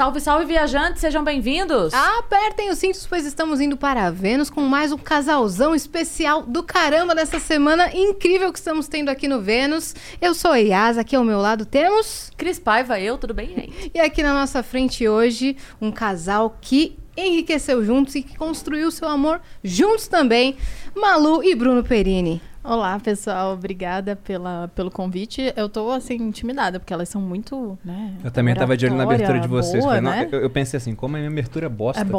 [0.00, 1.92] Salve, salve, viajantes, sejam bem-vindos!
[1.92, 7.14] Apertem os cintos, pois estamos indo para Vênus com mais um casalzão especial do caramba
[7.14, 9.94] dessa semana incrível que estamos tendo aqui no Vênus.
[10.18, 12.32] Eu sou a Yas, aqui ao meu lado temos.
[12.34, 13.90] Cris Paiva, eu, tudo bem, gente?
[13.92, 19.06] E aqui na nossa frente hoje, um casal que enriqueceu juntos e que construiu seu
[19.06, 20.56] amor juntos também,
[20.96, 22.40] Malu e Bruno Perini.
[22.62, 23.54] Olá, pessoal.
[23.54, 25.50] Obrigada pela, pelo convite.
[25.56, 28.12] Eu tô, assim, intimidada, porque elas são muito, né?
[28.22, 29.82] Eu também tava de olho na abertura de vocês.
[29.82, 30.28] Boa, né?
[30.30, 32.18] eu, eu pensei assim, como a minha abertura é bosta É bom.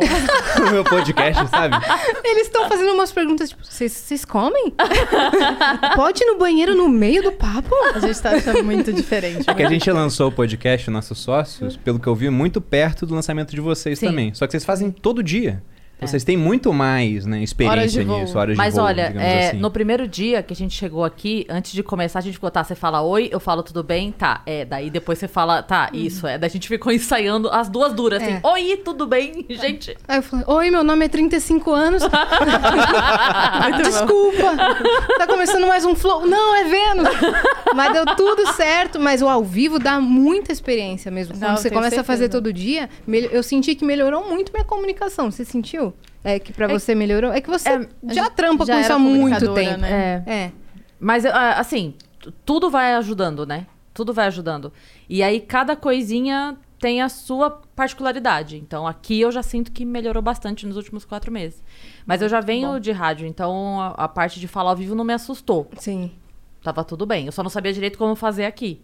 [0.59, 1.75] no meu podcast, sabe?
[2.23, 4.73] Eles estão fazendo umas perguntas tipo: vocês comem?
[5.95, 7.75] Pode ir no banheiro no meio do papo?
[7.93, 9.47] A gente tá achando muito diferente.
[9.47, 13.05] É que a gente lançou o podcast, nossos sócios, pelo que eu vi, muito perto
[13.05, 14.07] do lançamento de vocês Sim.
[14.07, 14.33] também.
[14.33, 15.61] Só que vocês fazem todo dia.
[16.01, 16.07] É.
[16.07, 19.57] Vocês têm muito mais né, experiência Horas nisso, horas Mas de voo, olha, é, assim.
[19.57, 22.63] no primeiro dia que a gente chegou aqui, antes de começar, a gente ficou, tá,
[22.63, 26.25] você fala oi, eu falo tudo bem, tá, é, daí depois você fala, tá, isso,
[26.25, 26.39] é.
[26.39, 28.41] Daí a gente ficou ensaiando as duas duras, assim, É.
[28.43, 29.95] oi, tudo bem, gente?
[30.07, 32.01] Aí eu falei: Oi, meu nome é 35 anos.
[33.83, 34.55] Desculpa!
[35.17, 36.25] Tá começando mais um flow.
[36.25, 37.09] Não, é Vênus!
[37.75, 41.33] Mas deu tudo certo, mas o ao vivo dá muita experiência mesmo.
[41.35, 42.41] Quando Não, você começa a fazer certeza.
[42.41, 42.89] todo dia,
[43.31, 45.29] eu senti que melhorou muito minha comunicação.
[45.31, 45.90] Você sentiu?
[46.23, 47.31] É que pra É- você melhorou?
[47.31, 49.79] É que você É, já trampa já com isso há muito tempo.
[49.81, 50.23] né?
[50.27, 50.31] É.
[50.31, 50.51] É.
[50.99, 51.95] Mas, ah, assim,
[52.45, 53.65] tudo vai ajudando, né?
[53.93, 54.71] Tudo vai ajudando.
[55.09, 58.57] E aí, cada coisinha tem a sua particularidade.
[58.57, 61.61] Então, aqui eu já sinto que melhorou bastante nos últimos quatro meses.
[62.05, 65.03] Mas eu já venho de rádio, então a, a parte de falar ao vivo não
[65.03, 65.69] me assustou.
[65.77, 66.11] Sim.
[66.63, 67.25] Tava tudo bem.
[67.25, 68.79] Eu só não sabia direito como fazer aqui.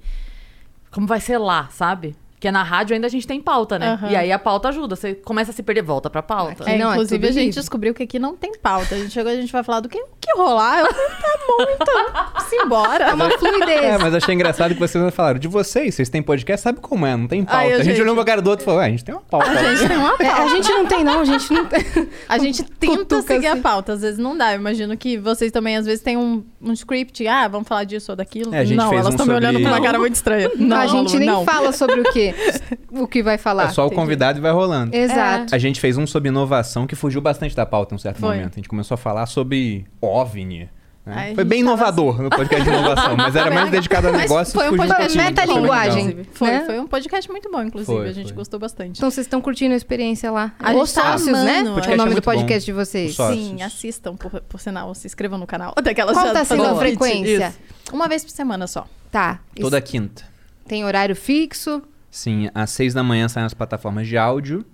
[0.91, 2.15] Como vai ser lá, sabe?
[2.37, 3.93] Porque na rádio ainda a gente tem pauta, né?
[3.93, 4.11] Aham.
[4.11, 4.95] E aí a pauta ajuda.
[4.95, 6.61] Você começa a se perder, volta pra pauta.
[6.63, 7.59] Aqui É, não, é inclusive, tudo a gente livre.
[7.59, 8.93] descobriu que aqui não tem pauta.
[8.93, 10.81] A gente chegou e a gente vai falar do que, que rolar.
[10.81, 12.41] Eu falei, tá bom, então.
[12.47, 13.05] Simbora.
[13.05, 13.83] É uma fluidez.
[13.83, 17.17] É, mas achei engraçado que vocês falaram de vocês, vocês têm podcast, sabe como é,
[17.17, 17.57] não tem pauta.
[17.59, 18.01] Ai, a gente gente.
[18.03, 19.49] olhou pra cara do outro e falou, ué, a gente tem uma pauta.
[19.49, 20.43] A gente tem uma É, pauta.
[20.43, 21.19] a gente não tem, não.
[21.21, 21.79] A gente não tem.
[22.29, 23.59] A gente tenta Cutuca, seguir assim.
[23.59, 24.53] a pauta, às vezes não dá.
[24.53, 27.27] Eu imagino que vocês também, às vezes, têm um, um script.
[27.27, 28.53] Ah, vamos falar disso ou daquilo.
[28.53, 30.13] É, a gente não, fez elas um estão me sobre- olhando com uma cara muito
[30.15, 30.51] estranha.
[30.55, 31.43] Não, a gente nem não.
[31.45, 32.03] fala sobre o
[32.33, 33.65] que, o que vai falar.
[33.65, 34.95] É só o convidado e vai rolando.
[34.95, 35.53] Exato.
[35.53, 38.35] A gente fez um sobre inovação que fugiu bastante da pauta em um certo Foi.
[38.35, 38.53] momento.
[38.53, 40.69] A gente começou a falar sobre OVNI.
[41.05, 41.31] né?
[41.35, 44.53] Foi bem tava inovador no podcast de inovação, mas era mais dedicado ao Mas negócio
[44.53, 46.07] foi um podcast metalinguagem.
[46.07, 46.25] legal.
[46.33, 46.63] Foi, né?
[46.65, 47.97] foi um podcast muito bom, inclusive.
[47.97, 48.35] Foi, a gente foi.
[48.35, 48.97] gostou bastante.
[48.97, 50.53] Então vocês estão curtindo a experiência lá.
[50.59, 51.59] A Os tá sócios, né?
[51.59, 51.69] amando.
[51.69, 52.31] É Podcast o é nome do muito bom.
[52.31, 53.09] podcast de vocês.
[53.11, 53.45] Os sócios.
[53.45, 55.73] Sim, assistam, por, por sinal, se inscrevam no canal.
[55.81, 57.47] Daquelas Qual já tá sendo a frequência?
[57.47, 57.95] Isso.
[57.95, 58.85] Uma vez por semana só.
[59.09, 59.39] Tá.
[59.59, 60.23] Toda Isso quinta.
[60.67, 61.81] Tem horário fixo.
[62.09, 64.65] Sim, às seis da manhã saem as plataformas de áudio.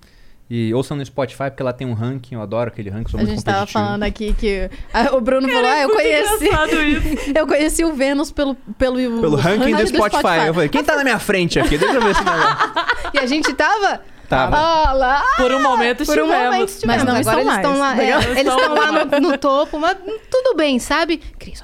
[0.50, 3.24] E ouçam no Spotify, porque lá tem um ranking, eu adoro aquele ranking, sou a
[3.24, 6.50] muito gente tava falando aqui que ah, o Bruno falou: Ah, eu conheci.
[7.34, 10.48] Eu conheci o Vênus pelo, pelo, Pelo ranking do Spotify.
[10.48, 11.78] Eu falei, quem tá na minha frente aqui?
[11.78, 12.74] Deixa eu ver esse negócio.
[13.14, 14.02] E a gente tava.
[14.28, 14.58] Tava.
[15.38, 16.34] Por um momento Por um
[16.64, 16.82] estivemos.
[16.86, 17.96] Mas não Agora estão eles estão lá.
[17.96, 18.00] mais.
[18.00, 19.98] é, Não eles estão lá no, no topo, mas
[20.32, 21.18] tudo bem, sabe?
[21.18, 21.64] Cris.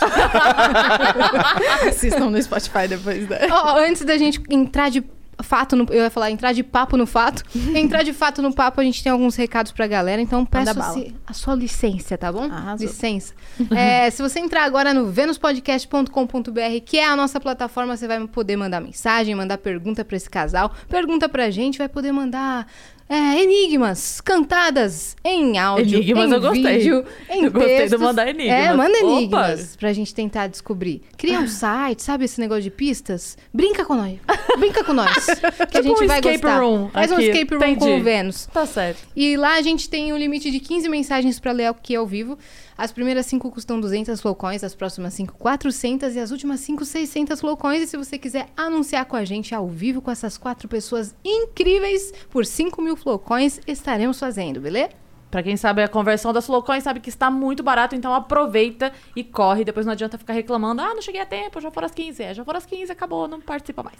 [1.88, 3.48] Assistam no Spotify depois, né?
[3.50, 5.02] Ó, antes da gente entrar de
[5.42, 7.42] fato no, eu ia falar entrar de papo no fato.
[7.74, 11.14] entrar de fato no papo, a gente tem alguns recados pra galera, então peço se-
[11.26, 12.44] a sua licença, tá bom?
[12.44, 12.86] Arrasou.
[12.86, 13.34] Licença.
[13.74, 18.56] É, se você entrar agora no venuspodcast.com.br, que é a nossa plataforma, você vai poder
[18.56, 22.66] mandar mensagem, mandar pergunta pra esse casal, pergunta pra gente, vai poder mandar
[23.08, 26.78] é, enigmas cantadas em áudio, Enigmas em eu gostei.
[26.78, 28.00] vídeo, em Eu gostei do textos.
[28.00, 28.54] mandar enigmas.
[28.66, 29.06] É, manda Opa.
[29.12, 31.02] enigmas pra gente tentar descobrir.
[31.16, 33.36] Cria um site, sabe esse negócio de pistas?
[33.52, 34.18] Brinca com nós.
[34.58, 35.26] Brinca com nós.
[35.26, 35.32] Que
[35.78, 36.58] a Tipo gente um vai escape gostar.
[36.60, 37.24] room Faz um aqui.
[37.24, 38.00] escape room com Entendi.
[38.00, 38.46] o Vênus.
[38.52, 39.00] Tá certo.
[39.14, 42.38] E lá a gente tem um limite de 15 mensagens pra ler aqui ao vivo.
[42.76, 47.40] As primeiras 5 custam 200 flowcoins, as próximas 5 400 e as últimas 5 600
[47.40, 47.82] flowcoins.
[47.82, 52.12] E se você quiser anunciar com a gente ao vivo com essas quatro pessoas incríveis
[52.28, 55.04] por 5 mil flowcoins, estaremos fazendo, beleza?
[55.34, 59.24] Pra quem sabe a conversão das flowcoins, sabe que está muito barato, então aproveita e
[59.24, 59.64] corre.
[59.64, 62.22] Depois não adianta ficar reclamando, ah, não cheguei a tempo, já foram as 15.
[62.22, 63.98] É, já foram as 15, acabou, não participa mais.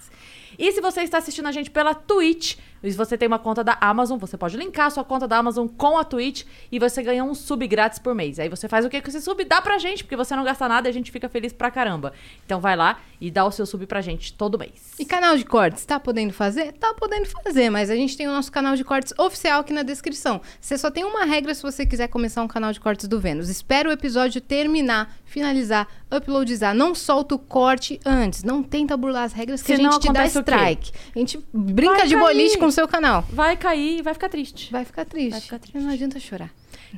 [0.57, 3.65] E se você está assistindo a gente pela Twitch, e se você tem uma conta
[3.65, 7.03] da Amazon, você pode linkar a sua conta da Amazon com a Twitch e você
[7.03, 8.39] ganha um sub grátis por mês.
[8.39, 9.43] Aí você faz o que com esse sub?
[9.45, 12.13] Dá pra gente, porque você não gasta nada e a gente fica feliz pra caramba.
[12.45, 14.93] Então vai lá e dá o seu sub pra gente todo mês.
[14.99, 16.73] E canal de cortes, tá podendo fazer?
[16.73, 19.83] Tá podendo fazer, mas a gente tem o nosso canal de cortes oficial aqui na
[19.83, 20.43] descrição.
[20.61, 23.49] Você só tem uma regra se você quiser começar um canal de cortes do Vênus.
[23.49, 26.75] Espera o episódio terminar, finalizar, uploadizar.
[26.75, 28.43] Não solta o corte antes.
[28.43, 30.93] Não tenta burlar as regras que Senão a gente te dá strike.
[31.15, 33.25] A gente brinca Vai de boliche com seu canal.
[33.31, 34.71] Vai cair e vai ficar triste.
[34.73, 35.31] Vai ficar triste.
[35.31, 35.79] Vai ficar triste.
[35.79, 36.51] Não adianta chorar.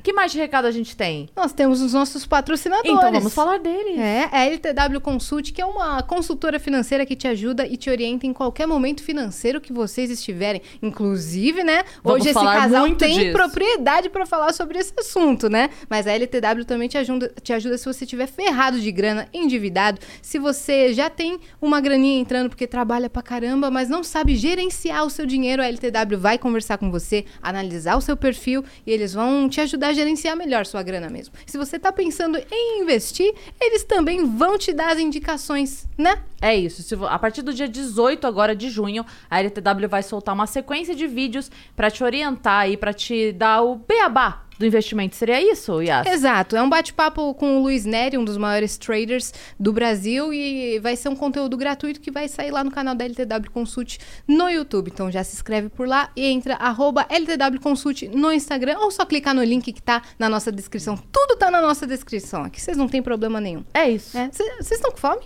[0.03, 1.29] Que mais de recado a gente tem?
[1.35, 2.91] Nós temos os nossos patrocinadores.
[2.91, 3.99] Então vamos falar deles.
[3.99, 8.25] É, a LTW Consult, que é uma consultora financeira que te ajuda e te orienta
[8.25, 10.61] em qualquer momento financeiro que vocês estiverem.
[10.81, 11.83] Inclusive, né?
[12.03, 13.33] Vamos hoje esse casal tem disso.
[13.33, 15.69] propriedade para falar sobre esse assunto, né?
[15.89, 19.99] Mas a LTW também te ajuda, te ajuda se você estiver ferrado de grana, endividado,
[20.21, 25.05] se você já tem uma graninha entrando porque trabalha pra caramba, mas não sabe gerenciar
[25.05, 29.13] o seu dinheiro, a LTW vai conversar com você, analisar o seu perfil e eles
[29.13, 31.33] vão te ajudar a gerenciar melhor sua grana mesmo.
[31.45, 36.21] Se você tá pensando em investir, eles também vão te dar as indicações, né?
[36.41, 36.83] É isso.
[36.83, 40.95] Se a partir do dia 18 agora de junho, a LTW vai soltar uma sequência
[40.95, 45.15] de vídeos pra te orientar e pra te dar o beabá do investimento.
[45.15, 46.07] Seria isso, Yas?
[46.07, 50.79] Exato, é um bate-papo com o Luiz Neri, um dos maiores traders do Brasil, e
[50.79, 54.49] vai ser um conteúdo gratuito que vai sair lá no canal da LTW Consult no
[54.49, 54.89] YouTube.
[54.93, 59.05] Então já se inscreve por lá e entra arroba LTW Consult no Instagram, ou só
[59.05, 60.97] clicar no link que tá na nossa descrição.
[61.11, 63.63] Tudo tá na nossa descrição aqui, vocês não tem problema nenhum.
[63.73, 64.17] É isso.
[64.17, 65.21] É, cê- Vocês estão com fome?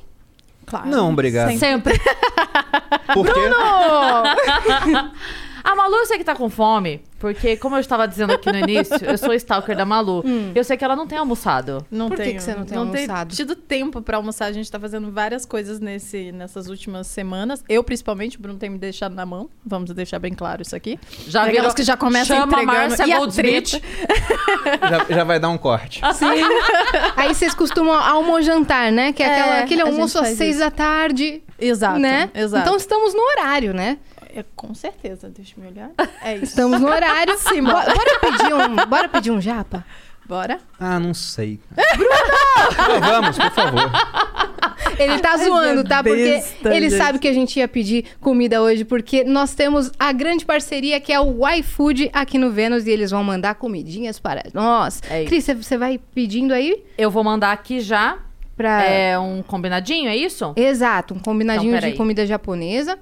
[0.66, 0.88] Claro.
[0.90, 1.58] Não, obrigado.
[1.58, 2.00] Sempre.
[3.14, 3.40] Por quê?
[5.64, 8.98] A Malu sei que tá com fome, porque, como eu estava dizendo aqui no início,
[9.04, 10.24] eu sou stalker da Malu.
[10.56, 11.86] Eu sei que ela não tem almoçado.
[11.90, 13.36] Não Por que tenho, que você não tem tenho almoçado?
[13.36, 14.46] tido tempo pra almoçar.
[14.48, 17.64] A gente tá fazendo várias coisas nesse, nessas últimas semanas.
[17.70, 19.50] Eu, principalmente, o Bruno tem me deixado na mão.
[19.66, 21.00] Vamos deixar bem claro isso aqui.
[21.28, 22.78] Já Aquelas virou- que já começam Chama a entregando.
[22.90, 23.82] Márcia e a Goldsmith.
[25.10, 26.02] Já, já vai dar um corte.
[26.14, 26.26] Sim.
[27.16, 29.12] Aí vocês costumam almojantar, né?
[29.14, 30.60] Que é, É, aquela, aquele a gente almoço às seis isso.
[30.60, 32.30] da tarde, Exato, né?
[32.34, 32.64] exato.
[32.64, 33.98] Então estamos no horário, né?
[34.36, 35.92] É, com certeza, deixa eu me olhar.
[36.24, 36.46] É isso.
[36.46, 37.38] Estamos no horário.
[37.38, 39.84] Sim, bora, bora pedir um, bora pedir um japa?
[40.26, 40.60] Bora?
[40.80, 41.60] Ah, não sei.
[41.98, 43.00] Bruno!
[43.02, 43.92] vamos, por favor.
[44.98, 46.04] Ele tá zoando, tá?
[46.04, 46.98] Porque ele gente.
[46.98, 51.12] sabe que a gente ia pedir comida hoje, porque nós temos a grande parceria que
[51.12, 55.02] é o iFood aqui no Vênus e eles vão mandar comidinhas para nós.
[55.10, 55.26] É.
[55.26, 58.20] Cris, você- vai pedindo aí Eu vou mandar aqui já
[58.56, 58.84] pra.
[58.86, 60.54] é, um combinadinho, é isso?
[60.56, 62.98] Exato, um combinadinho Então, de comida japonesa.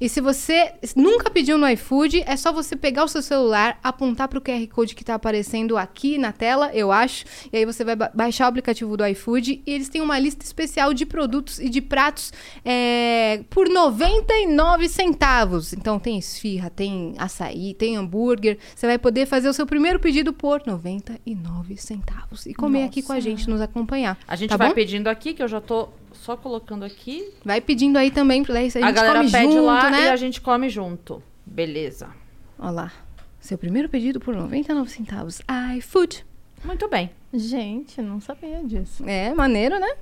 [0.00, 4.28] E se você nunca pediu no iFood, é só você pegar o seu celular, apontar
[4.28, 7.24] pro QR Code que tá aparecendo aqui na tela, eu acho.
[7.52, 10.44] E aí você vai ba- baixar o aplicativo do iFood e eles têm uma lista
[10.44, 12.32] especial de produtos e de pratos
[12.64, 15.72] é, por 99 centavos.
[15.72, 18.58] Então tem esfirra, tem açaí, tem hambúrguer.
[18.74, 22.46] Você vai poder fazer o seu primeiro pedido por 99 centavos.
[22.46, 24.18] E comer aqui com a gente, nos acompanhar.
[24.26, 24.74] A gente tá vai bom?
[24.74, 25.88] pedindo aqui, que eu já tô
[26.20, 27.32] só colocando aqui.
[27.44, 30.04] Vai pedindo aí também, daí a gente A, galera come pede junto, lá né?
[30.04, 31.22] e a gente come junto.
[31.44, 32.10] Beleza.
[32.58, 32.92] Olha lá.
[33.40, 35.40] Seu primeiro pedido por 99 centavos.
[35.76, 36.24] iFood.
[36.62, 37.10] Muito bem.
[37.32, 39.02] Gente, não sabia disso.
[39.08, 39.94] É, maneiro, né?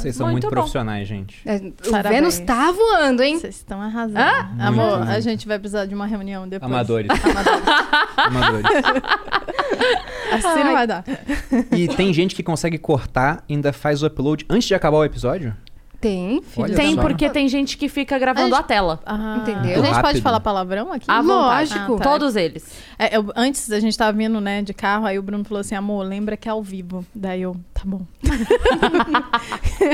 [0.00, 1.40] Vocês são Muito muito, profissionais, gente.
[1.44, 2.14] É, o Parabéns.
[2.14, 3.38] Vênus tá voando, hein?
[3.38, 4.18] Vocês estão arrasando.
[4.18, 4.50] Ah?
[4.66, 5.12] Amor, Muito.
[5.12, 6.70] a gente vai precisar de uma reunião depois.
[6.70, 7.08] Amadores.
[8.16, 8.66] Amadores.
[10.32, 11.04] Assim não vai dar.
[11.72, 15.04] E tem gente que consegue cortar e ainda faz o upload antes de acabar o
[15.04, 15.54] episódio?
[16.00, 16.42] Tem.
[16.56, 17.00] Olha tem, só.
[17.00, 19.00] porque tem gente que fica gravando A a tela.
[19.06, 19.82] Ah, Entendeu?
[19.82, 21.06] A gente pode falar palavrão aqui?
[21.06, 21.26] Vontade.
[21.26, 21.94] Lógico.
[21.94, 22.04] Ah, tá.
[22.04, 22.70] Todos eles.
[22.98, 25.74] É, eu- antes a gente tava vindo, né, de carro, aí o Bruno falou assim,
[25.74, 27.04] amor, lembra que é ao vivo.
[27.14, 28.00] Daí eu, tá bom.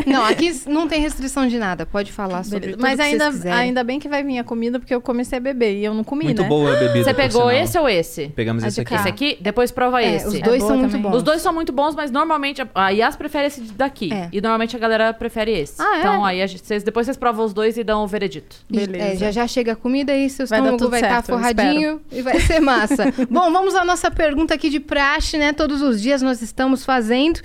[0.06, 1.84] Não, aqui não tem restrição de nada.
[1.86, 2.76] Pode falar sobre Beleza.
[2.78, 5.76] tudo Mas ainda, ainda bem que vai vir a comida, porque eu comecei a beber
[5.76, 6.48] e eu não comi, Muito né?
[6.48, 7.04] boa a bebida.
[7.04, 7.50] Você pegou sinal.
[7.64, 8.28] esse ou esse?
[8.28, 8.94] Pegamos esse aqui.
[8.94, 9.38] Esse aqui?
[9.40, 10.26] Depois prova É, esse.
[10.28, 11.02] os dois É são muito também.
[11.10, 11.16] bons.
[11.16, 14.12] Os dois são muito bons, mas normalmente a- Yas prefere esse daqui.
[14.12, 14.28] É.
[14.32, 15.80] E normalmente a galera prefere esse.
[15.80, 15.98] Ah, é?
[16.00, 18.56] Então aí a gente- vocês, depois vocês provam os dois e dão o veredito.
[18.70, 19.04] E, Beleza.
[19.04, 22.22] é, já já chega a comida e seu estômago tudo vai estar eu forradinho e
[22.22, 23.12] vai ser massa.
[23.30, 25.52] Bom, vamos à nossa pergunta aqui de praxe, né?
[25.52, 27.40] Todos os dias nós estamos fazendo.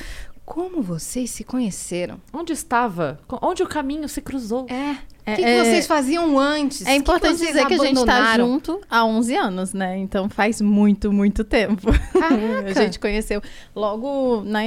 [0.47, 2.21] Como vocês se conheceram?
[2.31, 3.19] Onde estava?
[3.41, 4.65] Onde o caminho se cruzou?
[4.69, 4.95] É.
[5.25, 6.85] É, o que, que é- vocês faziam antes?
[6.87, 8.47] É importante que dizer que a gente tá abandonaram?
[8.47, 9.97] junto há 11 anos, né?
[9.97, 11.91] Então faz muito, muito tempo.
[12.13, 12.63] Caraca.
[12.79, 13.41] a gente conheceu
[13.75, 14.59] logo na,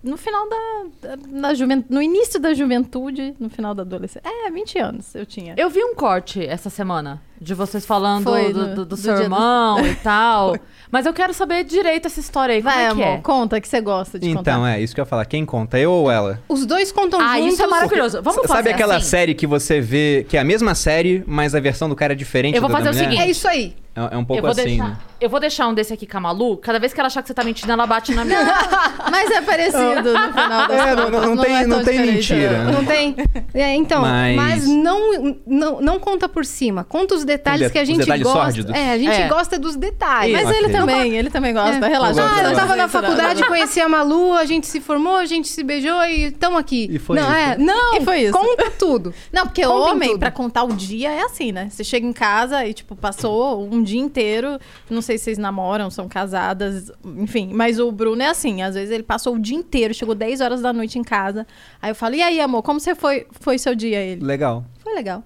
[0.00, 4.22] no final da, da, da juventude, no início da juventude, no final da adolescência.
[4.46, 5.54] É, 20 anos eu tinha.
[5.56, 8.96] Eu vi um corte essa semana de vocês falando Foi do, no- do- do do
[8.96, 10.56] seu dia do- irmão e tal.
[10.90, 12.62] Mas eu quero saber direito essa história aí.
[12.62, 13.16] Como Vai, é que amor, é?
[13.18, 14.70] conta que você gosta de Então, contar.
[14.76, 15.24] é, isso que eu ia falar.
[15.24, 16.40] Quem conta, eu ou ela?
[16.48, 17.54] Os dois contam Ah, juntos.
[17.54, 18.22] isso é maravilhoso.
[18.22, 19.06] Vamos fazer Sabe aquela assim?
[19.08, 22.16] série que você vê, que é a mesma série, mas a versão do cara é
[22.16, 23.10] diferente Eu vou da da fazer o mulher?
[23.10, 23.26] seguinte.
[23.28, 23.74] É isso aí.
[23.96, 24.96] É, é um Eu pouco vou, assim, deixar, né?
[25.20, 26.56] eu vou deixar um desse aqui com a Malu.
[26.58, 28.38] Cada vez que ela achar que você tá mentindo, ela bate na minha.
[29.10, 31.22] Mas é parecido no final das É, não- contas.
[31.22, 32.64] não- não tem- é não tem mentira.
[32.64, 32.72] não.
[32.72, 33.16] Não tem?
[33.54, 36.84] É, então, mas, Mas- não, não, não conta por cima.
[36.84, 38.38] Conta os detalhes Os de- que a gente detalhes gosta.
[38.40, 38.74] sórdidos.
[38.74, 39.28] É, a gente É.
[39.28, 40.34] gosta dos detalhes.
[40.34, 40.58] Mas Ok.
[40.58, 41.86] ele também, ele também gosta.
[41.86, 41.88] É.
[41.88, 42.20] Relaxa.
[42.20, 45.48] Eu Ah, eu tava na faculdade, conheci a Malu, a gente se formou, a gente
[45.48, 46.88] se beijou e estamos aqui.
[46.90, 47.32] E foi não, isso.
[47.34, 48.32] é, não, E foi isso.
[48.32, 49.14] conta tudo.
[49.32, 50.18] Não, porque Contem homem, tudo.
[50.20, 51.68] pra contar o dia, é assim, né?
[51.70, 54.58] Você chega em casa e, tipo, passou um dia inteiro.
[54.90, 57.50] Não sei se vocês namoram, são casadas, enfim.
[57.54, 60.60] Mas o Bruno é assim, às vezes ele passou o dia inteiro, chegou 10 horas
[60.60, 61.46] da noite em casa.
[61.80, 63.98] Aí eu falo, e aí, amor, como você foi, foi seu dia?
[64.00, 64.64] Ele, Legal.
[64.80, 65.22] foi legal.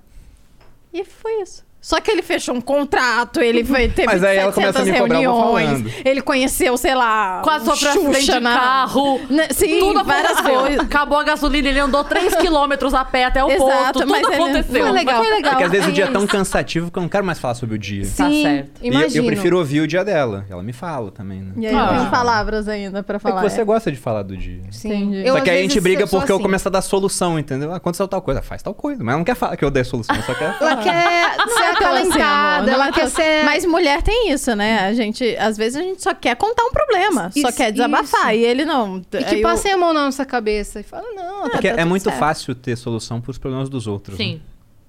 [0.93, 1.65] E foi isso.
[1.81, 4.93] Só que ele fechou um contrato, ele foi, teve Mas aí ela começa a 700
[4.93, 8.55] me cobrar, eu reuniões, ele conheceu, sei lá, Quase um sofreu acidente Xuxa de na-
[8.55, 9.21] carro.
[9.31, 10.61] Né, Sim, tudo várias aconteceu.
[10.61, 10.81] coisas.
[10.81, 14.01] Acabou a gasolina, ele andou 3 quilômetros a pé até o Exato.
[14.01, 14.83] Tudo mas ele- aconteceu.
[14.83, 15.23] Foi legal.
[15.25, 15.51] Foi legal.
[15.53, 16.31] Porque às vezes o dia é é tão isso.
[16.33, 18.03] cansativo que eu não quero mais falar sobre o dia.
[18.05, 18.71] Tá Sim, certo.
[18.83, 19.25] E eu- imagino.
[19.25, 20.45] eu prefiro ouvir o dia dela.
[20.51, 21.53] Ela me fala também, né?
[21.57, 21.89] E aí eu Ah.
[21.89, 23.43] tenho palavras ainda pra É falar.
[23.43, 24.61] que você gosta de falar do dia.
[24.71, 24.89] Sim.
[24.93, 25.27] Entendi.
[25.27, 26.43] Eu, só que aí a gente briga porque eu assim.
[26.43, 27.73] começo a dar solução, entendeu?
[27.73, 29.03] Ah, Aconteceu tal coisa, faz tal coisa.
[29.03, 31.37] Mas ela não quer falar que eu dei solução, só quer Ela quer
[31.79, 33.45] é não ela é quer ser...
[33.45, 34.81] Mas mulher tem isso, né?
[34.87, 38.35] A gente, às vezes a gente só quer contar um problema, só Isso, quer desabafar.
[38.35, 38.43] isso.
[38.43, 38.99] E ele não.
[39.13, 41.85] E que eu- passem a mão na nossa cabeça e fala, não, tá Porque é
[41.85, 42.19] muito certo.
[42.19, 44.19] fácil ter solução pros problemas dos outros.
[44.19, 44.25] né?
[44.25, 44.41] Sim.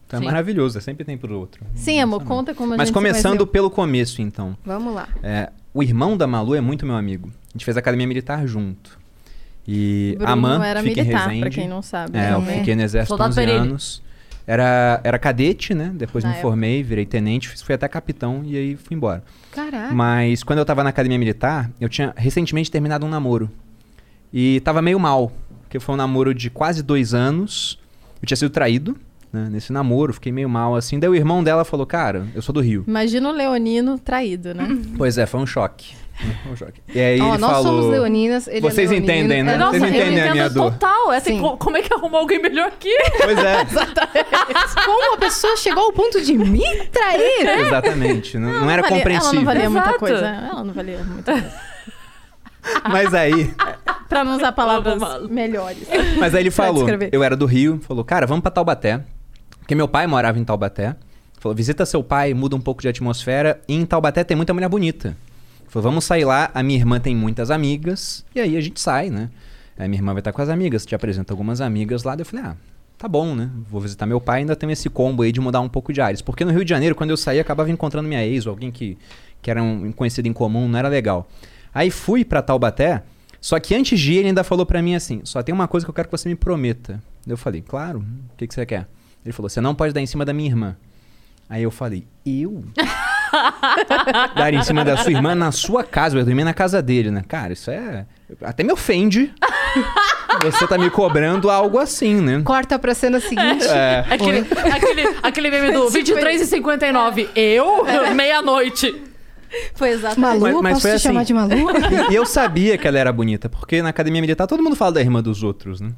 [0.07, 0.25] Então Sim.
[0.25, 1.65] é maravilhoso, sempre tem pro outro.
[1.73, 4.57] Sim, amor, Nossa, conta como a Mas gente começando pelo começo, então.
[4.65, 5.07] Vamos lá.
[5.23, 7.31] É, o irmão da Malu é muito meu amigo.
[7.49, 8.99] A gente fez academia militar junto.
[9.67, 11.39] E Bruno a Man era fica em militar, Resende.
[11.41, 12.17] pra quem não sabe.
[12.17, 12.57] É, eu É.
[12.57, 13.57] fiquei no exército Soldado 11 Perini.
[13.67, 14.01] anos.
[14.45, 15.91] Era, era cadete, né?
[15.93, 16.49] Depois Na me época.
[16.49, 19.23] formei, virei tenente, fui até capitão e aí fui embora.
[19.51, 19.93] Caraca.
[19.93, 23.49] Mas quando eu tava na academia militar, eu tinha recentemente terminado um namoro.
[24.33, 25.31] E tava meio mal,
[25.63, 27.77] porque foi um namoro de quase dois anos.
[28.21, 28.97] Eu tinha sido traído
[29.31, 30.99] né, nesse namoro, fiquei meio mal assim.
[30.99, 32.83] Daí o irmão dela falou: Cara, eu sou do Rio.
[32.87, 34.67] Imagina o Leonino traído, né?
[34.97, 35.95] Pois é, foi um choque.
[36.23, 36.53] Um.
[36.93, 37.63] E aí Ó, ele nós falou.
[37.63, 39.53] somos leoninas, ele Vocês é entendem, né?
[39.53, 40.71] É, Nossa, Vocês entendem a minha dor.
[40.71, 41.11] total.
[41.13, 41.41] É assim, Sim.
[41.41, 42.95] co- como é que arrumou alguém melhor aqui?
[43.23, 43.65] Pois é,
[44.85, 47.59] Como a pessoa chegou ao ponto de me trair?
[47.65, 48.37] exatamente.
[48.37, 49.39] Não, não era valia- compreensível.
[49.39, 49.99] Ela não valia muita Exato.
[49.99, 50.25] coisa.
[50.27, 51.53] Ela não valia muita coisa.
[52.91, 53.51] Mas aí,
[54.07, 55.87] pra não usar palavras melhores.
[56.19, 59.01] mas aí ele falou, eu era do Rio, falou, cara, vamos pra Taubaté.
[59.59, 60.95] Porque meu pai morava em Taubaté.
[61.39, 63.59] Falou, visita seu pai, muda um pouco de atmosfera.
[63.67, 65.17] E em Taubaté tem muita mulher bonita.
[65.71, 66.51] Falou, vamos sair lá.
[66.53, 68.25] A minha irmã tem muitas amigas.
[68.35, 69.29] E aí a gente sai, né?
[69.77, 70.85] Aí minha irmã vai estar com as amigas.
[70.85, 72.13] Te apresenta algumas amigas lá.
[72.13, 72.57] Daí eu falei, ah,
[72.97, 73.49] tá bom, né?
[73.69, 74.39] Vou visitar meu pai.
[74.39, 76.21] Ainda tem esse combo aí de mudar um pouco de ares.
[76.21, 78.69] Porque no Rio de Janeiro, quando eu saí, eu acabava encontrando minha ex ou alguém
[78.69, 78.97] que,
[79.41, 80.67] que era um conhecido em comum.
[80.67, 81.25] Não era legal.
[81.73, 83.01] Aí fui pra Taubaté.
[83.39, 85.85] Só que antes de ir, ele ainda falou pra mim assim: só tem uma coisa
[85.85, 87.01] que eu quero que você me prometa.
[87.25, 88.89] Eu falei, claro, o que, que você quer?
[89.23, 90.75] Ele falou: você não pode dar em cima da minha irmã.
[91.47, 92.61] Aí eu falei, eu?
[94.35, 97.11] Dar em cima da sua irmã na sua casa, eu ia dormir na casa dele,
[97.11, 97.23] né?
[97.27, 98.05] Cara, isso é.
[98.41, 99.33] Até me ofende.
[100.43, 102.41] Você tá me cobrando algo assim, né?
[102.43, 103.65] Corta pra cena seguinte.
[103.67, 104.05] É.
[104.09, 104.39] Aquele,
[104.73, 107.29] aquele, aquele meme do 23 e 59.
[107.35, 107.85] Eu?
[108.15, 109.01] Meia-noite.
[109.75, 110.39] Foi exatamente.
[110.39, 111.07] Malu, Mas- mas posso foi te assim.
[111.09, 111.67] chamar de Malu?
[112.09, 115.01] E eu sabia que ela era bonita, porque na academia militar todo mundo fala da
[115.01, 115.91] irmã dos outros, né?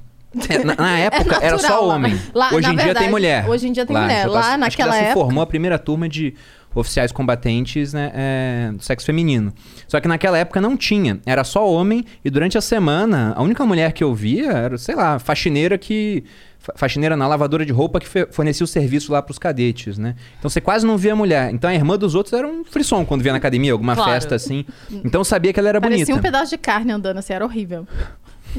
[0.50, 1.94] É, Na, na época era só natural lá.
[1.96, 2.20] homem.
[2.34, 3.48] Lá, hoje em dia verdade, tem mulher.
[3.48, 4.24] hoje em dia tem mulher.
[4.24, 6.34] já Lá acho que naquela já se época- formou a primeira turma de
[6.76, 9.54] oficiais combatentes né, é, do sexo feminino.
[9.88, 11.20] Só que naquela época não tinha.
[11.26, 14.96] Era só homem e durante a semana a única mulher que eu via era, sei
[14.96, 16.24] lá, faxineira que...
[16.60, 20.16] fa- Faxineira na lavadora de roupa que fornecia o serviço lá pros cadetes, né?
[20.40, 21.52] Então você quase não via mulher.
[21.54, 24.12] Então a irmã dos outros era um frisson quando via na academia, alguma Claro.
[24.12, 24.66] festa assim.
[25.04, 26.20] Então eu sabia que ela era Parecia bonita.
[26.20, 27.86] um pedaço de carne andando assim, era horrível.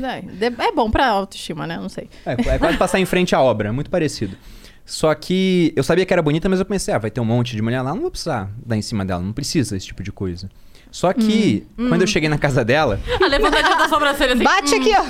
[0.02, 1.76] É, é bom pra autoestima, né?
[1.78, 2.08] Não sei.
[2.26, 4.36] É, é quase passar em frente à obra, muito parecido.
[4.84, 7.56] Só que eu sabia que era bonita, mas eu pensei, ah, vai ter um monte
[7.56, 10.12] de mulher lá, não vou precisar dar em cima dela, não precisa esse tipo de
[10.12, 10.48] coisa.
[10.90, 14.44] Só que, Hum, quando eu cheguei na casa dela, A levantadinha da sobrancelha assim.
[14.44, 15.04] Bate aqui, ó.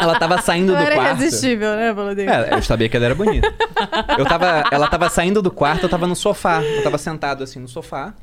[0.00, 1.20] ela tava saindo Não do era quarto.
[1.20, 2.30] irresistível, né, Valadinho?
[2.30, 3.52] É, eu sabia que ela era bonita.
[4.16, 6.62] Eu tava, ela tava saindo do quarto, eu tava no sofá.
[6.62, 8.14] Eu tava sentado assim no sofá.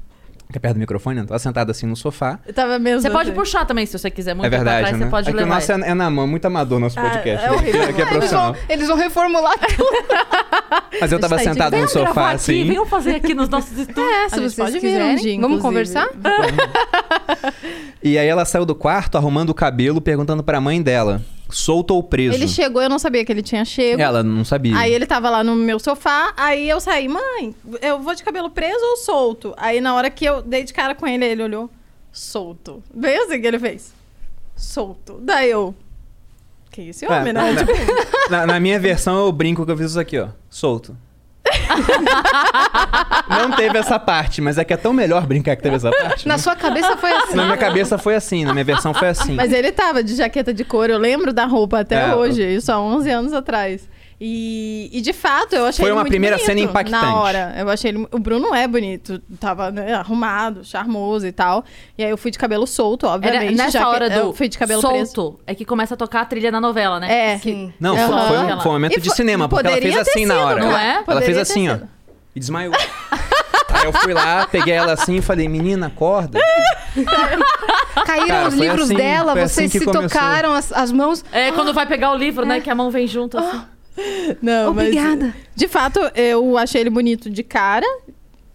[0.54, 1.22] Que é perto do microfone, né?
[1.24, 2.38] Eu tava sentado assim no sofá.
[2.46, 3.02] Eu tava mesmo.
[3.02, 4.36] Você pode puxar também, se você quiser.
[4.36, 5.06] Muito é verdade, trás, né?
[5.06, 5.56] você pode é que o levar.
[5.56, 7.44] nosso é, é na mão, muito amador nosso Ah, podcast.
[7.44, 7.56] é né?
[7.56, 7.84] horrível.
[7.90, 9.90] Aqui é Eles vão, eles vão reformular tudo.
[11.02, 12.68] Mas eu tava sentado no sofá aqui, assim.
[12.68, 14.08] venham fazer aqui nos nossos estúdios.
[14.08, 15.16] É, se vocês pode vir um quiserem.
[15.16, 16.08] dia, Vamos conversar?
[18.02, 22.02] E aí ela saiu do quarto arrumando o cabelo, perguntando pra mãe dela, solto ou
[22.04, 22.36] preso?
[22.36, 24.02] Ele chegou, eu não sabia que ele tinha chego.
[24.02, 24.76] Ela não sabia.
[24.78, 28.50] Aí ele tava lá no meu sofá, aí eu saí, mãe, eu vou de cabelo
[28.50, 29.54] preso ou solto?
[29.58, 31.70] Aí na hora que eu dei de cara com ele, ele olhou,
[32.12, 32.84] solto.
[32.94, 33.94] Bem assim que ele fez.
[34.56, 35.20] Solto.
[35.22, 35.74] Daí eu.
[36.72, 37.52] Que esse homem, É, né?
[37.52, 37.72] na- Tipo,
[38.32, 40.30] Na, na minha versão, eu brinco que eu fiz isso aqui, ó.
[40.50, 40.98] Solto.
[43.30, 46.28] não teve essa parte, mas é que é tão melhor brincar que teve essa parte.
[46.28, 46.38] Na né?
[46.38, 47.36] sua cabeça foi assim.
[47.36, 49.36] Na minha cabeça foi assim, na minha versão foi assim.
[49.36, 52.72] Mas ele tava de jaqueta de couro, eu lembro da roupa até É, hoje, isso
[52.72, 53.88] há 11 anos atrás.
[54.26, 57.04] E, e, de fato, eu achei Foi ele uma muito primeira cena impactante.
[57.06, 57.54] Na hora.
[57.58, 58.08] Eu achei ele.
[58.10, 59.22] O Bruno é bonito.
[59.38, 61.66] Tava né, arrumado, charmoso e tal.
[61.98, 63.56] E aí eu fui de cabelo solto, Era obviamente.
[63.58, 65.12] nessa já que hora eu do fui de cabelo preso.
[65.14, 67.34] solto é que começa a tocar a trilha na novela, né?
[67.34, 67.38] É.
[67.38, 67.74] Sim.
[67.78, 70.36] Não, foi, um, foi um momento E de foi- cinema, porque ela fez assim na
[70.36, 70.60] sido, hora.
[70.62, 70.92] não é?
[70.94, 71.78] Ela Poderia fez assim, ó.
[72.34, 72.74] E desmaiou.
[73.74, 76.40] Aí eu fui lá, peguei ela assim e falei, menina, acorda.
[78.06, 80.04] Caíram Cara, os livros assim- dela, vocês assim se começou.
[80.10, 81.24] tocaram as, as mãos.
[81.32, 82.62] É quando vai pegar o livro, né?
[82.62, 83.62] Que a mão vem junto, assim.
[84.42, 85.36] Não, mas, Obrigada.
[85.56, 87.86] de fato, eu achei ele bonito de cara.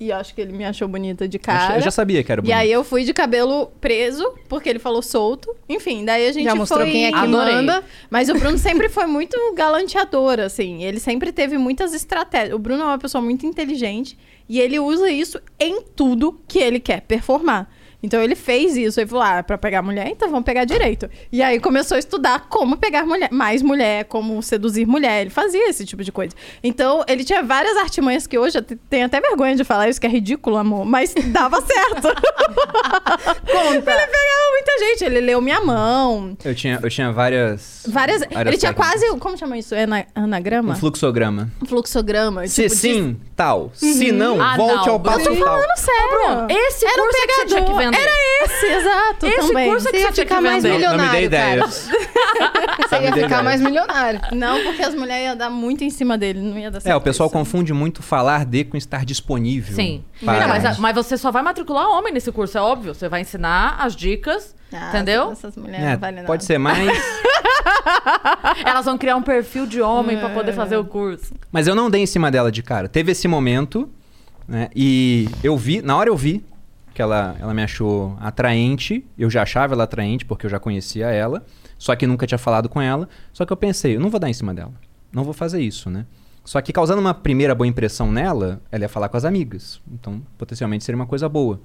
[0.00, 1.78] E acho que ele me achou bonita de cara.
[1.78, 2.56] Eu já sabia que era E bonito.
[2.56, 5.52] aí eu fui de cabelo preso, porque ele falou solto.
[5.68, 6.90] Enfim, daí a gente Já mostrou foi...
[6.92, 7.54] quem é que Adorei.
[7.56, 7.82] manda.
[8.08, 10.84] Mas o Bruno sempre foi muito galanteador, assim.
[10.84, 12.54] Ele sempre teve muitas estratégias.
[12.54, 14.16] O Bruno é uma pessoa muito inteligente
[14.48, 17.68] e ele usa isso em tudo que ele quer performar.
[18.02, 21.10] Então ele fez isso, ele falou: ah, pra pegar mulher, então vamos pegar direito.
[21.32, 25.22] E aí começou a estudar como pegar mulher, mais mulher, como seduzir mulher.
[25.22, 26.34] Ele fazia esse tipo de coisa.
[26.62, 30.00] Então ele tinha várias artimanhas que hoje eu te- tenho até vergonha de falar isso,
[30.00, 32.08] que é ridículo, amor, mas dava certo.
[33.48, 36.36] Ele pegava muita gente, ele leu minha mão.
[36.44, 37.82] Eu tinha, eu tinha várias.
[37.88, 38.20] Várias.
[38.20, 39.00] várias ele tinha técnicas.
[39.02, 39.18] quase.
[39.18, 39.74] Como chama isso?
[39.74, 40.72] Ana- anagrama?
[40.74, 41.50] Um fluxograma.
[41.62, 42.46] Um fluxograma.
[42.46, 43.70] Se tipo, de- sim, tal.
[43.74, 45.44] Se não, Ah, volte não, ao passo Bruno.
[45.44, 45.58] tal.
[45.76, 46.46] Sério?
[46.50, 47.87] Esse Era um curso é que você tinha que pegador.
[47.90, 48.02] Vender.
[48.02, 49.26] Era esse, exato.
[49.26, 49.70] Esse também.
[49.70, 50.78] curso é que Você ia que ficar mais vender.
[50.86, 51.66] Não, não me milionário, cara.
[52.88, 54.20] Você ia ficar mais milionário.
[54.32, 56.92] Não, porque as mulheres iam dar muito em cima dele, não ia dar certo.
[56.92, 57.36] É, o pessoal isso.
[57.36, 59.74] confunde muito falar de com estar disponível.
[59.74, 60.04] Sim.
[60.24, 62.94] para- Não, mas, a- mas você só vai matricular homem nesse curso, é óbvio.
[62.94, 65.32] Você vai ensinar as dicas, Ah, entendeu?
[65.32, 66.26] Essas mulheres É, não valem nada.
[66.26, 66.88] pode ser mais.
[68.64, 70.34] Elas vão criar um perfil de homem pra É.
[70.34, 71.34] poder fazer o curso.
[71.50, 72.88] Mas eu não dei em cima dela de cara.
[72.88, 73.88] Teve esse momento,
[74.46, 74.68] né?
[74.74, 76.44] E eu vi, na hora eu vi
[76.98, 79.06] que ela, ela me achou atraente.
[79.16, 81.46] Eu já achava ela atraente porque eu já conhecia ela.
[81.78, 83.08] Só que nunca tinha falado com ela.
[83.32, 84.72] Só que eu pensei, eu não vou dar em cima dela.
[85.12, 86.06] Não vou fazer isso, né?
[86.44, 89.80] Só que causando uma primeira boa impressão nela, ela ia falar com as amigas.
[89.92, 91.60] Então, potencialmente seria uma coisa boa.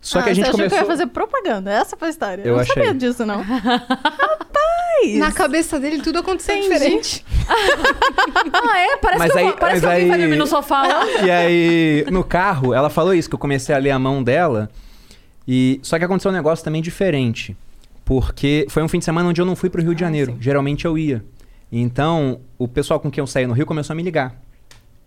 [0.00, 0.78] Só Ah, que a gente você achou começou.
[0.78, 1.70] que eu ia fazer propaganda?
[1.70, 2.42] Essa foi a história.
[2.42, 2.74] Eu Eu, não achei.
[2.74, 3.42] sabia disso, não.
[3.44, 5.18] Rapaz!
[5.18, 6.72] Na cabeça dele tudo aconteceu Entendi.
[6.72, 7.24] diferente.
[8.52, 8.96] Ah, é?
[8.98, 10.82] Parece Mas que, eu aí- vou- parece mas que alguém vai aí- dormir no sofá
[10.86, 11.06] lá.
[11.24, 14.70] E aí, no carro, ela falou isso, que eu comecei a ler a mão dela.
[15.48, 17.56] E só que aconteceu um negócio também diferente.
[18.04, 20.32] Porque foi um fim de semana onde eu não fui pro Rio de Ah, Janeiro.
[20.32, 20.38] sim.
[20.40, 21.24] Geralmente eu ia.
[21.72, 24.34] Então, o pessoal com quem eu saía no Rio começou a me ligar.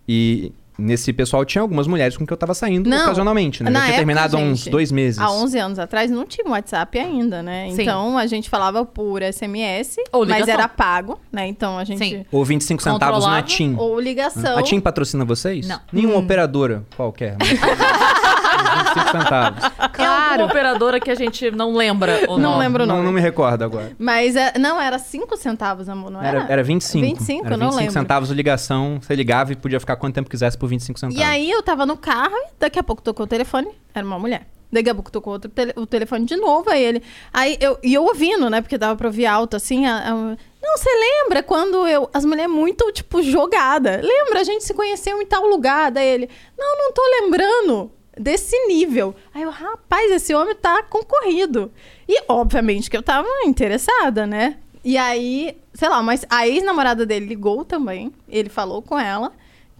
[0.08, 3.70] E nesse pessoal tinha algumas mulheres com quem eu tava saindo Não, ocasionalmente, né?
[3.70, 5.20] na Já tinha época, terminado há uns dois meses.
[5.20, 7.68] Há 11 anos atrás não tinha WhatsApp ainda, né?
[7.70, 7.82] Sim.
[7.82, 11.46] Então a gente falava por SMS, Ou mas era pago, né?
[11.46, 11.98] Então a gente.
[11.98, 12.26] Sim.
[12.30, 13.76] Ou 25 centavos na TIM.
[13.78, 14.58] Ou ligação.
[14.58, 15.66] A TIM patrocina vocês?
[15.66, 15.80] Não.
[15.92, 17.36] Nenhuma operadora qualquer.
[17.38, 17.48] Mas...
[18.64, 19.64] 25 centavos.
[19.64, 20.44] Alguma Claro.
[20.46, 22.58] operadora que a gente não lembra o Não nome.
[22.58, 23.06] lembro o Não, nome.
[23.06, 23.92] não me recordo agora.
[23.98, 26.40] Mas é, não, era 5 centavos, amor, não era?
[26.40, 27.04] Era, era 25.
[27.06, 27.92] 25, era eu não 25 lembro.
[27.92, 28.98] centavos de ligação.
[29.00, 31.20] Você ligava e podia ficar quanto tempo quisesse por 25 centavos.
[31.20, 34.18] E aí eu tava no carro e daqui a pouco tocou o telefone, era uma
[34.18, 34.46] mulher.
[34.72, 37.00] Daqui a pouco tocou outro tele- o telefone de novo, aí ele.
[37.32, 38.60] Aí eu, e eu ouvindo, né?
[38.60, 39.86] Porque dava pra ouvir alto assim.
[39.86, 42.10] a- a- não, você lembra quando eu.
[42.12, 44.00] As mulheres muito, tipo, jogada.
[44.02, 44.40] Lembra?
[44.40, 45.92] A gente se conheceu em tal lugar.
[45.92, 46.28] Daí ele.
[46.58, 49.14] Não, não tô lembrando desse nível.
[49.34, 51.70] Aí eu, rapaz, esse homem tá concorrido.
[52.08, 54.56] E obviamente que eu tava interessada, né?
[54.84, 58.12] E aí, sei lá, mas a ex-namorada dele ligou também.
[58.28, 59.32] Ele falou com ela,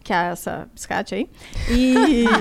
[0.03, 1.29] que é essa biscate aí.
[1.70, 2.25] E.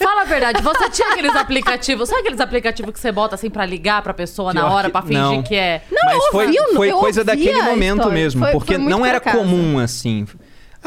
[0.00, 3.66] Fala a verdade, você tinha aqueles aplicativos, sabe aqueles aplicativos que você bota assim pra
[3.66, 5.42] ligar pra pessoa na Pior hora que- pra fingir não.
[5.42, 5.82] que é.
[5.90, 8.40] Não, Mas eu foi, ouvi, eu- foi eu coisa ouvi daquele momento mesmo.
[8.42, 10.24] Foi- porque foi não era comum assim.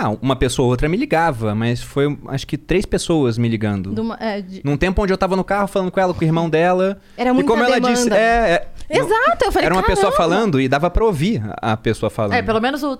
[0.04, 3.96] Ah, uma pessoa ou outra me ligava, mas foi acho que três pessoas me ligando.
[4.02, 6.24] uma- é, de- Num tempo onde eu tava no carro falando com ela, com o
[6.24, 7.00] irmão dela.
[7.16, 7.94] Era e muita como ela demanda.
[7.96, 10.18] disse, é, é, Exato, eu falei, era uma pessoa "Caramba".
[10.36, 12.34] falando e dava pra ouvir a pessoa falando.
[12.34, 12.98] É, pelo menos o.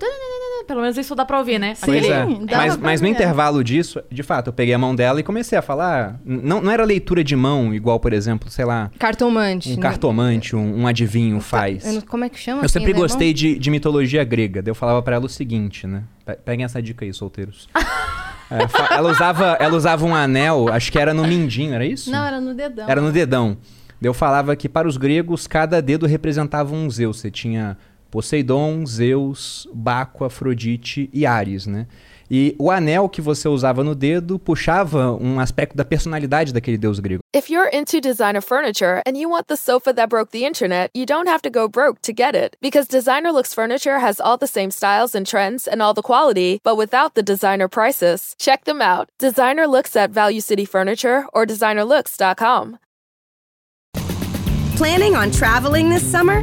[0.66, 1.74] Pelo menos isso dá pra ouvir, né?
[1.74, 1.86] Sim.
[1.86, 2.24] Pois é.
[2.24, 5.56] dava Mas, mas no intervalo disso, de fato, eu peguei a mão dela e comecei
[5.58, 6.20] a falar.
[6.24, 9.72] Não, não era leitura de mão, igual, por exemplo, sei lá, Cartomante.
[9.72, 9.82] um né?
[9.82, 11.84] cartomante, um, um adivinho faz.
[11.94, 12.62] Não- Como é que chama?
[12.62, 13.06] Eu sempre Quem leva?
[13.08, 14.62] gostei de, de mitologia grega.
[14.62, 16.02] Daí eu falava pra ela o seguinte, né?
[16.24, 17.68] Pe- Peguem essa dica aí, solteiros.
[18.50, 22.10] É, ela, usava, ela usava um anel, acho que era no mindinho, era isso?
[22.10, 22.86] Não, era no dedão.
[22.86, 23.56] Era no dedão.
[23.98, 27.18] Daí Eu falava que para os gregos, cada dedo representava um Zeus.
[27.20, 27.78] Você tinha
[28.12, 31.86] Poseidon, Zeus, Baco, Afrodite e Ares, né?
[32.30, 36.98] E o anel que você usava no dedo puxava um aspecto da personalidade daquele deus
[36.98, 37.20] grego.
[37.34, 41.04] If you're into designer furniture and you want the sofa that broke the internet, you
[41.04, 42.56] don't have to go broke to get it.
[42.60, 46.60] Because Designer Looks Furniture has all the same styles and trends and all the quality,
[46.62, 48.34] but without the designer prices.
[48.38, 49.08] Check them out.
[49.18, 52.78] Designer Looks at Value City Furniture or designerlooks.com.
[54.76, 56.42] Planning on traveling this summer?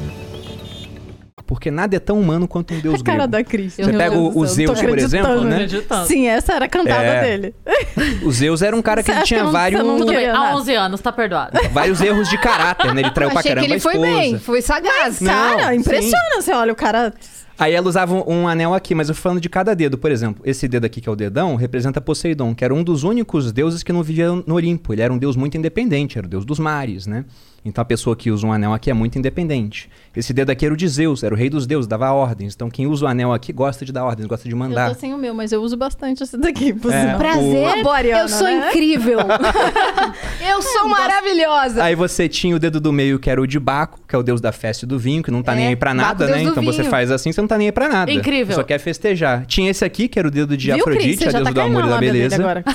[1.51, 3.31] Porque nada é tão humano quanto um deus A cara grego.
[3.33, 3.73] da Cris.
[3.73, 5.55] Você pega o, o Zeus, por exemplo, né?
[5.55, 6.07] Acreditando.
[6.07, 7.21] Sim, essa era a cantada É.
[7.37, 7.55] dele.
[8.23, 10.33] O Zeus era um cara que ele tinha que não- vários, não Tudo bem, há
[10.33, 10.55] nada.
[10.55, 11.59] 11 anos, tá perdoado.
[11.73, 13.01] vários erros de caráter, né?
[13.01, 15.19] Ele traiu pra Achei que caramba ele foi bem, foi sagaz.
[15.19, 15.79] Não, Cara, sim.
[15.81, 16.41] impressiona.
[16.41, 17.13] Você olha o cara...
[17.59, 19.97] Aí ela usava um anel aqui, mas eu falando de cada dedo.
[19.97, 23.03] Por exemplo, esse dedo aqui, que é o dedão, representa Poseidon, que era um dos
[23.03, 24.93] únicos deuses que não vivia no Olimpo.
[24.93, 27.25] Ele era um deus muito independente, era o deus dos mares, né?
[27.63, 29.87] Então a pessoa que usa um anel aqui é muito independente.
[30.15, 32.55] Esse dedo aqui era o de Zeus, era o rei dos deuses, dava ordens.
[32.55, 34.89] Então quem usa o anel aqui gosta de dar ordens, gosta de Eu mandar.
[34.89, 36.73] tô sem o meu, mas eu uso bastante esse daqui.
[36.73, 37.15] por É.
[37.15, 38.69] Prazer, Ariana, eu sou né?
[38.69, 39.19] incrível.
[40.49, 41.83] eu sou maravilhosa.
[41.83, 44.23] Aí você tinha o dedo do meio, que era o de Baco, que é o
[44.23, 46.25] deus da festa e do vinho, que não tá É, nem aí pra Baco, nada,
[46.25, 46.43] deus né?
[46.43, 46.89] Então você vinho.
[46.89, 48.11] faz assim, você não tá nem aí pra nada.
[48.11, 48.47] Incrível.
[48.47, 49.45] Você só quer festejar.
[49.45, 50.97] Tinha esse aqui, que era o dedo de Viu, Cris?
[50.97, 52.35] Afrodite, Você a deusa tá do amor e da beleza.
[52.37, 52.63] agora.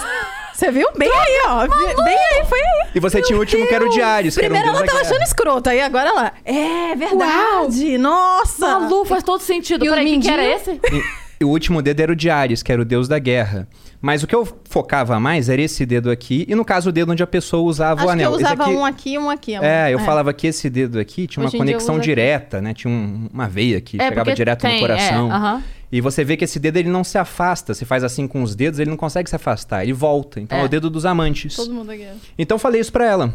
[0.57, 0.89] Você viu?
[0.97, 1.67] Bem aí, ó.
[2.03, 2.89] Bem aí, foi aí.
[2.95, 5.69] E você tinha o último, que era o um Primeiro deus ela tava achando escroto,
[5.69, 6.33] aí agora ela...
[6.47, 8.67] É verdade, nossa.
[8.67, 9.85] Malu, faz todo sentido.
[9.85, 10.71] E o Peraí, que, que era esse?
[10.71, 11.03] E,
[11.41, 13.69] e o último dedo era o Ares, que era o deus da guerra.
[14.07, 17.11] Mas o que eu focava mais era esse dedo aqui, e no caso o dedo
[17.11, 18.31] onde a pessoa usava Acho o anel.
[18.31, 19.55] que eu usava aqui- um aqui e um aqui.
[19.57, 19.67] amor.
[19.69, 22.09] É, eu falava que esse dedo aqui tinha uma Hoje conexão uso aqui.
[22.11, 22.73] direta, né?
[22.73, 25.29] Tinha um- uma veia que É, chegava direto tem, no coração.
[25.29, 25.63] é, aham.
[25.91, 27.75] E você vê que esse dedo ele não se afasta.
[27.75, 29.83] Você faz assim com os dedos, ele não consegue se afastar.
[29.83, 30.39] Ele volta.
[30.39, 30.65] Então é, É.
[30.65, 31.57] o dedo dos amantes.
[31.57, 32.07] Todo mundo aqui.
[32.39, 33.35] Então eu falei isso pra ela.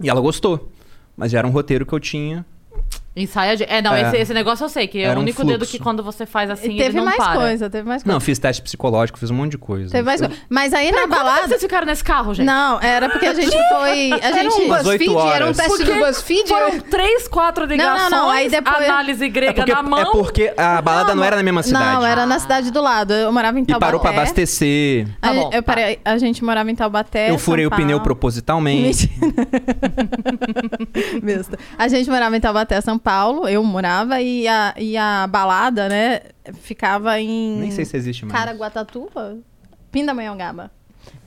[0.00, 0.70] E ela gostou.
[1.16, 2.46] Mas já era um roteiro que eu tinha.
[3.16, 3.62] Ensaia de...
[3.64, 4.02] É, não, É.
[4.08, 5.72] Esse, esse negócio eu sei, que é Era o um único dedo fluxo.
[5.72, 7.40] que quando você faz assim, teve ele não mais para.
[7.40, 8.12] coisa, teve mais coisa.
[8.12, 9.90] Não, fiz teste psicológico, fiz um monte de coisa.
[9.90, 10.34] Teve mais coisa.
[10.48, 11.48] Mas aí na Quando balada...
[11.48, 12.46] vocês ficaram nesse carro, gente?
[12.46, 14.12] Não, era porque a gente foi...
[14.12, 14.62] A Era gente...
[14.62, 15.32] um Umas oito BuzzFeed?
[15.34, 16.48] Era um teste Porque do BuzzFeed?
[16.48, 19.98] Foram três, quatro ligações, não, aí depois- análise É grega porque, na mão.
[20.00, 21.84] é porque a balada não, era na mesma cidade.
[21.94, 23.12] Não, era na cidade do lado.
[23.14, 23.86] Eu morava em E Taubaté.
[23.86, 25.06] parou pra abastecer.
[25.22, 25.64] A, Tá bom, eu tá.
[25.72, 27.30] parei, a gente morava em Taubaté.
[27.30, 29.08] eu furei São o pneu propositalmente.
[31.22, 31.58] Besta.
[31.78, 33.03] A gente morava em Taubaté, São Paulo.
[33.48, 36.20] Eu morava e a, e a balada, né,
[36.54, 37.58] ficava em.
[37.58, 38.38] Nem sei se existe mais.
[38.38, 39.38] Caraguatatuba?
[39.92, 40.70] Pindamonhangaba.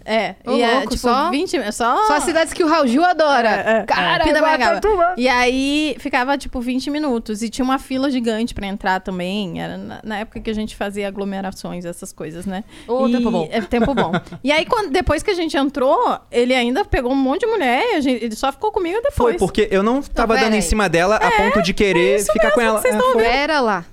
[0.10, 2.88] É, Ô, e é louco, tipo só- 20 só Só as cidades que o Raul
[2.88, 3.50] Gil adora.
[3.50, 3.84] É, é.
[3.84, 4.76] Cara, Pindamonhangaba.
[4.76, 5.14] Guatatuba.
[5.18, 9.62] E aí ficava tipo 20 minutos e tinha uma fila gigante pra entrar também.
[9.62, 12.64] Era na, na época que a gente fazia aglomerações, essas coisas, né?
[12.88, 13.50] Ô, E- tempo bom.
[13.52, 14.12] É tempo bom.
[14.42, 17.84] e aí quando- depois que a gente entrou, ele ainda pegou um monte de mulher,
[17.94, 19.14] e a gente- ele só ficou comigo depois.
[19.16, 20.62] Foi, porque eu não tava pera dando em aí.
[20.62, 22.80] cima dela a ponto de querer ficar com ela.
[22.80, 23.24] vocês É, foi.
[23.24, 23.84] Pera lá.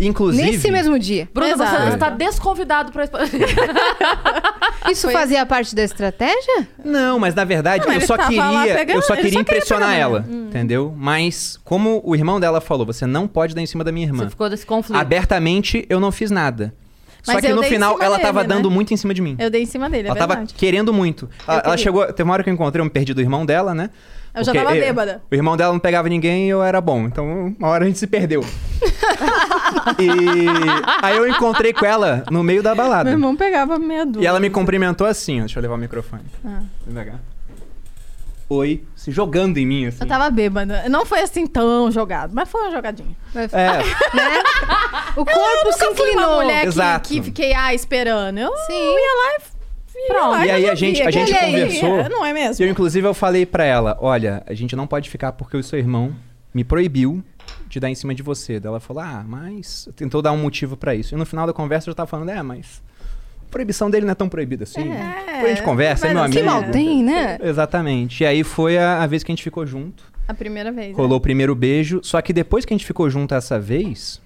[0.00, 0.50] Inclusive.
[0.50, 1.28] Nesse mesmo dia.
[1.32, 1.94] Bruno, você Exato.
[1.94, 3.04] está desconvidado pra...
[4.90, 6.66] Isso fazia parte da estratégia?
[6.84, 9.40] Não, mas na verdade Não, eu só tava queria, pegando- eu só queria só queria
[9.40, 10.46] impressionar pegar ela, mulher.
[10.48, 10.94] entendeu?
[10.96, 14.24] Mas como o irmão dela falou, você não pode dar em cima da minha irmã.
[14.24, 14.98] Você ficou desse conflito.
[14.98, 16.74] Abertamente eu não fiz nada.
[17.22, 18.48] Só Mas que eu no final ela dele, tava né?
[18.48, 19.36] dando muito em cima de mim.
[19.38, 20.54] Eu dei em cima dele, é ela tava verdade.
[20.54, 21.28] querendo muito.
[21.46, 21.76] Ela, ela queria.
[21.76, 23.90] chegou, teve uma hora que eu encontrei, eu me perdi do irmão dela, né?
[24.34, 25.22] Eu já tava eu- bêbada.
[25.30, 27.04] O irmão dela não pegava ninguém e eu era bom.
[27.06, 28.44] Então, uma hora a gente se perdeu.
[29.98, 30.46] e
[31.02, 33.04] aí eu encontrei com ela no meio da balada.
[33.04, 34.22] Meu irmão pegava meia dúzia.
[34.22, 35.40] E ela me cumprimentou assim, ó.
[35.40, 36.22] Deixa eu levar o microfone.
[36.44, 36.62] Ah.
[38.48, 39.98] Oi, se jogando em mim, assim.
[40.00, 40.88] Eu tava bêbada.
[40.88, 43.16] Não foi assim tão jogado, mas foi uma jogadinha.
[43.32, 43.46] É,
[44.16, 44.42] Né?
[45.16, 46.42] O corpo se Nunca fui uma inclinou.
[46.42, 47.08] mulher que, Exato.
[47.08, 48.38] que fiquei, ah, esperando.
[48.38, 48.72] Eu Sim.
[48.72, 49.49] ia lá e...
[50.08, 50.30] Pronto.
[50.30, 52.00] lá E aí a gente- a gente aí, conversou.
[52.00, 52.62] é, Não é mesmo?
[52.64, 55.62] E eu, inclusive, eu falei pra ela, olha, a gente não pode ficar porque o
[55.62, 56.14] seu irmão
[56.54, 57.22] me proibiu
[57.68, 58.58] de dar em cima de você.
[58.60, 59.88] Daí ela falou, ah, mas...
[59.96, 61.14] Tentou dar um motivo pra isso.
[61.14, 62.82] E no final da conversa eu já tava falando, é, mas...
[63.46, 64.92] A proibição dele não é tão proibida assim.
[64.92, 66.54] É, Depois a gente conversa, é meu assim, Que amigo.
[66.54, 67.36] mal tem, né?
[67.42, 68.22] Exatamente.
[68.22, 70.04] E aí foi a, a vez que a gente ficou junto.
[70.28, 70.96] A primeira vez.
[70.96, 71.98] Rolou o primeiro beijo.
[72.04, 74.20] Só que depois que a gente ficou junto essa vez,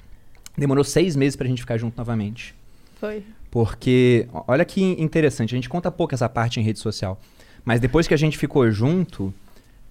[0.59, 2.55] demorou seis meses pra gente ficar junto novamente.
[2.55, 2.99] né?
[3.01, 3.25] Foi.
[3.55, 7.21] Porque, olha que interessante, a gente conta pouco essa parte em rede social.
[7.64, 9.33] Mas depois que a gente ficou junto,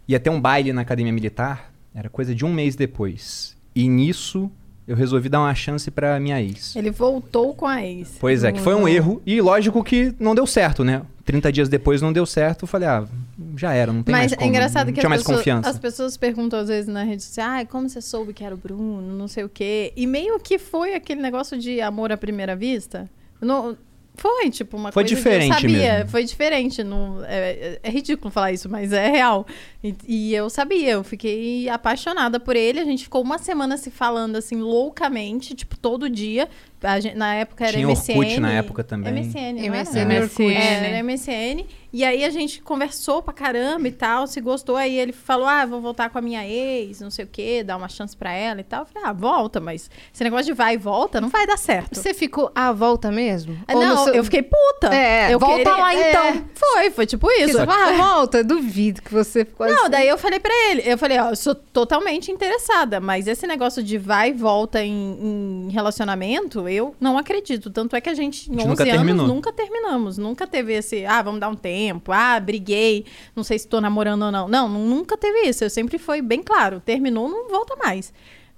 [0.06, 3.56] ia ter um baile na academia militar, era coisa de um mês depois.
[3.74, 4.52] E nisso,
[4.86, 6.76] eu resolvi dar uma chance pra minha ex.
[6.76, 8.18] Ele voltou com a ex.
[8.20, 9.22] Pois é, que foi um erro.
[9.26, 11.02] E lógico que não deu certo, né?
[11.24, 13.08] 30 dias depois não deu certo, eu falei, ah,
[13.56, 14.50] já era, não tem Mas mais é como.
[14.50, 15.70] engraçado não que as mais pessoas, confiança.
[15.70, 18.58] as pessoas perguntam às vezes na rede social, ah, como você soube que era o
[18.58, 19.94] Bruno, não sei o quê.
[19.96, 23.10] E meio que foi aquele negócio de amor à primeira vista.
[23.44, 23.78] Não,
[24.16, 25.94] Foi, tipo, uma Foi coisa diferente que eu sabia.
[25.96, 26.10] mesmo.
[26.12, 26.84] Foi diferente.
[26.84, 29.44] Não, é, é ridículo falar isso, mas é real.
[29.84, 32.80] E, e eu sabia, eu fiquei apaixonada por ele.
[32.80, 36.48] A gente ficou uma semana se falando, assim, loucamente, tipo, todo dia.
[36.84, 38.18] A gente- na época era Tinha MSN.
[38.20, 39.14] Orkut na época também.
[39.14, 40.24] MSN, não MSN, era?
[40.26, 40.54] Orkut.
[40.54, 41.66] É, era MSN.
[41.94, 44.76] E aí a gente conversou pra caramba e tal, se gostou.
[44.76, 47.78] Aí ele falou: Ah, vou voltar com a minha ex, não sei o quê, dar
[47.78, 48.82] uma chance pra ela e tal.
[48.82, 51.94] Eu falei: Ah, volta, mas esse negócio de vai e volta não vai dar certo.
[51.96, 53.56] Você ficou à volta mesmo?
[53.68, 54.94] Ah, Não, seu- eu fiquei puta.
[54.94, 56.10] É, eu volta queria- lá é.
[56.10, 56.46] então.
[56.56, 57.54] Foi, foi tipo isso.
[57.54, 59.90] Você ah, volta, duvido que você ficou Não, assim.
[59.92, 63.84] daí eu falei pra ele, eu falei, ó, eu sou totalmente interessada, mas esse negócio
[63.84, 67.70] de vai e volta em, em relacionamento, eu não acredito.
[67.70, 69.28] Tanto é que a gente, em gente 11 nunca anos, terminou.
[69.28, 70.18] nunca terminamos.
[70.18, 74.24] Nunca teve esse, ah, vamos dar um tempo, ah, briguei, não sei se tô namorando
[74.24, 74.48] ou não.
[74.48, 75.64] Não, nunca teve isso.
[75.64, 78.14] Eu sempre foi bem claro, terminou, não volta mais.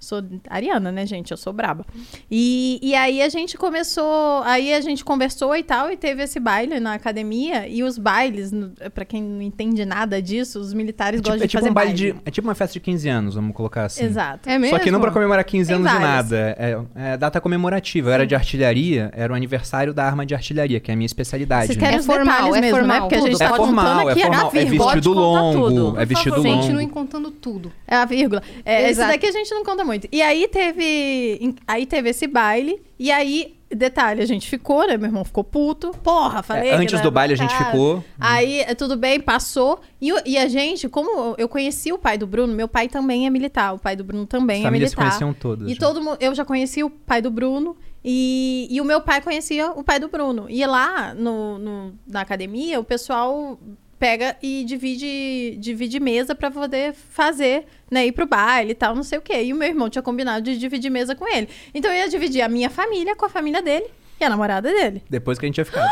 [0.06, 1.32] Sou ariana, né, gente?
[1.32, 1.84] Eu sou braba.
[2.30, 6.38] E, e aí a gente começou, aí a gente conversou e tal, e teve esse
[6.38, 7.66] baile na academia.
[7.68, 8.52] E os bailes,
[8.94, 11.70] pra quem não entende nada disso, os militares É tipo, gostam é de tipo fazer
[11.70, 12.12] um baile baile.
[12.12, 12.20] de.
[12.24, 14.04] É tipo uma festa de 15 anos, vamos colocar assim.
[14.04, 14.48] Exato.
[14.48, 14.76] É mesmo?
[14.76, 16.30] Só que não pra comemorar 15 Tem anos de várias.
[16.30, 16.56] nada.
[16.56, 16.78] É,
[17.12, 18.10] é data comemorativa.
[18.10, 21.06] Eu era de artilharia, era o aniversário da arma de artilharia, que é a minha
[21.06, 21.66] especialidade.
[21.66, 21.82] Vocês né?
[21.82, 22.70] querem É os formal, é mesmo, né?
[22.70, 23.38] formal, Porque a gente tudo.
[23.38, 24.50] tá É formal, é aqui formal.
[24.54, 25.68] É vestido longo.
[25.70, 26.46] tudo, é vestido favor.
[26.48, 26.60] longo.
[26.62, 27.72] Continue contando tudo.
[27.88, 28.42] É a vírgula.
[28.64, 29.95] É, esse daqui a gente não conta muito.
[30.12, 31.54] E aí teve.
[31.66, 32.80] Aí teve esse baile.
[32.98, 34.96] E aí, detalhe, a gente ficou, né?
[34.96, 35.90] Meu irmão ficou puto.
[36.02, 36.70] Porra, falei.
[36.70, 38.02] É, antes do baile a gente ficou.
[38.18, 39.80] Aí, é, tudo bem, passou.
[40.00, 43.30] E, e a gente, como eu conheci o pai do Bruno, meu pai também é
[43.30, 43.74] militar.
[43.74, 44.96] O pai do Bruno também As é militar.
[44.96, 45.68] conheciam todas.
[45.70, 45.80] E já.
[45.80, 49.70] todo mundo, eu já conheci o pai do Bruno e, e o meu pai conhecia
[49.72, 50.46] o pai do Bruno.
[50.48, 53.58] E lá no, no- na academia, o pessoal
[53.98, 59.02] pega e divide, divide mesa pra poder fazer, né, ir pro baile e tal, não
[59.02, 59.42] sei o quê.
[59.44, 61.48] E o meu irmão tinha combinado de dividir mesa com ele.
[61.74, 63.86] Então eu ia dividir a minha família com a família dele
[64.20, 65.02] e a namorada dele.
[65.08, 65.88] Depois que a gente tinha ficado.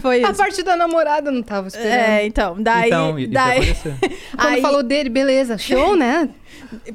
[0.00, 0.38] Foi A isso.
[0.38, 1.92] parte da namorada não tava esperando.
[1.92, 3.74] É, então, daí, então, isso daí ia.
[4.34, 6.28] Quando aí- falou dele, beleza, show, né?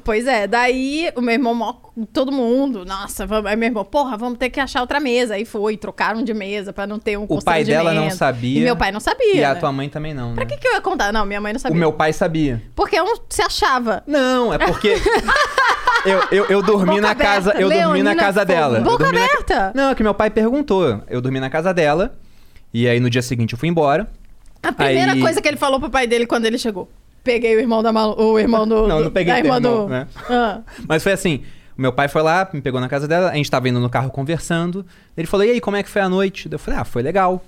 [0.04, 1.76] Pois é, daí o meu irmão, mó-
[2.12, 5.34] todo mundo, nossa, vamos, aí meu irmão, porra, vamos ter que achar outra mesa.
[5.34, 8.60] Aí foi, trocaram de mesa pra não ter um O pai dela não sabia.
[8.60, 9.34] E meu pai não sabia.
[9.36, 9.60] E a né?
[9.60, 10.50] tua mãe também não, Pra né?
[10.50, 11.12] que, que eu ia contar?
[11.12, 11.78] Não, minha mãe não O sabia.
[11.78, 12.62] meu pai sabia.
[12.74, 14.02] Porque eu não se achava.
[14.06, 14.96] Não, é porque
[16.04, 18.80] eu, eu, eu dormi Boca na casa, eu dormi na Leonina casa dela.
[18.80, 19.72] Boca dormi na aberta.
[19.74, 21.02] Não, é que meu pai perguntou.
[21.08, 22.14] Eu dormi na casa dela.
[22.72, 24.06] E aí no dia seguinte eu fui embora.
[24.62, 26.88] A primeira Aí- coisa que ele falou pro pai dele quando ele chegou.
[27.22, 28.86] Peguei o irmão da Malu, o irmão do.
[28.88, 29.88] Não, do- não peguei irmã irmão, do.
[29.88, 30.06] né?
[30.28, 30.60] Ah.
[30.88, 31.42] Mas foi assim:
[31.76, 33.90] o meu pai foi lá, me pegou na casa dela, a gente tava indo no
[33.90, 34.84] carro conversando.
[35.16, 36.48] Ele falou: E aí, como é que foi a noite?
[36.50, 37.44] Eu falei: Ah, foi legal.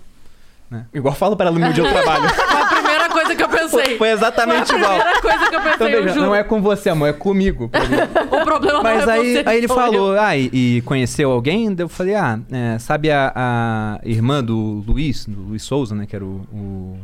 [0.71, 0.87] Né?
[0.95, 2.29] Igual eu falo pra ela no meu dia do trabalho.
[2.33, 3.99] Foi a primeira coisa que eu pensei.
[3.99, 4.95] foi exatamente a igual.
[4.97, 6.27] primeira coisa que eu pensei, Então, eu veja, juro.
[6.29, 7.71] não é com você, amor, é comigo.
[8.33, 9.43] O problema Mas não é aí, você.
[9.45, 9.75] aí ele eu.
[9.75, 11.75] falou, ah, e, e conheceu alguém?
[11.79, 16.17] Eu falei, ah, é, sabe a, a irmã do Luiz, do Luiz Souza, né, que
[16.17, 16.99] era o, o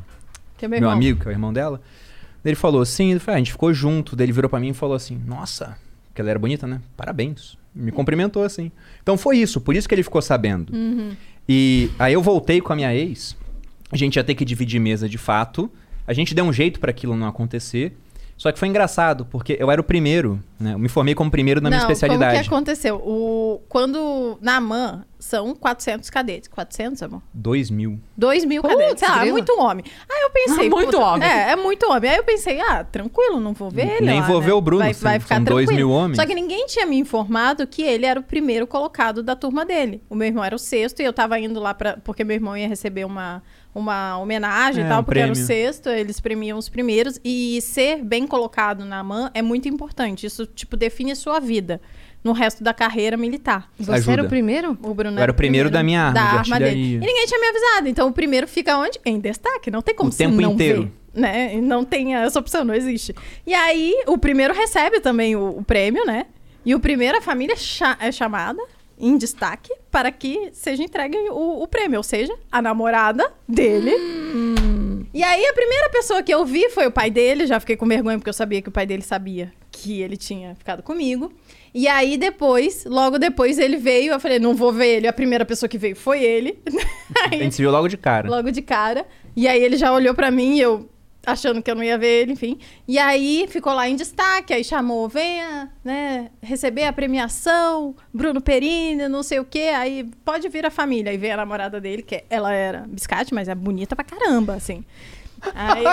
[0.57, 1.79] Que é meu, meu, amigo, que é o irmão dela.
[2.49, 4.17] Ele falou, sim, ele falou, ah, a gente ficou junto.
[4.17, 5.77] Daí ele virou pra mim e falou assim, nossa,
[6.15, 6.81] que ela era bonita, né?
[6.97, 7.59] Parabéns.
[7.75, 8.73] Me cumprimentou assim.
[9.03, 10.75] Então foi isso, por isso que ele ficou sabendo.
[10.75, 11.13] Uhum.
[11.49, 13.37] E aí eu voltei com a minha ex,
[13.93, 15.71] a gente ia ter que dividir mesa de fato.
[16.07, 17.97] A gente deu um jeito pra aquilo não acontecer.
[18.39, 20.73] Só que foi engraçado, porque eu era o primeiro, né?
[20.75, 22.35] Eu me formei como primeiro na minha não, especialidade.
[22.35, 22.97] Como que aconteceu?
[23.05, 26.49] O, quando na AMAN são 400 cadetes.
[26.49, 27.21] 400, amor?
[27.35, 27.99] Dois mil.
[28.17, 29.01] 2 mil Putz, cadetes.
[29.01, 29.85] Sei lá, é muito homem.
[30.09, 30.71] Aí eu pensei.
[30.71, 31.29] Muito puta, homem.
[31.29, 32.11] É, é muito homem.
[32.11, 34.07] Aí eu pensei, ah, tranquilo, não vou ver ele.
[34.07, 34.47] Nem lá, vou né?
[34.47, 35.89] ver o Bruno, Vai, são- vai ficar são dois tranquilo.
[35.89, 36.17] mil homens.
[36.17, 40.01] Só que ninguém tinha me informado que ele era o primeiro colocado da turma dele.
[40.09, 41.97] O meu irmão era o sexto e eu tava indo lá pra.
[42.05, 43.43] Porque meu irmão ia receber uma,
[43.75, 45.47] uma homenagem É, e tal, um porque era o prêmio.
[45.47, 47.19] sexto, eles premiam os primeiros.
[47.25, 50.27] E ser bem colocado na AMAN é muito importante.
[50.27, 51.81] Isso, tipo, define a sua vida
[52.25, 53.71] no resto da carreira militar.
[53.79, 54.13] Você Ajuda.
[54.13, 54.77] era o primeiro?
[54.83, 56.95] O Bruno Eu era o primeiro da minha arma da de arma dele.
[56.95, 57.89] E ninguém tinha me avisado.
[57.89, 58.99] Então o primeiro fica onde?
[59.05, 59.71] Em destaque.
[59.71, 60.83] Não tem como O se tempo não inteiro.
[60.83, 61.21] ver.
[61.21, 61.55] Né?
[61.57, 63.15] E Não tem essa opção, não existe.
[63.47, 66.27] E aí, o primeiro recebe também o, o prêmio, né?
[66.65, 68.63] E o primeiro, a família cha- é chamada
[68.99, 73.93] em destaque para que seja entregue o, o prêmio, ou seja, a namorada dele.
[75.15, 77.47] E aí, a primeira pessoa que eu vi foi o pai dele.
[77.47, 80.55] Já fiquei com vergonha porque eu sabia que o pai dele sabia que ele tinha
[80.55, 81.33] ficado comigo.
[81.75, 84.13] E aí, depois, logo depois, ele veio.
[84.13, 85.09] Eu falei, não vou ver ele.
[85.09, 86.59] A primeira pessoa que veio foi ele.
[87.25, 88.29] A Aí, gente se viu logo de cara.
[88.29, 89.07] logo de cara.
[89.35, 90.89] E aí, ele já olhou pra mim e eu
[91.33, 92.59] achando que eu não ia ver ele, enfim.
[92.87, 94.53] E aí, ficou lá em destaque.
[94.53, 97.95] Aí chamou, venha, né, receber a premiação.
[98.13, 99.71] Bruno Perini, não sei o quê.
[99.75, 101.11] Aí, pode vir a família.
[101.11, 104.85] Aí veio a namorada dele, que ela era biscate, mas é bonita pra caramba, assim.
[105.55, 105.85] Aí,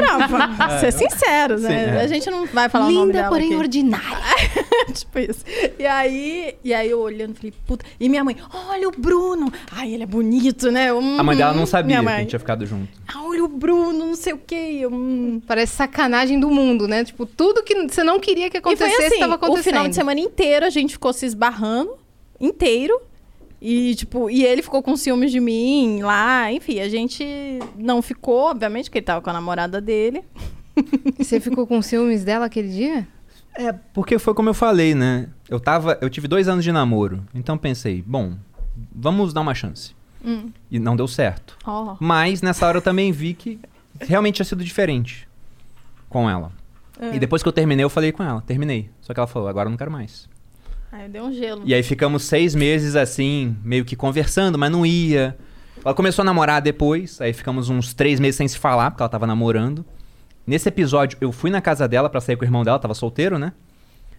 [0.00, 1.68] não, vamos ser sinceros, né?
[1.68, 2.00] Sim, é.
[2.02, 3.56] A gente não vai falar o nome Linda, dela porém aqui.
[3.56, 4.18] ordinária.
[4.94, 5.44] tipo isso.
[5.78, 7.84] E aí, e aí eu olhando, falei, puta.
[7.98, 8.36] E minha mãe,
[8.68, 9.52] olha o Bruno.
[9.72, 10.90] Ai, ele é bonito, né?
[10.90, 12.88] Eu, A mãe dela não hum, sabia minha que mãe, a gente tinha ficado junto.
[13.08, 14.86] "Ah, olha o Bruno, não sei o quê.
[14.90, 15.40] Hum.
[15.46, 17.04] Parece sacanagem do mundo, né?
[17.04, 19.60] Tipo, tudo que você não queria que acontecesse assim, estava acontecendo.
[19.60, 21.94] o final de semana inteiro a gente ficou se esbarrando,
[22.40, 23.00] inteiro.
[23.60, 26.50] E, tipo, e ele ficou com ciúmes de mim lá.
[26.50, 27.24] Enfim, a gente
[27.76, 30.24] não ficou, obviamente, porque ele tava com a namorada dele.
[31.18, 33.06] E Você ficou com ciúmes dela aquele dia?
[33.54, 35.28] É, porque foi como eu falei, né?
[35.48, 35.98] Eu tava.
[36.00, 37.22] Eu tive dois anos de namoro.
[37.34, 38.34] Então pensei, bom,
[38.94, 39.94] vamos dar uma chance.
[40.24, 40.50] Hum.
[40.70, 41.58] E não deu certo.
[41.66, 41.96] Ó.
[42.00, 43.58] Mas nessa hora eu também vi que
[44.00, 45.28] realmente tinha sido diferente
[46.08, 46.52] com ela.
[46.98, 47.14] É.
[47.14, 48.40] E depois que eu terminei, eu falei com ela.
[48.42, 48.90] Terminei.
[49.00, 50.28] Só que ela falou, agora eu não quero mais.
[50.92, 51.62] Aí deu um gelo.
[51.64, 55.36] E aí ficamos seis meses assim, meio que conversando, mas não ia.
[55.84, 59.08] Ela começou a namorar depois, aí ficamos uns três meses sem se falar, porque ela
[59.08, 59.84] tava namorando.
[60.46, 63.38] Nesse episódio, eu fui na casa dela pra sair com o irmão dela, tava solteiro,
[63.38, 63.52] né?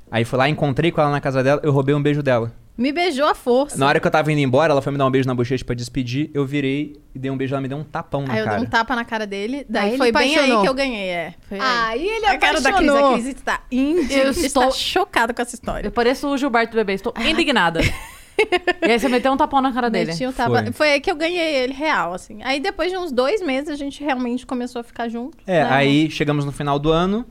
[0.09, 2.51] Aí fui lá, encontrei com ela na casa dela, eu roubei um beijo dela.
[2.77, 3.77] Me beijou à força.
[3.77, 5.63] Na hora que eu tava indo embora, ela foi me dar um beijo na bochecha
[5.63, 8.39] pra despedir, eu virei e dei um beijo, ela me deu um tapão na Aí
[8.39, 8.57] eu cara.
[8.57, 9.65] dei um tapa na cara dele.
[9.69, 10.61] Daí Aí foi ele bem aí apaixonou.
[10.63, 11.33] que eu ganhei, é.
[11.47, 11.65] Foi aí.
[12.01, 12.89] Aí ele a cara da Cris.
[12.89, 13.13] A apaixonou.
[13.13, 15.87] Cris está indi- Eu estou- chocada com essa história.
[15.87, 17.79] Eu pareço o Gilberto Bebê, estou indignada.
[18.81, 20.11] e aí você meteu um tapão na cara dele.
[20.27, 20.71] O tapa- Foi.
[20.71, 20.91] Foi.
[20.93, 22.39] aí que eu ganhei ele real, assim.
[22.43, 25.37] Aí depois de uns dois meses a gente realmente começou a ficar junto.
[25.45, 25.69] É, né?
[25.71, 27.25] aí chegamos no final do ano.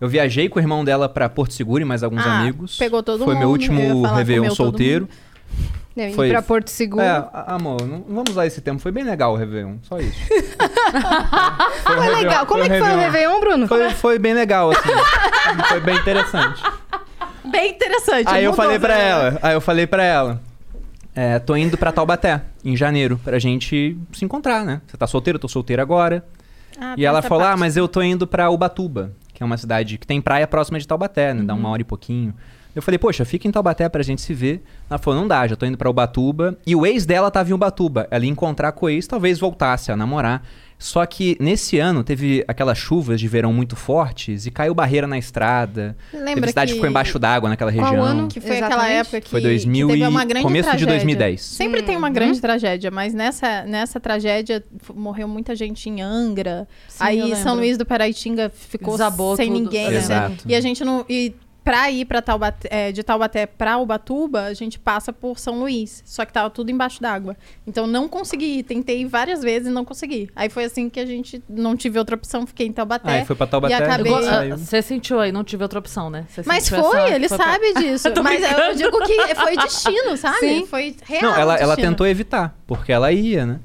[0.00, 2.76] Eu viajei com o irmão dela pra Porto Seguro e mais alguns Ah, amigos.
[2.76, 5.08] pegou todo Foi meu mundo, eu ia último Réveillon solteiro.
[5.96, 7.02] Não, Foi- ir pra Porto Seguro.
[7.02, 8.78] É, amor, não, não vamos usar esse termo.
[8.78, 10.18] Foi bem legal o Réveillon, só isso.
[11.84, 12.46] foi Foi legal.
[12.46, 13.66] Como é que foi o Réveillon, Bruno?
[13.68, 14.90] Foi, foi bem legal, assim.
[15.68, 16.62] foi bem interessante.
[17.44, 18.28] Bem interessante.
[18.28, 19.08] Aí eu falei pra né?
[19.08, 20.42] ela, aí eu falei pra ela,
[21.14, 24.82] é, tô indo pra Taubaté, em janeiro, pra gente se encontrar, né?
[24.86, 26.24] Você tá solteiro, eu tô solteiro agora.
[26.78, 27.60] Ah, e ela falou, ah, parte.
[27.60, 30.86] mas eu tô indo pra Ubatuba, que é uma cidade que tem praia próxima de
[30.86, 31.42] Taubaté, né?
[31.42, 31.60] Dá Uhum.
[31.60, 32.34] uma hora e pouquinho.
[32.76, 34.62] Eu falei, poxa, fica em Taubaté pra gente se ver.
[34.90, 36.58] Ela falou, não dá, já tô indo pra Ubatuba.
[36.66, 38.06] E o ex dela tava em Ubatuba.
[38.10, 40.42] Ela ia encontrar com o ex, talvez voltasse a namorar.
[40.78, 45.16] Só que nesse ano teve aquelas chuvas de verão muito fortes e caiu barreira na
[45.16, 45.96] estrada.
[46.12, 48.04] Lembra teve cidade que ficou embaixo d'água naquela Qual região.
[48.04, 48.28] ano?
[48.28, 48.74] Que foi Exatamente.
[48.74, 50.94] aquela época que, Foi 2000 que teve e- uma grande começo de tragédia.
[50.98, 51.40] 2010.
[51.40, 54.62] Sempre tem uma grande tragédia, mas nessa, nessa tragédia
[54.94, 56.68] morreu muita gente em Angra.
[56.88, 57.36] Sim, aí.
[57.36, 59.58] São Luís do Paraitinga ficou Desabou sem tudo.
[59.58, 59.90] ninguém.
[59.90, 59.96] Né?
[59.96, 60.44] Exato.
[60.46, 61.06] E a gente não.
[61.08, 61.34] E
[61.66, 66.00] pra ir pra Taubaté, é, de Taubaté pra Ubatuba, a gente passa por São Luís.
[66.06, 67.36] Só que tava tudo embaixo d'água.
[67.66, 68.62] Então não consegui.
[68.62, 70.30] Tentei várias vezes e não consegui.
[70.36, 73.10] Aí foi assim que a gente não tive outra opção, fiquei em Taubaté.
[73.18, 73.74] Aí foi pra Taubaté.
[73.74, 74.56] E acabei- Igual- ah.
[74.56, 76.24] Você sentiu aí, não tive outra opção, né?
[76.28, 78.10] Você Mas foi, essa- ele foi pra- sabe disso.
[78.14, 80.38] Tô Mas eu digo que foi destino, sabe?
[80.38, 80.66] Sim.
[80.66, 81.22] Foi real.
[81.22, 83.58] Não, ela, ela tentou evitar, porque ela ia, né?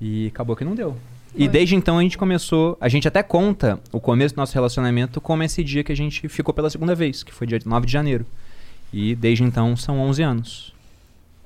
[0.00, 0.96] E acabou que não deu.
[1.34, 2.76] E desde então a gente começou.
[2.80, 6.28] A gente até conta o começo do nosso relacionamento como esse dia que a gente
[6.28, 8.26] ficou pela segunda vez, que foi dia 9 de janeiro.
[8.92, 10.74] E desde então são 11 anos.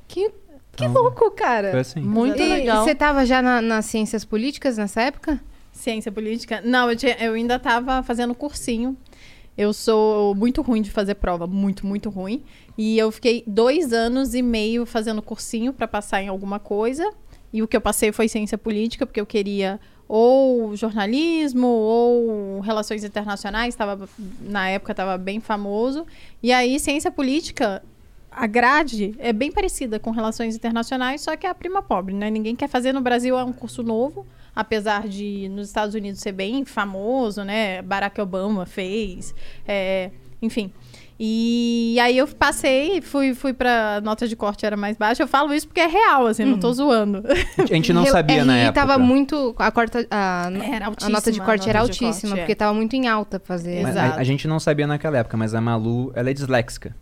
[0.08, 0.30] Que,
[0.74, 1.70] que Então, louco, cara.
[1.70, 2.00] Foi assim.
[2.00, 2.82] Muito E legal.
[2.84, 5.38] você tava já na- nas ciências políticas nessa época?
[5.72, 6.62] Ciência política?
[6.64, 8.96] Não, eu, tinha- eu ainda estava fazendo cursinho.
[9.56, 12.42] Eu sou muito ruim de fazer prova, muito, muito ruim.
[12.76, 17.08] E eu fiquei dois anos e meio fazendo cursinho para passar em alguma coisa.
[17.54, 23.04] E o que eu passei foi ciência política, porque eu queria ou jornalismo ou relações
[23.04, 23.76] internacionais.
[23.76, 24.08] Tava,
[24.40, 26.04] na época estava bem famoso.
[26.42, 27.80] E aí, ciência política,
[28.28, 32.28] a grade é bem parecida com relações internacionais, só que é a prima pobre, né?
[32.28, 36.32] Ninguém quer fazer no Brasil, é um curso novo, apesar de nos Estados Unidos ser
[36.32, 37.82] bem famoso, né?
[37.82, 39.32] Barack Obama fez,
[39.64, 40.10] é,
[40.42, 40.72] enfim.
[41.18, 45.22] E aí eu passei, fui, fui pra nota de corte era mais baixa.
[45.22, 47.22] Eu falo isso porque é real, assim, não tô zoando.
[47.56, 48.80] A gente não sabia na RI época.
[48.80, 49.54] tava muito.
[49.58, 52.42] A, corta, a, Era a nota de corte era nota de altíssima, corte, é.
[52.42, 53.82] porque tava muito em alta fazer.
[53.82, 54.18] Mas Exato.
[54.18, 56.94] A, a gente não sabia naquela época, mas a Malu, ela é disléxica.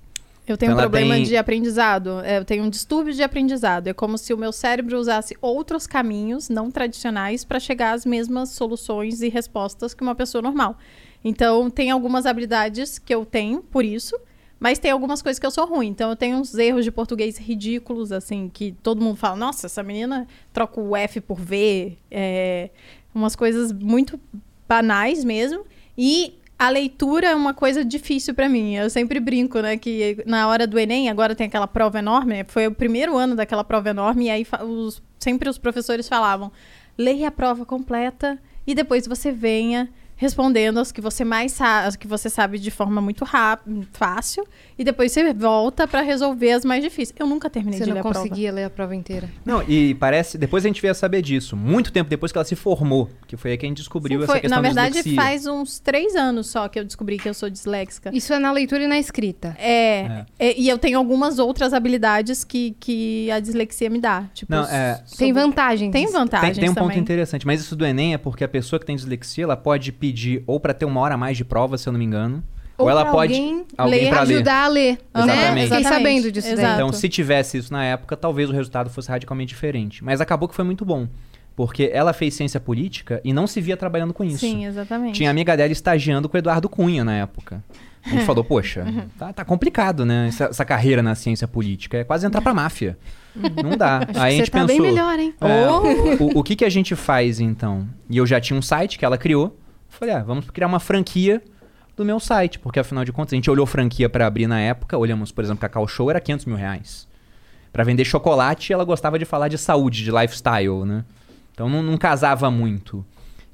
[0.47, 2.21] Eu tenho um Então ela problema tem- de aprendizado.
[2.25, 3.87] é, Eu tenho um distúrbio de aprendizado.
[3.87, 8.51] É como se o meu cérebro usasse outros caminhos não tradicionais para chegar às mesmas
[8.51, 10.77] soluções e respostas que uma pessoa normal.
[11.25, 14.19] Então, tem algumas habilidades que eu tenho por isso,
[14.59, 15.89] mas tem algumas coisas que eu sou ruim.
[15.89, 19.83] Então, eu tenho uns erros de português ridículos, assim, que todo mundo fala: nossa, essa
[19.83, 21.97] menina troca o F por V.
[22.11, 22.71] é,
[23.15, 24.19] umas coisas muito
[24.69, 25.65] banais mesmo.
[25.99, 28.75] E a leitura é uma coisa difícil pra mim.
[28.77, 32.67] Eu sempre brinco, né, que na hora do Enem, agora tem aquela prova enorme, foi
[32.69, 36.51] o primeiro ano daquela prova enorme, e aí os- sempre os professores falavam:
[36.97, 39.91] leia a prova completa e depois você venha
[40.23, 44.47] respondendo as que você mais sabe, as que você sabe de forma muito rápida, fácil,
[44.79, 47.15] e depois você volta pra resolver as mais difíceis.
[47.19, 48.19] Eu nunca terminei Você de não ler a prova.
[48.21, 49.29] conseguia ler a prova inteira.
[49.45, 50.39] Não, e parece.
[50.39, 51.57] Depois a gente veio a saber disso.
[51.57, 53.11] Muito tempo depois que ela se formou.
[53.27, 55.47] Que foi aí que a gente descobriu Sim, essa foi- questão na da verdade, faz
[55.47, 58.11] uns três anos só que eu descobri que eu sou disléxica.
[58.15, 59.57] Isso é na leitura e na escrita.
[59.59, 64.25] É, é, e eu tenho algumas outras habilidades que, que a dislexia me dá.
[64.33, 65.91] Tipo, Não, é- Tem sobre- vantagens.
[65.93, 66.99] Tem Tem, vantagens tem um ponto também.
[67.01, 70.12] interessante, mas isso do Enem é porque a pessoa que tem dislexia, ela pode pedir
[70.47, 72.43] ou pra ter uma hora a mais de prova, se eu não me engano,
[72.79, 74.35] ou, Ou ela pra pode alguém alguém ler, pra ler.
[74.35, 74.93] Ajudar a ler.
[74.93, 74.99] Né?
[75.23, 75.63] Exatamente.
[75.65, 75.89] Fiquei Exatamente.
[75.89, 76.59] sabendo disso daí.
[76.59, 76.75] Exato.
[76.75, 80.03] Então, se tivesse isso na época, talvez o resultado fosse radicalmente diferente.
[80.03, 81.07] Mas acabou que foi muito bom,
[81.55, 84.39] porque ela fez ciência política e não se via trabalhando com isso.
[84.39, 85.17] Sim, exatamente.
[85.17, 87.63] Tinha amiga dela estagiando com o Eduardo Cunha na época.
[88.05, 88.85] A gente falou, poxa,
[89.17, 90.27] tá, tá complicado, né?
[90.29, 91.99] Essa, essa carreira na ciência política.
[91.99, 92.99] É quase entrar pra máfia.
[93.63, 93.99] Não dá.
[94.15, 94.67] Aí a Você gente tá pensou.
[94.67, 95.35] bem melhor, hein?
[95.41, 96.25] É, Oh!
[96.25, 97.87] o, o que, que a gente faz então?
[98.11, 99.57] E eu já tinha um site que ela criou.
[99.93, 101.43] Falei, ah, vamos criar uma franquia
[101.95, 104.97] do meu site, porque afinal de contas a gente olhou franquia pra abrir na época.
[104.97, 107.07] Olhamos, por exemplo, Cacau Show era 500 mil reais.
[107.71, 111.05] Pra vender chocolate, ela gostava de falar de saúde, de lifestyle, né?
[111.53, 113.05] Então não, não casava muito.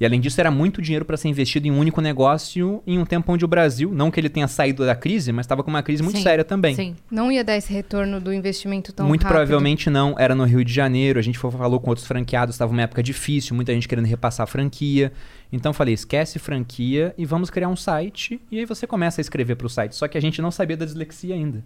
[0.01, 3.05] E além disso, era muito dinheiro para ser investido em um único negócio em um
[3.05, 5.83] tempo onde o Brasil, não que ele tenha saído da crise, mas estava com uma
[5.83, 6.75] crise muito Sim, séria também.
[6.75, 6.97] Sim.
[7.11, 9.37] Não ia dar esse retorno do investimento tão Muito rápido.
[9.37, 10.15] provavelmente não.
[10.19, 11.19] Era no Rio de Janeiro.
[11.19, 12.55] A gente falou com outros franqueados.
[12.55, 15.13] Estava uma época difícil, muita gente querendo repassar a franquia.
[15.53, 18.41] Então falei, esquece franquia e vamos criar um site.
[18.51, 19.97] E aí você começa a escrever para o site.
[19.97, 21.65] Só que a gente não sabia da dislexia ainda.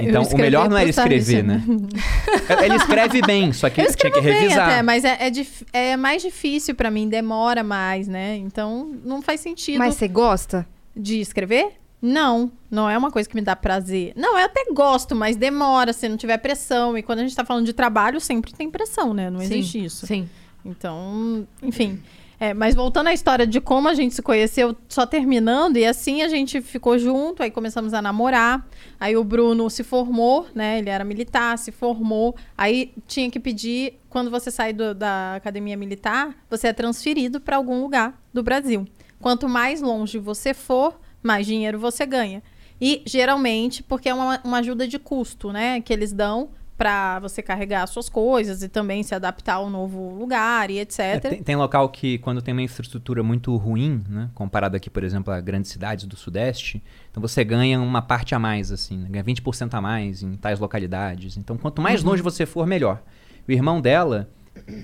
[0.00, 1.62] Então o melhor não era pro site, escrever, né?
[2.64, 4.68] Ele escreve bem, só que Eu tinha que escrevo bem revisar.
[4.68, 8.36] até, mas é, é, dif- é mais difícil pra mim, demora mais, né?
[8.36, 10.66] Então não faz sentido Mas você gosta?
[10.96, 11.72] de escrever.
[12.00, 14.12] Não, não é uma coisa que me dá prazer.
[14.16, 16.98] Não, eu até gosto, mas demora se não tiver pressão.
[16.98, 19.30] E quando a gente tá falando de trabalho, sempre tem pressão, né?
[19.30, 20.06] Não Sim, existe isso.
[20.06, 20.28] Sim.
[20.64, 22.00] Então, enfim.
[22.42, 26.22] É, mas voltando à história de como a gente se conheceu, só terminando, e assim
[26.22, 28.66] a gente ficou junto, aí começamos a namorar.
[28.98, 30.80] Aí o Bruno se formou, né?
[30.80, 32.34] Ele era militar, se formou.
[32.58, 37.54] Aí tinha que pedir, quando você sai do- da academia militar, você é transferido para
[37.54, 38.88] algum lugar do Brasil.
[39.20, 42.42] Quanto mais longe você for, mais dinheiro você ganha.
[42.80, 45.80] E geralmente, porque é uma, uma ajuda de custo, né?
[45.80, 50.14] Que eles dão para você carregar as suas coisas e também se adaptar ao novo
[50.18, 50.98] lugar e etc.
[50.98, 54.30] É, tem, tem local que, quando tem uma infraestrutura muito ruim, né?
[54.34, 58.38] Comparado aqui, por exemplo, a grandes cidades do Sudeste, então você ganha uma parte a
[58.38, 61.36] mais, assim, né, ganha 20% a mais em tais localidades.
[61.36, 63.02] Então, quanto mais longe você for, melhor.
[63.46, 64.28] O irmão dela,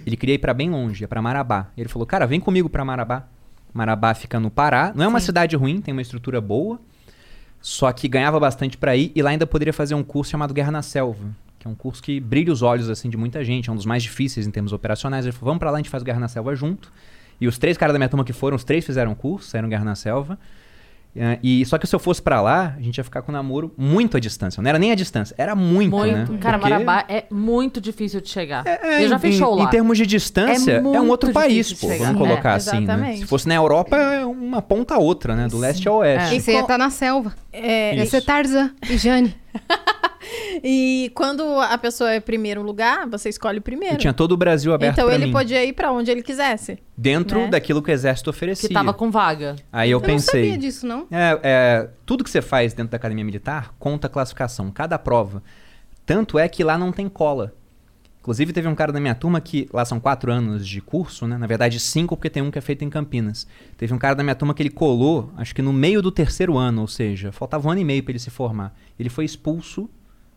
[0.07, 1.69] ele queria ir pra bem longe, ia pra Marabá.
[1.77, 3.27] Ele falou, cara, vem comigo pra Marabá.
[3.73, 4.93] Marabá fica no Pará.
[4.95, 6.81] Não é uma cidade ruim, tem uma estrutura boa.
[7.61, 10.71] Só que ganhava bastante pra ir e lá ainda poderia fazer um curso chamado Guerra
[10.71, 11.27] na Selva,
[11.59, 13.87] que é um curso que brilha os olhos assim de muita gente, é um dos
[13.87, 15.25] mais difíceis em termos operacionais.
[15.25, 16.93] Ele falou: "Vamos pra lá, a gente faz Guerra na Selva junto".
[17.41, 19.69] E os três caras da minha turma que foram, os três fizeram o curso, saíram
[19.69, 20.39] Guerra na Selva.
[21.17, 23.35] É, e só que se eu fosse pra lá, a gente ia ficar com o
[23.35, 24.63] namoro muito à distância.
[24.63, 26.33] Não era nem a distância, era muito, Muito.
[26.33, 26.39] né?
[26.39, 28.65] Cara, Porque- Marabá é muito difícil de chegar.
[28.67, 29.65] é, eu já em- fiz show lá.
[29.65, 31.89] Em termos de distância, É é, um outro país, pô.
[31.89, 32.83] Vamos colocar É, assim, né?
[32.83, 33.19] exatamente.
[33.21, 35.49] Se fosse na Europa, é uma ponta a outra, né?
[35.49, 36.37] Do leste ao oeste.
[36.37, 37.35] E você ia estar na selva.
[37.53, 39.35] É, Ia ser Tarzan e Jane.
[40.63, 43.95] e quando a pessoa é primeiro lugar, você escolhe o primeiro.
[43.95, 45.33] Eu tinha todo o Brasil aberto então ele mim.
[45.33, 46.79] podia ir pra onde ele quisesse.
[46.97, 47.49] Dentro né?
[47.49, 48.69] daquilo que o exército oferecia.
[48.69, 49.57] Que tava com vaga.
[49.73, 50.45] Aí eu, Eu não pensei.
[50.45, 51.07] sabia disso, não.
[51.11, 55.43] É, é, tudo que você faz dentro da academia militar conta a classificação, cada prova.
[56.05, 57.55] Tanto é que lá não tem cola.
[58.21, 61.39] Inclusive, teve um cara da minha turma que lá são quatro anos de curso, né?
[61.39, 63.47] Na verdade, cinco, porque tem um que é feito em Campinas.
[63.77, 66.59] Teve um cara da minha turma que ele colou, acho que no meio do terceiro
[66.59, 68.75] ano, ou seja, faltava um ano e meio pra ele se formar.
[68.99, 69.89] Ele foi expulso.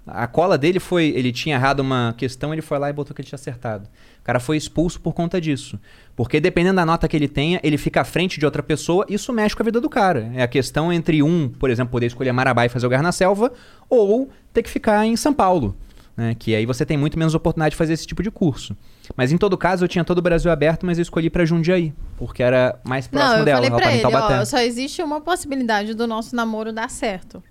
[0.06, 1.08] A cola dele foi.
[1.10, 3.88] Ele tinha errado uma questão, ele foi lá e botou que ele tinha acertado.
[4.20, 5.80] O cara foi expulso por conta disso.
[6.16, 9.32] Porque dependendo da nota que ele tenha, ele fica à frente de outra pessoa, isso
[9.32, 10.32] mexe com a vida do cara.
[10.36, 13.12] É a questão entre um, por exemplo, poder escolher Marabá e fazer o Guerra na
[13.12, 13.52] Selva,
[13.90, 15.76] ou ter que ficar em São Paulo.
[16.16, 16.36] Né?
[16.38, 18.76] Que aí você tem muito menos oportunidade de fazer esse tipo de curso.
[19.16, 21.94] Mas em todo caso, eu tinha todo o Brasil aberto, mas eu escolhi pra Jundiaí,
[22.18, 23.62] porque era mais próximo Não, eu dela.
[23.64, 27.42] falei pra ele, ó, só existe uma possibilidade do nosso namoro dar certo.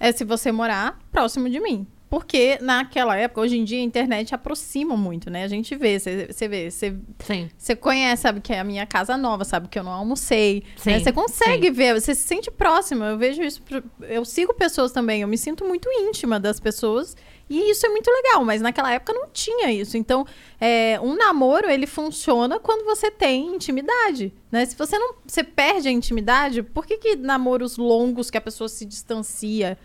[0.00, 1.86] É se você morar próximo de mim.
[2.08, 5.44] Porque naquela época, hoje em dia, a internet aproxima muito, né?
[5.44, 7.50] A gente vê, você vê, você Sim.
[7.56, 10.64] Você conhece, sabe que é a minha casa nova, sabe que eu não almocei.
[10.76, 11.00] Sim, né?
[11.00, 13.04] Você consegue ver, você se sente próximo.
[13.04, 13.62] Eu vejo isso.
[14.00, 17.14] Eu sigo pessoas também, eu me sinto muito íntima das pessoas.
[17.50, 19.96] E isso é muito legal, mas naquela época não tinha isso.
[19.96, 20.26] Então,
[20.60, 24.32] é, um namoro, ele funciona quando você tem intimidade.
[24.50, 24.64] Né?
[24.64, 25.14] Se você não.
[25.26, 29.78] Você perde a intimidade, por que, que namoros longos que a pessoa se distancia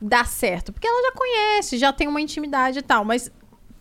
[0.00, 0.72] dá certo?
[0.72, 3.04] Porque ela já conhece, já tem uma intimidade e tal.
[3.04, 3.30] Mas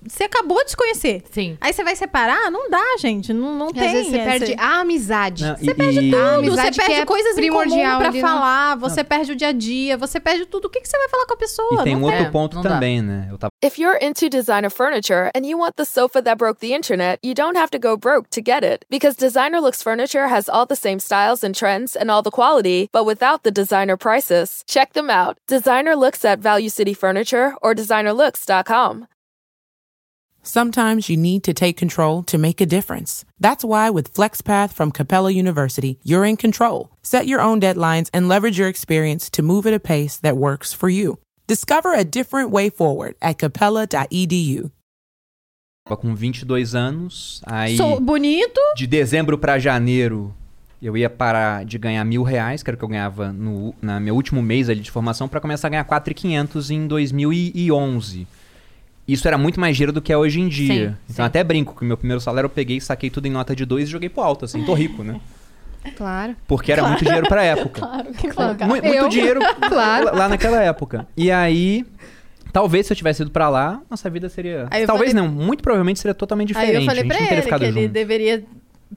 [0.08, 1.24] você acabou de se conhecer.
[1.32, 1.58] Sim.
[1.62, 2.50] Aí você vai separar?
[2.52, 3.34] Não dá, gente.
[3.34, 3.86] Não, não E tem.
[3.86, 5.44] às vezes você essa- perde a amizade.
[5.44, 8.28] Não, Você e- perde e- tudo, você perde é coisas primordial pra ali, né?
[8.28, 10.66] falar, você perde o dia a dia, você perde tudo.
[10.66, 11.82] O que, que você vai falar com a pessoa?
[11.82, 12.70] E tem Não um outro É, ponto não dá.
[12.72, 13.28] também, né?
[13.32, 16.74] Eu tava If you're into designer furniture and you want the sofa that broke the
[16.76, 18.86] internet, you don't have to go broke to get it.
[18.90, 22.90] Because Designer Looks Furniture has all the same styles and trends and all the quality,
[22.92, 24.62] but without the designer prices.
[24.68, 25.38] Check them out.
[25.48, 29.08] Designer Looks at Value City Furniture or designerlooks.com.
[30.48, 33.26] Sometimes you need to take control to make a difference.
[33.40, 36.92] That's why with FlexPath from Capella University, you're in control.
[37.02, 40.72] Set your own deadlines and leverage your experience to move at a pace that works
[40.72, 41.18] for you.
[41.48, 44.70] Discover a different way forward at capella.edu.
[45.84, 48.60] com 22 anos, aí Sou bonito.
[48.76, 50.32] de dezembro pra janeiro
[50.80, 54.00] eu ia parar de ganhar mil reais, que era o que eu ganhava no na
[54.00, 58.28] meu último mês ali de formação, pra começar a ganhar 4.500 em 2011.
[59.08, 60.90] Isso era muito mais dinheiro do que é hoje em dia.
[60.90, 61.22] Sim, então sim.
[61.22, 63.88] até brinco que o meu primeiro salário eu peguei, saquei tudo em nota de dois
[63.88, 65.20] e joguei pro alto, assim, tô rico, né?
[65.96, 66.36] Claro.
[66.48, 67.82] Porque era muito dinheiro pra época.
[67.86, 68.58] Claro que Claro.
[68.62, 69.08] Mu- Muito, Eu?
[69.08, 69.40] dinheiro
[69.70, 70.16] Claro.
[70.18, 71.08] lá- naquela época.
[71.16, 71.86] E aí,
[72.52, 74.66] talvez se eu tivesse ido pra lá, nossa vida seria.
[74.88, 76.70] Talvez falei- não, muito provavelmente seria totalmente diferente.
[76.78, 77.92] Aí eu falei a gente pra não teria ele ficado que ele junto.
[77.94, 78.44] deveria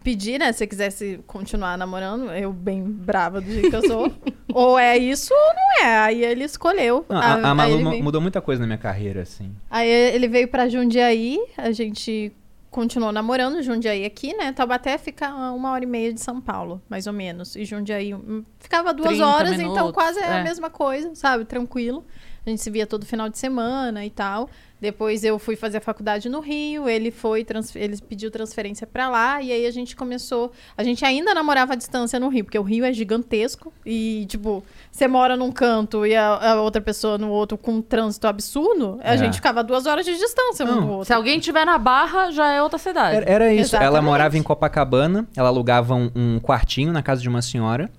[0.02, 0.52] pedir, né?
[0.52, 4.12] Se quisesse continuar namorando, eu bem brava do jeito que eu sou.
[4.52, 5.98] ou é isso ou não é.
[5.98, 7.04] Aí ele escolheu.
[7.08, 9.52] Não, a, a Malu veio- mudou muita coisa na minha carreira, assim.
[9.70, 12.32] Aí ele veio pra Jundiaí, a gente
[12.70, 14.52] continuou namorando, Jundiaí aqui, né?
[14.52, 17.56] Taubaté fica a uma hora e meia de São Paulo, mais ou menos.
[17.56, 20.44] E Jundiaí hum, ficava duas 30 horas, então minutos, quase é a é.
[20.44, 21.44] mesma coisa, sabe?
[21.44, 22.04] Tranquilo.
[22.48, 24.48] A gente se via todo final de semana e tal.
[24.80, 27.44] Depois eu fui fazer a faculdade no Rio, ele foi,
[27.74, 30.52] ele pediu transferência pra lá, e aí a gente começou.
[30.76, 34.62] A gente ainda namorava à distância no Rio, porque o Rio é gigantesco e, tipo,
[34.90, 39.00] você mora num canto e a, a outra pessoa no outro com um trânsito absurdo,
[39.02, 39.18] a É.
[39.18, 41.06] gente ficava duas horas de distância um do outro.
[41.06, 43.16] Se alguém tiver na barra, já é outra cidade.
[43.16, 43.74] Era, era isso.
[43.74, 44.04] Ela Exatamente.
[44.04, 47.90] morava em Copacabana, ela alugava um, um quartinho na casa de uma senhora.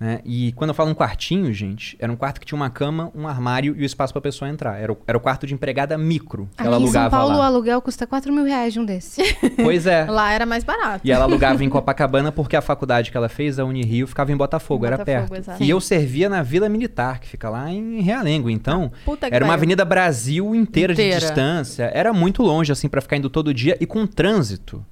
[0.00, 0.20] Né?
[0.24, 3.28] E quando eu falo um quartinho, gente, era um quarto que tinha uma cama, um
[3.28, 4.80] armário e o espaço pra pessoa entrar.
[4.80, 7.34] Era o, era o quarto de empregada micro que ela Aqui em São alugava Paulo
[7.34, 7.46] o lá.
[7.46, 9.36] aluguel custa 4 mil reais de um desses.
[9.62, 10.06] Pois é.
[10.06, 11.06] Lá era mais barato.
[11.06, 14.36] E ela alugava em Copacabana porque a faculdade que ela fez, a Unirio, ficava em
[14.36, 15.42] Botafogo, Em era Botafogo, perto.
[15.42, 15.62] exato.
[15.62, 18.48] E eu servia na Vila Militar, que fica lá em Realengo.
[18.48, 19.52] Então, Puta que era uma.
[19.52, 21.20] Avenida Brasil inteira, Inteira.
[21.20, 21.90] de distância.
[21.92, 24.82] Era muito longe, assim, pra ficar indo todo dia e com trânsito.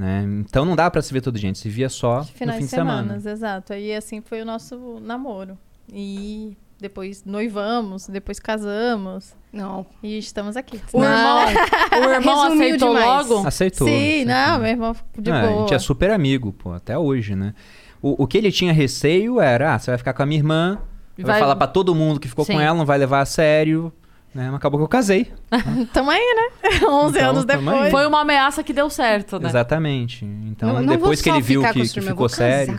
[0.00, 0.22] Né?
[0.48, 2.56] Então não dá pra se ver todo dia, a gente se via só De finais
[2.56, 3.02] no fim de de semana.
[3.02, 3.72] semanas, exato.
[3.74, 5.58] Aí assim foi o nosso namoro.
[5.92, 9.84] E depois noivamos, depois casamos Não.
[10.02, 10.80] e estamos aqui.
[10.94, 11.44] O irmão,
[11.92, 13.28] o irmão aceitou demais.
[13.28, 13.46] logo?
[13.46, 13.86] Aceitou.
[13.88, 14.26] Sim, aceitou.
[14.34, 15.56] não, meu irmão ficou de Ah, boa.
[15.56, 17.52] A gente é super amigo, pô, até hoje, né?
[18.00, 20.78] O, o que ele tinha receio era, ah, você vai ficar com a minha irmã,
[21.18, 22.54] vai, Vai- falar pra todo mundo que ficou Sim.
[22.54, 23.92] com ela, não vai levar a sério.
[24.34, 24.46] Né?
[24.46, 25.32] Mas acabou que eu casei.
[25.92, 26.78] Tamo aí, né?
[26.86, 27.56] 11 Então, anos aí.
[27.58, 27.90] depois.
[27.90, 29.48] Foi uma ameaça que deu certo, né?
[29.48, 30.24] Exatamente.
[30.24, 32.78] Então, Não- não depois que ele viu que, que ficou sério.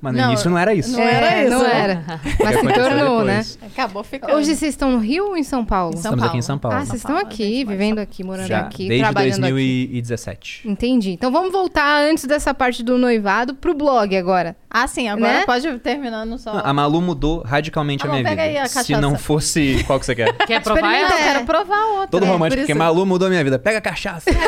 [0.00, 0.92] Mas no Não, início não era isso.
[0.92, 1.80] não era isso, Não né?
[1.80, 2.04] era.
[2.44, 3.44] Mas se tornou, né?
[3.66, 4.34] Acabou ficando.
[4.34, 5.90] Hoje vocês estão no Rio ou em São Paulo?
[5.90, 6.28] Em São Estamos Paulo.
[6.30, 6.76] aqui em São Paulo.
[6.76, 9.52] Ah, vocês estão Paulo, a aqui, vivendo São- aqui, morando Já, aqui, desde trabalhando aqui.
[9.52, 10.68] 2017.
[10.68, 11.10] Entendi.
[11.12, 14.56] Então vamos voltar antes dessa parte do noivado pro blog agora.
[14.70, 15.46] Ah, sim, agora Né?
[15.46, 16.52] pode terminando só.
[16.54, 18.58] Não, A Malu mudou radicalmente Amor, a minha pega vida.
[18.58, 19.00] aí a Se cachaça.
[19.00, 19.82] não fosse.
[19.86, 20.32] Qual que você quer?
[20.46, 21.14] Quer provar essa?
[21.14, 22.06] eu quero provar outra.
[22.08, 23.58] Todo É, romântico, por porque isso- Malu mudou a minha vida.
[23.58, 24.30] Pega a cachaça.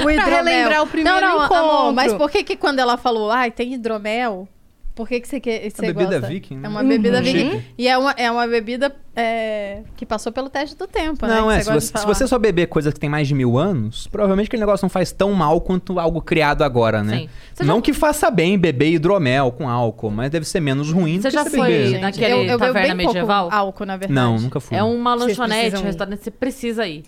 [0.00, 0.44] O Pra hidromel.
[0.44, 1.56] relembrar o primeiro não, não, encontro.
[1.64, 4.48] Amor, mas por que que quando ela falou, ai, tem hidromel,
[4.94, 6.28] por que que você, quer, você bebida gosta?
[6.28, 6.66] viking, né?
[6.66, 7.22] É uma bebida Uhum.
[7.24, 7.62] viking.
[7.76, 11.34] E é uma, é uma bebida é, que passou pelo teste do tempo, né?
[11.34, 11.60] Não, que é.
[11.62, 14.60] Se você, se você só beber coisa que tem mais de mil anos, provavelmente aquele
[14.60, 17.28] negócio não faz tão mal quanto algo criado agora, né?
[17.60, 21.28] Não já- que faça bem beber hidromel com álcool, mas deve ser menos ruim Você
[21.28, 22.00] do que já você foi beber.
[22.00, 23.48] Naquele eu, eu taverna bem pouco medieval?
[23.52, 24.12] álcool, na verdade.
[24.14, 24.76] Não, nunca fui.
[24.76, 27.02] É uma lanchonete, um restaurante, você precisa ir.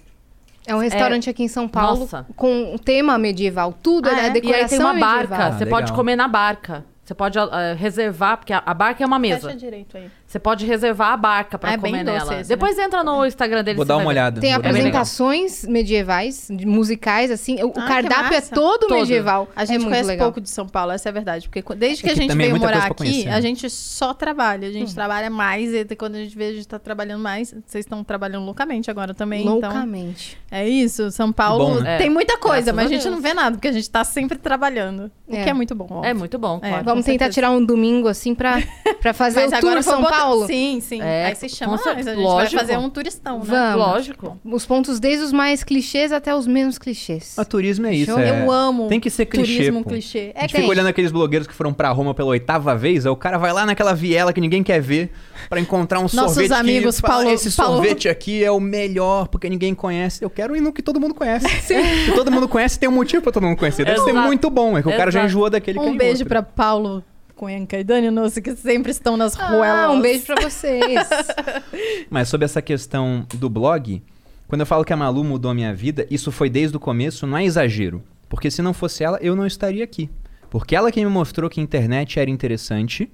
[0.67, 2.27] É um restaurante aqui em São Paulo Nossa.
[2.37, 3.73] com um tema medieval.
[3.83, 4.19] Tudo Ah, é, é?
[4.19, 5.17] a E aí decoração tem uma medieval.
[5.29, 5.81] barca, Ah, você legal.
[5.81, 6.85] pode comer na barca.
[7.05, 9.47] Você pode ah, reservar, porque a, a barca é uma mesa.
[9.47, 10.11] Fecha direito aí.
[10.27, 12.41] Você pode reservar a barca pra Ah, é bem comer doce nela.
[12.41, 12.57] esse, né?
[12.57, 13.77] Depois entra no Instagram dele.
[13.77, 14.41] Vou dar uma olhada.
[14.41, 14.53] Tem
[14.91, 17.63] apresentações medievais, musicais, assim.
[17.63, 18.95] O, Ah, cardápio é todo, Todo.
[18.95, 19.49] medieval.
[19.55, 20.27] A gente é muito conhece legal.
[20.27, 21.49] pouco de São Paulo, essa é a verdade.
[21.49, 23.35] Porque qu- desde que É a gente também é veio morar coisa aqui, né?
[23.35, 24.67] a gente só trabalha.
[24.67, 24.75] A Hum.
[24.75, 27.55] gente trabalha mais e quando a gente vê, a gente tá trabalhando mais.
[27.67, 29.43] Vocês estão trabalhando loucamente agora também.
[29.43, 30.37] Então, Loucamente.
[30.51, 31.11] é isso.
[31.11, 31.99] São Paulo Bom, né?
[31.99, 33.15] tem muita coisa, Graças mas a gente Deus.
[33.15, 35.11] não vê nada, porque a gente tá sempre trabalhando.
[35.29, 35.45] O É.
[35.45, 35.87] que é muito bom.
[35.91, 36.05] óbvio.
[36.11, 36.69] É muito bom, É.
[36.69, 36.85] claro.
[36.85, 38.63] Vamos tentar tirar um domingo, assim, pra
[39.01, 40.47] Pra fazer o tour São botar- Paulo?
[40.47, 41.01] Sim, sim.
[41.03, 41.87] É, Aí se chama nós.
[41.87, 42.57] A gente lógico.
[42.57, 43.45] vai fazer um turistão, né?
[43.47, 43.77] Vamos.
[43.87, 44.39] Lógico.
[44.45, 47.35] Os pontos desde os mais clichês até os menos clichês.
[47.37, 48.11] Mas turismo é isso.
[48.13, 48.21] Show.
[48.21, 49.91] é- Eu amo Tem que ser clichê, turismo pô.
[49.91, 50.33] clichê.
[50.35, 53.07] A É gente que fica olhando aqueles blogueiros que foram pra Roma pela oitava vez,
[53.07, 55.11] aí o cara vai lá naquela viela que ninguém quer ver
[55.49, 59.29] pra encontrar um sorvete amigos que fala, Paulo- esse Paulo- sorvete aqui é o melhor
[59.29, 60.23] porque ninguém conhece.
[60.25, 61.47] Eu quero ir no que todo mundo conhece.
[61.67, 63.85] Se todo mundo conhece, tem um motivo pra todo mundo conhecer.
[63.85, 64.27] Deve ser Exato.
[64.27, 65.27] muito bom, é que o cara já Exato.
[65.27, 67.03] enjoou daquele que é um beijo pra Paulo
[67.37, 69.91] Cuenca e Dani Nossa, que sempre estão nas ruelas.
[69.91, 71.07] Ah, um beijo pra vocês.
[72.09, 74.03] Mas sobre essa questão do blog,
[74.49, 77.27] quando eu falo que a Malu mudou a minha vida, isso foi desde o começo,
[77.27, 78.03] não é exagero.
[78.27, 80.09] Porque se não fosse ela, eu não estaria aqui.
[80.49, 83.13] Porque ela que me mostrou que a internet era interessante,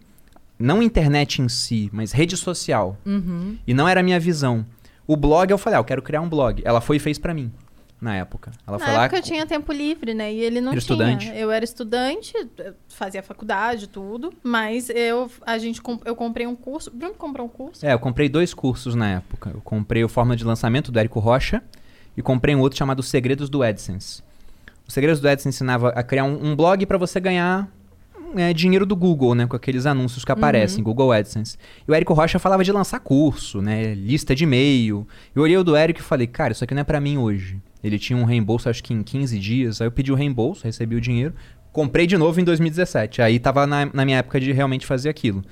[0.57, 2.97] não internet em si, mas rede social.
[3.05, 3.59] Uhum.
[3.67, 4.65] E não era a minha visão.
[5.05, 6.63] O blog, eu falei, ah, eu quero criar um blog.
[6.65, 7.51] Ela foi e fez pra mim,
[8.03, 8.51] na época.
[8.67, 9.05] Ela Na foi lá.
[9.05, 10.33] época eu tinha tempo livre, né?
[10.33, 10.95] E ele não Era tinha.
[10.95, 11.33] estudante.
[11.35, 12.35] Eu era estudante,
[12.89, 14.33] fazia faculdade, tudo.
[14.43, 16.91] Mas eu, a gente, comp- eu comprei um curso.
[16.91, 17.87] Bruno comprou um curso.
[17.87, 19.51] É, eu comprei dois cursos na época.
[19.55, 21.63] Eu comprei o Forma de Lançamento do Érico Rocha
[22.17, 24.23] e comprei um outro chamado Segredos do AdSense.
[24.89, 27.69] O Segredos do AdSense ensinava a criar um, um blog para você ganhar
[28.35, 29.47] é, dinheiro do Google, né?
[29.47, 31.57] Com aqueles anúncios que aparecem, Google AdSense.
[31.87, 33.95] E o Érico Rocha falava de lançar curso, né?
[33.95, 35.07] Lista de e-mail.
[35.35, 37.61] Eu olhei o do Érico e falei, cara, isso aqui não é para mim hoje.
[37.83, 39.81] Ele tinha um reembolso, acho que em 15 dias.
[39.81, 41.35] Aí eu pedi o reembolso, recebi o dinheiro.
[41.73, 43.23] Comprei de novo em 2017.
[43.23, 45.43] Aí tava na, na minha época de realmente fazer aquilo.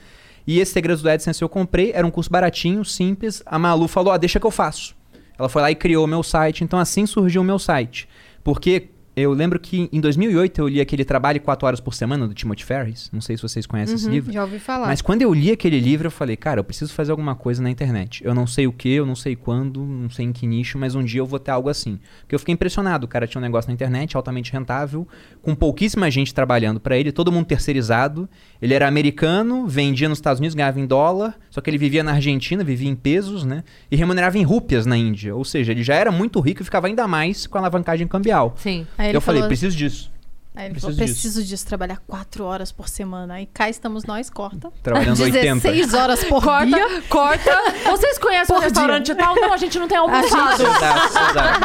[0.46, 3.42] E esse Segredos do AdSense eu comprei, era um curso baratinho, simples.
[3.46, 4.94] A Malu falou: ah, deixa que eu faço.
[5.38, 8.08] Ela foi lá e criou o meu site, então assim surgiu o meu site.
[8.44, 8.90] Porque
[9.22, 12.64] eu lembro que em 2008 eu li aquele Trabalho 4 Horas por Semana do Timothy
[12.64, 13.10] Ferris.
[13.12, 14.32] Não sei se vocês conhecem esse livro.
[14.32, 14.86] Já ouvi falar.
[14.86, 17.70] Mas quando eu li aquele livro, eu falei, cara, eu preciso fazer alguma coisa na
[17.70, 18.24] internet.
[18.24, 20.94] Eu não sei o que, eu não sei quando, não sei em que nicho, mas
[20.94, 21.98] um dia eu vou ter algo assim.
[22.20, 23.04] Porque eu fiquei impressionado.
[23.04, 25.06] O cara tinha um negócio na internet altamente rentável,
[25.42, 28.28] com pouquíssima gente trabalhando pra ele, todo mundo terceirizado.
[28.60, 32.12] Ele era americano, vendia nos Estados Unidos, ganhava em dólar, só que ele vivia na
[32.12, 33.64] Argentina, vivia em pesos, né?
[33.90, 35.34] E remunerava em rúpias na Índia.
[35.34, 38.54] Ou seja, ele já era muito rico e ficava ainda mais com a alavancagem cambial.
[38.56, 38.86] Sim.
[38.96, 40.10] Aí ele eu falei, falou, preciso disso.
[40.54, 41.20] Aí ele preciso falou, disso.
[41.20, 43.34] preciso disso, trabalhar quatro horas por semana.
[43.34, 44.70] Aí cá estamos nós, corta.
[44.82, 45.70] Trabalhando 80.
[45.70, 47.02] 16 horas por Corta, dia.
[47.08, 47.50] corta.
[47.90, 49.34] Vocês conhecem o restaurante e tal?
[49.36, 50.62] Não, a gente não tem almoçado.
[50.62, 51.60] Exato, exato.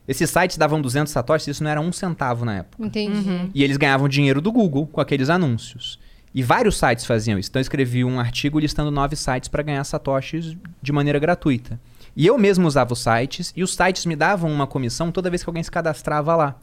[0.06, 2.86] Esses sites davam 200 satoshis, isso não era um centavo na época.
[2.86, 3.50] Entendi.
[3.54, 5.98] E eles ganhavam dinheiro do Google com aqueles anúncios.
[6.36, 7.50] E vários sites faziam isso.
[7.50, 11.80] Então eu escrevi um artigo listando nove sites para ganhar satoshis de maneira gratuita.
[12.18, 15.42] E eu mesmo usava os sites e os sites me davam uma comissão toda vez
[15.42, 16.58] que alguém se cadastrava lá.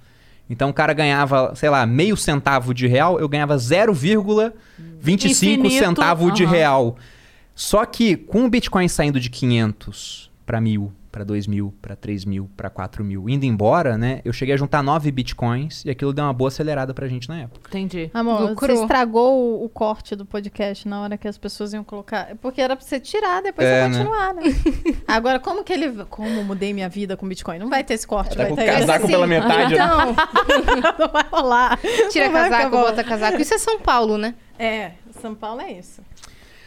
[0.50, 6.32] Então o cara ganhava, sei lá, meio centavo de real, eu ganhava 0,25 Infinito, centavo
[6.32, 6.52] de aham.
[6.52, 6.96] real.
[7.54, 12.24] Só que com o Bitcoin saindo de 500 pra mil, pra dois mil, pra três
[12.24, 13.28] mil, pra quatro mil.
[13.28, 14.20] Indo embora, né?
[14.24, 17.42] Eu cheguei a juntar nove bitcoins e aquilo deu uma boa acelerada pra gente na
[17.42, 17.68] época.
[17.68, 18.10] Entendi.
[18.12, 18.74] Amor, Lucrou.
[18.76, 22.34] você estragou o, o corte do podcast na hora que as pessoas iam colocar.
[22.42, 23.98] Porque era pra você tirar, depois É, você né?
[24.04, 24.42] continuar, né?
[25.06, 26.04] Agora, como que ele.
[26.06, 27.60] Como mudei minha vida com Bitcoin?
[27.60, 29.12] Não vai ter esse corte, vai com ter casaco esse.
[29.12, 29.84] pela metade, né?
[29.84, 31.78] Então, Não vai rolar.
[32.10, 33.40] tira Não casaco, bota casaco.
[33.40, 34.34] Isso é São Paulo, né?
[34.58, 36.02] É, São Paulo é isso.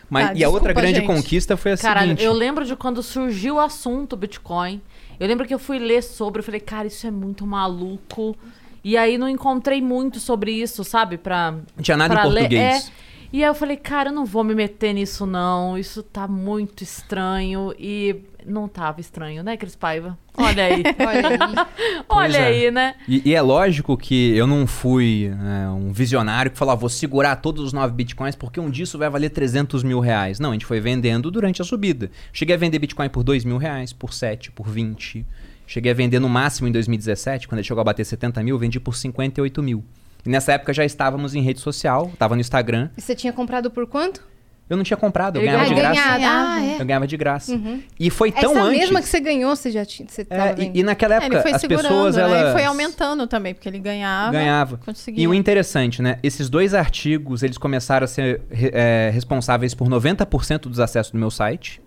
[0.10, 1.08] Mas, Tá, e a outra desculpa, grande gente.
[1.08, 2.24] conquista foi a Caralho, seguinte.
[2.24, 4.82] eu lembro de quando surgiu o assunto Bitcoin.
[5.20, 8.36] Eu lembro que eu fui ler sobre, eu falei, cara, isso é muito maluco.
[8.84, 11.18] E aí não encontrei muito sobre isso, sabe?
[11.18, 12.42] Pra, Não tinha nada em pra ler.
[12.42, 12.88] português.
[12.90, 13.04] É.
[13.32, 15.78] E aí eu falei, cara, eu não vou me meter nisso, não.
[15.78, 17.74] Isso tá muito estranho.
[17.80, 20.18] E não tava estranho, né, Cris Paiva?
[20.38, 20.84] Olha aí.
[21.00, 21.68] Olha aí.
[22.10, 22.48] Olha é.
[22.48, 22.96] aí, né?
[23.08, 26.90] E, e é lógico que eu não fui né, um visionário que falou, ah, vou
[26.90, 30.40] segurar todos os 9 bitcoins porque um disso vai valer 300 mil reais.
[30.40, 32.10] Não, a gente foi vendendo durante a subida.
[32.32, 35.26] Cheguei a vender bitcoin por 2 mil reais, por 7, por 20.
[35.66, 38.80] Cheguei a vender no máximo em 2017, quando ele chegou a bater 70 mil, vendi
[38.80, 39.84] por 58 mil.
[40.26, 42.90] E nessa época já estávamos em rede social, tava no Instagram.
[42.98, 44.33] E você tinha comprado por quanto?
[44.74, 45.94] Eu não tinha comprado, eu Ele ganhava de ganhou.
[45.94, 46.18] graça.
[46.20, 46.82] Ah, é.
[46.82, 47.62] Eu ganhava de graça.
[48.00, 48.80] E foi Essa tão antes.
[48.80, 50.08] mesma que você ganhou, você já tinha.
[50.10, 52.22] Você É, e, e naquela É, época ele foi as pessoas né?
[52.24, 54.32] elas E foi aumentando também, porque ele ganhava.
[54.32, 54.78] ganhava.
[54.84, 55.24] Conseguia.
[55.24, 56.18] E o interessante, né?
[56.24, 61.30] Esses dois artigos, eles começaram a ser é, responsáveis por 90% dos acessos do meu
[61.32, 61.82] site.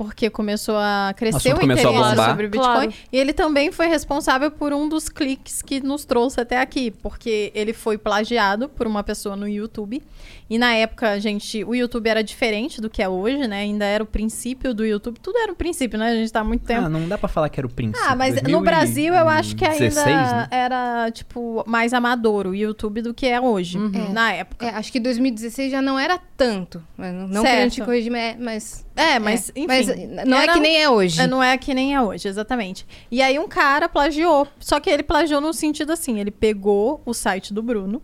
[0.00, 1.82] Porque começou a O crescer o a interesse
[2.24, 2.72] sobre o Bitcoin.
[2.72, 2.92] Claro.
[3.12, 6.90] E ele também foi responsável por um dos cliques que nos trouxe até aqui.
[6.90, 10.02] Porque ele foi plagiado por uma pessoa no YouTube.
[10.48, 13.60] E na época, gente, o YouTube era diferente do que é hoje, né?
[13.60, 15.20] Ainda era o princípio do YouTube.
[15.20, 16.08] Tudo era o princípio, né?
[16.10, 16.86] A gente tá há muito tempo.
[16.86, 18.02] Ah, não dá pra falar que era o princípio.
[18.08, 20.48] Ah, mas no Brasil eu acho que ainda 2016, né?
[20.50, 23.78] era, tipo, mais amador o YouTube do que é hoje,
[24.12, 24.64] na época.
[24.66, 26.82] É, acho que 2016 já não era tanto.
[26.96, 27.54] Não, Certo.
[27.54, 28.86] querendo te corrigir, mas- mas.
[28.96, 29.66] É, mas, enfim.
[29.68, 29.88] Mas
[30.26, 31.20] não é era- que nem é hoje.
[31.20, 32.86] É, Não é que nem é hoje, exatamente.
[33.10, 34.46] E aí um cara plagiou.
[34.58, 38.02] Só que ele plagiou no sentido assim: ele pegou o site do Bruno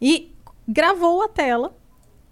[0.00, 0.30] e
[0.68, 1.72] gravou a tela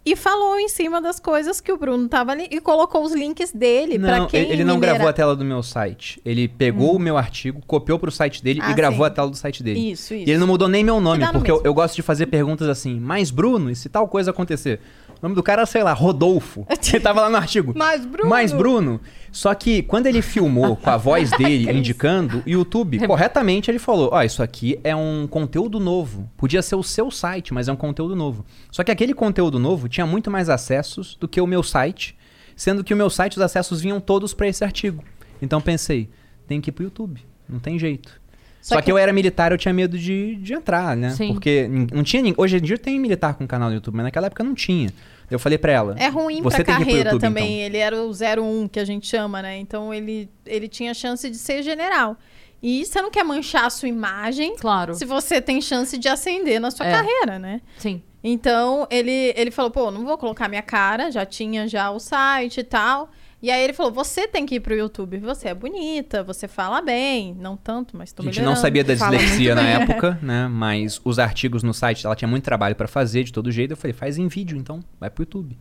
[0.05, 3.53] e falou em cima das coisas que o Bruno tava ali e colocou os links
[3.53, 6.19] dele pra Não, quem ele ele não minera- gravou a tela do meu site.
[6.25, 9.11] Ele pegou o meu artigo, copiou pro site dele Ah, e gravou sim.
[9.11, 9.91] a tela do site dele.
[9.93, 10.31] Isso, E isso.
[10.31, 12.69] ele não mudou nem meu nome, dá no porque eu, eu gosto de fazer perguntas
[12.69, 14.81] assim, mas Bruno, e se tal coisa acontecer?
[15.21, 16.67] O nome do cara, sei lá, Rodolfo.
[16.89, 17.73] Ele tava lá no artigo.
[17.77, 18.29] Mas, Bruno.
[18.29, 19.01] Mas Bruno.
[19.31, 24.11] Só que quando ele filmou com a voz dele indicando, o YouTube, corretamente, ele falou:
[24.13, 26.31] Ó, isso aqui é um conteúdo novo.
[26.37, 28.45] Podia ser o seu site, mas é um conteúdo novo.
[28.71, 32.17] Só que aquele conteúdo novo tinha muito mais acessos do que o meu site,
[32.57, 35.05] sendo que o meu site, os acessos vinham todos pra esse artigo.
[35.43, 36.09] Então pensei,
[36.47, 37.21] tem que ir pro YouTube.
[37.49, 38.21] Não tem jeito.
[38.61, 38.87] Só Só, que...
[38.87, 41.11] que- eu era militar, eu tinha medo de, de entrar, né?
[41.11, 41.33] Sim.
[41.33, 42.23] Porque não tinha.
[42.23, 44.91] nin- Hoje em dia tem militar com canal no YouTube, mas naquela época não tinha.
[45.31, 45.95] Eu falei pra ela.
[45.99, 47.55] É ruim você pra carreira YouTube, também.
[47.57, 47.67] então.
[47.67, 49.59] Ele era o 01 que a gente chama, né?
[49.59, 52.17] Então ele, ele tinha chance de ser general.
[52.63, 54.95] E você não quer manchar a sua imagem Claro.
[54.95, 56.93] se você tem chance de ascender na sua É.
[56.93, 57.61] carreira, né?
[57.79, 58.03] Sim.
[58.25, 62.59] Então, ele, ele falou, pô, não vou colocar minha cara, já tinha já o site
[62.61, 63.11] e tal.
[63.41, 66.81] E aí ele falou, você tem que ir pro YouTube, você é bonita, você fala
[66.81, 68.57] bem, não tanto, mas tô A gente melhorando.
[68.57, 70.49] não sabia da dislexia na época, né?
[70.49, 73.73] Mas os artigos no site, ela tinha muito trabalho pra fazer de todo jeito.
[73.73, 75.57] Eu falei, faz em vídeo, então vai pro YouTube.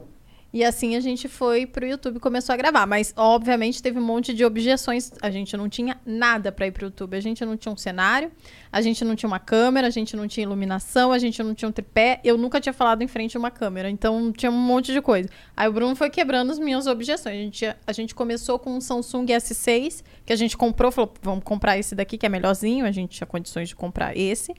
[0.54, 2.86] E assim a gente foi pro YouTube e começou a gravar.
[2.86, 5.12] Mas, obviamente, teve um monte de objeções.
[5.22, 7.16] A gente não tinha nada pra ir pro YouTube.
[7.16, 8.32] A gente não tinha um cenário,
[8.72, 11.68] a gente não tinha uma câmera, a gente não tinha iluminação, a gente não tinha
[11.68, 12.22] um tripé.
[12.24, 13.89] Eu nunca tinha falado em frente a uma câmera.
[13.89, 15.30] Então, tinha um monte de coisa.
[15.56, 17.36] Aí o Bruno foi quebrando as minhas objeções.
[17.36, 21.43] A gente, a gente começou com um Samsung S6, que a gente comprou, falou, vamos
[21.43, 22.86] comprar esse daqui, que é melhorzinho.
[22.86, 24.54] A gente tinha condições de comprar esse.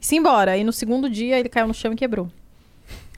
[0.00, 0.52] E se embora.
[0.52, 2.30] Aí no segundo dia ele caiu no chão e quebrou.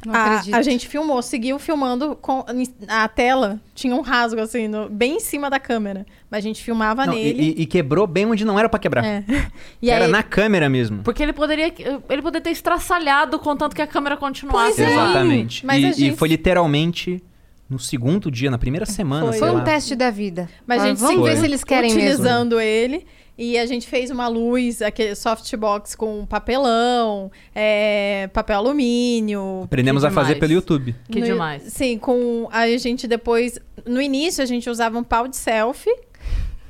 [0.06, 0.54] Não A, acredito.
[0.54, 2.44] a gente filmou, seguiu filmando com
[2.88, 6.62] a tela tinha um rasgo assim, no- bem em cima da câmera, mas a gente
[6.62, 7.54] filmava Não, e, nele.
[7.58, 9.04] e- e quebrou bem onde não era pra quebrar.
[9.04, 9.24] É.
[9.82, 11.02] E era aí, na câmera mesmo.
[11.02, 11.66] Porque ele poderia,
[12.08, 14.76] ele poderia ter estraçalhado contanto que a câmera continuasse.
[14.76, 14.92] Pois é.
[14.92, 15.66] Exatamente.
[15.66, 17.22] Mas e, a e gente- foi literalmente
[17.68, 19.32] no segundo dia, na primeira semana, Foi.
[19.32, 19.62] sei Foi um lá.
[19.64, 20.48] teste da vida.
[20.66, 22.00] mas a gente Vamos ver se eles querem mesmo.
[22.00, 23.04] utilizando ele.
[23.38, 29.62] E a gente fez uma luz, aquele softbox com papelão, é, papel alumínio.
[29.64, 30.94] Aprendemos a fazer pelo YouTube.
[31.10, 31.64] Que No- demais.
[31.64, 33.58] Sim, com a gente depois.
[33.84, 35.94] No início a gente usava um pau de selfie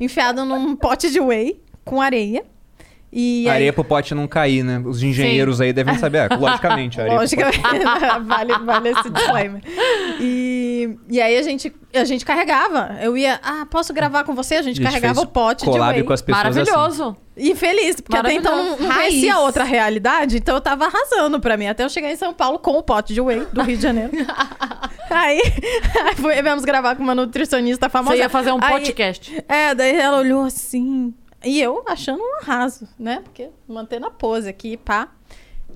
[0.00, 2.44] enfiado num pote de whey com areia.
[3.18, 4.82] E aí- Areia pro pote não cair, né?
[4.84, 6.30] Os engenheiros aí devem saber.
[6.30, 7.62] Ah, logicamente, areia pro Logicamente,
[8.26, 9.62] vale, vale esse disclaimer.
[10.20, 12.96] E, e aí a gente, a gente carregava.
[13.00, 14.56] Eu ia, ah, posso gravar com você?
[14.56, 16.04] A gente, A gente carregava fez o pote de collab whey.
[16.04, 16.58] com as pessoas assim.
[16.60, 17.16] Maravilhoso.
[17.38, 21.66] E feliz, porque até então não, conhecia outra realidade, então eu tava arrasando pra mim.
[21.68, 24.12] Até eu chegar em São Paulo com o pote de whey do Rio de Janeiro.
[25.08, 25.40] Aí,
[26.28, 28.16] aí viemos gravar com uma nutricionista famosa.
[28.16, 29.42] Você ia fazer um Aí- podcast.
[29.48, 31.14] É, daí ela olhou assim.
[31.46, 33.20] E eu achando um arraso, né?
[33.20, 35.15] Porque mantendo a pose aqui, pá.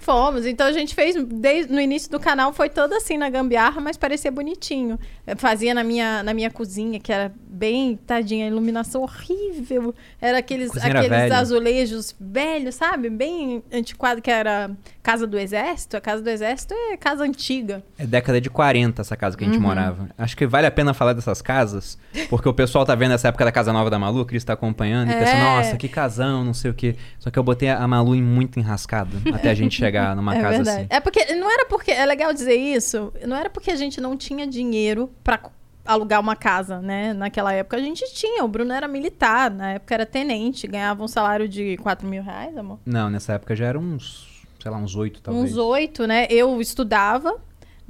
[0.01, 0.47] Fomos.
[0.47, 3.97] Então a gente fez, desde no início do canal, foi todo assim na gambiarra, mas
[3.97, 4.99] parecia bonitinho.
[5.27, 9.95] Eu fazia na minha, na minha cozinha, que era bem, tadinha, iluminação horrível.
[10.21, 11.39] Era aqueles, Cozinha aqueles velha.
[11.39, 13.11] azulejos velhos, sabe?
[13.11, 14.71] Bem antiquado, que era
[15.03, 15.97] Casa do Exército.
[15.97, 17.83] A Casa do Exército é casa antiga.
[17.99, 20.09] É década de 40 essa casa que a gente morava.
[20.17, 21.99] Acho que vale a pena falar dessas casas,
[22.31, 25.11] porque o pessoal tá vendo essa época da Casa Nova da Malu, que está acompanhando,
[25.11, 25.43] e pensa, É.
[25.43, 26.97] nossa, que casão, não sei o quê.
[27.19, 30.41] Só que eu botei a Malu em muito enrascada até a gente chegar numa é
[30.41, 30.79] casa verdade.
[30.81, 30.87] assim.
[30.91, 33.13] É porque não era porque é legal dizer isso.
[33.27, 35.51] Não era porque a gente não tinha dinheiro pra c-
[35.85, 37.13] alugar uma casa, né?
[37.13, 38.45] Naquela época a gente tinha.
[38.45, 42.57] O Bruno era militar, na época era tenente, ganhava um salário de 4 mil reais,
[42.57, 42.79] amor.
[42.87, 45.53] Não, nessa época já eram uns, sei lá, uns oito talvez.
[45.53, 46.27] Uns oito, né?
[46.31, 47.37] Eu estudava,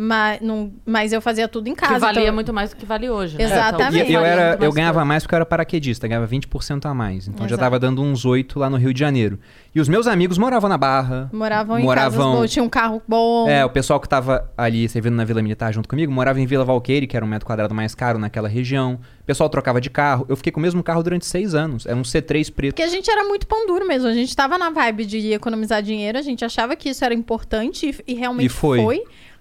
[0.02, 1.92] mas, não, mas eu fazia tudo em casa.
[1.92, 3.36] que valia então- muito mais do que vale hoje.
[3.36, 3.44] Né?
[3.44, 4.10] Exatamente.
[4.10, 7.28] E eu, valia era, eu ganhava mais porque eu era paraquedista, ganhava 20% a mais.
[7.28, 7.60] Então já Exato.
[7.60, 9.38] tava dando uns 8 lá no Rio de Janeiro.
[9.74, 11.28] E os meus amigos moravam na Barra.
[11.30, 13.46] Moravam em moravam, casas boas, tinha um carro bom.
[13.46, 16.64] É, o pessoal que tava ali servindo na Vila Militar junto comigo morava em Vila
[16.64, 18.98] Valqueire, que era um metro quadrado mais caro naquela região.
[19.20, 20.24] O pessoal trocava de carro.
[20.30, 21.84] Eu fiquei com o mesmo carro durante seis anos.
[21.84, 22.72] Era um C3 preto.
[22.74, 24.08] Porque a gente era muito pão duro mesmo.
[24.08, 27.94] A gente tava na vibe de economizar dinheiro, a gente achava que isso era importante
[28.06, 28.78] e, e realmente E foi.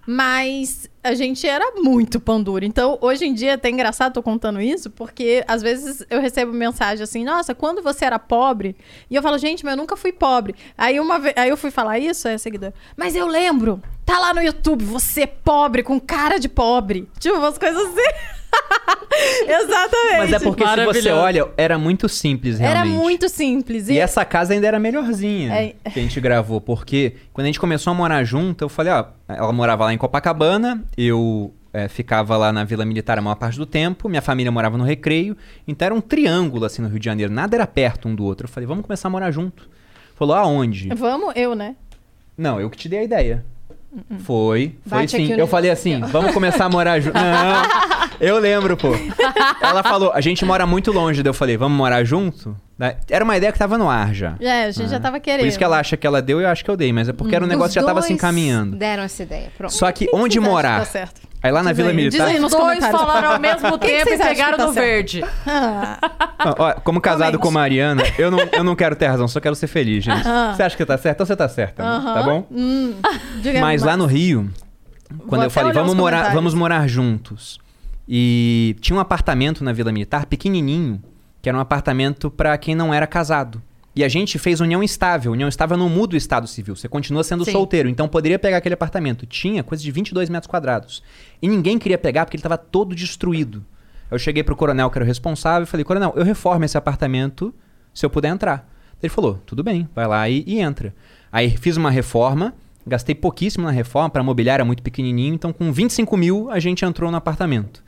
[0.06, 2.64] Mas a gente era muito pão duro.
[2.64, 6.52] Então, hoje em dia, é até engraçado tô contando isso, porque às vezes eu recebo
[6.52, 8.76] mensagem assim: nossa, quando você era pobre?
[9.10, 10.54] E eu falo, gente, mas eu nunca fui pobre.
[10.76, 14.18] Aí uma vez, aí eu fui falar isso, aí a seguidora, mas eu lembro, tá
[14.18, 17.08] lá no YouTube, você pobre, com cara de pobre.
[17.18, 18.40] Tipo, umas coisas assim.
[19.46, 20.18] Exatamente.
[20.18, 22.96] Mas é porque se você olha, era muito simples Era realmente.
[22.98, 23.88] muito simples.
[23.88, 25.90] E essa casa ainda era melhorzinha É.
[25.90, 29.04] que a gente gravou, porque quando a gente começou a morar junto, eu falei, ó,
[29.28, 33.58] ela morava lá em Copacabana, eu é, ficava lá na Vila Militar a maior parte
[33.58, 35.36] do tempo, minha família morava no Recreio,
[35.66, 38.46] então era um triângulo assim no Rio de Janeiro, nada era perto um do outro.
[38.46, 39.68] Eu falei, vamos começar a morar junto.
[40.14, 40.88] Falou, aonde?
[40.94, 41.76] Vamos, eu, né?
[42.36, 43.44] Não, eu que te dei a ideia.
[44.20, 45.32] Foi, foi Bate sim.
[45.32, 47.14] Eu falei assim, vamos começar a morar junto.
[47.14, 47.62] Não,
[48.20, 48.88] eu lembro, pô.
[49.60, 51.22] Ela falou, a gente mora muito longe.
[51.22, 52.56] Daí eu falei, vamos morar junto?
[53.10, 54.36] Era uma ideia que tava no ar já.
[54.40, 55.40] É, a gente já tava querendo.
[55.40, 56.92] Por isso que ela acha que ela deu e eu acho que eu dei.
[56.92, 58.76] Mas é porque era um Os negócio que já tava se encaminhando.
[58.76, 59.50] deram essa ideia.
[59.58, 59.74] Pronto.
[59.74, 60.78] Só que onde que morar?
[60.80, 61.20] Tá certo.
[61.42, 62.26] Aí lá na Diz Vila aí, diz Militar...
[62.28, 63.00] aí nos Os dois comentários.
[63.00, 64.86] falaram ao mesmo Quem que tempo e pegaram que tá no certo?
[64.86, 65.24] verde.
[65.46, 65.98] Ah,
[66.58, 67.42] ó, como casado Comente.
[67.42, 70.26] com Mariana, eu não, eu não quero ter razão, só quero ser feliz, gente.
[70.26, 70.52] Ah.
[70.54, 71.16] Você acha que tá certo?
[71.16, 72.24] Então você tá certa, amor, tá aham.
[72.26, 72.46] bom?
[72.50, 72.94] Hum,
[73.60, 74.50] Mas lá no Rio,
[75.26, 77.58] quando Vou eu falei, vamos os morar, vamos morar juntos.
[78.08, 81.00] E tinha um apartamento na Vila Militar, pequenininho,
[81.40, 83.62] que era um apartamento pra quem não era casado.
[83.94, 85.32] E a gente fez união estável.
[85.32, 86.76] União estável não muda o estado civil.
[86.76, 87.52] Você continua sendo Sim.
[87.52, 87.88] solteiro.
[87.88, 89.26] Então poderia pegar aquele apartamento.
[89.26, 91.02] Tinha coisa de 22 metros quadrados.
[91.42, 93.64] E ninguém queria pegar porque ele estava todo destruído.
[94.10, 97.54] Eu cheguei pro coronel, que era o responsável, e falei: Coronel, eu reformo esse apartamento
[97.94, 98.68] se eu puder entrar.
[99.02, 100.94] Ele falou: Tudo bem, vai lá e, e entra.
[101.30, 102.54] Aí fiz uma reforma,
[102.86, 105.34] gastei pouquíssimo na reforma, para mobiliar era muito pequenininho.
[105.34, 107.82] Então com 25 mil a gente entrou no apartamento.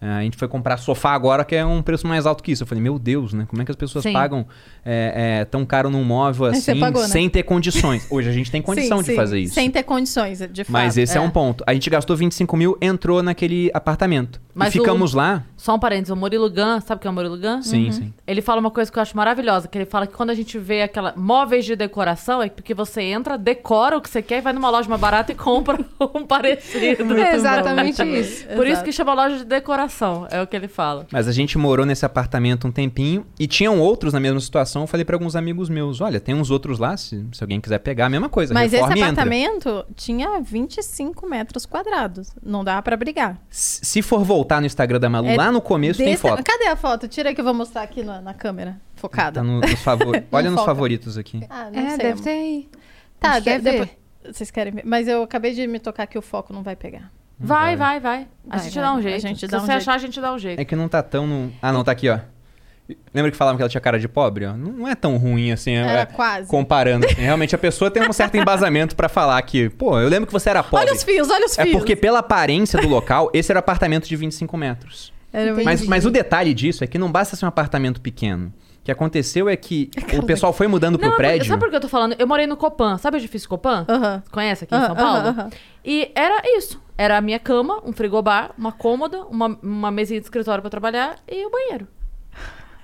[0.00, 2.62] É, a gente foi comprar sofá agora, que é um preço mais alto que isso.
[2.62, 3.46] Eu falei, meu Deus, né?
[3.48, 4.12] Como é que as pessoas Sim.
[4.12, 4.46] pagam
[4.84, 7.08] é, é, tão caro num móvel assim, pagou, né?
[7.08, 8.06] sem ter condições?
[8.08, 9.54] Hoje a gente tem condição Sim, de sim, fazer isso.
[9.54, 10.72] Sem ter condições, de fato.
[10.72, 11.20] Mas esse é.
[11.20, 11.20] é.
[11.20, 11.64] um ponto.
[11.66, 14.40] A gente gastou 25 mil, entrou naquele apartamento.
[14.54, 15.44] Mas e ficamos o- lá.
[15.56, 17.62] Só um parênteses, o Murilo Gun, sabe o que é o Murilo Gun?
[17.62, 18.12] Sim, sim.
[18.26, 20.58] Ele fala uma coisa que eu acho maravilhosa, que ele fala que quando a gente
[20.58, 24.40] vê aquela móveis de decoração, é porque você entra, decora o que você quer e
[24.40, 25.78] vai numa loja mais barata e compra
[26.14, 27.14] um parecido.
[27.14, 28.46] É exatamente isso.
[28.48, 28.84] Por isso Exato.
[28.84, 29.87] que chama loja de decoração,
[30.30, 31.06] é o que ele fala.
[31.10, 34.82] Mas a gente morou nesse apartamento um tempinho e tinham outros na mesma situação.
[34.82, 37.78] Eu falei pra alguns amigos meus: olha, tem uns outros lá, se, se alguém quiser
[37.78, 38.52] pegar, a mesma coisa.
[38.54, 39.04] Mas esse e entra.
[39.06, 42.32] apartamento tinha 25 metros quadrados.
[42.42, 43.38] Não dava pra brigar.
[43.50, 46.42] Se for voltar no Instagram da Malu, É lá no começo tem Desse- foto.
[46.44, 47.08] Cadê a foto?
[47.08, 49.40] Tira que eu vou mostrar aqui na, na câmera, focada.
[49.40, 50.22] Tá no- nos favor...
[50.32, 50.70] Olha nos foca.
[50.72, 51.40] favoritos aqui.
[51.48, 51.98] Ah, não É, sei.
[51.98, 52.68] deve ter aí.
[53.20, 53.72] Tá, A gente quer de- ver.
[53.80, 54.82] depois- Vocês querem ver?
[54.84, 57.10] Mas eu acabei de me tocar que o foco não vai pegar.
[57.40, 58.26] Vai, vai, vai.
[58.50, 59.16] A Vai, gente vai, dá um jeito.
[59.16, 59.78] A gente Se dá um você jeito.
[59.82, 60.60] achar, a gente dá um jeito.
[60.60, 61.52] É que não tá tão no...
[61.62, 62.18] Ah, não, tá aqui, ó.
[63.12, 64.46] Lembra que falavam que ela tinha cara de pobre?
[64.46, 64.54] Ó?
[64.56, 65.72] Não é tão ruim assim.
[65.72, 66.48] é- Era é, quase.
[66.48, 67.04] Comparando.
[67.06, 67.16] assim.
[67.20, 70.48] Realmente a pessoa tem um certo embasamento pra falar que, pô, eu lembro que você
[70.50, 70.86] era pobre.
[70.86, 71.76] Olha os fios, olha os É fios.
[71.76, 75.12] porque pela aparência do local, esse era um apartamento de 25 metros.
[75.32, 78.50] Era muito- Mas, mas o detalhe disso é que não basta ser um apartamento pequeno.
[78.88, 81.44] O que aconteceu é que o pessoal foi mudando pro Não, prédio.
[81.46, 82.16] sabe por que eu tô falando?
[82.18, 82.96] Eu morei no Copan.
[82.96, 83.84] Sabe o edifício Copan?
[84.32, 85.50] Conhece aqui em São Paulo?
[85.84, 86.80] E era isso.
[86.96, 91.16] Era a minha cama, um frigobar, uma cômoda, uma, uma mesinha de escritório pra trabalhar
[91.30, 91.86] e o banheiro.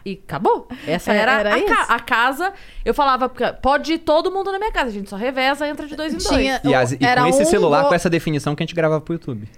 [0.04, 0.68] E acabou.
[0.86, 2.52] Essa É, era, era a, ca- a casa.
[2.84, 4.88] Eu falava, porque pode ir todo mundo na minha casa.
[4.88, 6.28] A gente só reveza, entra de dois em dois.
[6.28, 8.66] Tinha- E, as- e Era com esse um celular, go- com essa definição que a
[8.66, 9.48] gente gravava pro YouTube.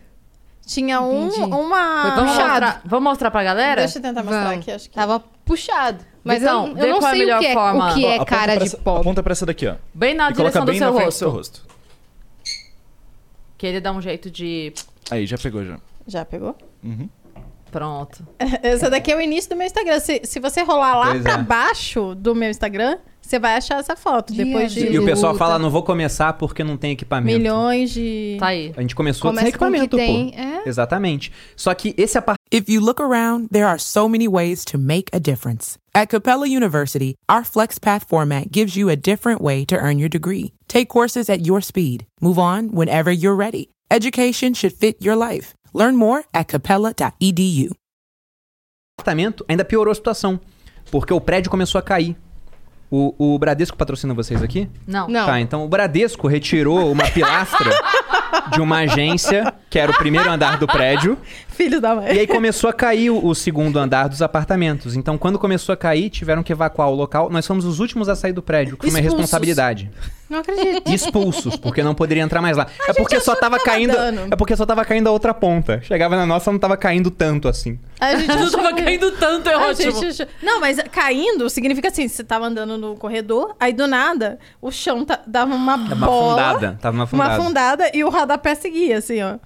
[0.66, 1.40] Tinha um, Entendi.
[1.54, 2.02] uma...
[2.02, 2.48] Foi Vamos puxado.
[2.50, 3.82] mostrar, vamos mostrar pra galera?
[3.82, 4.58] Deixa eu tentar mostrar Vamos.
[4.58, 4.94] aqui, acho que...
[4.96, 6.04] Tava puxado.
[6.24, 7.90] Mas Então, eu, eu não qual é a sei o melhor que é, forma.
[7.90, 9.00] o que é Aponta cara de essa- pobre.
[9.02, 9.76] Aponta pra essa daqui, ó.
[9.94, 11.18] Bem na e coloca direção do bem seu na frente do rosto.
[11.18, 11.62] seu rosto.
[13.56, 14.72] Que ele dá um jeito de.
[15.10, 15.78] Aí, já pegou já.
[16.06, 16.56] Já pegou?
[16.82, 17.08] Uhum.
[17.70, 18.26] Pronto.
[18.62, 19.98] Esse daqui é o início do meu Instagram.
[20.00, 21.42] Se, se você rolar lá Pois pra é.
[21.42, 24.32] baixo do meu Instagram, você vai achar essa foto.
[24.32, 25.44] Dia depois de E o pessoal luta.
[25.44, 27.36] fala, não vou começar porque não tem equipamento.
[27.38, 28.36] milhões de...
[28.38, 28.72] Tá aí.
[28.76, 30.30] A gente começou sem Começa com o que equipamento, tem.
[30.32, 30.38] pô.
[30.38, 30.68] É.
[30.68, 31.32] Exatamente.
[31.56, 35.06] Só que esse apartamento If you look around, there are so many ways to make
[35.12, 35.76] a difference.
[35.92, 40.52] At Capella University, our FlexPath format gives you a different way to earn your degree.
[40.68, 42.06] Take courses at your speed.
[42.20, 43.70] Move on whenever you're ready.
[43.90, 45.55] Education should fit your life.
[45.74, 47.74] Learn more at capella.edu.
[49.48, 50.40] ainda piorou a situação.
[50.90, 52.16] Porque o prédio começou a cair.
[52.90, 54.70] O, o Bradesco patrocina vocês aqui?
[54.86, 55.08] Não.
[55.08, 55.26] Não.
[55.26, 57.70] Tá, então o Bradesco retirou uma pilastra
[58.52, 61.18] de uma agência, que era o primeiro andar do prédio,
[61.56, 62.14] Filho da mãe.
[62.14, 64.94] e aí começou a cair o, o segundo andar dos apartamentos.
[64.94, 67.30] Então, quando começou a cair, tiveram que evacuar o local.
[67.30, 69.20] Nós fomos os últimos a sair do prédio, que foi uma Expulsos.
[69.20, 69.90] responsabilidade.
[70.28, 70.90] Não acredito.
[70.92, 72.66] Expulsos, porque não poderia entrar mais lá.
[72.88, 73.92] é porque só tava que caindo.
[73.92, 74.32] dando.
[74.32, 75.80] É porque só tava caindo a outra ponta.
[75.82, 77.78] Chegava na nossa, não tava caindo tanto assim.
[78.00, 79.92] A gente Não tava caindo tanto, é A ótimo.
[79.92, 84.38] gente achou- Não, mas caindo significa assim, você tava andando no corredor, aí do nada
[84.60, 86.78] o chão dava uma Tava uma bola, afundada.
[86.82, 87.32] Tava uma uma afundada.
[87.42, 89.36] afundada e o rodapé seguia, assim, ó.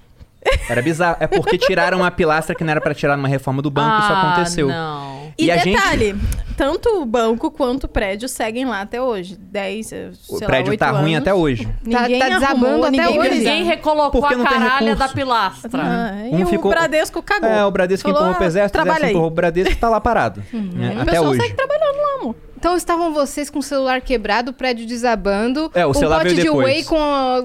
[0.68, 1.16] Era bizarro.
[1.20, 4.12] É porque tiraram uma pilastra que não era pra tirar numa reforma do banco, isso
[4.12, 4.68] Ah, aconteceu.
[4.68, 5.20] Não.
[5.38, 6.16] E, E a gente- detalhe,
[6.56, 9.36] tanto o banco quanto o prédio seguem lá até hoje.
[9.38, 11.26] 10, sei O lá, prédio 8 tá ruim anos.
[11.28, 11.64] até hoje.
[11.90, 13.30] Tá- Ninguém tá desabando arrumou, até ninguém hoje.
[13.38, 15.70] Ninguém recolocou Porque a não tem caralha da pilastra.
[15.82, 17.48] Ah, e Um o ficou- Bradesco cagou.
[17.48, 19.88] É, o Bradesco Falou, empurrou "Ah, exército, o exército aí." empurrou pro Bradesco e tá
[19.88, 20.42] lá parado.
[20.52, 20.70] Uhum.
[20.74, 21.40] né, O Até pessoal hoje.
[21.42, 22.36] segue trabalhando lá, amor.
[22.60, 25.70] Então estavam vocês com o celular quebrado, o prédio desabando.
[25.74, 26.66] É, o um celular pote veio de depois.
[26.66, 27.42] whey com, a-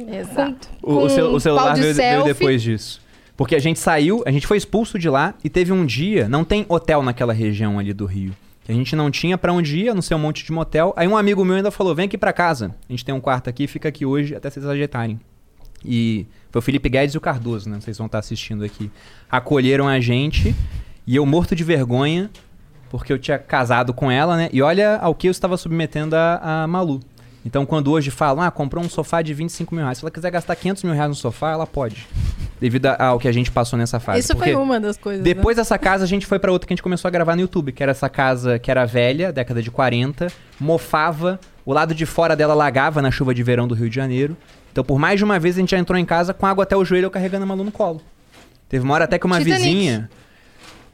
[0.81, 2.33] com, O, o cel- com o celular pau de veio, veio selfie.
[2.33, 3.01] depois disso.
[3.37, 6.43] Porque a gente saiu, a gente foi expulso de lá e teve um dia, não
[6.43, 8.33] tem hotel naquela região ali do Rio.
[8.67, 10.93] A gente não tinha pra onde ir, a não ser um monte de motel.
[10.97, 12.75] Aí um amigo meu ainda falou: vem aqui pra casa.
[12.89, 15.17] A gente tem um quarto aqui, fica aqui hoje até vocês ajeitarem.
[15.83, 17.79] E foi o Felipe Guedes e o Cardoso, né?
[17.79, 18.91] Vocês vão estar assistindo aqui.
[19.31, 20.53] Acolheram a gente
[21.07, 22.31] e eu morto de vergonha,
[22.97, 24.49] porque eu tinha casado com ela, né?
[24.51, 26.99] E olha ao que eu estava submetendo a, a Malu.
[27.45, 29.99] Então, quando hoje falam, ah, comprou um sofá de 25 mil reais.
[29.99, 32.07] Se ela quiser gastar 500 mil reais no sofá, ela pode.
[32.59, 34.21] Devido ao que a gente passou nessa fase.
[34.21, 35.23] Isso Porque foi uma das coisas.
[35.23, 35.31] né?
[35.31, 37.41] Depois dessa casa, a gente foi pra outra que a gente começou a gravar no
[37.41, 40.27] YouTube, que era essa casa que era velha, década de 40,
[40.59, 44.35] mofava, o lado de fora dela lagava na chuva de verão do Rio de Janeiro.
[44.71, 46.75] Então, por mais de uma vez, a gente já entrou em casa com água até
[46.75, 48.01] o joelho, eu carregando a Malu no colo.
[48.67, 49.63] Teve uma hora até que uma Titanic.
[49.63, 50.09] vizinha...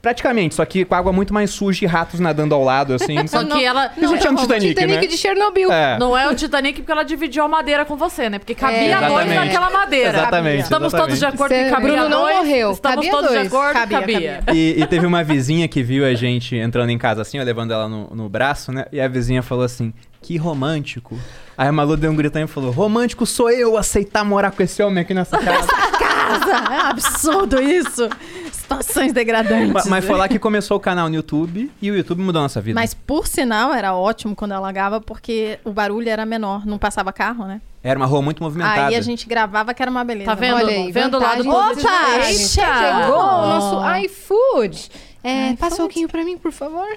[0.01, 3.15] Praticamente, só que com água muito mais suja e ratos nadando ao lado, assim.
[3.27, 3.91] Só que ela.
[3.95, 5.05] Não, tinha um Titanic, Titanic né?
[5.07, 5.71] de Chernobyl.
[5.71, 5.99] É.
[5.99, 8.39] Não é o Titanic porque ela dividiu a madeira com você, né?
[8.39, 9.35] Porque cabia É, dois exatamente.
[9.35, 10.09] naquela madeira.
[10.09, 11.07] Exatamente, Estamos exatamente.
[11.07, 12.35] todos de acordo Cê- que cabia Bruno não dois.
[12.37, 13.47] morreu, Estamos cabia todos de dois.
[13.47, 14.43] acordo Cabia, cabia.
[14.45, 14.59] cabia.
[14.59, 17.71] E, e teve uma vizinha que viu a gente entrando em casa assim, ó, levando
[17.71, 18.85] ela no, no braço, né?
[18.91, 21.15] E a vizinha falou assim: que romântico.
[21.61, 24.81] Aí a Malu deu um gritão e falou: romântico sou eu aceitar morar com esse
[24.81, 25.67] homem aqui nessa casa.
[25.67, 28.09] Casa, é um absurdo isso.
[28.51, 29.71] Situações degradantes.
[29.71, 32.43] mas, mas foi lá que começou o canal no YouTube e o YouTube mudou a
[32.43, 32.79] nossa vida.
[32.79, 37.45] Mas por sinal era ótimo quando alagava porque o barulho era menor, não passava carro,
[37.45, 37.61] né?
[37.83, 38.87] Era uma rua muito movimentada.
[38.87, 40.31] Aí a gente gravava que era uma beleza.
[40.31, 40.55] Tá vendo?
[40.55, 41.47] Olha aí, vendo o lado.
[41.47, 42.47] Opa, Eita!
[42.47, 44.91] Chegou o nosso iFood.
[45.23, 45.57] É, iFood.
[45.59, 46.87] passa um pouquinho pra mim, por favor.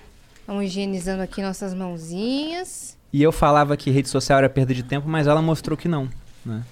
[0.46, 2.93] Vamos higienizando aqui nossas mãozinhas.
[3.16, 6.08] E eu falava que rede social era perda de tempo, mas ela mostrou que não,
[6.44, 6.62] né?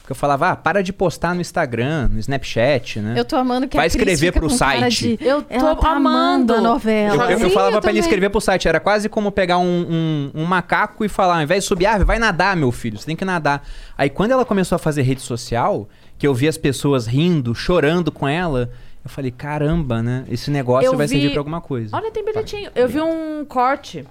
[0.00, 3.12] Porque eu falava, ah, para de postar no Instagram, no Snapchat, né?
[3.18, 5.18] Eu tô amando que Vai a Cris escrever fica pro site.
[5.18, 7.16] de- Eu tô Ela tá amando a novela.
[7.16, 9.58] Eu, eu- eu Sim, falava eu pra ele escrever pro site, era quase como pegar
[9.58, 9.86] um,
[10.34, 13.04] um- um macaco e falar, ao invés de subir árvore, vai nadar, meu filho, você
[13.04, 13.62] tem que nadar.
[13.98, 15.86] Aí quando ela começou a fazer rede social,
[16.18, 18.70] que eu vi as pessoas rindo, chorando com ela,
[19.04, 20.24] eu falei, caramba, né?
[20.30, 21.94] Esse negócio Eu vai vi- servir pra alguma coisa.
[21.94, 22.70] Olha, tem bilhetinho.
[22.74, 24.04] Eu vi um corte.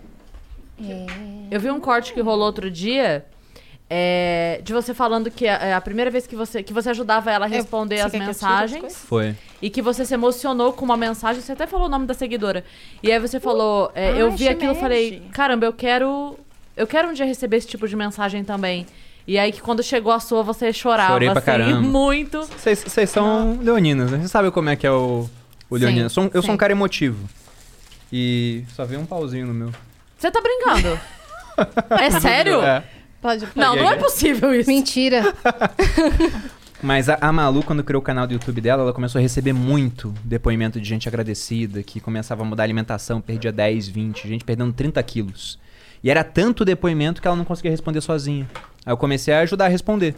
[1.51, 3.25] Eu vi um corte que rolou outro dia.
[3.89, 7.45] é, de você falando que a, a primeira vez que você, que você ajudava ela
[7.45, 8.95] a responder eu as mensagens?
[8.95, 9.35] Foi.
[9.61, 12.63] e que você se emocionou com uma mensagem, você até falou o nome da seguidora.
[13.01, 16.37] E aí você falou, é, ai, eu vi aquilo e falei, caramba, eu quero.
[16.77, 18.85] Eu quero um dia receber esse tipo de mensagem também.
[19.27, 21.81] E aí que quando chegou a sua, você chorava, Chorei pra assim, caramba.
[21.87, 22.41] muito.
[22.43, 24.19] Vocês vocês são leoninas, né?
[24.19, 25.27] Você sabe como é que é o,
[25.69, 26.05] o Sim, leonino.
[26.05, 27.27] Eu sou, um- eu sou um cara emotivo.
[28.13, 29.71] E só veio um pauzinho no meu.
[30.19, 30.99] Você tá brincando?
[31.91, 32.61] é sério?
[32.61, 32.83] É.
[33.21, 33.57] Pode, pode.
[33.57, 34.69] Não, não é possível isso.
[34.69, 35.33] Mentira.
[36.83, 39.53] Mas a, a Malu, quando criou o canal do YouTube dela, ela começou a receber
[39.53, 44.45] muito depoimento de gente agradecida, que começava a mudar a alimentação, perdia 10, 20, gente
[44.45, 45.59] perdendo 30 quilos.
[46.03, 48.47] E era tanto depoimento que ela não conseguia responder sozinha.
[48.85, 50.15] Aí eu comecei a ajudar a responder.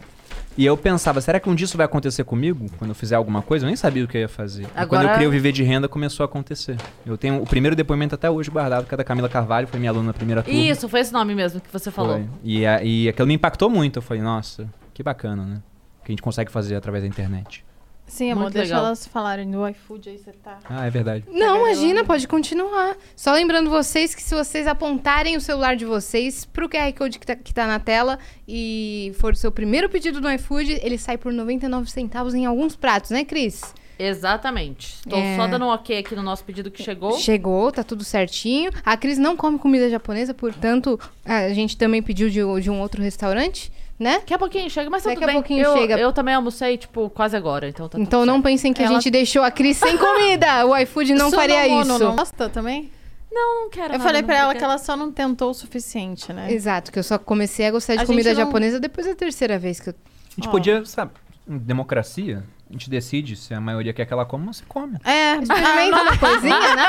[0.57, 2.65] E eu pensava, será que um dia isso vai acontecer comigo?
[2.77, 3.65] Quando eu fizer alguma coisa?
[3.65, 4.63] Eu nem sabia o que eu ia fazer.
[4.63, 6.75] E quando Agora- eu criei o Viver de Renda, começou a acontecer.
[7.05, 9.89] Eu tenho o primeiro depoimento até hoje guardado, que é da Camila Carvalho, foi minha
[9.91, 10.59] aluna na primeira turma.
[10.59, 12.15] Isso, foi esse nome mesmo que você falou.
[12.15, 12.27] Foi.
[12.43, 13.97] E, a- e aquilo me impactou muito.
[13.99, 15.55] Eu falei, nossa, que bacana, né?
[16.01, 17.63] O que a gente consegue fazer através da internet.
[18.11, 18.87] Sim, amor, Muito deixa legal.
[18.87, 20.59] elas falarem do iFood aí, você tá.
[20.69, 21.23] Ah, é verdade.
[21.31, 22.97] Não, imagina, pode continuar.
[23.15, 27.25] Só lembrando vocês que se vocês apontarem o celular de vocês pro QR Code que
[27.25, 31.17] tá, que tá na tela e for o seu primeiro pedido no iFood, ele sai
[31.17, 33.61] por 99 centavos em alguns pratos, né, Cris?
[33.97, 34.95] Exatamente.
[35.05, 35.37] Estou É.
[35.37, 37.13] só dando um ok aqui no nosso pedido que chegou.
[37.17, 38.71] Chegou, tá tudo certinho.
[38.85, 43.01] A Cris não come comida japonesa, portanto, a gente também pediu de, de um outro
[43.01, 43.71] restaurante,
[44.01, 44.15] né?
[44.19, 45.35] Daqui a pouquinho chega, mas Daqui tudo a bem.
[45.35, 45.97] pouquinho eu, chega.
[45.99, 48.43] Eu também almocei, tipo, quase agora, então tá Então não certo.
[48.43, 50.65] pensem que a Ela- gente deixou a Cris sem comida.
[50.65, 52.03] O iFood não faria Sonomono isso.
[52.03, 52.91] Não gosta também?
[53.31, 55.51] Não, não quero Eu nada, falei não, pra ela porque- que ela só não tentou
[55.51, 56.51] o suficiente, né?
[56.51, 59.57] Exato, que eu só comecei a gostar de A comida não- japonesa depois da terceira
[59.57, 59.93] vez que eu.
[59.93, 60.51] A gente Ó.
[60.51, 61.11] podia, sabe,
[61.47, 64.97] em democracia, a gente decide se a maioria quer que ela coma, você come.
[65.03, 66.87] É, Experimenta uma coisinha, né?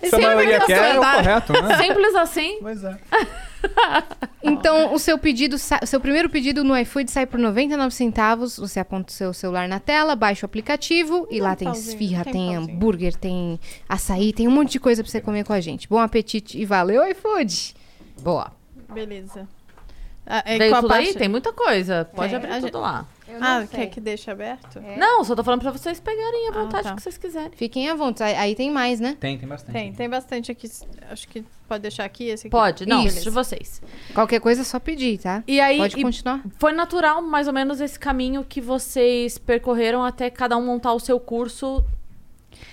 [0.08, 1.76] Se a maioria quer, é o correto, né?
[1.82, 2.58] Simples assim.
[2.60, 2.96] Pois é.
[4.42, 8.56] Então, o seu pedido, o seu primeiro pedido no iFood sai por 99 centavos.
[8.58, 12.22] Você aponta o seu celular na tela, baixa o aplicativo e lá tem pauzinho, esfirra,
[12.22, 13.58] tem tem, hambúrguer, tem
[13.88, 15.88] açaí, tem um monte de coisa pra você comer com a gente.
[15.88, 17.74] Bom apetite e valeu, iFood!
[18.22, 18.52] Boa.
[18.92, 19.48] beleza.
[20.24, 21.04] Ah, é, Veio qual a tudo aí?
[21.06, 21.18] parte?
[21.18, 22.08] Tem muita coisa.
[22.14, 22.76] Pode abrir A tudo gente-
[23.34, 23.58] lá.
[23.58, 24.80] Ah, quer que deixe aberto?
[24.96, 26.94] Não, só tô falando pra vocês pegarem à Ah, vontade tá.
[26.94, 27.50] que vocês quiserem.
[27.56, 28.38] Fiquem à vontade.
[28.38, 29.16] Aí tem mais, né?
[29.18, 29.72] Tem, tem bastante.
[29.72, 30.68] Tem, tem bastante aqui.
[31.10, 32.50] Acho que pode deixar aqui esse aqui.
[32.50, 33.22] Pode, não, Isso.
[33.22, 33.82] de vocês.
[34.14, 35.42] Qualquer coisa é só pedir, tá?
[35.46, 36.42] E aí, Pode e continuar.
[36.58, 41.00] foi natural, mais ou menos, esse caminho que vocês percorreram até cada um montar o
[41.00, 41.84] seu curso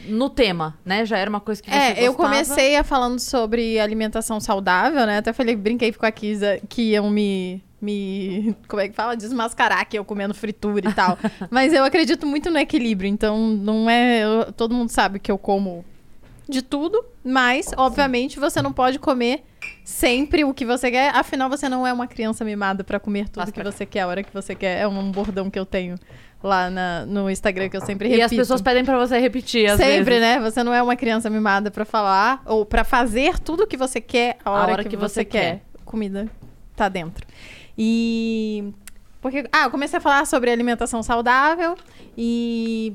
[0.06, 1.06] no tema, né?
[1.06, 2.30] Já era uma coisa que você É, eu gostava.
[2.30, 5.18] comecei a falando sobre alimentação saudável, né?
[5.18, 8.56] Até falei, brinquei com a Kisa que iam me, me.
[8.68, 9.16] Como é que fala?
[9.18, 11.18] Desmascarar que eu comendo fritura e tal.
[11.52, 14.22] Mas eu acredito muito no equilíbrio, então não é.
[14.24, 15.84] eu- todo mundo sabe que eu como
[16.48, 19.44] de tudo, mas, obviamente, você não pode comer
[19.84, 21.10] sempre o que você quer.
[21.16, 24.08] Afinal, você não é uma criança mimada pra comer tudo Passa que você quer, a
[24.08, 24.80] hora que você quer.
[24.82, 25.96] É um bordão que eu tenho
[26.44, 28.26] lá na- no Instagram que eu sempre E repito.
[28.26, 30.22] as pessoas pedem pra você repetir, às Sempre, vezes.
[30.22, 30.40] né?
[30.42, 34.02] Você não é uma criança mimada pra falar ou pra fazer tudo o que você
[34.02, 35.62] quer a hora, que, você, quer.
[35.86, 36.28] Comida
[36.76, 37.26] tá dentro.
[37.78, 38.74] E
[39.22, 41.78] porque ah, eu comecei a falar sobre alimentação saudável
[42.18, 42.94] e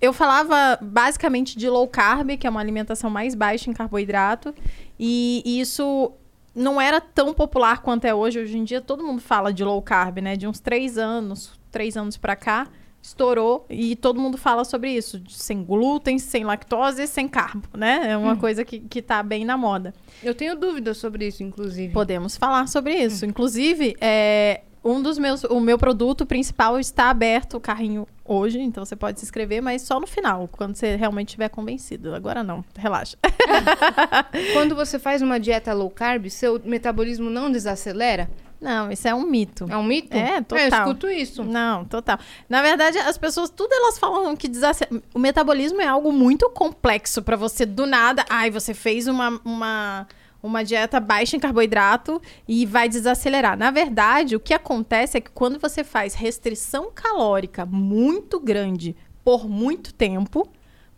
[0.00, 4.54] eu falava basicamente de low carb, que é uma alimentação mais baixa em carboidrato,
[4.98, 6.12] e isso
[6.54, 8.40] não era tão popular quanto é hoje.
[8.40, 10.34] Hoje em dia todo mundo fala de low carb, né?
[10.36, 12.66] De uns três anos, três anos pra cá,
[13.06, 18.10] estourou e todo mundo fala sobre isso, sem glúten, sem lactose, sem carbo, né?
[18.10, 19.94] É uma coisa que, que tá bem na moda.
[20.22, 21.92] Eu tenho dúvidas sobre isso, inclusive.
[21.92, 23.24] Podemos falar sobre isso.
[23.24, 28.84] Inclusive, é, um dos meus, o meu produto principal está aberto, o carrinho hoje, então
[28.84, 32.12] você pode se inscrever, mas só no final, quando você realmente estiver convencido.
[32.12, 33.16] Agora não, relaxa.
[34.52, 38.28] Quando você faz uma dieta low carb, seu metabolismo não desacelera?
[38.66, 39.64] Não, isso é um mito.
[39.70, 40.16] É um mito?
[40.16, 40.66] É, Eu total.
[40.66, 41.44] escuto isso.
[41.44, 42.18] Não, total.
[42.48, 44.84] Na verdade, as pessoas, tudo elas falam que desace...
[45.14, 48.24] o metabolismo é algo muito complexo pra você do nada.
[48.28, 50.08] Ai, você fez uma, uma,
[50.42, 53.56] uma dieta baixa em carboidrato e vai desacelerar.
[53.56, 59.48] Na verdade, o que acontece é que quando você faz restrição calórica muito grande por
[59.48, 60.48] muito tempo,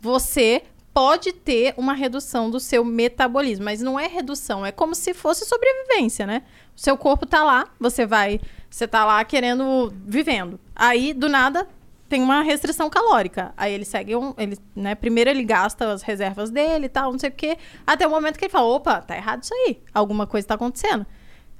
[0.01, 0.63] você
[0.93, 5.45] pode ter uma redução do seu metabolismo, mas não é redução, é como se fosse
[5.45, 6.43] sobrevivência, né?
[6.75, 10.59] O seu corpo tá lá, você vai, você tá lá querendo vivendo.
[10.75, 11.67] Aí do nada
[12.09, 13.53] tem uma restrição calórica.
[13.55, 17.19] Aí ele segue um, ele, né, primeiro ele gasta as reservas dele e tal, não
[17.19, 19.81] sei o quê, até o momento que ele fala, opa, tá errado isso aí.
[19.93, 21.05] Alguma coisa tá acontecendo.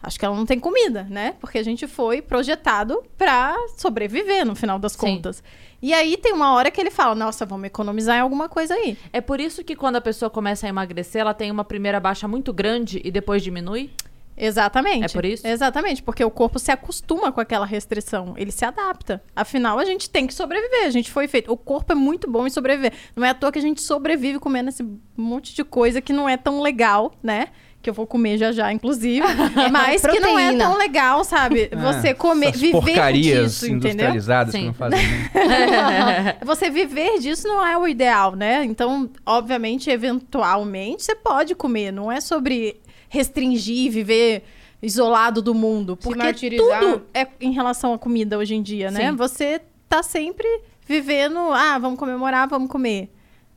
[0.01, 1.35] Acho que ela não tem comida, né?
[1.39, 4.99] Porque a gente foi projetado pra sobreviver no final das Sim.
[4.99, 5.43] contas.
[5.81, 8.97] E aí tem uma hora que ele fala: Nossa, vamos economizar em alguma coisa aí.
[9.11, 12.27] É por isso que quando a pessoa começa a emagrecer, ela tem uma primeira baixa
[12.27, 13.91] muito grande e depois diminui?
[14.39, 15.03] Exatamente.
[15.03, 15.45] É por isso?
[15.45, 19.21] Exatamente, porque o corpo se acostuma com aquela restrição, ele se adapta.
[19.35, 21.51] Afinal, a gente tem que sobreviver, a gente foi feito.
[21.51, 22.93] O corpo é muito bom em sobreviver.
[23.13, 24.87] Não é à toa que a gente sobrevive comendo esse
[25.17, 27.49] monte de coisa que não é tão legal, né?
[27.81, 29.25] Que eu vou comer já já, inclusive.
[29.71, 31.69] Mas que não é tão legal, sabe?
[31.73, 33.91] Você comer, Essas viver porcarias disso, entendeu?
[33.91, 34.59] industrializadas Sim.
[34.59, 34.99] que não fazem
[35.33, 36.35] nem...
[36.45, 38.65] Você viver disso não é o ideal, né?
[38.65, 41.91] Então, obviamente, eventualmente, você pode comer.
[41.91, 44.43] Não é sobre restringir, viver
[44.81, 45.95] isolado do mundo.
[45.95, 46.79] Porque martirizar.
[46.81, 49.09] tudo é em relação à comida hoje em dia, né?
[49.09, 49.15] Sim.
[49.15, 50.47] Você tá sempre
[50.85, 51.39] vivendo...
[51.53, 53.09] Ah, vamos comemorar, vamos comer.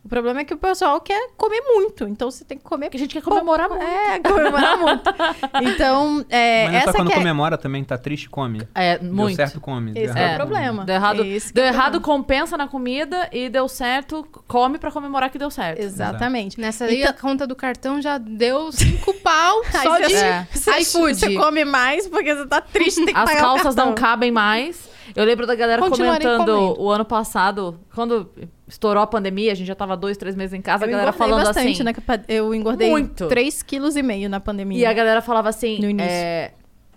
[0.05, 2.09] O problema é que o pessoal quer comer muito.
[2.09, 2.87] Então você tem que comer.
[2.87, 3.83] Porque a gente quer comemorar muito.
[3.85, 5.11] É, comemorar muito.
[5.63, 7.17] Então, é, Mas essa tá quando que é...
[7.19, 8.67] comemora também, tá triste, come.
[8.75, 9.37] É, Deu muito.
[9.37, 9.93] certo, come.
[9.93, 10.85] Deu Esse errado, é o problema.
[10.85, 12.19] Deu errado, Esse que deu é errado problema.
[12.25, 15.79] compensa na comida e deu certo, come pra comemorar que deu certo.
[15.81, 16.61] Exatamente.
[16.61, 20.47] Nessa aí, Então- a conta do cartão já deu cinco pau só de É.
[20.53, 21.15] Você, iFood.
[21.15, 24.91] você come mais porque você tá triste, tem que As pagar calças não cabem mais.
[25.15, 26.81] Eu lembro da galera comentando comendo.
[26.83, 28.31] o ano passado, quando
[28.73, 31.13] estourou a pandemia, a gente já tava dois, três meses em casa, Eu a galera
[31.13, 31.83] falando bastante, assim.
[31.83, 31.93] né?
[32.27, 33.27] Eu engordei Muito.
[33.29, 34.79] 3,5 kg na pandemia.
[34.79, 36.11] E a galera falava assim: No início.
[36.11, 36.53] é,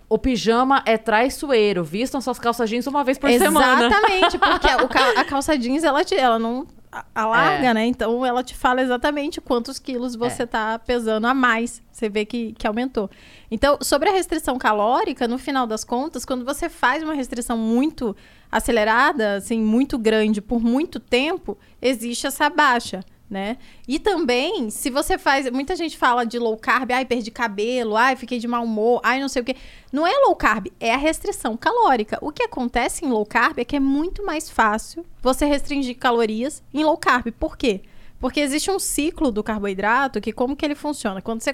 [0.08, 3.86] o pijama é traiçoeiro, vistam suas calças jeans uma vez por semana.
[3.86, 4.68] Exatamente, porque
[5.18, 6.66] a calça jeans, ela, ela não
[7.14, 7.74] alarga, É.
[7.74, 7.86] né?
[7.86, 11.82] Então, ela te fala exatamente quantos quilos você tá pesando a mais.
[11.90, 13.10] Você vê que, que aumentou.
[13.50, 18.14] Então, sobre a restrição calórica, no final das contas, quando você faz uma restrição muito
[18.50, 23.00] acelerada, assim, muito grande por muito tempo, existe essa baixa.
[23.28, 23.58] Né?
[23.88, 25.50] E também, se você faz.
[25.50, 29.20] Muita gente fala de low carb, ai, perdi cabelo, ai, fiquei de mau humor, ai,
[29.20, 29.56] não sei o quê.
[29.92, 32.18] Não é low carb, é a restrição calórica.
[32.22, 36.62] O que acontece em low carb é que é muito mais fácil você restringir calorias
[36.72, 37.32] em low carb.
[37.32, 37.82] Por quê?
[38.18, 41.20] Porque existe um ciclo do carboidrato que como que ele funciona?
[41.20, 41.52] Quando você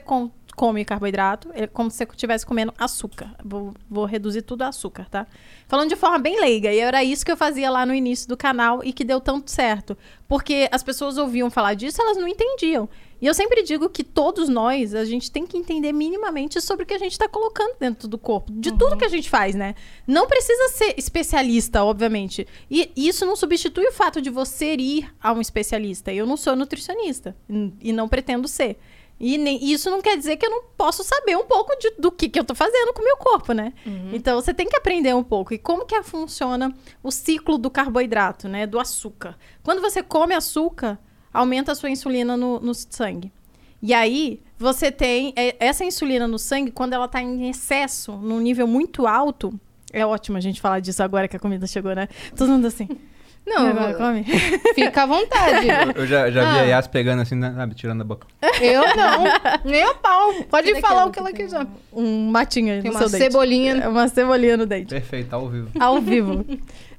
[0.56, 3.34] come carboidrato, é como se você estivesse comendo açúcar.
[3.44, 5.26] Vou, vou reduzir tudo a açúcar, tá?
[5.66, 6.72] Falando de forma bem leiga.
[6.72, 9.50] E era isso que eu fazia lá no início do canal e que deu tanto
[9.50, 9.96] certo.
[10.28, 12.88] Porque as pessoas ouviam falar disso, elas não entendiam.
[13.20, 16.86] E eu sempre digo que todos nós, a gente tem que entender minimamente sobre o
[16.86, 18.50] que a gente está colocando dentro do corpo.
[18.50, 19.76] De tudo que a gente faz, né?
[20.08, 22.48] Não precisa ser especialista, obviamente.
[22.68, 26.12] E isso não substitui o fato de você ir a um especialista.
[26.12, 27.36] Eu não sou nutricionista
[27.80, 28.76] e não pretendo ser.
[29.22, 32.10] E nem- isso não quer dizer que eu não posso saber um pouco de- do
[32.10, 33.72] que, que eu tô fazendo com o meu corpo, né?
[34.12, 35.54] Então você tem que aprender um pouco.
[35.54, 38.66] E como que funciona o ciclo do carboidrato, né?
[38.66, 39.38] Do açúcar.
[39.62, 40.98] Quando você come açúcar,
[41.32, 43.32] aumenta a sua insulina no, no sangue.
[43.80, 48.40] E aí, você tem é, essa insulina no sangue, quando ela tá em excesso, num
[48.40, 49.52] nível muito alto.
[49.92, 52.08] É ótimo a gente falar disso agora que a comida chegou, né?
[52.36, 52.88] Todo mundo assim.
[53.44, 54.24] Não, agora come.
[54.74, 55.66] fica à vontade.
[55.97, 56.62] Eu já, já vi Ah.
[56.62, 58.27] a Yas pegando assim, né, sabe, tirando a boca.
[58.60, 59.24] Eu não.
[59.70, 60.32] Nem a pau.
[60.48, 61.66] Pode falar o que ela que quiser.
[61.93, 63.24] Um matinho aí Tem no uma seu dente.
[63.32, 63.73] cebolinha.
[63.74, 64.90] É uma cebolinha no dente.
[64.94, 65.70] Perfeito, ao vivo.
[65.78, 66.47] ao vivo.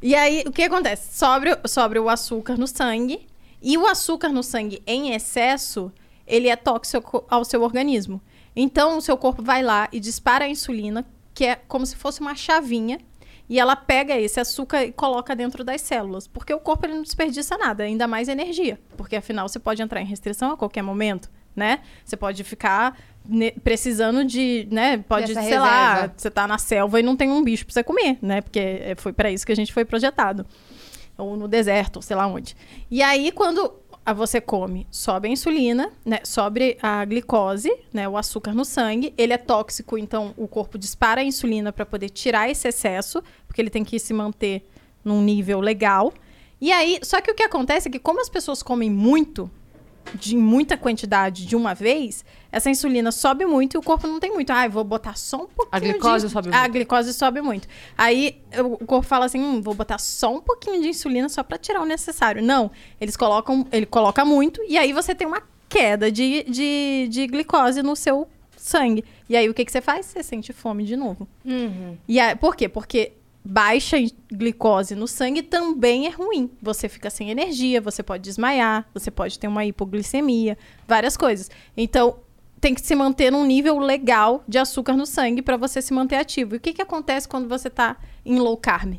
[0.02, 1.18] E aí, o que acontece?
[1.18, 3.26] Sobre, sobre o açúcar no sangue.
[3.61, 5.90] E o açúcar no sangue em excesso,
[6.28, 8.22] ele é tóxico ao seu organismo.
[8.53, 12.20] Então, o seu corpo vai lá e dispara a insulina, que é como se fosse
[12.20, 12.99] uma chavinha.
[13.49, 16.28] E ela pega esse açúcar e coloca dentro das células.
[16.28, 18.80] Porque o corpo ele não desperdiça nada, ainda mais energia.
[18.98, 21.82] Porque afinal você pode entrar em restrição a qualquer momento, né?
[22.06, 22.98] Você pode ficar
[23.64, 24.98] precisando de, né?
[24.98, 26.14] Pode, Dessa sei lá, reserva.
[26.18, 28.41] você tá na selva e não tem um bicho pra você comer, né?
[28.41, 30.45] Porque é, foi para isso que a gente foi projetado.
[31.18, 32.56] Ou no deserto, ou sei lá onde.
[32.90, 33.72] E aí, quando
[34.11, 36.19] você come, sobe a insulina, né?
[36.23, 38.09] Sobe a glicose, né?
[38.09, 39.13] O açúcar no sangue.
[39.17, 43.61] Ele é tóxico, então o corpo dispara a insulina para poder tirar esse excesso, porque
[43.61, 44.67] ele tem que se manter
[45.05, 46.11] num nível legal.
[46.59, 49.49] E aí, só que o que acontece é que como as pessoas comem muito,
[50.15, 54.31] de muita quantidade de uma vez, essa insulina sobe muito e o corpo não tem
[54.31, 54.51] muito.
[54.51, 55.69] Ah, eu vou botar só um pouquinho.
[55.71, 56.31] A glicose de...
[56.34, 56.71] sobe A muito.
[56.71, 57.67] glicose sobe muito.
[57.97, 61.57] Aí o corpo fala assim: hum, vou botar só um pouquinho de insulina só pra
[61.57, 62.43] tirar o necessário.
[62.43, 62.69] Não,
[62.99, 67.81] eles colocam, ele coloca muito e aí você tem uma queda de, de, de glicose
[67.81, 69.03] no seu sangue.
[69.27, 70.05] E aí o que, que você faz?
[70.05, 71.27] Você sente fome de novo.
[71.43, 71.97] Uhum.
[72.07, 72.69] E aí, por quê?
[72.69, 73.13] Porque
[73.44, 73.98] baixa
[74.32, 76.49] glicose no sangue também é ruim.
[76.61, 80.57] Você fica sem energia, você pode desmaiar, você pode ter uma hipoglicemia,
[80.88, 81.52] várias coisas.
[81.76, 82.20] Então,
[82.61, 86.15] tem que se manter num nível legal de açúcar no sangue para você se manter
[86.15, 86.56] ativo.
[86.56, 88.95] E o que, que acontece quando você está em low carb?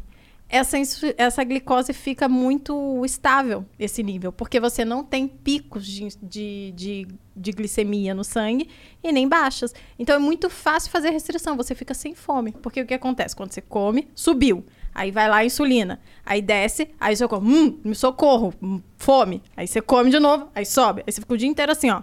[0.55, 0.77] Essa,
[1.19, 7.09] essa glicose fica muito estável, esse nível, porque você não tem picos de, de, de,
[7.35, 8.69] de glicemia no sangue
[9.03, 9.75] e nem baixas.
[9.99, 12.53] Então é muito fácil fazer restrição, você fica sem fome.
[12.53, 13.35] Porque o que acontece?
[13.35, 14.65] Quando você come, subiu.
[14.95, 16.01] Aí vai lá a insulina.
[16.25, 19.43] Aí desce, aí seu corpo, hum, me socorro, hum, fome.
[19.57, 21.03] Aí você come de novo, aí sobe.
[21.05, 22.03] Aí você fica o dia inteiro assim, ó.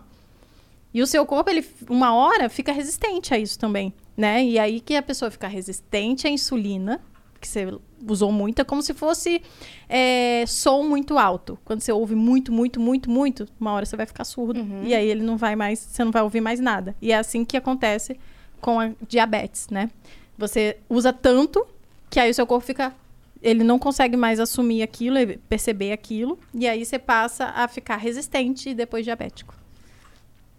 [0.94, 4.44] E o seu corpo, ele, uma hora, fica resistente a isso também, né?
[4.44, 7.02] E aí que a pessoa fica resistente à insulina,
[7.40, 9.41] que você usou muito, é como se fosse
[9.90, 11.57] é, som muito alto.
[11.65, 14.65] Quando você ouve muito, muito, muito, muito, uma hora você vai ficar surdo.
[14.84, 16.95] E aí ele não vai mais, você não vai ouvir mais nada.
[17.02, 18.19] E é assim que acontece
[18.60, 19.90] com a diabetes, né?
[20.38, 21.65] Você usa tanto
[22.10, 22.94] que aí o seu corpo fica.
[23.41, 25.18] Ele não consegue mais assumir aquilo,
[25.49, 26.38] perceber aquilo.
[26.53, 29.56] E aí você passa a ficar resistente e depois diabético.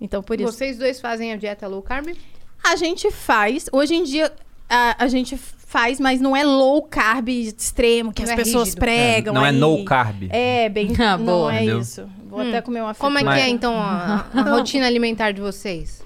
[0.01, 0.51] Então, por isso.
[0.53, 2.17] Vocês dois fazem a dieta low carb?
[2.65, 3.67] A gente faz.
[3.73, 4.33] Hoje em dia,
[4.75, 8.69] a, a gente faz, mas não é low carb extremo que Não as é pessoas
[8.69, 8.81] rígido.
[8.81, 9.35] pregam.
[9.35, 9.57] não é aí.
[9.57, 10.25] no carb.
[10.31, 10.93] É, bem.
[11.01, 11.53] Ah, não boa.
[11.53, 11.81] é Entendeu?
[11.81, 12.07] isso.
[12.29, 13.47] Vou até comer uma Como é que fritura.
[13.47, 16.03] é, então, a, a rotina alimentar de vocês?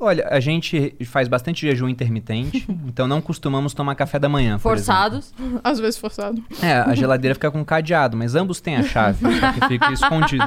[0.00, 4.54] Olha, a gente faz bastante jejum intermitente, então não costumamos tomar café da manhã.
[4.54, 5.34] por Forçados.
[5.64, 6.40] Às vezes forçado.
[6.62, 9.24] É, a geladeira fica com cadeado, mas ambos têm a chave,
[9.60, 10.44] que fica escondido.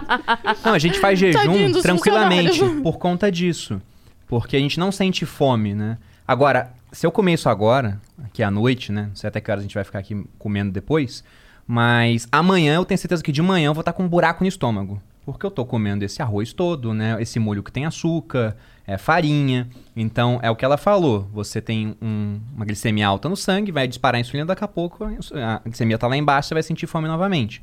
[0.63, 3.81] Não, a gente faz jejum tranquilamente por conta disso.
[4.25, 5.97] Porque a gente não sente fome, né?
[6.25, 9.07] Agora, se eu comer isso agora, aqui à noite, né?
[9.09, 11.23] Não sei até que horas a gente vai ficar aqui comendo depois.
[11.65, 14.47] Mas amanhã eu tenho certeza que de manhã eu vou estar com um buraco no
[14.47, 15.01] estômago.
[15.23, 17.15] Porque eu tô comendo esse arroz todo, né?
[17.21, 18.57] Esse molho que tem açúcar,
[18.87, 19.69] é farinha.
[19.95, 21.29] Então, é o que ela falou.
[21.31, 25.05] Você tem um- uma glicemia alta no sangue, vai disparar a insulina, daqui a pouco
[25.05, 27.61] a glicemia tá lá embaixo, você vai sentir fome novamente.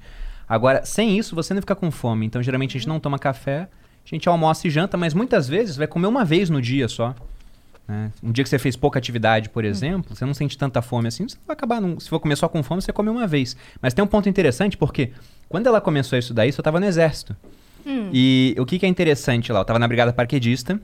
[0.48, 2.24] Agora, sem isso, você não fica com fome.
[2.24, 5.76] Então, geralmente a gente não toma café, a gente almoça e janta, mas muitas vezes
[5.76, 7.14] vai comer uma vez no dia só.
[7.88, 8.12] Né?
[8.22, 11.26] Um dia que você fez pouca atividade, por exemplo, você não sente tanta fome assim,
[11.26, 11.80] você vai acabar.
[11.80, 13.56] não- se for comer só com fome, você come uma vez.
[13.80, 15.10] Mas tem um ponto interessante, porque
[15.48, 17.34] quando ela começou isso daí, eu tava no exército.
[18.12, 19.60] E o que, que é interessante lá?
[19.60, 20.78] Eu tava na Brigada Parquedista.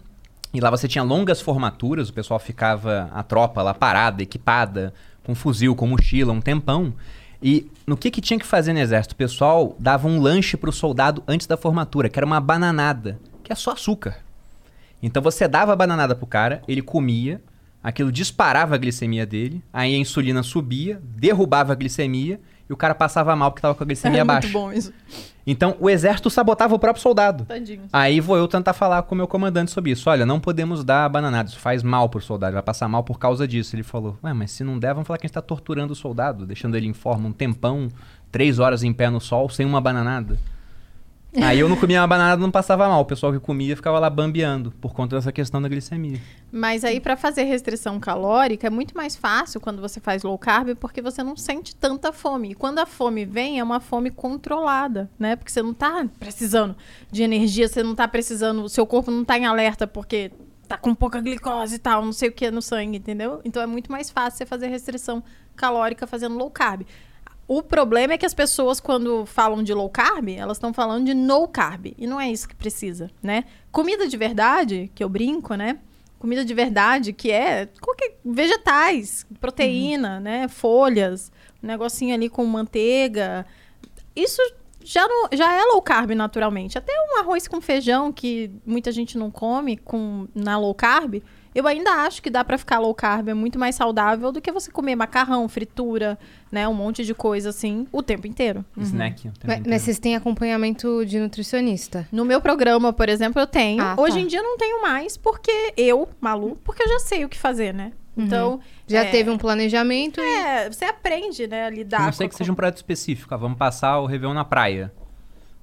[0.55, 4.95] E lá você tinha longas formaturas, o pessoal ficava, a tropa lá parada, equipada,
[5.25, 6.95] com fuzil, com mochila, um tempão.
[7.43, 9.15] E no que, que tinha que fazer no exército?
[9.15, 13.53] O pessoal dava um lanche pro soldado antes da formatura, que era uma bananada, que
[13.53, 14.17] é só açúcar.
[15.07, 17.41] Então você dava a bananada pro cara, ele comia,
[17.83, 22.95] aquilo disparava a glicemia dele, aí a insulina subia, derrubava a glicemia e o cara
[22.95, 24.49] passava mal porque tava com a glicemia É baixa.
[24.49, 24.91] muito bom isso.
[25.47, 27.45] Então o exército sabotava o próprio soldado.
[27.45, 27.83] Tadinho.
[27.93, 30.09] Aí vou eu tentar falar com o meu comandante sobre isso.
[30.09, 33.19] Olha, não podemos dar bananada, isso faz mal pro soldado, ele vai passar mal por
[33.19, 33.77] causa disso.
[33.77, 35.97] Ele falou, ué, mas se não der, vamos falar que a gente tá torturando o
[35.97, 37.89] soldado, deixando ele em forma um tempão,
[38.33, 40.39] três horas em pé no sol, sem uma bananada.
[41.43, 43.01] Aí eu não comia uma bananada, não passava mal.
[43.01, 46.21] O pessoal que comia ficava lá bambeando, por conta dessa questão da glicemia.
[46.53, 50.77] Mas aí, pra fazer restrição calórica, é muito mais fácil quando você faz low carb,
[50.77, 52.53] porque você não sente tanta fome.
[52.53, 55.35] E quando a fome vem, é uma fome controlada, né?
[55.35, 56.77] Porque você não tá precisando
[57.11, 60.31] de energia, você não tá precisando, o seu corpo não tá em alerta porque
[60.69, 63.41] tá com pouca glicose e tal, não sei o que no sangue, entendeu?
[63.45, 65.23] Então é muito mais fácil você fazer restrição
[65.55, 66.83] calórica fazendo low carb.
[67.47, 71.15] O problema é que as pessoas, quando falam de low carb, elas estão falando de
[71.15, 71.95] no carb.
[71.99, 73.45] E não é isso que precisa, né?
[73.71, 75.79] Comida de verdade, que eu brinco, né?
[76.19, 80.49] Comida de verdade, que é qualquer, vegetais, proteína, né?
[80.49, 81.31] Folhas,
[81.63, 83.45] um negocinho ali com manteiga.
[84.17, 84.41] Isso
[84.83, 86.79] já, não, já é low carb naturalmente.
[86.79, 91.23] Até um arroz com feijão, que muita gente não come com, na low carb,
[91.55, 93.29] eu ainda acho que dá pra ficar low carb.
[93.29, 96.19] É muito mais saudável do que você comer macarrão, fritura,
[96.51, 96.67] né?
[96.67, 98.65] Um monte de coisa assim, o tempo inteiro.
[98.77, 99.21] Snack.
[99.21, 99.71] o tempo Mas, inteiro.
[99.71, 102.09] mas vocês têm acompanhamento de nutricionista?
[102.11, 103.83] No meu programa, por exemplo, eu tenho.
[103.83, 104.21] Ah, Hoje tá.
[104.21, 107.39] em dia eu não tenho mais, porque eu, Malu, porque eu já sei o que
[107.39, 107.93] fazer, né?
[108.17, 108.61] Então.
[108.87, 110.25] Já é, teve um planejamento e...
[110.25, 113.35] É, você aprende, né, a A lidar não com sei que seja um projeto específico.
[113.35, 114.93] ah, vamos passar o Réveillon na praia.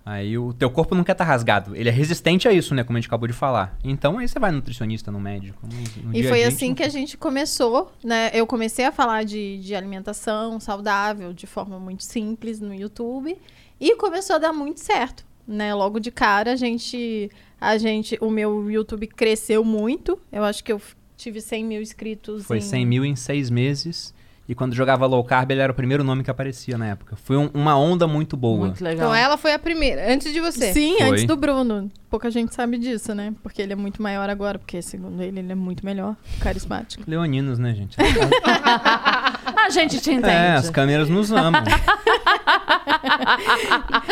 [0.06, 1.76] Aí o teu corpo não quer estar rasgado.
[1.76, 2.84] Ele é resistente a isso, né?
[2.84, 3.78] Como a gente acabou de falar.
[3.84, 5.60] Então aí você vai no nutricionista, no médico.
[5.68, 8.32] no- no E foi assim não- que a gente começou, né?
[8.34, 13.38] Eu comecei a falar de, de alimentação saudável de forma muito simples no YouTube
[13.80, 15.74] e começou a dar muito certo, né?
[15.76, 17.30] Logo de cara a gente,
[17.60, 20.20] a gente, o meu YouTube cresceu muito.
[20.32, 20.82] Eu acho que eu
[21.16, 22.44] tive 100 mil inscritos.
[22.46, 22.62] Foi em...
[22.62, 24.14] 100 mil em seis meses.
[24.52, 27.16] E quando jogava low carb, ele era o primeiro nome que aparecia na época.
[27.16, 28.66] Foi um- uma onda muito boa.
[28.66, 29.08] Muito legal.
[29.08, 30.74] Então ela foi a primeira, antes de você.
[30.74, 31.08] Sim, Foi.
[31.08, 31.90] antes do Bruno.
[32.10, 33.34] Pouca gente sabe disso, né?
[33.42, 37.02] Porque ele é muito maior agora, porque segundo ele, ele é muito melhor, carismático.
[37.08, 37.96] Leoninos, né, gente?
[39.56, 40.28] A gente te entende.
[40.28, 41.64] é, as câmeras nos amam.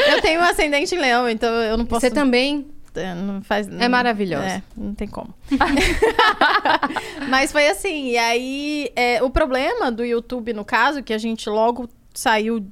[0.09, 2.01] eu tenho um ascendente em leão, então eu não posso...
[2.01, 2.67] Você também
[3.15, 4.45] não faz, é maravilhosa.
[4.45, 5.33] É, não tem como.
[7.29, 11.49] Mas foi assim, e aí é, o problema do YouTube, no caso, que a gente
[11.49, 12.65] logo saiu,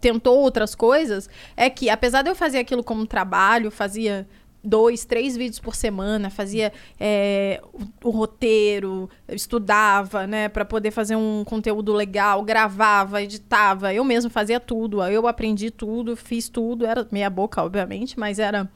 [0.00, 4.26] tentou outras coisas, é que apesar de eu fazer aquilo como trabalho, fazia
[4.66, 11.14] dois, três vídeos por semana, fazia é, o, o roteiro, estudava, né, para poder fazer
[11.16, 17.06] um conteúdo legal, gravava, editava, eu mesmo fazia tudo, eu aprendi tudo, fiz tudo, era
[17.12, 18.68] meia boca, obviamente, mas era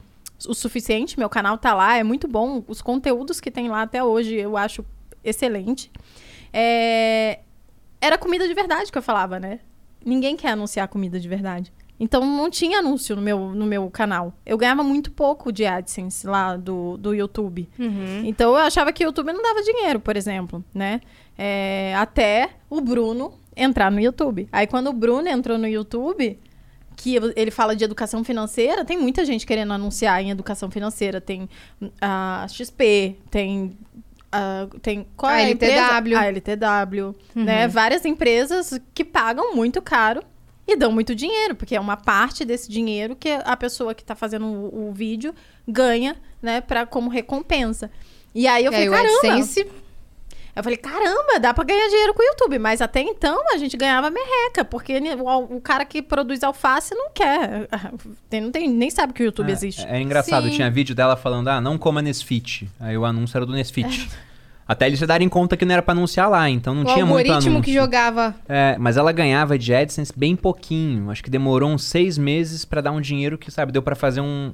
[0.47, 1.17] o suficiente.
[1.19, 2.63] Meu canal tá lá, é muito bom.
[2.67, 4.83] Os conteúdos que tem lá até hoje eu acho
[5.23, 5.91] excelente.
[6.53, 7.39] É,
[7.99, 9.59] Era comida de verdade que eu falava, né?
[10.03, 11.71] Ninguém quer anunciar comida de verdade.
[11.99, 14.33] Então não tinha anúncio no meu, no meu canal.
[14.43, 17.69] Eu ganhava muito pouco de AdSense lá do, do YouTube.
[18.27, 20.99] Então eu achava que o YouTube não dava dinheiro, por exemplo, né?
[21.37, 24.49] É, até o Bruno entrar no YouTube.
[24.51, 26.39] Aí quando o Bruno entrou no YouTube,
[27.01, 31.19] que ele fala de educação financeira, tem muita gente querendo anunciar em educação financeira.
[31.19, 31.49] Tem
[31.99, 33.75] a XP, tem.
[34.31, 36.17] a- tem qual A é a LTW.
[36.17, 37.67] A LTW, né?
[37.67, 40.21] Várias empresas que pagam muito caro
[40.67, 44.15] E dão muito dinheiro, porque é uma parte desse dinheiro que a pessoa que tá
[44.15, 45.33] fazendo o, o vídeo
[45.67, 47.89] ganha, né, pra, como recompensa.
[48.33, 49.33] E aí eu E aí falei, caramba.
[49.39, 49.67] AdSense
[50.55, 52.59] Eu falei, caramba, dá pra ganhar dinheiro com o YouTube.
[52.59, 57.09] Mas até então a gente ganhava merreca, porque o, o cara que produz alface não
[57.11, 57.67] quer.
[58.41, 59.85] Não tem, nem sabe que o YouTube É, existe.
[59.85, 60.55] É, engraçado, Sim.
[60.55, 62.69] tinha vídeo dela falando, ah, não coma Nesfit.
[62.79, 64.09] Aí o anúncio era do Nesfit.
[64.67, 67.05] Até eles se darem conta que não era pra anunciar lá, então não o tinha
[67.05, 67.63] muito algoritmo anúncio.
[67.63, 68.33] que jogava.
[68.47, 71.11] É, mas ela ganhava de AdSense bem pouquinho.
[71.11, 74.21] Acho que demorou uns seis meses pra dar um dinheiro que, sabe, deu pra fazer
[74.21, 74.53] um,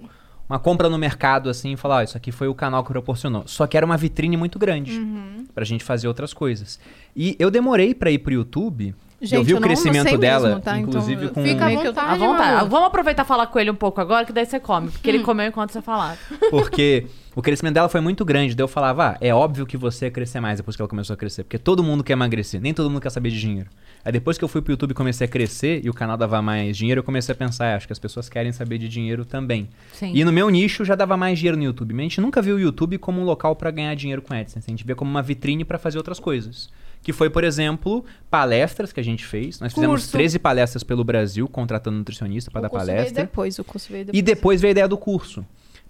[0.50, 3.44] uma compra no mercado, assim, e falar, ó, isso aqui foi o canal que proporcionou.
[3.48, 5.46] Só que era uma vitrine muito grande Uhum.
[5.54, 6.80] pra gente fazer outras coisas.
[7.16, 8.96] E eu demorei pra ir pro YouTube.
[9.20, 10.78] eu Gente, vi eu o crescimento sei dela, mesmo, tá?
[10.78, 11.44] Então, inclusive eu- com...
[11.44, 12.70] Fica à eu- vontade, À vontade.
[12.70, 14.90] Vamos aproveitar e falar com ele um pouco agora, que daí você come.
[14.92, 16.18] Porque ele comeu enquanto você falava.
[16.52, 17.08] Porque
[17.38, 18.56] o crescimento dela foi muito grande.
[18.56, 21.14] Daí eu falava, ah, é óbvio que você ia crescer mais depois que ela começou
[21.14, 21.44] a crescer.
[21.44, 23.70] Porque todo mundo quer emagrecer, nem todo mundo quer saber de dinheiro.
[24.04, 26.42] Aí depois que eu fui pro YouTube e comecei a crescer e o canal dava
[26.42, 29.24] mais dinheiro, eu comecei a pensar, ah, acho que as pessoas querem saber de dinheiro
[29.24, 29.70] também.
[29.94, 30.14] Sim.
[30.16, 31.94] E no meu nicho já dava mais dinheiro no YouTube.
[31.94, 34.66] Mas a gente nunca viu o YouTube como um local pra ganhar dinheiro com AdSense.
[34.68, 36.70] A gente vê como uma vitrine pra fazer outras coisas.
[37.04, 39.60] Que foi, por exemplo, palestras que a gente fez.
[39.60, 40.12] Nós fizemos Curso.
[40.12, 43.24] 13 palestras pelo Brasil, contratando nutricionista pra O dar curso veio palestra.
[43.24, 44.20] depois, o curso veio depois.
[44.20, 45.46] E depois veio a ideia do curso.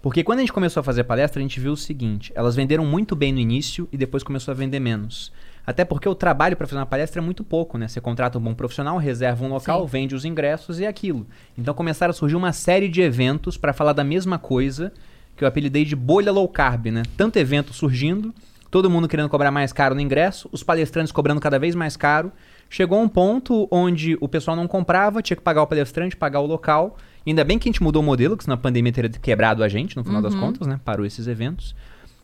[0.08, 2.86] Porque quando a gente começou a fazer palestra, a gente viu o seguinte: elas venderam
[2.86, 5.34] muito bem no início e depois começou a vender menos.
[5.66, 7.90] Até porque o trabalho para fazer uma palestra é muito pouco, né?
[7.90, 9.88] Você contrata um bom profissional, reserva um local, Sim.
[9.88, 11.28] vende os ingressos e é aquilo.
[11.58, 14.94] Então começaram a surgir uma série de eventos para falar da mesma coisa,
[15.36, 17.04] que eu apelidei de bolha low carb, né?
[17.18, 18.34] Tanto evento surgindo,
[18.72, 22.32] todo mundo querendo cobrar mais caro no ingresso, os palestrantes cobrando cada vez mais caro.
[22.70, 26.46] Chegou um ponto onde o pessoal não comprava, tinha que pagar o palestrante, pagar o
[26.46, 26.96] local.
[27.28, 29.68] Ainda bem que a gente mudou o modelo, que senão a pandemia teria quebrado a
[29.68, 30.80] gente, no final das contas, né?
[30.86, 31.76] Parou esses eventos.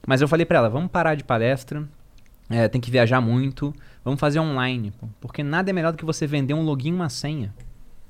[0.08, 1.88] Mas eu falei pra ela, vamos parar de palestra,
[2.50, 3.74] é, tem que viajar muito,
[4.04, 4.92] vamos fazer online.
[4.92, 7.54] pô, porque nada é melhor do que você vender um login e uma senha.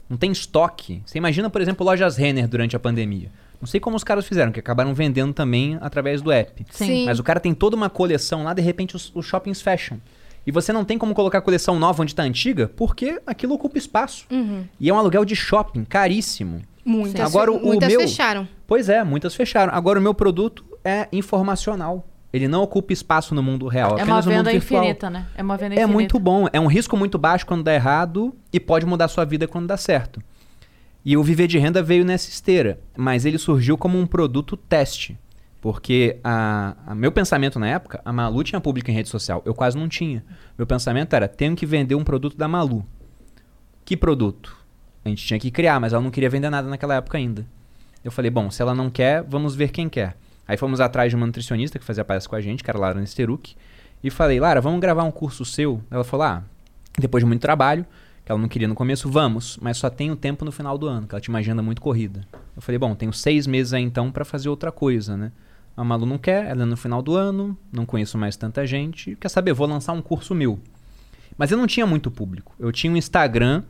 [0.09, 1.01] Não tem estoque.
[1.05, 3.31] Você imagina, por exemplo, lojas Renner durante a pandemia.
[3.59, 6.65] Não sei como os caras fizeram, que acabaram vendendo também através do app.
[6.69, 7.05] Sim.
[7.05, 10.01] Mas o cara tem toda uma coleção lá, de repente os, os shoppings fecham.
[10.45, 13.77] E você não tem como colocar a coleção nova onde está antiga, porque aquilo ocupa
[13.77, 14.25] espaço.
[14.79, 16.61] E é um aluguel de shopping, caríssimo.
[16.85, 18.47] Muitas, Agora, o muitas meu- fecharam.
[18.67, 19.73] Pois é, muitas fecharam.
[19.73, 22.07] Agora o meu produto é informacional.
[22.31, 24.81] Ele não ocupa espaço no mundo real, É uma apenas no mundo venda virtual.
[24.83, 25.27] infinita, né?
[25.35, 25.93] É uma venda É infinita.
[25.93, 26.47] muito bom.
[26.51, 29.77] É um risco muito baixo quando dá errado e pode mudar sua vida quando dá
[29.77, 30.19] certo.
[31.05, 35.17] E o Viver de Renda veio nessa esteira, mas ele surgiu como um produto teste.
[35.61, 39.53] Porque a, a- meu pensamento na época, a Malu tinha público em rede social, eu
[39.53, 40.23] quase não tinha.
[40.57, 42.83] Meu pensamento era, tenho que vender um produto da Malu.
[43.85, 44.57] Que produto?
[45.05, 47.45] A gente tinha que criar, mas ela não queria vender nada naquela época ainda.
[48.03, 50.15] Eu falei, bom, se ela não quer, vamos ver quem quer.
[50.47, 52.81] Aí fomos atrás de uma nutricionista que fazia palestra com a gente, que era a
[52.81, 53.55] Lara Nesteruk.
[54.03, 55.81] E falei, Lara, vamos gravar um curso seu?
[55.89, 56.43] Ela falou, ah,
[56.97, 57.85] depois de muito trabalho,
[58.25, 61.07] que ela não queria no começo, vamos, mas só tenho tempo no final do ano,
[61.07, 62.25] que ela tinha uma agenda muito corrida.
[62.55, 65.31] Eu falei, bom, tenho seis meses aí então pra fazer outra coisa, né?
[65.75, 69.15] A Malu não quer, ela é no final do ano, não conheço mais tanta gente.
[69.15, 70.59] Quer saber, vou lançar um curso meu.
[71.35, 72.53] Mas eu não tinha muito público.
[72.59, 73.63] Eu tinha um Instagram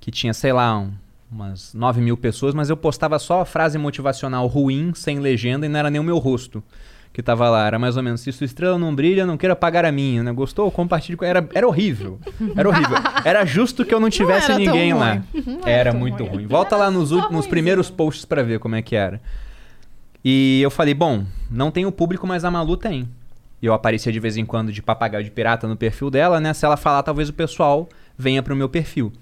[0.00, 0.90] que tinha, sei lá, um-
[1.30, 5.68] umas 9 mil pessoas, mas eu postava só a frase motivacional ruim, sem legenda, e
[5.68, 6.62] não era nem o meu rosto
[7.12, 7.66] que tava lá.
[7.66, 10.32] Era mais ou menos, se sua estrela não brilha, não queira apagar a minha, né?
[10.32, 10.70] Gostou?
[10.70, 11.24] Compartilhe com...
[11.24, 12.18] Era, era horrível.
[12.56, 12.96] Era horrível.
[13.24, 15.22] Era justo que eu não tivesse era tão ninguém lá.
[15.46, 16.32] Não era Era muito ruim.
[16.36, 16.46] ruim.
[16.46, 19.20] Volta lá nos, nos primeiros posts pra ver como é que era.
[20.24, 23.08] E eu falei, bom, não tem o público, mas a Malu tem.
[23.62, 26.52] E eu aparecia de vez em quando de papagaio de pirata no perfil dela, né?
[26.54, 29.12] Se ela falar, talvez o pessoal venha pro meu perfil.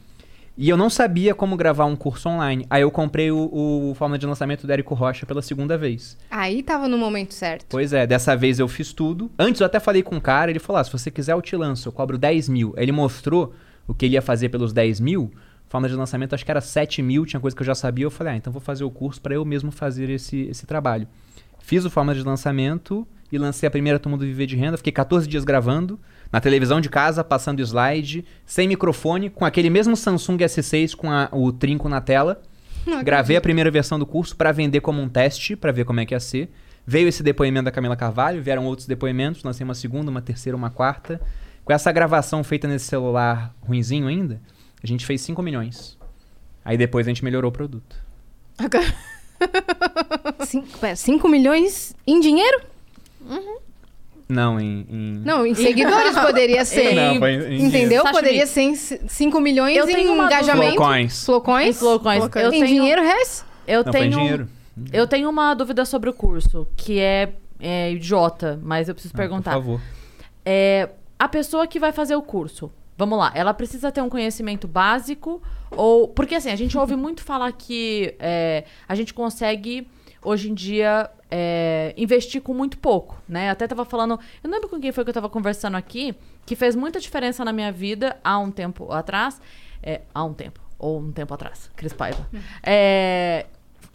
[0.61, 2.67] E eu não sabia como gravar um curso online.
[2.69, 6.19] Aí eu comprei o, o Fórmula de Lançamento do Érico Rocha pela segunda vez.
[6.29, 7.67] Aí tava no momento certo.
[7.69, 9.31] Pois é, dessa vez eu fiz tudo.
[9.39, 11.55] Antes eu até falei com o cara, ele falou: ah, se você quiser eu te
[11.55, 12.75] lanço, eu cobro 10 mil.
[12.77, 13.55] Ele mostrou
[13.87, 15.31] o que ele ia fazer pelos 10 mil.
[15.69, 18.07] Forma de lançamento acho que era 7 mil, tinha coisa que eu já sabia.
[18.07, 21.07] Eu falei, ah, então vou fazer o curso para eu mesmo fazer esse, esse trabalho.
[21.61, 24.77] Fiz o forma de lançamento e lancei a primeira turma do Viver de Renda.
[24.77, 26.01] Fiquei 14 dias gravando,
[26.33, 31.29] na televisão de casa, passando slide, sem microfone, com aquele mesmo Samsung S6 com a-
[31.33, 32.41] o trinco na tela.
[33.03, 36.07] Gravei a primeira versão do curso para vender como um teste, para ver como é
[36.07, 36.51] que ia ser.
[36.87, 40.71] Veio esse depoimento da Camila Carvalho, vieram outros depoimentos, lancei uma segunda, uma terceira, uma
[40.71, 41.21] quarta.
[41.65, 44.41] Com essa gravação feita nesse celular ruinzinho ainda,
[44.83, 45.99] a gente fez 5 milhões.
[46.65, 47.95] Aí depois a gente melhorou o produto.
[50.97, 52.63] 5 milhões em dinheiro?
[54.29, 54.87] Não, em.
[54.91, 56.95] em- Não, em seguidores poderia ser.
[56.95, 58.03] Não, foi em- em Entendeu?
[58.03, 58.21] Sashimi.
[58.21, 60.75] Poderia ser em 5 milhões Eu em engajamento.
[60.75, 61.25] Flowcoins.
[61.25, 61.69] Flowcoins?
[61.77, 62.25] Em Flowcoins.
[62.37, 63.45] Eu em tenho- dinheiro, reais?
[63.67, 64.49] Eu Não, foi em tenho, dinheiro.
[64.93, 67.31] eu tenho uma dúvida sobre o curso, que é,
[67.61, 69.53] é idiota, mas eu preciso Ah, Por perguntar.
[69.53, 69.81] favor.
[70.45, 70.89] É,
[71.19, 75.41] a pessoa que vai fazer o curso, Vamos lá, ela precisa ter um conhecimento básico
[75.71, 76.09] ou.
[76.09, 79.87] Porque assim, a gente ouve muito falar que é, a gente consegue,
[80.21, 83.51] hoje em dia, é, investir com muito pouco, né?
[83.51, 84.19] Até tava falando.
[84.43, 86.15] Eu não lembro com quem foi que eu tava conversando aqui,
[86.47, 89.41] que fez muita diferença na minha vida há um tempo atrás.
[89.83, 90.61] É, há um tempo.
[90.79, 92.27] Ou um tempo atrás, Cris Paiva.
[92.63, 93.47] É,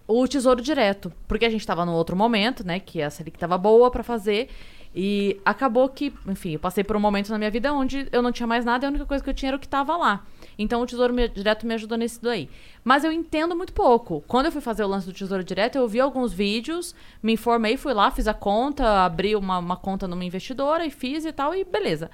[0.08, 1.12] o Tesouro Direto.
[1.28, 2.80] Porque a gente tava num outro momento, né?
[2.80, 4.50] Que a Selic tava boa pra fazer.
[4.96, 8.32] E acabou que, enfim, eu passei por um momento na minha vida onde eu não
[8.32, 10.24] tinha mais nada e a única coisa que eu tinha era o que tava lá.
[10.58, 12.50] Então o Tesouro Direto me ajudou nisso daí.
[12.84, 14.24] Mas eu entendo muito pouco.
[14.28, 17.78] Quando eu fui fazer o lance do Tesouro Direto, eu vi alguns vídeos, me informei,
[17.78, 21.56] fui lá, fiz a conta, abri uma, uma conta numa investidora e fiz e tal,
[21.56, 22.10] e beleza.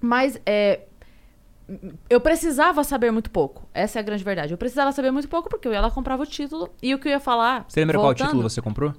[0.00, 0.80] Mas é,
[2.08, 3.68] eu precisava saber muito pouco.
[3.74, 4.52] Essa é a grande verdade.
[4.52, 7.08] Eu precisava saber muito pouco porque eu ia lá comprava o título e o que
[7.08, 7.66] eu ia falar.
[7.68, 8.94] Você lembra voltando, qual título você comprou?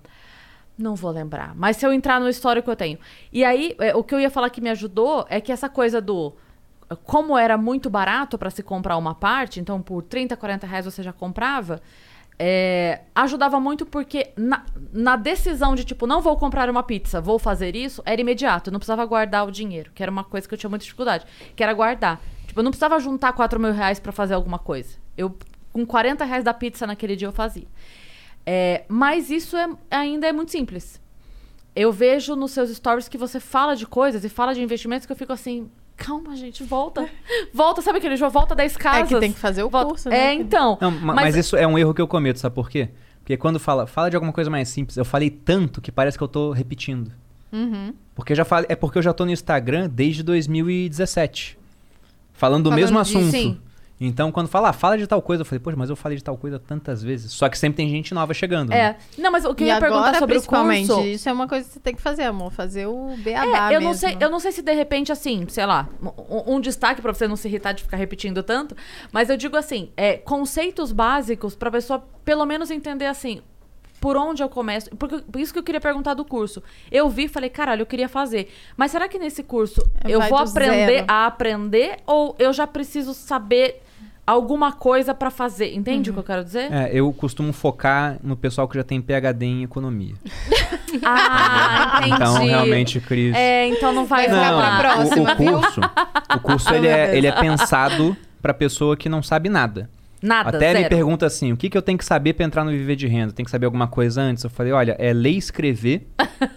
[0.78, 1.56] Não vou lembrar.
[1.56, 3.00] Mas se eu entrar no histórico eu tenho.
[3.34, 6.00] E aí, é, o que eu ia falar que me ajudou é que essa coisa
[6.00, 6.34] do.
[7.04, 11.04] Como era muito barato para se comprar uma parte, então por 30, 40 reais você
[11.04, 11.82] já comprava,
[12.38, 17.38] é, ajudava muito porque na, na decisão de tipo, não vou comprar uma pizza, vou
[17.38, 18.70] fazer isso, era imediato.
[18.70, 21.26] Eu não precisava guardar o dinheiro, que era uma coisa que eu tinha muita dificuldade,
[21.56, 22.22] que era guardar.
[22.48, 24.96] Tipo, eu não precisava juntar 4 mil reais pra fazer alguma coisa.
[25.18, 25.36] Eu,
[25.74, 27.68] com 40 reais da pizza naquele dia, eu fazia.
[28.46, 31.00] É, mas isso é- ainda é muito simples.
[31.76, 35.12] Eu vejo nos seus stories que você fala de coisas e fala de investimentos que
[35.12, 35.70] eu fico assim,
[36.00, 37.08] calma, gente, volta.
[37.54, 38.32] Volta, sabe aquele jogo?
[38.32, 39.10] Volta 10 É casas.
[39.10, 39.88] que tem que fazer o Volta.
[39.90, 40.18] curso, né?
[40.30, 40.78] É, então.
[40.82, 41.36] Não, ma- mas...
[41.36, 42.90] isso é um erro que eu cometo, sabe por quê?
[43.20, 46.24] Porque quando fala, fala de alguma coisa mais simples, eu falei tanto que parece que
[46.24, 47.12] eu tô repetindo.
[47.52, 47.94] Uhum.
[48.16, 51.58] Porque já falei, é porque eu já tô no Instagram desde 2017.
[52.34, 53.32] Falando do Falando mesmo disso, assunto.
[53.32, 53.60] sim.
[54.02, 56.24] Então, quando fala, ah, fala de tal coisa, eu falei, poxa, mas eu falei de
[56.24, 57.34] tal coisa tantas vezes.
[57.34, 58.70] Só que sempre tem gente nova chegando.
[58.70, 58.78] né?
[58.78, 59.22] É.
[59.22, 61.06] Não, mas o que eu e ia agora, perguntar sobre o principalmente, curso...
[61.06, 62.52] isso é uma coisa que você tem que fazer, amor.
[62.54, 63.96] Fazer o beabá É, eu não mesmo.
[64.08, 65.90] sei, eu não sei se de repente assim, sei lá,
[66.30, 68.74] um, um destaque pra você não se irritar de ficar repetindo tanto,
[69.12, 73.42] mas eu digo assim, é, conceitos básicos pra pessoa pelo menos entender assim,
[74.00, 76.64] por onde eu começo, porque por isso que eu queria perguntar do curso.
[76.90, 78.50] Eu vi, e falei, caralho, eu queria fazer.
[78.78, 81.06] Mas será que nesse curso É, eu vai vou aprender zero.
[81.10, 83.82] a aprender ou eu já preciso saber
[84.30, 85.74] alguma coisa pra fazer?
[85.76, 86.72] Entende o que eu quero dizer?
[86.72, 90.16] É, eu costumo focar no pessoal que já tem PhD em economia.
[91.06, 92.16] Ah, entendi.
[92.16, 93.36] Então, realmente, Cris.
[93.36, 95.52] É, então não vai Não, pra o- próxima, o, viu?
[95.62, 95.82] curso,
[96.36, 99.88] o curso ele, é, ele é pensado pra pessoa que não sabe nada.
[100.22, 100.80] Nada, Até zero.
[100.80, 103.08] me pergunta assim, o que, que eu tenho que saber pra entrar no Viver de
[103.08, 103.32] Renda?
[103.32, 104.44] Tem que saber alguma coisa antes?
[104.44, 106.08] Eu falei, olha, é ler e escrever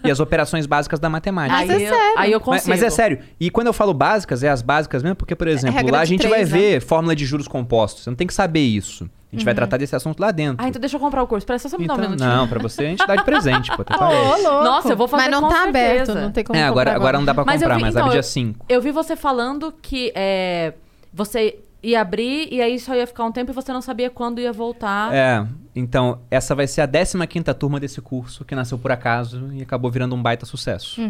[0.03, 1.57] e as operações básicas da matemática.
[1.59, 2.19] Aí, Mas é eu, sério.
[2.19, 2.69] aí eu Mas, consigo.
[2.69, 3.19] mas é sério.
[3.39, 6.05] E quando eu falo básicas, é as básicas mesmo, porque, por exemplo, regra lá a
[6.05, 6.57] gente vai três, né?
[6.57, 8.03] ver fórmula de juros compostos.
[8.03, 9.09] Você não tem que saber isso.
[9.31, 10.63] A gente vai tratar desse assunto lá dentro.
[10.63, 11.43] Ah, então deixa eu comprar o curso.
[11.43, 12.29] Espera só me dar um Então, minutinho.
[12.29, 13.81] não, pra você a gente dá de presente, pô.
[13.81, 14.43] Até Ô, parece.
[14.43, 14.63] louco.
[14.63, 16.21] Nossa, eu vou fazer Mas não com tá aberto, certeza.
[16.21, 18.11] não tem como É, agora, agora não dá pra Mas comprar, vi- mas então, abre
[18.11, 18.65] dia eu- 5.
[18.69, 20.73] Eu vi você falando que é,
[21.11, 24.39] você ia abrir e aí só ia ficar um tempo e você não sabia quando
[24.39, 25.13] ia voltar.
[25.13, 25.45] É,
[25.75, 29.91] então, essa vai ser a 15ª turma desse curso, que nasceu por acaso e acabou
[29.91, 31.01] virando um baita sucesso.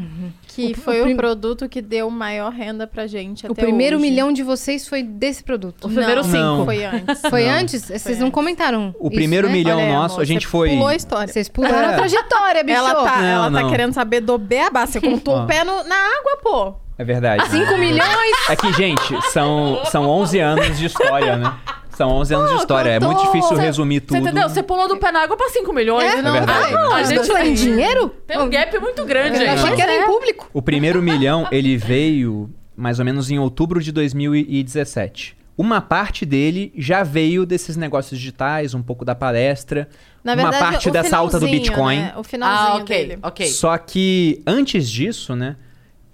[0.47, 3.61] Que O- foi o o, prim- produto que deu maior renda pra gente O até
[3.61, 4.09] primeiro hoje.
[4.09, 5.85] milhão de vocês foi desse produto.
[5.85, 6.37] O primeiro Não, cinco.
[6.37, 6.65] Não.
[6.65, 7.21] Foi antes.
[7.29, 7.51] Foi Não.
[7.53, 7.81] antes?
[7.83, 8.33] Vocês Foi não antes.
[8.33, 8.95] comentaram.
[8.99, 9.53] O isso, primeiro né?
[9.53, 10.69] milhão Olha nosso, amor, a gente foi.
[10.69, 11.31] Pulou a história.
[11.31, 11.93] Vocês pularam É.
[11.93, 12.77] a trajetória, bicho.
[12.77, 14.85] Ela tá, Não, ela tá querendo saber do beabá.
[14.87, 16.82] Você contou o pé no- na água, pô.
[16.97, 17.47] É verdade.
[17.49, 18.49] 5 milhões?
[18.49, 21.53] É que, gente, são, são 11 anos de história, né?
[21.95, 22.89] São 11 anos de história.
[22.91, 24.17] É muito difícil Você- resumir tudo.
[24.17, 24.49] Você entendeu?
[24.49, 26.11] Você pulou do pé na água pra 5 milhões.
[26.13, 26.71] É, É verdade.
[26.73, 28.09] Não, a gente não em dinheiro?
[28.27, 29.47] tem um gap muito grande Eu aí.
[29.49, 30.49] achei que era em público.
[30.53, 35.35] O primeiro milhão, ele veio mais ou menos em outubro de 2017.
[35.55, 39.87] Uma parte dele já veio desses negócios digitais, um pouco da palestra,
[40.23, 41.95] Na uma verdade, parte o dessa alta do finalzinho, Bitcoin.
[41.97, 42.13] né?
[42.17, 43.19] O finalzinho Ah, ok, dele.
[43.21, 43.45] ok.
[43.47, 45.55] Só que antes disso, né?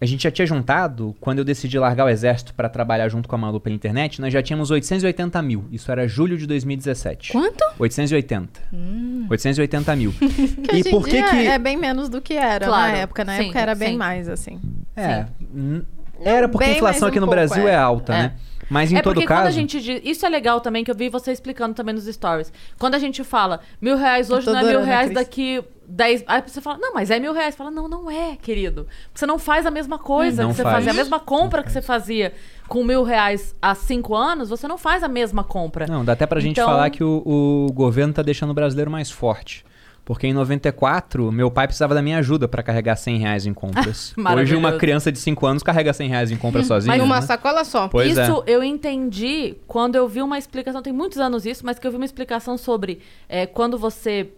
[0.01, 3.35] A gente já tinha juntado, quando eu decidi largar o exército pra trabalhar junto com
[3.35, 5.65] a Malu pela internet, nós já tínhamos 880 mil.
[5.71, 7.33] Isso era julho de 2017.
[7.33, 7.65] Quanto?
[7.77, 8.61] 880.
[8.73, 9.27] Hum.
[9.29, 10.13] 880 mil.
[10.69, 11.47] Que e hoje em por que dia que...
[11.47, 13.25] É bem menos do que era Claro, na época.
[13.25, 13.97] Na sim, época era bem sim.
[13.97, 14.59] mais, assim.
[14.95, 15.83] É, n-
[16.23, 17.71] era porque bem a inflação mais aqui um no pouco, Brasil é.
[17.71, 18.17] é, alta, É.
[18.23, 18.33] né?
[18.69, 19.41] Mas em é todo porque caso...
[19.41, 19.99] quando a gente diz.
[20.03, 22.53] Isso é legal também, que eu vi você explicando também nos stories.
[22.77, 25.15] Quando a gente fala mil reais hoje não é mil reais Cris.
[25.15, 26.23] daqui 10.
[26.27, 27.55] Aí você fala, não, mas é mil reais.
[27.55, 28.87] Fala, não, não é, querido.
[29.13, 30.75] Você não faz a mesma coisa Não que você faz.
[30.75, 30.91] fazia.
[30.91, 32.33] A mesma compra que você fazia
[32.67, 35.87] com mil reais há cinco anos, você não faz a mesma compra.
[35.87, 38.91] Não, dá até pra gente Então- falar que o, o governo tá deixando o brasileiro
[38.91, 39.65] mais forte.
[40.05, 44.11] Porque em 94, meu pai precisava da minha ajuda pra carregar 100 reais em compras.
[44.35, 46.97] Hoje uma criança de 5 anos carrega 100 reais em compras sozinha.
[46.97, 47.21] Numa né?
[47.21, 47.87] sacola só.
[47.87, 48.23] Pois é.
[48.23, 51.91] isso eu entendi quando eu vi uma explicação, tem muitos anos isso, mas que eu
[51.91, 54.31] vi uma explicação sobre é, quando você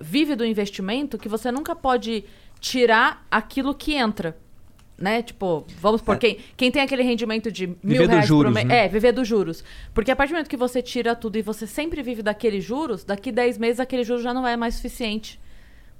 [0.00, 2.24] vive do investimento, que você nunca pode
[2.60, 4.36] tirar aquilo que entra.
[4.98, 5.20] né?
[5.22, 8.66] Tipo, vamos por quem, quem tem aquele rendimento de mil Viver reais por juros, mês.
[8.66, 8.84] né?
[8.84, 9.64] É, viver dos juros.
[9.92, 13.02] Porque a partir do momento que você tira tudo e você sempre vive daqueles juros,
[13.02, 15.40] daqui 10 meses aquele juro já não é mais suficiente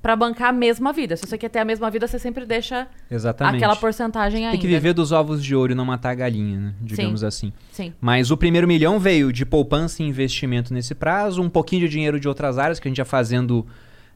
[0.03, 1.17] pra bancar a mesma vida.
[1.17, 3.57] Se você quer ter a mesma vida, você sempre deixa Exatamente.
[3.57, 4.51] aquela porcentagem ainda.
[4.51, 6.75] Tem que viver dos ovos de ouro e não matar a galinha, né?
[6.81, 7.53] Digamos assim.
[7.71, 7.95] Sim.
[8.01, 12.19] Mas o primeiro milhão veio de poupança e investimento nesse prazo, um pouquinho de dinheiro
[12.19, 13.65] de outras áreas que a gente ia fazendo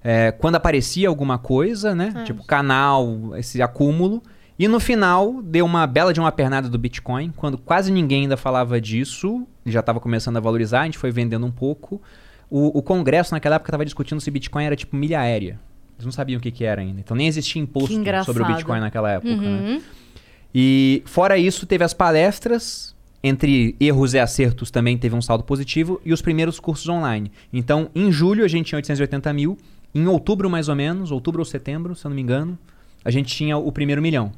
[0.03, 2.25] é, quando aparecia alguma coisa, né?
[2.25, 4.21] Tipo canal, esse acúmulo.
[4.59, 8.37] E no final deu uma bela de uma pernada do Bitcoin, quando quase ninguém ainda
[8.37, 12.01] falava disso, já estava começando a valorizar, a gente foi vendendo um pouco.
[12.49, 15.61] O, o Congresso naquela época estava discutindo se Bitcoin era tipo milha aérea.
[15.97, 17.01] Eles não sabiam o que, que era ainda.
[17.01, 17.95] Então nem existia imposto
[18.25, 19.35] sobre o Bitcoin naquela época.
[19.35, 19.83] Né?
[20.55, 26.01] E fora isso, teve as palestras, entre erros e acertos também teve um saldo positivo,
[26.05, 27.31] e os primeiros cursos online.
[27.53, 29.59] Então, em julho a gente tinha 880 mil,
[29.95, 32.59] em outubro mais ou menos, outubro ou setembro, se eu não me engano,
[33.05, 34.33] a gente tinha o primeiro milhão.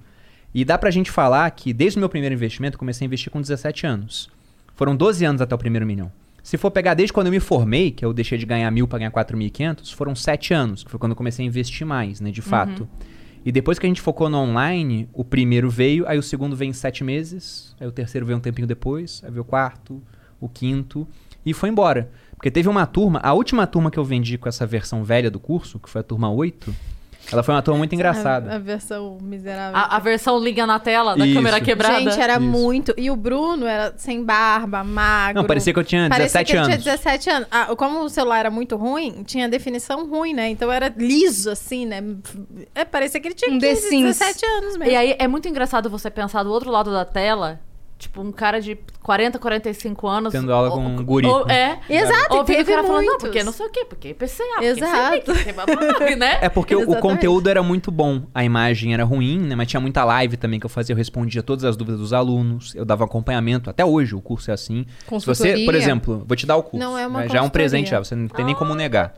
[0.54, 3.30] E dá pra gente falar que desde o meu primeiro investimento, eu comecei a investir
[3.30, 4.30] com 17 anos.
[4.74, 6.10] Foram 12 anos até o primeiro milhão.
[6.42, 9.00] Se for pegar desde quando eu me formei, que eu deixei de ganhar mil para
[9.00, 12.40] ganhar 4.500, foram 7 anos, que foi quando eu comecei a investir mais, né, de
[12.40, 12.88] fato.
[13.44, 16.70] E depois que a gente focou no online, o primeiro veio, aí o segundo veio
[16.70, 20.02] em sete meses, aí o terceiro veio um tempinho depois, aí veio o quarto,
[20.40, 21.06] o quinto,
[21.46, 22.10] e foi embora.
[22.34, 25.40] Porque teve uma turma, a última turma que eu vendi com essa versão velha do
[25.40, 26.74] curso, que foi a turma 8,
[27.34, 28.54] ela foi uma turma muito A, engraçada.
[28.54, 29.76] a versão miserável.
[29.76, 31.34] A, a versão liga na tela da Isso.
[31.34, 31.98] câmera quebrada.
[32.00, 32.42] Gente, era Isso.
[32.42, 32.94] muito.
[32.96, 35.42] E o Bruno era sem barba, magro.
[35.42, 36.82] Não, parecia que eu tinha Parecia 17 que ele anos.
[36.84, 37.48] tinha 17 anos.
[37.50, 40.48] Ah, como o celular era muito ruim, tinha definição ruim, né?
[40.48, 42.02] Então era liso, assim, né?
[42.74, 44.18] É, parecia que ele tinha Um 15, The Sims.
[44.18, 44.92] 17 anos mesmo.
[44.92, 47.60] E aí é muito engraçado você pensar do outro lado da tela,
[47.98, 50.32] tipo, um cara de 40, 45 anos.
[50.32, 51.26] Tendo aula ou- com um guri.
[51.26, 51.80] ou- é.
[51.90, 53.22] Exato, e Ouvindo o teve cara falando, não, muitos.
[53.28, 55.32] porque não sei o quê, porque PCA, porque Exato.
[55.96, 56.38] Porque né?
[56.40, 58.22] É porque o conteúdo era muito bom.
[58.34, 59.54] A imagem era ruim, né?
[59.56, 60.92] Mas tinha muita live também que eu fazia.
[60.92, 62.74] Eu respondia todas as dúvidas dos alunos.
[62.74, 63.68] Eu dava acompanhamento.
[63.68, 64.86] Até hoje o curso é assim.
[65.18, 66.78] Se você, por exemplo, vou te dar o curso.
[66.78, 67.28] Não é uma né?
[67.28, 67.98] Já é um presente já.
[67.98, 69.12] Você não tem nem como negar.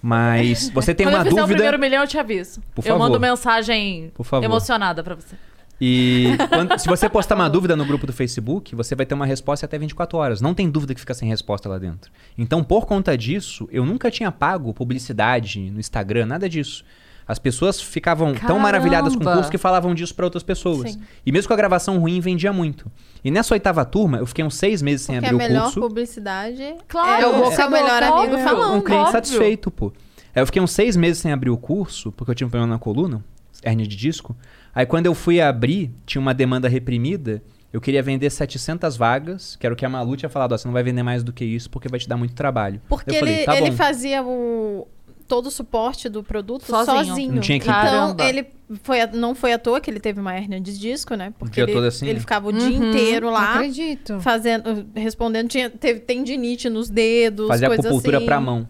[0.00, 1.56] Mas você tem Quando uma eu fizer o dúvida.
[1.56, 2.60] primeiro milhão, eu te aviso.
[2.74, 3.20] Por eu mando favor.
[3.28, 4.44] mensagem Por favor.
[4.44, 5.34] emocionada pra você.
[5.80, 9.26] E quando- se você postar uma dúvida no grupo do Facebook, você vai ter uma
[9.26, 10.40] resposta até 24 horas.
[10.40, 12.10] Não tem dúvida que fica sem resposta lá dentro.
[12.36, 16.84] Então, por conta disso, eu nunca tinha pago publicidade no Instagram, nada disso.
[17.26, 18.60] As pessoas ficavam tão Caramba!
[18.60, 20.92] maravilhadas com o curso que falavam disso para outras pessoas.
[20.92, 21.00] Sim.
[21.26, 22.90] E mesmo com a gravação ruim, vendia muito.
[23.22, 25.64] E nessa oitava turma, eu fiquei uns seis meses sem Porque a abrir o melhor
[25.64, 25.80] curso.
[25.80, 27.22] publicidade Claro.
[27.22, 27.50] é o É.
[27.54, 28.34] seu melhor Óbvio.
[28.34, 28.74] amigo falando.
[28.76, 29.12] Um cliente Óbvio.
[29.12, 29.92] satisfeito, pô.
[30.34, 32.72] Aí eu fiquei uns seis meses sem abrir o curso, porque eu tinha um problema
[32.72, 33.22] na coluna,
[33.62, 34.34] hérnia de disco.
[34.78, 37.42] Aí quando eu fui abrir, tinha uma demanda reprimida.
[37.72, 40.52] Eu queria vender 700 vagas, que era o que a Malu tinha falado.
[40.52, 42.80] Ó, você não vai vender mais do que isso, porque vai te dar muito trabalho.
[42.88, 43.76] Porque eu falei, ele, tá ele bom.
[43.76, 44.86] fazia o,
[45.26, 47.04] todo o suporte do produto Sozinho.
[47.06, 47.32] sozinho.
[47.32, 47.72] Não tinha equipe.
[47.74, 48.46] Então, ele
[48.84, 51.34] foi, não foi à toa que ele teve uma hérnia de disco, né?
[51.40, 52.20] Porque dia ele, assim, ele né?
[52.20, 52.88] ficava o dia Uhum.
[52.88, 53.54] inteiro Não lá.
[53.56, 54.20] acredito.
[54.20, 58.26] Fazendo, respondendo, tinha, teve tendinite nos dedos, Fazia coisas acupuntura assim.
[58.26, 58.68] pra mão.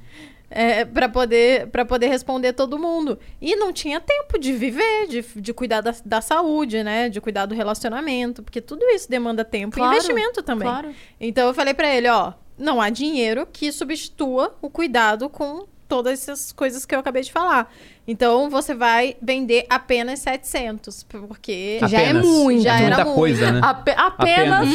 [0.50, 3.18] É, para poder para poder responder todo mundo.
[3.40, 7.08] E não tinha tempo de viver, de, de cuidar da, da saúde, né?
[7.08, 10.68] De cuidar do relacionamento, porque tudo isso demanda tempo Claro, e investimento também.
[10.68, 10.94] Claro.
[11.20, 16.12] Então eu falei pra ele, ó, não há dinheiro que substitua o cuidado com todas
[16.28, 17.72] essas coisas que eu acabei de falar.
[18.06, 22.26] Então você vai vender apenas 700, porque Já é Apenas.
[22.26, 22.62] muito.
[22.62, 23.16] Já é era muita muito.
[23.16, 23.60] coisa, né?
[23.62, 24.68] Ape- apenas.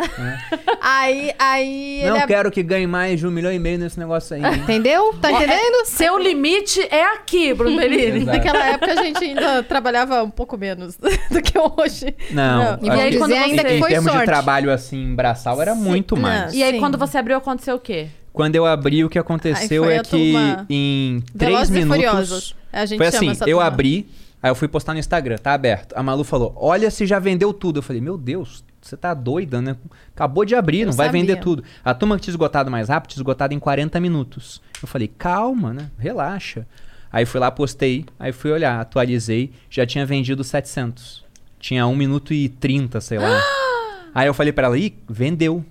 [0.80, 4.34] aí aí Não ele quero que ganhe mais de um milhão e meio nesse negócio
[4.34, 4.42] aí.
[4.56, 5.12] Entendeu?
[5.20, 5.84] Tá entendendo?
[5.86, 7.80] Seu limite é aqui, Bruno.
[7.82, 8.24] Exato.
[8.24, 10.96] Naquela época a gente ainda trabalhava um pouco menos
[11.30, 12.14] do que hoje.
[12.30, 14.12] Não, E acho vamos aí, que quando dizer ainda você- que em foi termos de
[14.16, 14.26] sorte.
[14.26, 16.22] trabalho assim, braçal, era muito Não.
[16.22, 16.54] mais.
[16.54, 16.80] E aí, Sim.
[16.80, 18.08] quando você abriu, aconteceu o quê?
[18.32, 21.96] Quando eu abri, o que aconteceu foi é que turma em três Velozes e minutos.
[21.96, 22.56] Furiosos.
[22.72, 23.64] A gente Foi assim, eu turma.
[23.64, 24.08] abri,
[24.42, 25.94] aí eu fui postar no Instagram, tá aberto.
[25.96, 27.80] A Malu falou: Olha se já vendeu tudo.
[27.80, 29.76] Eu falei: Meu Deus, você tá doida, né?
[30.14, 31.20] Acabou de abrir, Eu não vai sabia.
[31.20, 31.64] vender tudo.
[31.84, 34.62] A turma que tinha esgotado mais rápido, tinha esgotado em 40 minutos.
[34.80, 35.90] Eu falei: Calma, né?
[35.98, 36.66] Relaxa.
[37.12, 41.24] Aí fui lá, postei, aí fui olhar, atualizei, já tinha vendido 700.
[41.58, 43.42] Tinha 1 minuto e 30, sei lá.
[44.14, 45.64] aí eu falei pra ela: Ih, vendeu.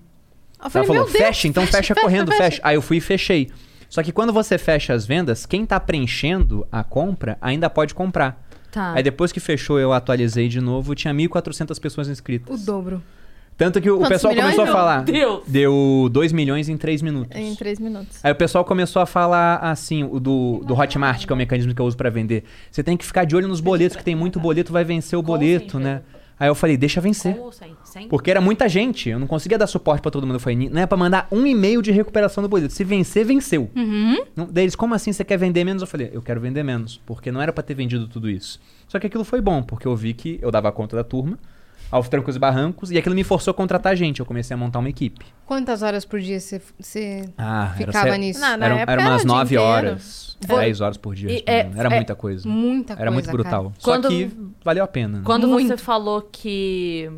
[0.64, 2.44] Eu falei, Ela falou, fecha, então fecha, correndo, fecha.
[2.44, 2.61] fecha.
[2.64, 3.49] Aí eu fui e fechei.
[3.90, 8.45] Só que quando você fecha as vendas, quem tá preenchendo a compra ainda pode comprar.
[8.72, 8.94] Tá.
[8.94, 12.61] Aí depois que fechou, eu atualizei de novo, tinha 1.400 pessoas inscritas.
[12.61, 13.02] O dobro.
[13.57, 14.56] Tanto que o Quantos pessoal milhões?
[14.56, 15.03] começou a falar.
[15.03, 15.41] Deus.
[15.45, 17.36] Deu 2 milhões em 3 minutos.
[17.38, 18.18] Em três minutos.
[18.23, 21.76] Aí o pessoal começou a falar assim, o do, do Hotmart, que é o mecanismo
[21.76, 22.45] que eu uso pra vender.
[22.72, 25.22] Você tem que ficar de olho nos boletos, que tem muito boleto, vai vencer o
[25.22, 26.02] boleto, né?
[26.40, 27.36] Aí eu falei, deixa vencer.
[28.10, 30.36] Porque era muita gente, eu não conseguia dar suporte pra todo mundo.
[30.38, 32.74] Eu falei, não é pra mandar um e-mail de recuperação do boleto.
[32.74, 33.70] Se vencer, venceu.
[34.36, 35.82] Não, daí eles, como assim você quer vender menos?
[35.82, 38.60] Eu falei, eu quero vender menos, porque não era pra ter vendido tudo isso.
[38.88, 41.38] Só que aquilo foi bom, porque eu vi que eu dava conta da turma,
[41.91, 44.20] aos trancos e barrancos, e aquilo me forçou a contratar gente.
[44.20, 45.26] Eu comecei a montar uma equipe.
[45.45, 48.40] Quantas horas por dia você, você Ah, ficava era, nisso?
[48.40, 49.64] Não, eram era umas o dia 9 inteiro.
[49.64, 51.32] horas, Vou- 10 horas por dia.
[51.32, 52.48] E é- era é muita coisa.
[52.48, 53.38] Muita coisa, Era muito cara.
[53.38, 53.74] brutal.
[53.82, 54.32] Quando- Só que
[54.64, 55.18] valeu a pena.
[55.20, 55.24] né?
[55.26, 55.68] Quando Muito.
[55.68, 57.10] você falou que.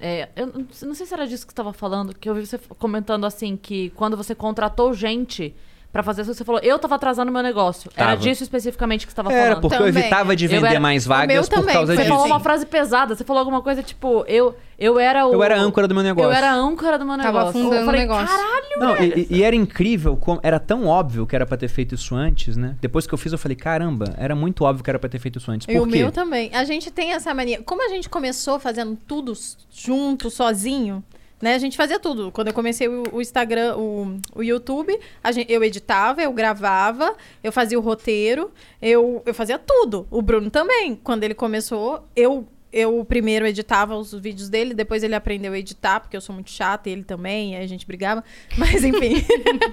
[0.00, 2.44] é, eu não- não sei se era disso que você estava falando, que eu vi
[2.46, 5.54] você comentando assim, que quando você contratou gente
[5.92, 7.90] pra fazer isso, você falou, eu tava atrasando meu negócio.
[7.94, 8.20] Era Tava.
[8.22, 9.60] disso especificamente que você tava Era, falando.
[9.60, 10.02] porque eu Também.
[10.02, 12.08] evitava de Eu vender era- mais o vagas por também, causa Você disso.
[12.08, 12.32] falou assim.
[12.32, 15.32] uma frase pesada, você falou alguma coisa tipo, eu, eu era o.
[15.34, 16.30] Eu era a âncora do meu negócio.
[16.30, 17.48] Eu era a âncora do meu Tava negócio.
[17.60, 18.26] afundando eu falei, o negócio.
[18.36, 19.18] caralho, Não, velho.
[19.30, 22.56] e, e era incrível, como, era tão óbvio que era pra ter feito isso antes,
[22.56, 22.74] né?
[22.80, 25.38] Depois que eu fiz, eu falei, caramba, era muito óbvio que era pra ter feito
[25.38, 25.68] isso antes.
[25.68, 25.98] E Por o quê?
[25.98, 26.50] meu também.
[26.54, 27.60] A gente tem essa mania.
[27.62, 29.34] Como a gente começou fazendo tudo
[29.70, 31.04] junto, sozinho,
[31.42, 31.54] né?
[31.54, 32.30] A gente fazia tudo.
[32.30, 34.96] Quando eu comecei o, Instagram, o, o YouTube,
[35.34, 40.06] gente, eu editava, eu gravava, eu fazia o roteiro, eu, eu fazia tudo.
[40.08, 40.94] O Bruno também.
[40.94, 42.46] Quando ele começou, eu.
[42.74, 46.50] Eu primeiro editava os vídeos dele, depois ele aprendeu a editar, porque eu sou muito
[46.50, 48.24] chata, e ele também, aí a gente brigava.
[48.56, 49.16] Mas enfim.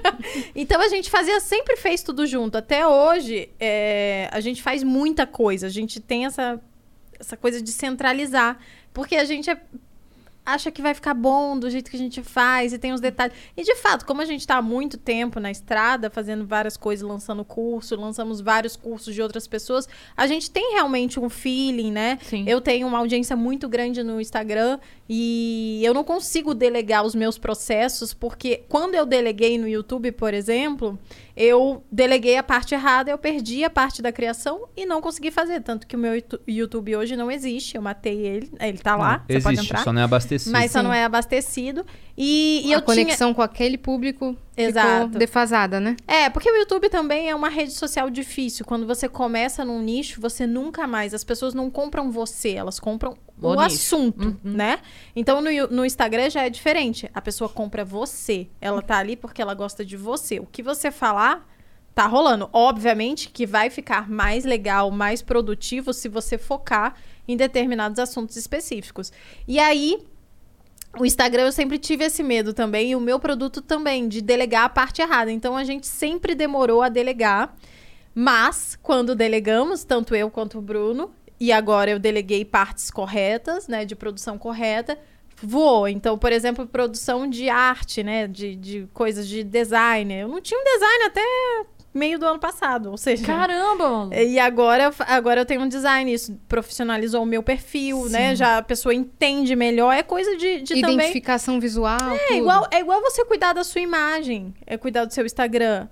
[0.54, 2.58] então a gente fazia, sempre fez tudo junto.
[2.58, 5.68] Até hoje, é, a gente faz muita coisa.
[5.68, 6.60] A gente tem essa,
[7.18, 8.60] essa coisa de centralizar.
[8.94, 9.62] Porque a gente é-
[10.54, 13.36] acha que vai ficar bom do jeito que a gente faz e tem os detalhes.
[13.56, 17.08] E de fato, como a gente está há muito tempo na estrada, fazendo várias coisas,
[17.08, 22.18] lançando curso, lançamos vários cursos de outras pessoas, a gente tem realmente um feeling, né?
[22.22, 22.44] Sim.
[22.48, 27.38] Eu tenho uma audiência muito grande no Instagram e eu não consigo delegar os meus
[27.38, 31.00] processos, porque quando eu deleguei no YouTube, por exemplo,
[31.42, 35.62] eu deleguei a parte errada, eu perdi a parte da criação e não consegui fazer.
[35.62, 39.20] Tanto que o meu Youtu- YouTube hoje não existe, eu matei ele, ele tá lá,
[39.20, 39.84] Não, você pode existe, entrar.
[39.86, 40.52] só não é abastecido.
[40.52, 41.86] Mas só não é abastecido.
[42.18, 42.82] E, e a eu tinha...
[42.82, 45.06] conexão com aquele público Exato.
[45.06, 45.96] ficou defasada, né?
[46.08, 48.66] É, porque o YouTube também é uma rede social difícil.
[48.66, 51.14] Quando você começa num nicho, você nunca mais.
[51.14, 54.80] As pessoas não compram você, elas compram o, O assunto, né?
[55.16, 57.10] Então no, no Instagram já é diferente.
[57.14, 58.48] A pessoa compra você.
[58.60, 60.40] Ela tá ali porque ela gosta de você.
[60.40, 61.48] O que você falar.
[61.96, 62.50] Tá rolando.
[62.54, 66.96] Obviamente que vai ficar mais legal, mais produtivo se você focar
[67.28, 69.12] em determinados assuntos específicos.
[69.46, 69.98] E aí,
[70.98, 74.64] o Instagram eu sempre tive esse medo também, e o meu produto também, de delegar
[74.64, 75.32] a parte errada.
[75.32, 77.56] Então a gente sempre demorou a delegar.
[78.14, 83.86] Mas, quando delegamos, tanto eu quanto o Bruno, e agora eu deleguei partes corretas, né,
[83.86, 84.98] de produção correta,
[85.42, 85.88] voou.
[85.88, 90.14] Então, por exemplo, produção de arte, né, de, de coisas de design.
[90.14, 91.22] Eu não tinha um design até
[91.94, 93.26] meio do ano passado, ou seja...
[93.26, 94.14] Caramba, mano.
[94.14, 98.36] E agora, agora eu tenho um design, isso profissionalizou o meu perfil, né?
[98.36, 100.96] Já a pessoa entende melhor, é coisa de, de também...
[100.96, 101.98] Identificação visual.
[102.30, 105.88] É igual, é igual você cuidar da sua imagem, é cuidar do seu Instagram.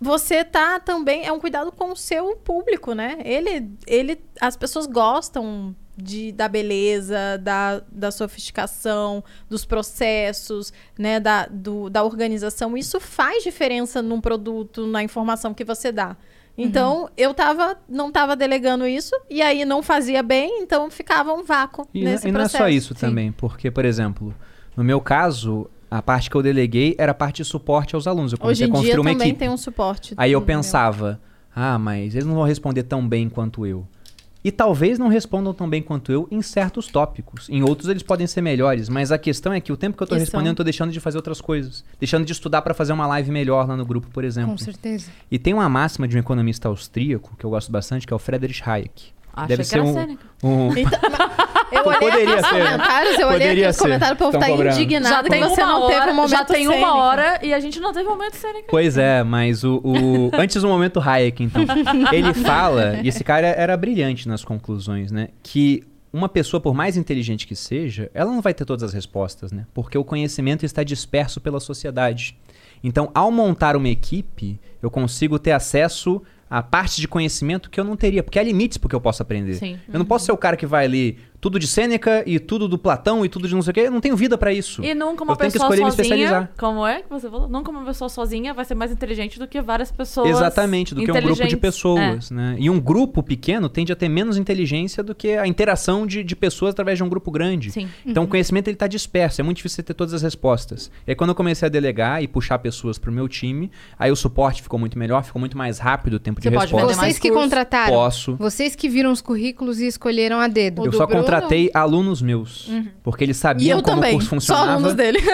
[0.00, 3.18] Você tá também, é um cuidado com o seu público, né?
[3.24, 11.20] Ele, ele, as pessoas gostam de, da beleza, da, da sofisticação, dos processos, né?
[11.20, 12.76] Da, do, da organização.
[12.76, 16.16] Isso faz diferença num produto, na informação que você dá.
[16.56, 21.42] Então, eu tava, não tava delegando isso, e aí não fazia bem, então ficava um
[21.42, 22.64] vácuo E, nesse e não é processo.
[22.64, 23.00] só isso Sim.
[23.00, 24.34] também, porque, por exemplo,
[24.76, 28.32] no meu caso, a parte que eu deleguei era a parte de suporte aos alunos.
[28.32, 29.38] Eu Hoje comecei a em dia construir uma também equipe.
[29.38, 30.12] tem um suporte.
[30.14, 30.56] Aí eu do meu.
[30.56, 31.18] pensava,
[31.56, 33.86] ah, mas eles não vão responder tão bem quanto eu.
[34.44, 37.48] E talvez não respondam tão bem quanto eu em certos tópicos.
[37.48, 40.06] Em outros eles podem ser melhores, mas a questão é que o tempo que eu
[40.06, 41.84] tô Que respondendo, eu tô deixando de fazer outras coisas.
[42.00, 44.50] Deixando de estudar pra fazer uma live melhor lá no grupo, por exemplo.
[44.50, 45.10] Com certeza.
[45.30, 48.18] E tem uma máxima de um economista austríaco que eu gosto bastante, que é o
[48.18, 49.12] Friedrich Hayek.
[49.34, 50.24] Achei Deve que ser era um, Sêneca.
[50.42, 50.98] um- Então,
[51.72, 52.58] Eu olhei Poderia aqui os ser.
[52.64, 53.82] comentários, eu olhei aqui os ser.
[53.82, 54.76] comentários, o povo Tão tá cobrando.
[54.80, 56.78] indignado que você uma não hora, teve um momento Já tem Sêneca.
[56.78, 58.66] uma hora e a gente não teve um momento Sêneca.
[58.68, 61.62] Pois é, mas o, o- antes do momento Hayek, então,
[62.12, 65.82] ele fala, e esse cara era brilhante nas conclusões, né, que
[66.12, 69.64] uma pessoa, por mais inteligente que seja, ela não vai ter todas as respostas, né,
[69.72, 72.36] porque o conhecimento está disperso pela sociedade.
[72.84, 76.20] Então, ao montar uma equipe, eu consigo ter acesso
[76.52, 79.22] a parte de conhecimento que eu não teria, porque há limites pro que eu posso
[79.22, 79.54] aprender.
[79.54, 79.78] Sim.
[79.90, 82.78] Eu não posso ser o cara que vai ler tudo de Sêneca e tudo do
[82.78, 84.80] Platão e tudo de não sei o quê, eu não tenho vida pra isso.
[84.82, 86.52] E nunca uma Eu tenho que pessoa escolher me sozinha, especializar.
[86.56, 87.48] como é que você falou?
[87.48, 91.10] Nunca uma pessoa sozinha vai ser mais inteligente do que várias pessoas Exatamente, do que
[91.10, 91.58] um grupo de inteligentes.
[91.60, 92.54] pessoas, né?
[92.60, 96.36] E um grupo pequeno tende a ter menos inteligência do que a interação de, de
[96.36, 97.72] pessoas através de um grupo grande.
[97.72, 97.88] Sim.
[98.06, 100.92] Então o conhecimento ele tá disperso, é muito difícil você ter todas as respostas.
[101.04, 104.16] E aí quando eu comecei a delegar e puxar pessoas pro meu time, aí o
[104.16, 107.00] suporte ficou muito melhor, ficou muito mais rápido o tempo Você de pode resposta.
[107.00, 107.42] Vocês que curso.
[107.42, 107.92] contrataram.
[107.92, 108.36] Posso.
[108.36, 110.82] Vocês que viram os currículos e escolheram a dedo.
[110.82, 112.70] O Eu do só Bruno contratei alunos meus.
[113.02, 114.10] Porque eles sabiam como também.
[114.10, 114.72] o curso Só funcionava.
[114.72, 115.18] alunos dele.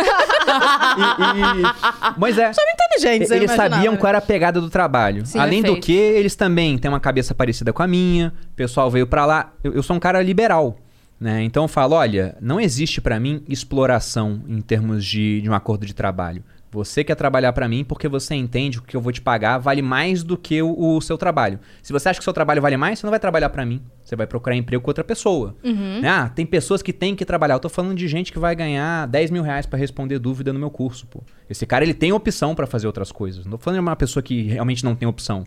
[0.49, 2.51] E- e- Mas é.
[2.51, 5.25] Inteligentes, eu Eles sabiam qual era a pegada do trabalho.
[5.27, 8.33] Sim, Além do que, eles também têm uma cabeça parecida com a minha.
[8.53, 9.53] O pessoal veio pra lá.
[9.62, 10.77] Eu, eu sou um cara liberal.
[11.20, 11.43] Né?
[11.43, 15.85] Então eu falo: olha, não existe pra mim exploração em termos de, de um acordo
[15.85, 16.43] de trabalho.
[16.70, 19.59] Você quer trabalhar pra mim porque você entende que o que eu vou te pagar
[19.59, 21.59] vale mais do que o, o seu trabalho.
[21.82, 23.81] Se você acha que o seu trabalho vale mais, você não vai trabalhar pra mim.
[24.05, 25.57] Você vai procurar emprego com outra pessoa.
[26.01, 26.09] Né?
[26.09, 27.55] Ah, tem pessoas que têm que trabalhar.
[27.55, 30.59] Eu tô falando de gente que vai ganhar 10 mil reais pra responder dúvida no
[30.59, 31.23] meu curso, pô.
[31.49, 33.45] Esse cara, ele tem opção pra fazer outras coisas.
[33.47, 35.45] Não tô falando de uma pessoa que realmente não tem opção.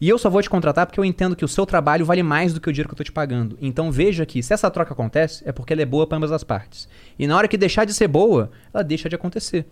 [0.00, 2.52] E eu só vou te contratar porque eu entendo que o seu trabalho vale mais
[2.52, 3.56] do que o dinheiro que eu tô te pagando.
[3.60, 6.42] Então veja que se essa troca acontece, é porque ela é boa para ambas as
[6.42, 6.88] partes.
[7.18, 9.66] E na hora que deixar de ser boa, ela deixa de acontecer.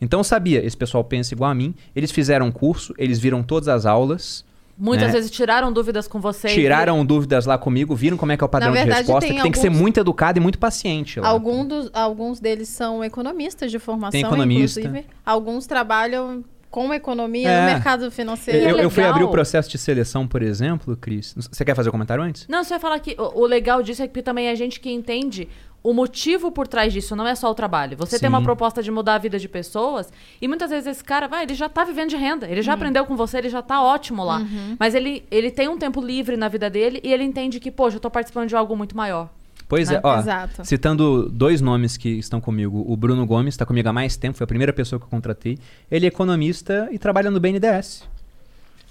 [0.00, 3.42] Então eu sabia, esse pessoal pensa igual a mim, eles fizeram um curso, eles viram
[3.42, 4.44] todas as aulas,
[4.78, 5.12] Muitas né?
[5.14, 6.52] vezes tiraram dúvidas com vocês.
[6.52, 9.26] tiraram dúvidas lá comigo, viram como é que é o padrão Na de verdade, resposta,
[9.26, 11.18] tem que tem que ser alguns- muito educado e muito paciente.
[11.18, 14.80] Lá, Algum dos, alguns deles são economistas de formação, Tem economista.
[14.80, 15.06] inclusive.
[15.24, 17.60] Alguns trabalham com economia É.
[17.60, 18.68] no mercado financeiro.
[18.68, 21.34] Eu, eu fui abrir o processo de seleção, por exemplo, Cris.
[21.50, 22.46] Você quer fazer um comentário antes?
[22.46, 24.90] Não, você vai falar que o, o legal disso é que também é gente que
[24.90, 25.48] entende
[25.88, 27.96] o motivo por trás disso, não é só o trabalho.
[27.96, 28.34] Você tem Sim.
[28.34, 31.54] uma proposta de mudar a vida de pessoas e muitas vezes esse cara, vai, ele
[31.54, 32.76] já tá vivendo de renda, ele já Uhum.
[32.76, 34.42] aprendeu com você, ele já tá ótimo lá.
[34.78, 37.96] Mas ele, ele tem um tempo livre na vida dele e ele entende que, poxa,
[37.96, 39.28] eu tô participando de algo muito maior.
[39.68, 39.96] Pois Né?
[39.96, 40.64] é, ó, Exato.
[40.64, 42.84] citando dois nomes que estão comigo.
[42.86, 45.58] O Bruno Gomes está comigo há mais tempo, foi a primeira pessoa que eu contratei.
[45.90, 48.08] Ele é economista e trabalha no BNDES.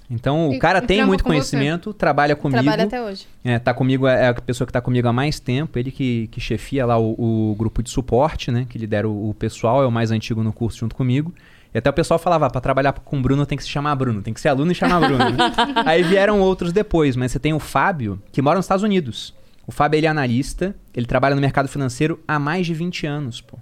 [0.10, 1.36] Então, E- o cara tem muito com você.
[1.36, 2.62] conhecimento, trabalha comigo.
[2.62, 3.26] Trabalha até hoje.
[3.44, 6.40] É, tá comigo, é a pessoa que tá comigo há mais tempo, ele que, que
[6.40, 8.66] chefia lá o, o grupo de suporte, né?
[8.70, 11.34] Que lidera o, o pessoal, é o mais antigo no curso junto comigo.
[11.74, 14.22] E até o pessoal falava, para trabalhar com o Bruno tem que se chamar Bruno,
[14.22, 15.18] tem que ser aluno e chamar Bruno.
[15.32, 15.52] né?
[15.86, 19.34] Aí vieram outros depois, mas você tem o Fábio, que mora nos Estados Unidos.
[19.68, 23.42] O Fábio, ele é analista, ele trabalha no mercado financeiro há mais de 20 anos,
[23.42, 23.58] pô.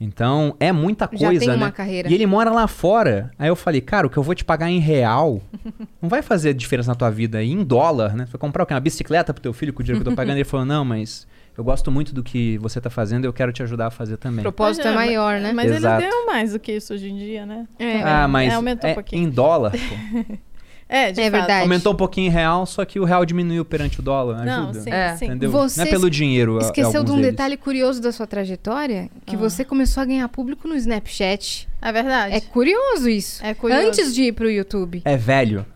[0.00, 1.72] Então, é muita Já coisa, tem uma né?
[1.72, 2.08] carreira.
[2.08, 3.32] E ele mora lá fora.
[3.38, 5.40] Aí eu falei, cara, o que eu vou te pagar em real
[6.00, 7.42] não vai fazer diferença na tua vida.
[7.42, 8.24] E em dólar, né?
[8.30, 8.74] Vai comprar o quê?
[8.74, 10.36] Uma bicicleta pro teu filho com o dinheiro que eu tô pagando?
[10.36, 11.26] Ele falou, não, mas
[11.56, 14.14] eu gosto muito do que você tá fazendo e eu quero te ajudar a fazer
[14.14, 14.42] O também.
[14.42, 15.52] propósito é Mas, maior, né?
[15.52, 16.00] Mas Exato.
[16.02, 17.66] eles ganham mais do que isso hoje em dia, né?
[17.76, 18.00] É.
[18.02, 19.24] Ah, mas É, aumentou um é pouquinho.
[19.24, 20.36] em dólar, pô.
[20.88, 21.40] É, de É fato.
[21.40, 21.62] verdade.
[21.62, 24.44] Aumentou um pouquinho em real, só que o real diminuiu perante o dólar.
[24.44, 24.80] Não, Ajuda.
[24.80, 25.16] sim, É.
[25.16, 25.26] sim.
[25.26, 25.50] Entendeu?
[25.50, 26.56] Você não é pelo dinheiro.
[26.58, 27.30] a- Esqueceu de um deles.
[27.32, 29.38] detalhe curioso da sua trajetória, que Ah.
[29.38, 31.68] você começou a ganhar público no Snapchat.
[31.82, 32.34] É verdade.
[32.34, 33.44] É curioso isso.
[33.44, 33.86] É curioso.
[33.88, 35.02] Antes de ir pro YouTube.
[35.04, 35.66] É velho.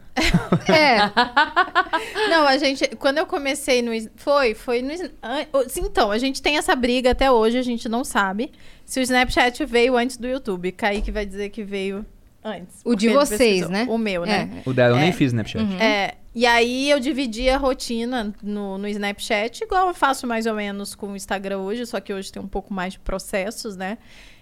[0.69, 0.99] É.
[2.29, 2.87] Não, a gente.
[2.97, 3.91] Quando eu comecei no.
[4.17, 4.93] Foi, foi no.
[5.79, 8.51] Então, a gente tem essa briga até hoje, a gente não sabe
[8.85, 10.73] se o Snapchat veio antes do YouTube.
[10.73, 12.05] Kaique vai dizer que veio
[12.45, 12.81] antes.
[12.85, 13.87] O de vocês, né?
[13.89, 14.63] O meu, né?
[14.65, 14.69] É.
[14.69, 15.13] O dela eu nem É.
[15.13, 15.65] fiz Snapchat.
[15.83, 20.55] É, e aí eu dividi a rotina no, no Snapchat, igual eu faço mais ou
[20.55, 23.99] menos com o Instagram hoje, só que hoje tem um pouco mais de processos, né?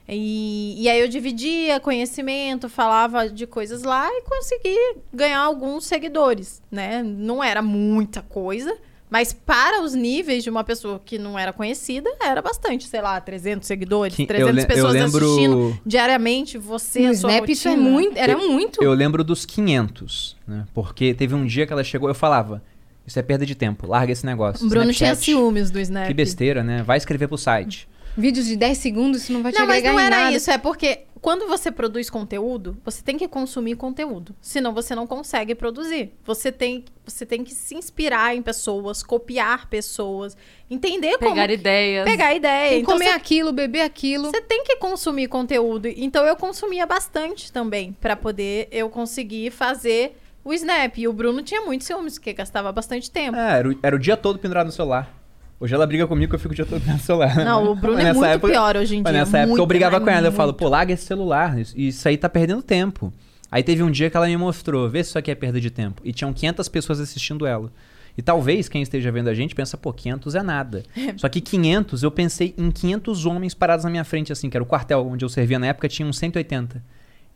[0.09, 4.77] E, e aí eu dividia conhecimento, falava de coisas lá e consegui
[5.13, 7.01] ganhar alguns seguidores, né?
[7.03, 8.77] Não era muita coisa,
[9.11, 13.21] mas para os níveis de uma pessoa que não era conhecida, era bastante, sei lá,
[13.21, 17.31] 300 seguidores, Que- eu 300 le- eu pessoas lembro- assistindo diariamente, você, No a sua
[17.33, 17.91] Snap isso é rotina.
[17.91, 18.83] muito, era muito.
[18.83, 20.65] Eu lembro dos 500, né?
[20.73, 22.63] Porque teve um dia que ela chegou, eu falava,
[23.07, 24.65] isso é perda de tempo, larga esse negócio.
[24.65, 26.07] O Bruno tinha Snapchat, ciúmes do Snap.
[26.07, 26.83] Que besteira, né?
[26.83, 27.89] Vai escrever pro site.
[28.17, 30.37] Vídeos de 10 segundos, isso não vai te Não, mas agregar não em era nada.
[30.37, 30.51] isso.
[30.51, 34.35] É porque quando você produz conteúdo, você tem que consumir conteúdo.
[34.41, 36.13] Senão você não consegue produzir.
[36.25, 40.37] Você tem, você tem que se inspirar em pessoas, copiar pessoas,
[40.71, 41.31] entender como.
[41.31, 42.05] Pegar ideias.
[42.05, 42.69] Pegar ideia.
[42.71, 44.31] Tem que Então comer você, aquilo, beber aquilo.
[44.31, 45.87] você tem que consumir conteúdo.
[45.89, 50.97] Então eu consumia bastante também, pra poder eu conseguir fazer o Snap.
[50.99, 53.37] E o Bruno tinha muitos ciúmes, porque gastava bastante tempo.
[53.37, 55.20] É, era o, era o dia todo pendurado no celular.
[55.61, 57.37] Hoje ela briga comigo que eu fico o dia todo no celular.
[57.45, 59.13] Não, o Bruno é muito época- pior hoje em dia.
[59.13, 60.21] nessa época eu muito, brigava mas com ela.
[60.21, 60.37] Eu muito.
[60.37, 61.59] falo, pô, larga esse celular.
[61.59, 63.13] Isso, isso aí tá perdendo tempo.
[63.53, 65.71] Aí teve um dia que ela me mostrou, vê se isso aqui é perda de
[65.71, 66.01] tempo.
[66.05, 67.71] E tinham 500 pessoas assistindo ela.
[68.17, 70.83] E talvez quem esteja vendo a gente pensa, pô, 500 é nada.
[71.19, 74.65] Só que 500, eu pensei em 500 homens parados na minha frente, assim, que era
[74.65, 76.83] o quartel onde eu servia na época, tinha uns 180.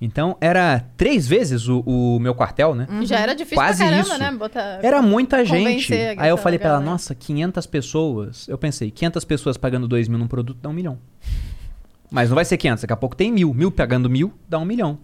[0.00, 2.86] Então era três vezes o, o meu quartel, né?
[3.02, 4.18] Já era difícil Quase pra caramba, isso.
[4.18, 4.30] né?
[4.32, 4.80] Botar...
[4.82, 5.94] Era muita gente.
[6.18, 8.48] Aí eu falei pra ela, nossa, 500 pessoas.
[8.48, 10.98] Eu pensei, 500 pessoas pagando 2 mil num produto dá um milhão.
[12.10, 13.54] Mas não vai ser 500, daqui a pouco tem mil.
[13.54, 14.98] Mil pagando mil dá um milhão.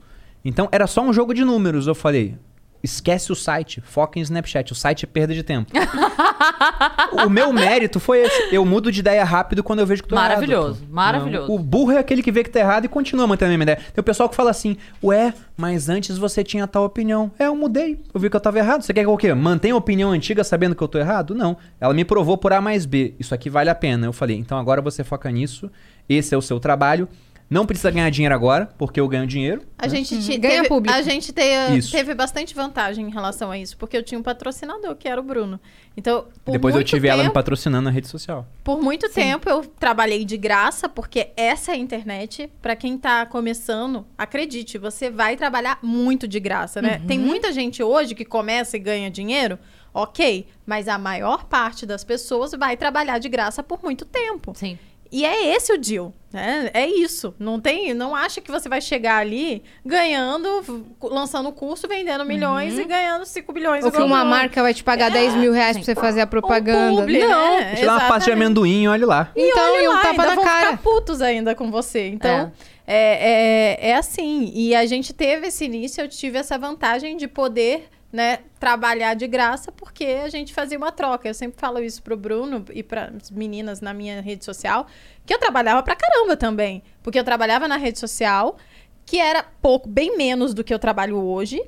[0.44, 1.86] Então era só um jogo de números.
[1.86, 2.36] Eu falei,
[2.82, 4.72] esquece o site, foca em Snapchat.
[4.72, 5.70] O site é perda de tempo.
[7.24, 8.54] o meu mérito foi esse.
[8.54, 10.88] Eu mudo de ideia rápido quando eu vejo que tô Maravilhoso, errado.
[10.88, 10.94] pô.
[10.94, 11.48] maravilhoso.
[11.48, 11.54] Não.
[11.54, 13.78] O burro é aquele que vê que tá errado e continua mantendo a mesma ideia.
[13.92, 17.30] Tem o pessoal que fala assim, ué, mas antes você tinha tal opinião.
[17.38, 18.00] É, eu mudei.
[18.12, 18.82] Eu vi que eu tava errado.
[18.82, 19.32] Você quer que eu o quê?
[19.34, 21.34] Mantenha a opinião antiga sabendo que eu tô errado?
[21.34, 21.56] Não.
[21.80, 23.14] Ela me provou por A mais B.
[23.18, 24.06] Isso aqui vale a pena.
[24.06, 25.70] Eu falei, então agora você foca nisso.
[26.08, 27.08] Esse é o seu trabalho.
[27.50, 29.62] Não precisa ganhar dinheiro agora, porque eu ganho dinheiro.
[29.76, 30.96] A gente te- Ganha teve, público.
[30.96, 34.94] a gente te- teve bastante vantagem em relação a isso, porque eu tinha um patrocinador,
[34.94, 35.58] que era o Bruno.
[35.96, 38.46] Então, por Depois eu tive ela me tempo, patrocinando na rede social.
[38.62, 42.48] Por muito tempo eu trabalhei de graça, porque essa é a internet.
[42.62, 47.02] Pra quem tá começando, acredite, você vai trabalhar muito de graça, né?
[47.08, 49.58] Tem muita gente hoje que começa e ganha dinheiro,
[49.92, 54.52] ok, mas a maior parte das pessoas vai trabalhar de graça por muito tempo.
[54.54, 54.78] Sim.
[55.12, 56.70] E é esse o deal, né?
[56.72, 57.34] É isso.
[57.38, 62.84] Não tem, não acha que você vai chegar ali ganhando, lançando curso, vendendo milhões e
[62.84, 63.84] ganhando 5 bilhões.
[63.84, 66.92] Ou que uma marca vai te pagar 10 mil reais pra você fazer a propaganda.
[66.92, 67.58] Um publi, não.
[67.58, 67.74] né?
[67.74, 69.32] Te dá uma pasta de amendoim, olha lá.
[69.34, 70.66] E Então, olha e um lá, tapa ainda na vão cara.
[70.66, 72.06] ficar putos ainda com você.
[72.08, 72.52] Então,
[72.86, 73.78] é.
[73.82, 74.52] É, é assim.
[74.54, 79.26] E a gente teve esse início, eu tive essa vantagem de poder, né, trabalhar de
[79.26, 81.28] graça, porque a gente fazia uma troca.
[81.28, 84.86] Eu sempre falo isso pro Bruno e para as meninas na minha rede social,
[85.24, 86.82] que eu trabalhava pra caramba também.
[87.02, 88.56] Porque eu trabalhava na rede social,
[89.06, 91.62] que era pouco, bem menos do que eu trabalho hoje.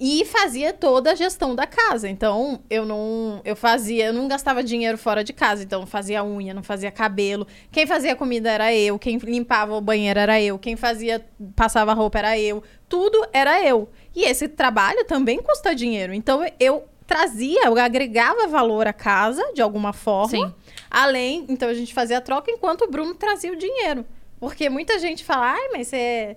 [0.00, 2.08] E fazia toda a gestão da casa.
[2.08, 3.40] Então, eu não.
[3.44, 5.64] Eu fazia, eu não gastava dinheiro fora de casa.
[5.64, 7.48] Então, fazia unha, não fazia cabelo.
[7.72, 8.96] Quem fazia comida era eu.
[8.96, 10.56] Quem limpava o banheiro era eu.
[10.56, 12.62] Quem fazia, passava roupa era eu.
[12.88, 13.88] Tudo era eu.
[14.18, 16.12] E esse trabalho também custa dinheiro.
[16.12, 20.28] Então, eu trazia, eu agregava valor à casa de alguma forma.
[20.48, 20.54] Sim.
[20.90, 24.04] Além, então a gente fazia a troca enquanto o Bruno trazia o dinheiro.
[24.40, 26.36] Porque muita gente fala, ai, mas você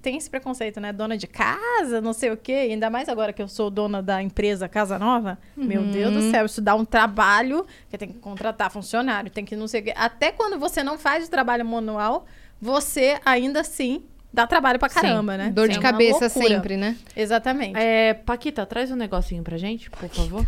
[0.00, 0.94] tem esse preconceito, né?
[0.94, 2.52] Dona de casa, não sei o quê.
[2.70, 5.38] Ainda mais agora que eu sou dona da empresa Casa Nova.
[5.54, 7.66] Meu Deus do céu, isso dá um trabalho.
[7.90, 9.92] Que tem que contratar funcionário, tem que não sei o quê.
[9.94, 12.24] Até quando você não faz o trabalho manual,
[12.58, 15.50] você ainda assim dá trabalho pra caramba, né?
[15.50, 16.48] Dor É de uma cabeça loucura.
[16.48, 16.96] sempre, né?
[17.16, 17.76] Exatamente.
[17.78, 20.46] É, Paquita, traz um negocinho pra gente, por favor.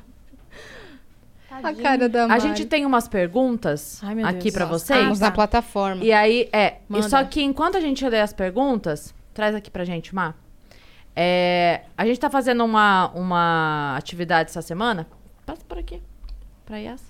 [1.50, 2.40] A cara da A Mari.
[2.40, 4.54] gente tem umas perguntas Ai, meu aqui Deus.
[4.54, 4.78] pra Nossa.
[4.86, 4.98] vocês.
[4.98, 5.34] Estamos Ah, na tá.
[5.34, 6.02] plataforma.
[6.02, 6.76] E aí, é.
[6.88, 10.32] E só que enquanto a gente lê as perguntas, traz aqui pra gente, Má.
[11.14, 15.06] É, a gente tá fazendo uma, uma atividade essa semana.
[15.44, 16.00] Passa por aqui.
[16.64, 17.02] Pra Yas.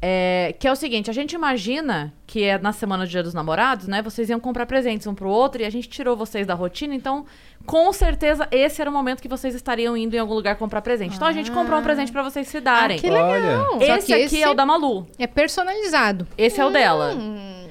[0.00, 3.34] É, que é o seguinte, a gente imagina que é na semana do Dia dos
[3.34, 4.00] Namorados, né?
[4.00, 7.26] Vocês iam comprar presentes um pro outro e a gente tirou vocês da rotina, então
[7.66, 11.16] com certeza esse era o momento que vocês estariam indo em algum lugar comprar presente.
[11.16, 12.96] Então a gente comprou um presente pra vocês se darem.
[12.96, 13.78] Ah, que legal.
[13.82, 15.04] Esse que aqui esse- é o da Malu.
[15.18, 16.28] É personalizado.
[16.38, 17.14] Esse é o dela.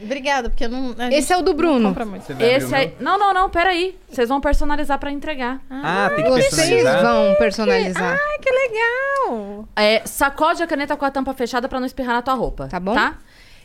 [0.01, 0.95] Obrigada, porque eu não.
[0.97, 1.95] a Esse gente é o do Bruno.
[2.39, 2.91] Esse meu?
[2.99, 3.97] Não, não, não, peraí.
[4.09, 5.59] Vocês vão personalizar pra entregar.
[5.69, 7.01] Ah, tem que Vocês personalizar.
[7.01, 8.19] vão personalizar.
[8.19, 9.67] Ai, que legal!
[9.75, 12.67] É, sacode a caneta com a tampa fechada pra não espirrar na tua roupa.
[12.67, 12.93] Tá bom?
[12.93, 13.15] Tá?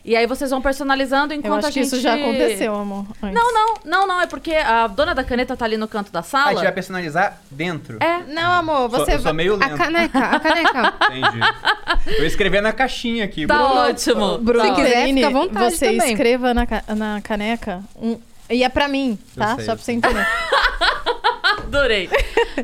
[0.05, 1.87] E aí vocês vão personalizando enquanto Eu acho a que gente...
[1.93, 3.07] isso já aconteceu, amor.
[3.23, 3.35] antes.
[3.41, 4.21] Não, não, não, não.
[4.21, 6.51] É porque a dona da caneta tá ali no canto da Ah, a sala.
[6.55, 7.99] gente vai personalizar dentro.
[8.03, 8.19] É.
[8.33, 9.33] Não, amor, Sou- você eu sou vai.
[9.33, 9.77] meio A lento.
[9.77, 10.95] caneca, a caneca.
[11.13, 11.41] Entendi.
[12.17, 13.47] Eu ia escrever na caixinha aqui.
[13.47, 13.75] Tá Bruno.
[13.81, 14.39] ótimo.
[14.39, 16.13] Bruno, Se quiser, fica à vontade você também.
[16.13, 18.19] escreva na, ca- na caneca um.
[18.51, 19.55] E é pra mim, tá?
[19.55, 20.27] sei, Só pra você entender.
[21.77, 22.09] Adorei.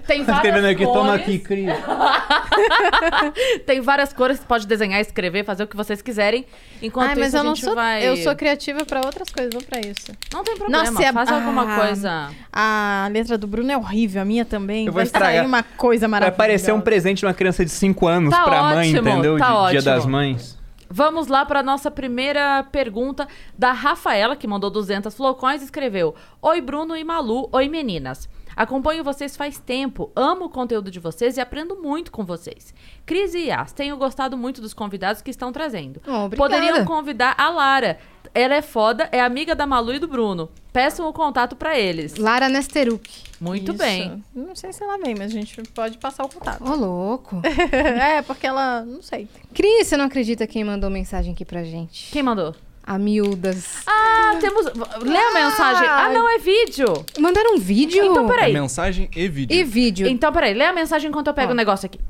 [0.06, 0.92] Tem Tá várias escrevendo aqui, cores.
[1.00, 1.66] toma aqui, Cris.
[3.66, 6.44] Tem várias cores, você pode desenhar, escrever, fazer o que vocês quiserem.
[6.82, 7.74] Enquanto Ai, mas isso, eu a não gente sou.
[7.74, 8.06] vai...
[8.06, 10.12] Eu sou criativa pra outras coisas, não pra isso.
[10.32, 12.30] Não tem problema, Nossa, e a- faz alguma ah, coisa.
[12.52, 14.86] A letra do Bruno é horrível, a minha também.
[14.86, 15.32] Eu vou vai estragar.
[15.36, 16.36] sair uma coisa Vai maravilhosa.
[16.36, 19.38] parecer um presente de uma criança de 5 anos Tá pra mãe, ótimo, entendeu?
[19.38, 19.70] tá de ótimo.
[19.80, 20.58] Dia das Mães.
[20.90, 23.28] Vamos lá para nossa primeira pergunta
[23.58, 27.48] da Rafaela, que mandou 200 flocões e escreveu: Oi, Bruno e Malu.
[27.52, 28.26] Oi, meninas.
[28.58, 32.74] Acompanho vocês faz tempo, amo o conteúdo de vocês e aprendo muito com vocês.
[33.06, 36.02] Cris e Yas, tenho gostado muito dos convidados que estão trazendo.
[36.04, 36.36] Oh, obrigada.
[36.36, 38.00] Poderiam convidar a Lara.
[38.34, 40.50] Ela é foda, é amiga da Malu e do Bruno.
[40.72, 42.16] Peçam o contato para eles.
[42.16, 43.08] Lara Nesteruk.
[43.40, 43.78] Muito Isso.
[43.78, 44.24] bem.
[44.34, 46.68] Não sei se ela vem, mas a gente pode passar o contato.
[46.68, 47.40] Ô, louco.
[47.70, 48.84] é, porque ela.
[48.84, 49.28] Não sei.
[49.54, 52.10] Cris, você não acredita quem mandou mensagem aqui pra gente?
[52.10, 52.56] Quem mandou?
[52.88, 53.66] A Miúdas.
[53.86, 54.64] Ah, temos.
[54.64, 55.86] Lê a mensagem.
[55.86, 57.04] Ah, não, é vídeo.
[57.18, 58.02] Mandaram um vídeo?
[58.02, 58.50] Então, peraí.
[58.50, 59.54] É mensagem e vídeo.
[59.54, 60.06] E vídeo.
[60.06, 61.52] Então, peraí, lê a mensagem enquanto eu pego Ó.
[61.52, 62.00] o negócio aqui.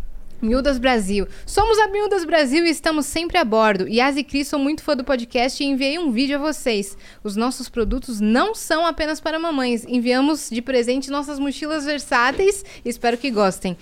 [0.40, 1.26] Miúdas Brasil.
[1.44, 3.88] Somos a Miúdas Brasil e estamos sempre a bordo.
[3.88, 6.96] Yas e Cris sou muito fã do podcast e enviei um vídeo a vocês.
[7.24, 9.84] Os nossos produtos não são apenas para mamães.
[9.84, 12.64] Enviamos de presente nossas mochilas versáteis.
[12.84, 13.76] Espero que gostem.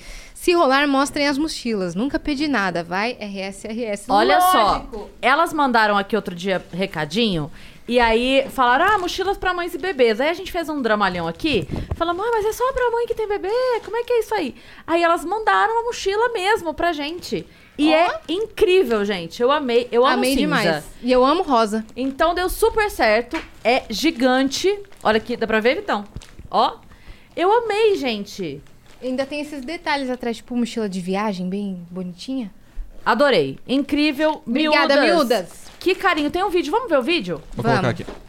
[0.47, 1.97] Se rolar, mostrem as mochilas.
[1.97, 2.85] Nunca pedi nada.
[2.85, 4.05] Vai, RS, RS.
[4.09, 4.97] Olha Lógico.
[4.97, 7.51] só, elas mandaram aqui outro dia recadinho
[7.89, 10.21] E aí falaram, ah, mochilas pra mães e bebês.
[10.21, 11.67] Aí a gente fez um dramalhão aqui.
[11.97, 13.51] Falamos, ah, mas é só pra mãe que tem bebê?
[13.85, 14.55] Como é que é isso aí?
[14.87, 17.45] Aí elas mandaram uma mochila mesmo pra gente.
[17.77, 19.43] E é incrível, gente.
[19.43, 19.89] Eu amei.
[19.91, 20.41] Eu amo Amei cinza.
[20.43, 20.85] demais.
[21.03, 21.85] E eu amo rosa.
[21.97, 23.37] Então deu super certo.
[23.65, 24.79] É gigante.
[25.03, 26.05] Olha aqui, dá pra ver, Vitão?
[26.49, 26.77] Ó.
[27.35, 28.63] Eu amei, gente.
[29.03, 32.51] Ainda tem esses detalhes atrás, tipo mochila de viagem, bem bonitinha.
[33.05, 33.59] Adorei.
[33.69, 34.43] Incrível.
[34.47, 35.67] Obrigada, miúdas.
[35.79, 36.31] Que carinho.
[36.31, 36.73] Tem um vídeo.
[36.73, 37.41] Vamos ver o vídeo?
[37.55, 37.81] Vou Vamos.
[37.81, 38.26] colocar aqui.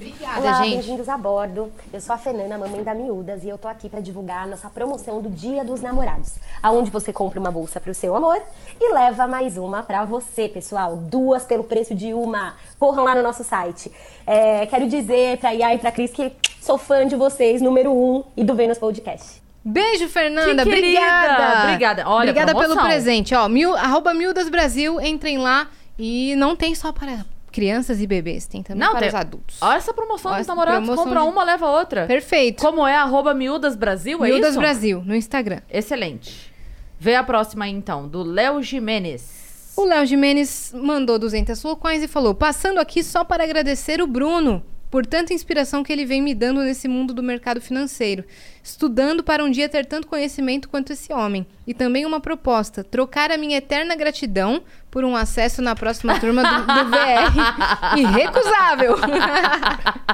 [0.00, 0.74] Obrigada, Olá, gente.
[0.74, 1.72] bem-vindos a bordo.
[1.92, 4.70] Eu sou a Fernanda, mamãe da Miúdas, e eu tô aqui pra divulgar a nossa
[4.70, 8.40] promoção do Dia dos Namorados, aonde você compra uma bolsa pro seu amor
[8.80, 10.96] e leva mais uma pra você, pessoal.
[10.96, 12.54] Duas pelo preço de uma.
[12.78, 13.90] Corram lá no nosso site.
[14.24, 16.30] É, quero dizer pra Iá e pra Cris que
[16.60, 19.42] sou fã de vocês, número um, e do Vênus Podcast.
[19.64, 20.62] Beijo, Fernanda.
[20.62, 20.68] Que.
[20.70, 21.62] Obrigada.
[21.64, 22.08] Obrigada.
[22.08, 22.76] Olha, Obrigada promoção.
[22.76, 23.34] pelo presente.
[23.34, 25.66] Ó, mil, arroba Mildas Brasil, entrem lá.
[25.98, 29.56] E não tem só para crianças e bebês, tem também Não, para tem- os adultos.
[29.60, 30.80] Olha essa promoção Olha dos namorados.
[30.84, 32.06] promoção Compra de- uma, leva outra.
[32.06, 32.60] Perfeito.
[32.60, 32.94] Como é?
[32.96, 34.58] Arroba Miúdas Brasil, é Mildas isso?
[34.60, 35.60] Brasil, no Instagram.
[35.70, 36.52] Excelente.
[37.00, 39.72] Vê a próxima aí, então, do Léo Jimenez.
[39.76, 44.62] O Léo Jimenez mandou 200 flocões e falou: Passando aqui só para agradecer o Bruno
[44.90, 48.24] por tanta inspiração que ele vem me dando nesse mundo do mercado financeiro.
[48.62, 51.46] Estudando para um dia ter tanto conhecimento quanto esse homem.
[51.66, 56.42] E também uma proposta: trocar a minha eterna gratidão por um acesso na próxima turma
[56.42, 57.98] do, do VR.
[57.98, 58.96] Irrecusável.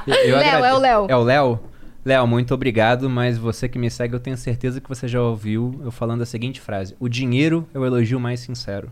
[0.07, 1.07] Léo, agrade- é o Léo.
[1.11, 1.61] É o Léo?
[2.05, 5.81] Léo, muito obrigado, mas você que me segue, eu tenho certeza que você já ouviu
[5.83, 8.91] eu falando a seguinte frase: O dinheiro é o elogio mais sincero.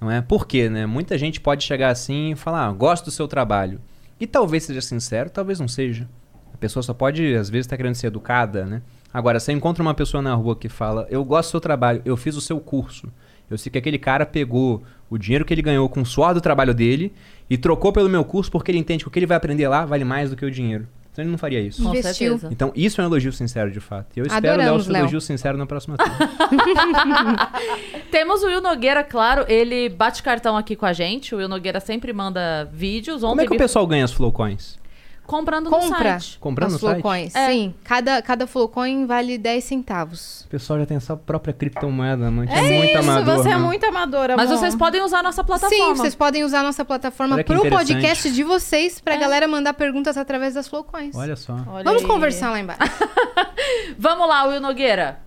[0.00, 0.20] Não é?
[0.20, 0.84] Por quê, né?
[0.86, 3.80] Muita gente pode chegar assim e falar, ah, gosto do seu trabalho.
[4.18, 6.08] E talvez seja sincero, talvez não seja.
[6.52, 8.82] A pessoa só pode, às vezes, estar querendo ser educada, né?
[9.12, 12.16] Agora, você encontra uma pessoa na rua que fala, eu gosto do seu trabalho, eu
[12.16, 13.12] fiz o seu curso.
[13.48, 16.40] Eu sei que aquele cara pegou o dinheiro que ele ganhou com o suor do
[16.40, 17.12] trabalho dele
[17.48, 19.84] e trocou pelo meu curso porque ele entende que o que ele vai aprender lá
[19.84, 20.88] vale mais do que o dinheiro.
[21.16, 21.82] Então ele não faria isso.
[21.82, 22.32] Com Investiu.
[22.32, 22.52] certeza.
[22.52, 24.14] Então, isso é um elogio sincero, de fato.
[24.14, 25.00] E eu espero, Léo, Adoramos, seu Léo.
[25.00, 26.14] elogio sincero na próxima turma.
[28.12, 31.34] Temos o Will Nogueira, claro, ele bate cartão aqui com a gente.
[31.34, 33.22] O Will Nogueira sempre manda vídeos.
[33.22, 34.78] Ontem Como é que o pessoal ganha as Flowcoins?
[35.26, 36.38] Comprando no Compra site.
[36.38, 37.36] Comprando no site?
[37.36, 37.50] É.
[37.50, 40.42] Sim, cada, cada flowcoin vale 10 centavos.
[40.42, 42.50] O pessoal já tem essa própria criptomoeda, mano.
[42.50, 43.36] É, É muito isso, amador.
[43.36, 43.58] você é né?
[43.58, 44.58] muito amadora, Mas amor.
[44.60, 45.84] vocês podem usar a nossa plataforma.
[45.86, 50.16] Sim, vocês podem usar a nossa plataforma pro podcast de vocês pra galera mandar perguntas
[50.16, 51.14] através das flowcoins.
[51.16, 51.54] Olha só.
[51.68, 52.08] Olha Vamos aí.
[52.08, 52.80] conversar lá embaixo.
[53.98, 55.20] Vamos lá, Will Nogueira.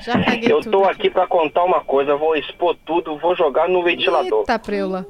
[0.00, 3.68] Já paguei Eu tudo tô aqui pra contar uma coisa, vou expor tudo, vou jogar
[3.68, 4.40] no ventilador.
[4.40, 5.06] Eita, preula.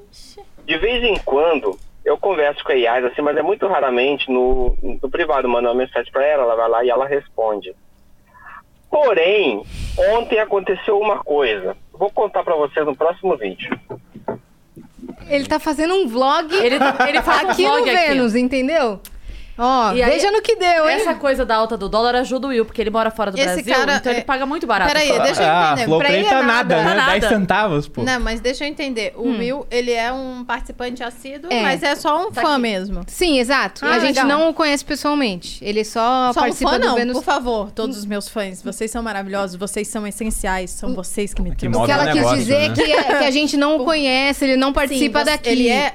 [0.67, 4.77] De vez em quando, eu converso com a IAS, assim, mas é muito raramente no,
[4.83, 7.75] no privado, mando uma mensagem pra ela, ela vai lá e ela responde.
[8.91, 9.63] Porém,
[10.15, 11.77] ontem aconteceu uma coisa.
[11.93, 13.79] Vou contar pra vocês no próximo vídeo.
[15.29, 16.77] Ele tá fazendo um vlog Ele,
[17.07, 18.09] ele faz um aqui vlog no aqui.
[18.09, 19.01] Vênus, entendeu?
[19.59, 20.97] Ó, aí, veja no que deu, hein?
[20.97, 23.47] Essa coisa da alta do dólar ajuda o Will, porque ele mora fora do Esse
[23.63, 24.93] Brasil, cara então ele é- paga muito barato.
[24.93, 25.85] Peraí, deixa eu Ah, entender.
[25.87, 26.95] Flow pra ele tá é nada, Tá né?
[26.95, 27.11] nada.
[27.19, 28.03] 10 centavos, pô.
[28.05, 29.13] Não, mas deixa eu entender.
[29.17, 31.61] O Will, ele é um participante assíduo, É.
[31.63, 32.63] mas é só um Tá fã aqui.
[32.63, 33.03] mesmo.
[33.09, 33.85] Sim, exato.
[33.85, 34.27] Ah, a gente legal.
[34.27, 35.59] não o conhece pessoalmente.
[35.65, 37.15] Ele só, Só um participa fã, do não, Vênus.
[37.17, 38.63] por favor, todos os meus fãs.
[38.63, 42.31] Vocês são maravilhosos, vocês são essenciais, são vocês que me Que O que ela quis
[42.31, 42.75] dizer né?
[42.75, 45.49] que, é- que a gente não o conhece, ele não participa Sim, daqui.
[45.49, 45.95] Ele é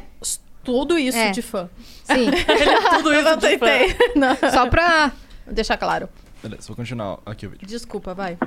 [0.64, 1.32] tudo isso É.
[1.32, 1.70] de fã.
[2.04, 2.30] Sim,
[2.98, 3.66] Tudo isso eu de fã.
[3.68, 3.96] tentei.
[4.16, 4.36] Não.
[4.52, 5.12] só pra...
[5.48, 6.08] Deixar claro.
[6.42, 7.68] Beleza, vou continuar aqui o vídeo.
[7.68, 8.38] Desculpa, vai.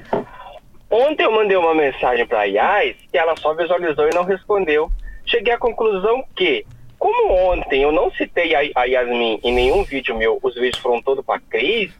[0.91, 4.91] Ontem eu mandei uma mensagem pra IAS que ela só visualizou e não respondeu.
[5.27, 6.65] Cheguei à conclusão que,
[6.99, 11.03] como ontem eu não citei a, a Yasmin em nenhum vídeo meu, os vídeos foram
[11.03, 11.91] todos pra Cris,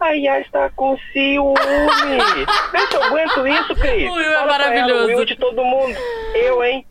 [0.00, 1.54] a Yas está com ciúme.
[2.72, 4.10] Vê se eu aguento isso, Cris.
[4.10, 5.04] O Will é pra ela, maravilhoso.
[5.04, 5.96] O Will de todo mundo.
[6.34, 6.84] Eu, hein?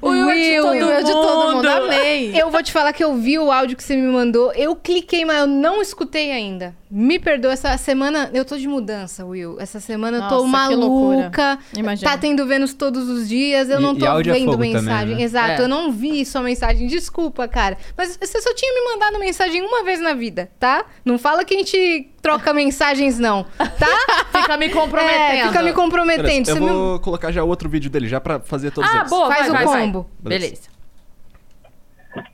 [0.00, 2.32] O Will é de todo Eu de todo mundo, amei.
[2.40, 4.52] Eu vou te falar que eu vi o áudio que você me mandou.
[4.52, 6.74] Eu cliquei, mas eu não escutei ainda.
[6.90, 9.56] Me perdoa, essa semana eu tô de mudança, Will.
[9.60, 11.16] Essa semana eu tô Nossa, que loucura.
[11.18, 11.58] maluca.
[11.76, 12.10] Imagina.
[12.10, 13.68] Tá tendo Vênus todos os dias.
[13.68, 14.86] Eu E- não tô áudio é vendo fogo mensagem.
[14.88, 15.22] também, né?
[15.22, 15.64] Exato, É.
[15.64, 16.86] eu não vi sua mensagem.
[16.86, 17.76] Desculpa, cara.
[17.96, 20.84] Mas você só tinha me mandado mensagem uma vez na vida, tá?
[21.04, 23.44] Não fala que a gente troca mensagens, não.
[23.44, 24.26] Tá?
[24.40, 25.32] Fica me comprometendo.
[25.40, 26.22] É, fica me comprometendo.
[26.26, 28.98] Beleza, eu Você me- vou colocar já outro vídeo dele, já pra fazer todos Ah,
[28.98, 29.10] eles.
[29.10, 29.80] boa, Faz vai, o vai, vai.
[29.82, 30.10] combo.
[30.18, 30.68] Beleza.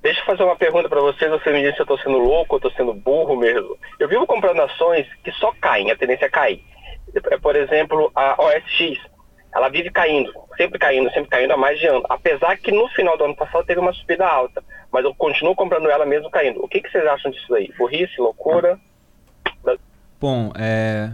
[0.02, 1.30] Deixa eu fazer uma pergunta pra vocês.
[1.30, 3.76] Você me diz se eu tô sendo louco ou tô sendo burro mesmo.
[3.98, 6.62] Eu vivo comprando ações que só caem, a tendência é cair.
[7.14, 8.98] É, Por exemplo, a OSX.
[9.54, 12.02] Ela vive caindo, sempre caindo, sempre caindo há mais de ano.
[12.08, 14.62] Apesar que no final do ano passado teve uma subida alta.
[14.90, 16.64] Mas eu continuo comprando ela mesmo caindo.
[16.64, 17.70] O que, que vocês acham disso aí?
[17.78, 18.78] Burrice, loucura?
[20.24, 21.10] Bom, é.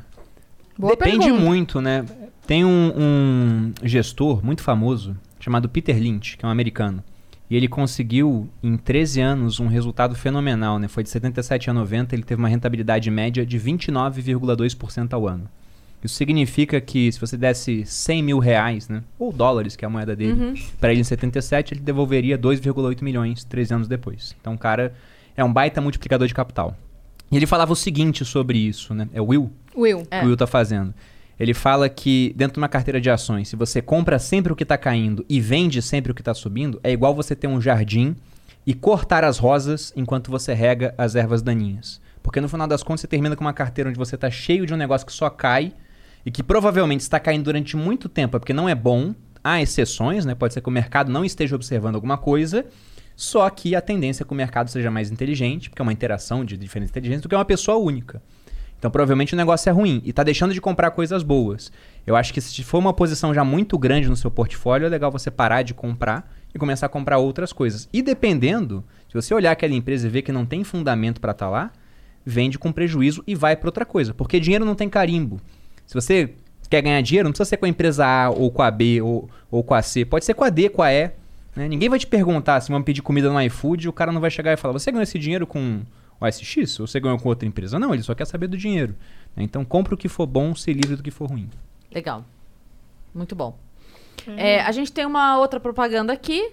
[0.78, 1.44] Boa Depende pergunta.
[1.44, 2.04] muito, né?
[2.46, 7.02] Tem um, um gestor muito famoso chamado Peter Lynch, que é um americano.
[7.50, 10.86] E ele conseguiu, em 13 anos, um resultado fenomenal, né?
[10.86, 15.48] Foi de 77 a 90, ele teve uma rentabilidade média de 29,2% ao ano.
[16.04, 19.02] Isso significa que se você desse 100 mil reais, né?
[19.18, 20.54] Ou dólares, que é a moeda dele, Uhum.
[20.80, 24.36] para ele em 77, ele devolveria 2,8 milhões 13 anos depois.
[24.40, 24.94] Então o cara
[25.36, 26.76] é um baita multiplicador de capital.
[27.30, 29.08] E ele falava o seguinte sobre isso, né?
[29.12, 29.52] É o Will?
[29.76, 30.06] Will.
[30.10, 30.22] É.
[30.22, 30.92] o Will tá fazendo.
[31.38, 34.64] Ele fala que dentro de uma carteira de ações, se você compra sempre o que
[34.64, 38.14] tá caindo e vende sempre o que tá subindo, é igual você ter um jardim
[38.66, 42.00] e cortar as rosas enquanto você rega as ervas daninhas.
[42.22, 44.74] Porque no final das contas você termina com uma carteira onde você tá cheio de
[44.74, 45.72] um negócio que só cai
[46.26, 49.14] e que provavelmente está caindo durante muito tempo, é porque não é bom.
[49.42, 50.34] Há exceções, né?
[50.34, 52.66] Pode ser que o mercado não esteja observando alguma coisa,
[53.16, 56.44] só que a tendência é que o mercado seja mais inteligente, porque é uma interação
[56.44, 58.22] de diferentes inteligências, do que uma pessoa única.
[58.78, 61.70] Então, provavelmente o negócio é ruim e tá deixando de comprar coisas boas.
[62.06, 65.10] Eu acho que se for uma posição já muito grande no seu portfólio, é legal
[65.10, 67.86] você parar de comprar e começar a comprar outras coisas.
[67.92, 71.50] E dependendo, se você olhar aquela empresa e ver que não tem fundamento para estar
[71.50, 71.70] lá,
[72.24, 75.38] vende com prejuízo e vai para outra coisa, porque dinheiro não tem carimbo.
[75.86, 76.34] Se você
[76.70, 79.28] quer ganhar dinheiro, não precisa ser com a empresa A ou com a B ou,
[79.50, 81.10] ou com a C, pode ser com a D, com a E.
[81.54, 81.68] né?
[81.68, 84.52] Ninguém vai te perguntar se vão pedir comida no iFood, o cara não vai chegar
[84.52, 85.82] e falar: "Você ganhou esse dinheiro com
[86.20, 88.94] o SX ou você ganhou com outra empresa?" Não, ele só quer saber do dinheiro.
[89.36, 89.42] né?
[89.42, 91.48] Então compra o que for bom, se livre do que for ruim.
[91.92, 92.24] Legal.
[93.14, 93.58] Muito bom.
[94.36, 96.52] É, a gente tem uma outra propaganda aqui.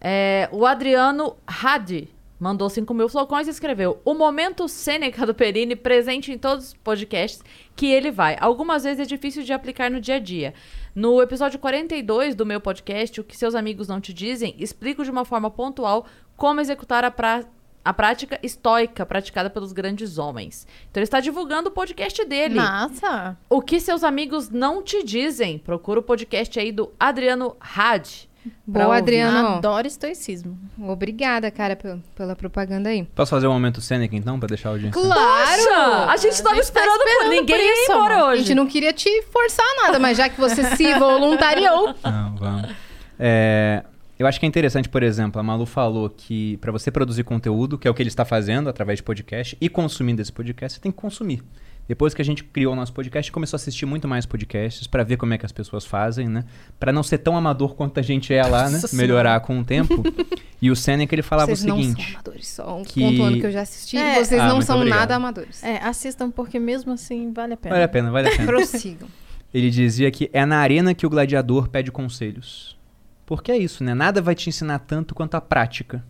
[0.00, 5.74] É, o Adriano Hadi mandou 5 mil flocões e escreveu: O momento Sêneca do Perini
[5.74, 7.42] presente em todos os podcasts
[7.74, 8.36] que ele vai.
[8.40, 10.54] Algumas vezes é difícil de aplicar no dia a dia.
[10.96, 15.10] No episódio 42 do meu podcast, O que seus amigos não te dizem, explico de
[15.10, 16.06] uma forma pontual
[16.38, 17.54] como executar a prática.
[17.84, 20.66] A prática estoica praticada pelos grandes homens.
[20.90, 22.54] Então ele está divulgando o podcast dele.
[22.54, 23.38] Massa.
[23.48, 25.58] O que seus amigos não te dizem?
[25.58, 28.26] Procura o podcast aí do Adriano Had.
[28.66, 28.98] Boa, ouvir.
[28.98, 29.48] Adriano.
[29.56, 30.58] Adoro estoicismo.
[30.78, 33.04] Obrigada, cara, pe- pela propaganda aí.
[33.14, 35.00] Posso fazer um momento Seneca então, pra deixar o audiência?
[35.00, 35.62] Claro!
[35.62, 38.14] Poxa, a gente tava A gente tá esperando, por esperando ninguém por ir isso, embora
[38.14, 38.24] amor.
[38.24, 38.42] A hoje.
[38.42, 41.94] gente não queria te forçar nada, mas já que você se voluntariou.
[42.04, 42.70] Não, vamos.
[43.18, 43.82] É,
[44.18, 47.76] eu acho que é interessante, por exemplo, a Malu falou que para você produzir conteúdo,
[47.78, 50.82] que é o que ele está fazendo através de podcast, e consumindo esse podcast, você
[50.82, 51.42] tem que consumir.
[51.88, 55.04] Depois que a gente criou o nosso podcast, começou a assistir muito mais podcasts para
[55.04, 56.44] ver como é que as pessoas fazem, né?
[56.80, 58.78] Para não ser tão amador quanto a gente é lá, né?
[58.80, 60.02] Nossa Melhorar com o tempo.
[60.60, 63.38] e o Seneca ele falava vocês o não são seguinte: amadores, só um que- pontuando
[63.40, 63.96] que eu já assisti.
[63.96, 64.24] É.
[64.24, 64.98] Vocês Ah, não são obrigado.
[64.98, 65.62] nada amadores.
[65.62, 67.74] É, assistam porque mesmo assim vale a pena.
[67.74, 68.46] vale a pena, vale a pena.
[68.46, 69.08] Prossigam.
[69.54, 72.76] Ele dizia que é na arena que o gladiador pede conselhos.
[73.24, 73.94] Porque é isso, né?
[73.94, 76.04] Nada vai te ensinar tanto quanto a prática.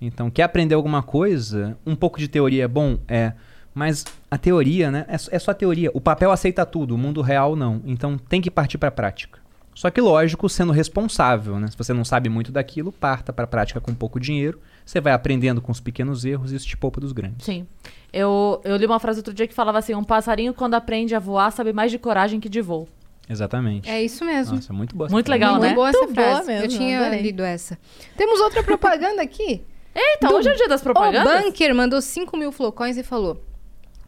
[0.00, 1.76] Então, quer aprender alguma coisa?
[1.86, 2.98] Um pouco de teoria é bom?
[3.08, 3.32] É.
[3.76, 5.04] Mas a teoria, né?
[5.06, 5.90] É, só- é só teoria.
[5.92, 7.82] O papel aceita tudo, o mundo real não.
[7.84, 9.38] Então tem que partir para a prática.
[9.74, 11.66] Só que, lógico, sendo responsável, né?
[11.70, 14.58] Se você não sabe muito daquilo, parta para a prática com pouco dinheiro.
[14.86, 17.44] Você vai aprendendo com os pequenos erros e isso te poupa dos grandes.
[17.44, 17.66] Sim.
[18.10, 21.18] Eu, eu li uma frase outro dia que falava assim: um passarinho, quando aprende a
[21.18, 22.88] voar, sabe mais de coragem que de voo.
[23.28, 23.90] Exatamente.
[23.90, 24.54] É isso mesmo.
[24.56, 25.08] Nossa, muito boa.
[25.08, 25.38] essa Muito frase.
[25.38, 25.74] legal, Muito né?
[25.74, 26.46] boa essa Muito boa frase.
[26.46, 27.20] mesmo, eu tinha adorei.
[27.20, 27.76] lido essa.
[28.16, 29.62] Temos outra propaganda aqui.
[29.94, 31.42] Eita, hoje é o dia das O propagandas?
[31.44, 33.42] Bunker mandou 5 mil flocões e falou: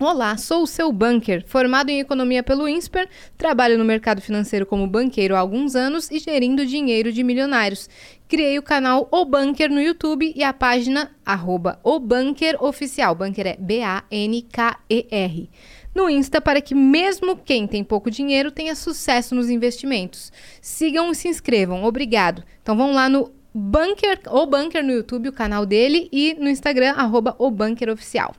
[0.01, 4.87] Olá, sou o seu bunker, formado em economia pelo INSPER, trabalho no mercado financeiro como
[4.87, 7.91] banqueiro há alguns anos e gerindo dinheiro de milionários.
[8.29, 13.13] Criei o canal O Bunker no YouTube e a página arroba O Bunker Oficial.
[13.13, 15.51] Bunker é B-A-N-K-E-R.
[15.93, 20.33] No Insta para que mesmo quem tem pouco dinheiro tenha sucesso nos investimentos.
[20.63, 21.83] Sigam e se inscrevam.
[21.83, 22.45] Obrigado.
[22.63, 26.93] Então vão lá no Bunker, O Bunker no YouTube, o canal dele, e no Instagram,
[26.93, 28.33] arroba O Bunker Oficial.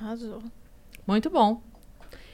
[0.00, 0.40] Arrasou.
[1.06, 1.62] Muito bom.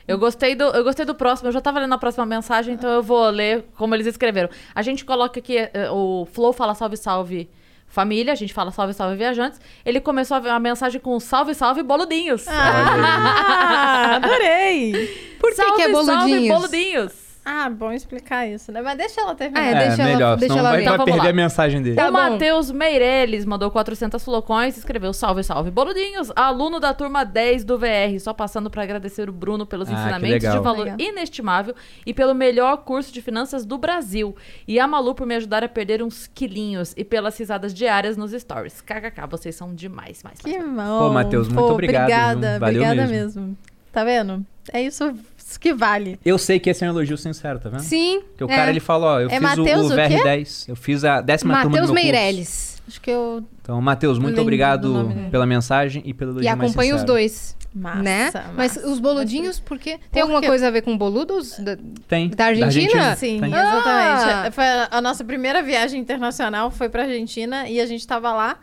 [0.07, 2.89] Eu gostei, do, eu gostei do próximo, eu já tava lendo a próxima mensagem, então
[2.89, 4.49] eu vou ler como eles escreveram.
[4.74, 7.51] A gente coloca aqui, eh, o Flow fala salve, salve
[7.86, 9.61] família, a gente fala salve, salve viajantes.
[9.85, 12.47] Ele começou a, a mensagem com salve, salve boludinhos.
[12.49, 15.36] Ah, adorei.
[15.39, 17.27] Por que, salve, que é salve boludinhos?
[17.50, 18.82] Ah, bom explicar isso, né?
[18.82, 19.64] Mas deixa ela terminar.
[19.64, 21.30] é, deixa ela- melhor, deixa senão ela vai, vai Então vamos perder lá.
[21.30, 21.96] a mensagem dele.
[21.96, 22.12] Tá o.
[22.12, 26.30] Matheus Meirelles mandou 400 flocões e escreveu salve, salve boludinhos.
[26.36, 28.18] Aluno da turma 10 do VR.
[28.20, 30.96] Só passando para agradecer o Bruno pelos Ah, ensinamentos de valor Legal.
[31.00, 34.36] inestimável e pelo melhor curso de finanças do Brasil.
[34.66, 38.32] E a Malu por me ajudar a perder uns quilinhos e pelas risadas diárias nos
[38.32, 38.80] stories.
[38.82, 40.22] KKK, vocês são demais.
[40.22, 40.88] Mais, Que mais.
[40.88, 40.98] bom.
[40.98, 42.60] Pô, Matheus, muito obrigado, Obrigada, viu?
[42.60, 43.40] Valeu obrigada mesmo.
[43.42, 43.58] mesmo.
[43.90, 44.44] Tá vendo?
[44.70, 45.14] É isso,
[45.50, 46.18] isso que vale.
[46.24, 47.80] Eu sei que esse é um elogio sincero, tá vendo?
[47.80, 48.20] Sim.
[48.28, 48.54] Porque o é.
[48.56, 50.16] cara ele falou, ó, eu É fiz Mateus o, o o quê?
[50.18, 52.12] VR10, eu fiz a décima turma do Matheus meu curso.
[52.12, 52.82] Meirelles.
[52.86, 57.04] Acho que eu Então, Matheus, muito obrigado pela mensagem e pelo elogio E acompanha os
[57.04, 57.56] dois.
[57.74, 58.30] Massa, né?
[58.56, 58.88] Mas massa.
[58.88, 59.98] os boludinhos, porque.
[60.10, 61.58] Tem Por alguma coisa a ver com boludos?
[61.58, 61.76] Da-
[62.08, 62.30] Tem.
[62.30, 63.14] Da Argentina?
[63.14, 63.50] Sim, Tem.
[63.50, 64.46] exatamente.
[64.46, 64.50] Ah!
[64.50, 68.56] Foi a, a nossa primeira viagem internacional, foi pra Argentina e a gente tava lá.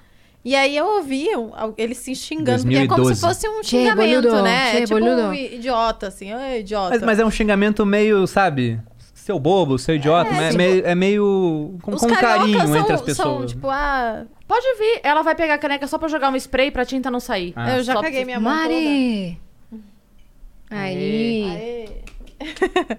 [0.45, 1.27] E aí eu ouvi
[1.75, 3.15] eles se xingando, porque é como 2012.
[3.15, 4.71] se fosse um xingamento, boludo, né?
[4.71, 5.21] che, É tipo boludo.
[5.23, 6.89] um idiota, assim, "Ai, idiota.
[6.91, 8.79] Mas, mas é um xingamento meio, sabe?
[9.15, 10.29] Seu bobo, seu idiota.
[10.31, 13.51] mas É, tipo, meio, é meio com, Os com carinho são, entre as São, pessoas.
[13.53, 16.85] tipo, ah, Pode vir, ela vai pegar a caneca só pra jogar um spray pra
[16.85, 17.51] tinta não sair.
[17.55, 17.77] Ah.
[17.77, 18.63] eu já Só caguei pra- minha mão toda.
[18.69, 19.39] Mari!
[20.69, 21.49] Aí.
[21.49, 21.89] Aê.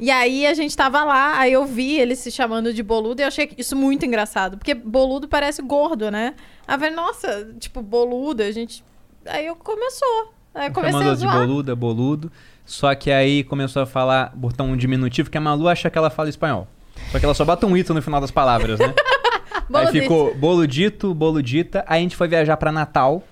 [0.00, 3.24] e aí a gente tava lá, aí eu vi eles se chamando de boludo e
[3.24, 4.56] eu achei isso muito engraçado.
[4.56, 6.34] Porque boludo parece gordo, né?
[6.66, 8.84] Aí eu falei, nossa, tipo, boludo, a gente.
[9.26, 10.32] Aí eu começou.
[10.54, 11.38] Aí eu comecei Chamando a de zoar.
[11.40, 12.32] boluda, boludo.
[12.64, 16.10] Só que aí começou a falar, botar um diminutivo, que a Malu acha que ela
[16.10, 16.68] fala espanhol.
[17.10, 18.94] Só que ela só bota um ito no final das palavras, né?
[19.74, 21.84] aí ficou boludito, boludita.
[21.88, 23.22] Aí a gente foi viajar pra Natal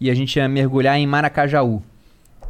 [0.00, 1.82] e a gente ia mergulhar em Maracajaú.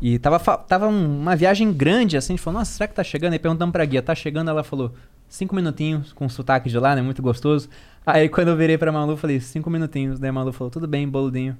[0.01, 3.03] E tava, tava um- uma viagem grande, assim, a gente falou, nossa, será que tá
[3.05, 3.33] chegando?
[3.33, 4.51] Aí perguntamos pra guia, tá chegando?
[4.51, 4.93] Ela falou,
[5.29, 7.03] cinco minutinhos, com sotaque de lá, né?
[7.03, 7.69] Muito gostoso.
[8.05, 10.19] Aí quando eu virei pra Malu, falei, cinco minutinhos.
[10.19, 11.57] Daí a Malu falou, tudo bem, boludinho.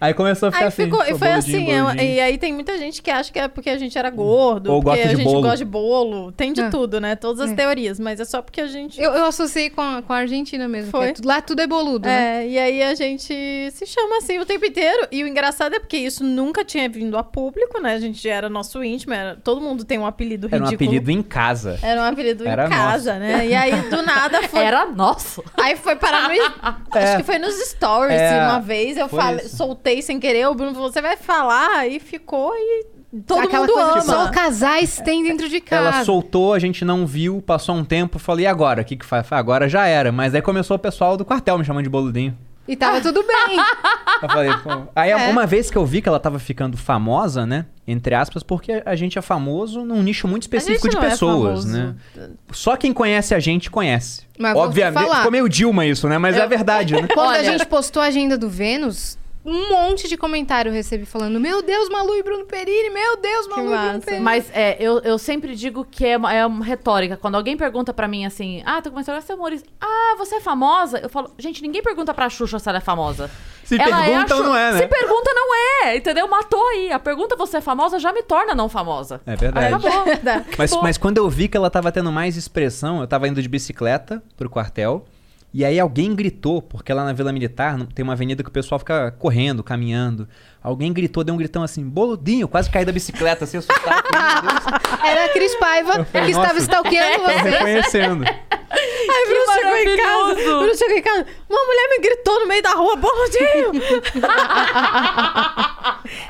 [0.00, 0.84] Aí começou a ficar Aí assim.
[0.84, 2.02] ficou, e foi assim, é- boludinho.
[2.04, 4.82] e aí tem muita gente que acha que é porque a gente era gordo, Ou
[4.82, 5.42] porque gosta a de gente bolo.
[5.42, 6.70] gosta de bolo, tem de Ah.
[6.70, 7.16] tudo, né?
[7.16, 7.54] Todas as É.
[7.54, 9.00] teorias, mas é só porque a gente...
[9.00, 10.90] Eu, eu associei com a, com a Argentina mesmo.
[10.90, 11.12] Foi.
[11.12, 12.44] porque Lá tudo é boludo, né?
[12.44, 13.32] É, e aí a gente
[13.72, 15.06] se chama assim o tempo inteiro.
[15.10, 17.94] E o engraçado é porque isso nunca tinha vindo a público, né?
[17.94, 20.90] A gente era nosso íntimo, era, todo mundo tem um apelido Era um ridículo.
[20.90, 21.78] apelido em casa.
[21.82, 23.46] Era um apelido Era em casa, né?
[23.46, 24.60] E aí, do nada, foi...
[24.60, 25.42] Era nosso.
[25.56, 26.34] Aí foi parar no...
[26.96, 28.96] Acho que foi nos stories É, uma vez.
[28.96, 29.56] Eu foi falei, isso.
[29.86, 30.46] Soltei sem querer.
[30.48, 31.88] O Bruno falou, você vai falar?
[31.88, 32.86] E ficou e
[33.26, 34.02] todo Aquela mundo coisa ama.
[34.02, 35.88] só casais têm dentro de casa.
[35.96, 38.82] Ela soltou, a gente não viu, passou um tempo, falei, e agora?
[38.82, 39.26] O que que faz?
[39.26, 40.10] Falei, Agora já era.
[40.10, 42.36] Mas aí começou o pessoal do quartel me chamando de boludinho.
[42.68, 43.56] E tava tudo bem.
[44.22, 44.88] Eu falei, pô.
[44.96, 45.16] Aí É.
[45.28, 47.66] uma vez que eu vi que ela tava ficando famosa, né?
[47.86, 51.10] Entre aspas, porque a gente é famoso num nicho muito específico A de não é
[51.10, 51.68] pessoas, famoso.
[51.68, 51.94] né?
[52.50, 54.22] Só quem conhece a gente conhece.
[54.38, 55.16] Mas vou te Obviamente, falar.
[55.18, 56.16] ficou meio Dilma isso, né?
[56.18, 57.06] Mas é verdade, né?
[57.12, 61.04] Quando a Olha- gente postou a agenda do Vênus, um monte de comentário eu recebi
[61.06, 64.00] falando: Meu Deus, Malu e Bruno Perini, meu Deus, Malu e Bruno.
[64.00, 64.22] Perini.
[64.22, 67.16] Mas é, eu, eu sempre digo que é uma, é uma retórica.
[67.16, 69.68] Quando alguém pergunta pra mim assim, ah, tô começando a ser humorista.
[69.80, 70.98] Ah, você é famosa?
[70.98, 73.30] Eu falo, gente, ninguém pergunta pra Xuxa se ela é famosa.
[73.64, 74.78] Se ela pergunta a ou Xu- não é, né?
[74.78, 75.54] Se pergunta, não
[75.84, 76.28] é, entendeu?
[76.28, 76.92] Matou aí.
[76.92, 79.20] A pergunta você é famosa já me torna não famosa.
[79.26, 79.74] É verdade.
[79.74, 80.04] Acabou.
[80.56, 80.82] Mas, Acabou.
[80.82, 84.22] mas quando eu vi que ela tava tendo mais expressão, eu tava indo de bicicleta
[84.36, 85.04] pro quartel.
[85.56, 88.78] E aí alguém gritou, porque lá na Vila Militar tem uma avenida que o pessoal
[88.78, 90.28] fica correndo, caminhando.
[90.66, 94.02] Alguém gritou, deu um gritão assim, boludinho, quase caí da bicicleta, assim, assustado.
[95.06, 97.48] Era a Cris Paiva que estava stalkeando você.
[97.50, 98.24] reconhecendo.
[98.28, 100.58] Aí Bruno chegou em casa.
[100.58, 101.26] Bruno chegou em casa.
[101.48, 103.80] Uma mulher me gritou no meio da rua, boludinho!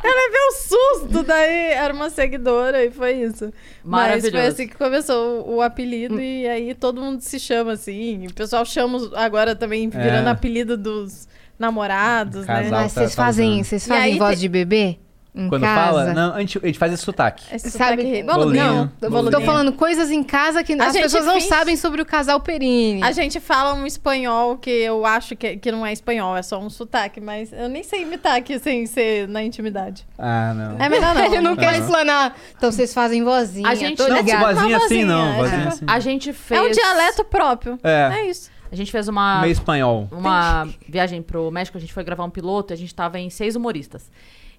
[0.04, 3.50] Eu levei um susto, daí era uma seguidora e foi isso.
[3.82, 8.26] Mas foi assim que começou o, o apelido e aí todo mundo se chama assim.
[8.26, 10.32] O pessoal chama agora também virando É.
[10.32, 11.26] apelido dos
[11.58, 12.64] namorados, Casal.
[12.64, 12.70] né?
[12.70, 13.64] Mas tá- vocês tá fazem, usando.
[13.64, 14.98] vocês E fazem aí voz tem- de bebê?
[15.38, 15.84] Em Quando casa?
[15.84, 17.44] fala, não, a gente, a gente faz esse sotaque.
[17.54, 19.42] Esse Sabe, sotaque- bolinho, Não, Tô bolinho.
[19.42, 22.40] falando coisas em casa que A as gente pessoas não finge- sabem sobre o casal
[22.40, 23.02] Perini.
[23.04, 26.58] A gente fala um espanhol que eu acho que, que não é espanhol, é só
[26.58, 30.06] um sotaque, mas eu nem sei imitar aqui sem ser na intimidade.
[30.18, 30.82] Ah, não.
[30.82, 31.24] É melhor não.
[31.26, 32.34] Ele não quer explanar.
[32.56, 33.68] Então vocês fazem vozinha.
[33.68, 34.54] A gente- tô Não, Não, ligada.
[34.54, 35.68] vozinha assim não, vozinha, vozinha é.
[35.68, 35.84] assim.
[35.86, 36.58] A gente fez.
[36.58, 37.78] É um dialeto próprio.
[37.84, 38.50] É, É isso.
[38.70, 39.40] A gente fez uma.
[39.40, 40.08] meio espanhol.
[40.10, 43.30] uma viagem pro México, a gente foi gravar um piloto e a gente tava em
[43.30, 44.10] seis humoristas.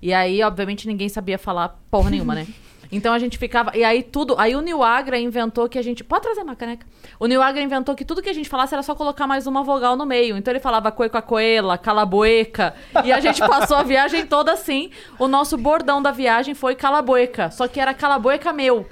[0.01, 2.47] E aí, obviamente, ninguém sabia falar porra nenhuma, né?
[2.91, 3.75] Então a gente ficava.
[3.75, 4.35] E aí tudo.
[4.37, 6.03] Aí o Nil Agra inventou que a gente.
[6.03, 6.85] Pode trazer uma caneca.
[7.19, 9.63] O Nil Agra inventou que tudo que a gente falasse era só colocar mais uma
[9.63, 10.37] vogal no meio.
[10.37, 12.73] Então ele falava coela, calaboeca.
[13.03, 14.89] E a gente passou a viagem toda assim.
[15.19, 17.51] O nosso bordão da viagem foi calaboeca.
[17.51, 18.87] Só que era calaboeca meu.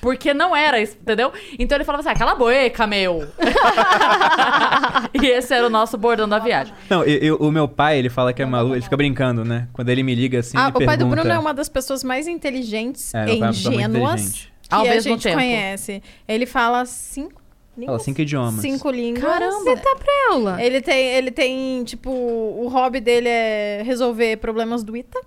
[0.00, 1.32] Porque não era isso, entendeu?
[1.58, 3.26] Então ele falava assim, ah, cala a boca, meu.
[5.20, 6.72] e esse era o nosso bordão da viagem.
[6.88, 9.68] Não, eu, eu- o meu pai, ele fala que é maluco, ele fica brincando, né?
[9.72, 11.04] Quando ele me liga assim, Ah, ele o pai pergunta...
[11.04, 14.52] do Bruno é uma das pessoas mais inteligentes É, e pai é ingênuas inteligente.
[14.68, 15.36] que Ao a mesmo gente tempo.
[15.36, 16.02] conhece.
[16.26, 17.40] Ele fala cinco
[17.76, 17.86] línguas.
[17.96, 18.60] Fala cinco idiomas.
[18.60, 19.24] Cinco línguas.
[19.24, 19.56] Caramba.
[19.58, 20.62] Você tá pra aula.
[20.62, 25.20] Ele tem, ele tem, tipo, o hobby dele é resolver problemas do ITA.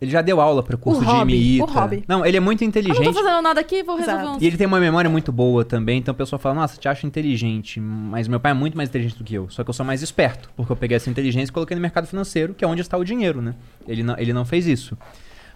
[0.00, 2.04] Ele já deu aula pro curso O de hobby, o hobby.
[2.06, 3.14] Não, ele é muito Eu não tô inteligente.
[3.14, 4.38] fazendo nada aqui, vou resolver Exato.
[4.38, 4.40] um...
[4.40, 7.04] E ele tem uma memória muito boa também, então o pessoal fala, nossa, te acho
[7.04, 9.50] inteligente, mas meu pai é muito mais inteligente do que eu.
[9.50, 12.06] Só que eu sou mais esperto, porque eu peguei essa inteligência e coloquei no mercado
[12.06, 13.56] financeiro, que é onde está o dinheiro, né?
[13.88, 14.96] Ele não, ele não fez isso.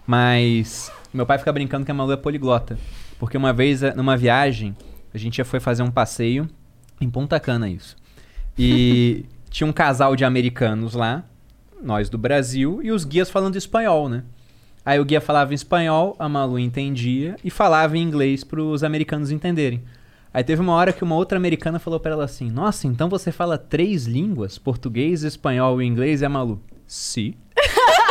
[0.05, 2.77] Mas meu pai fica brincando que a Malu é poliglota.
[3.17, 4.75] Porque uma vez, eh, numa viagem,
[5.13, 6.49] a gente já foi fazer um passeio
[6.99, 7.95] em Ponta Cana, isso.
[8.57, 11.23] E tinha um casal de americanos lá,
[11.83, 14.23] nós do Brasil, e os guias falando espanhol, né?
[14.85, 19.31] Aí o guia falava em espanhol, a Malu entendia e falava em inglês pros americanos
[19.31, 19.81] entenderem.
[20.33, 23.31] Aí teve uma hora que uma outra americana falou pra ela assim: Nossa, então você
[23.31, 24.57] fala três línguas?
[24.57, 26.21] Português, espanhol e inglês?
[26.21, 27.35] E a Malu, sim.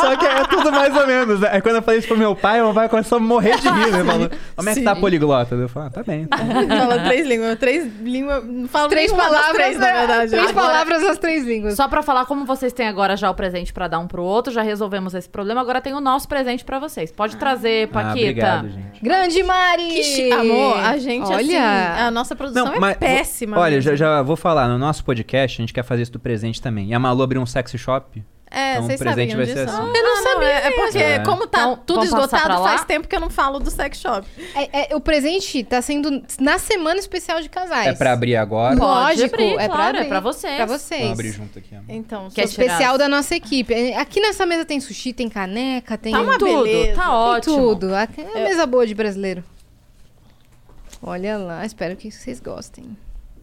[0.00, 1.40] Só que é tudo mais ou menos.
[1.40, 1.48] né?
[1.52, 3.90] Aí quando eu falei isso pro meu pai, meu pai começou a morrer de rir,
[3.92, 4.04] né?
[4.04, 5.54] Falou, como é que tá a poliglota?
[5.54, 6.26] Eu falei, ah, tá bem.
[6.26, 6.68] Tá bem.
[6.68, 7.58] Fala três línguas.
[7.58, 8.44] Três línguas.
[8.44, 9.92] Não falo Três palavras, três, na né?
[9.98, 10.30] verdade.
[10.30, 11.74] Três Agora- palavras nas três línguas.
[11.74, 14.52] Só pra falar como vocês têm agora já o presente pra dar um pro outro,
[14.52, 17.10] já resolvemos esse problema, agora tem o nosso presente pra vocês.
[17.10, 18.20] Pode trazer, Ah, Paquita.
[18.20, 19.02] obrigado, gente.
[19.02, 19.88] Grande Mari!
[19.88, 21.36] Que chi- Amor, a gente, Olha.
[21.38, 21.56] assim,
[22.02, 23.58] a nossa produção é péssima.
[23.58, 26.60] Olha, já, já vou falar, no nosso podcast a gente quer fazer isso do presente
[26.62, 26.88] também.
[26.88, 28.22] E a Malu abriu um sexy shop.
[28.50, 29.58] É, então o vocês presente sabiam vai disso?
[29.58, 29.96] ser assim.
[29.96, 30.48] Eu não sabia.
[30.48, 31.18] É, é porque, É.
[31.20, 34.26] como tá Então, tudo pra esgotado, faz tempo que eu não falo do sex shop.
[34.54, 37.88] É, é, o presente tá sendo na semana especial de casais.
[37.88, 38.76] É pra abrir agora.
[38.76, 38.80] Pode
[39.20, 40.08] Lógico, abrir, é pra claro, é abrir.
[40.08, 40.56] pra vocês.
[40.56, 41.00] Pra vocês.
[41.02, 41.74] Vamos abrir junto aqui.
[41.74, 41.84] amor.
[41.88, 43.72] Então, Quer É especial da nossa equipe.
[43.74, 46.94] É, Aqui nessa mesa tem sushi, tem caneca, tem Tá uma tudo, beleza.
[46.94, 47.56] tá tem ótimo.
[47.56, 47.94] tudo.
[47.94, 49.44] Aqui É uma mesa boa de brasileiro.
[51.02, 52.96] Olha lá, espero que vocês gostem.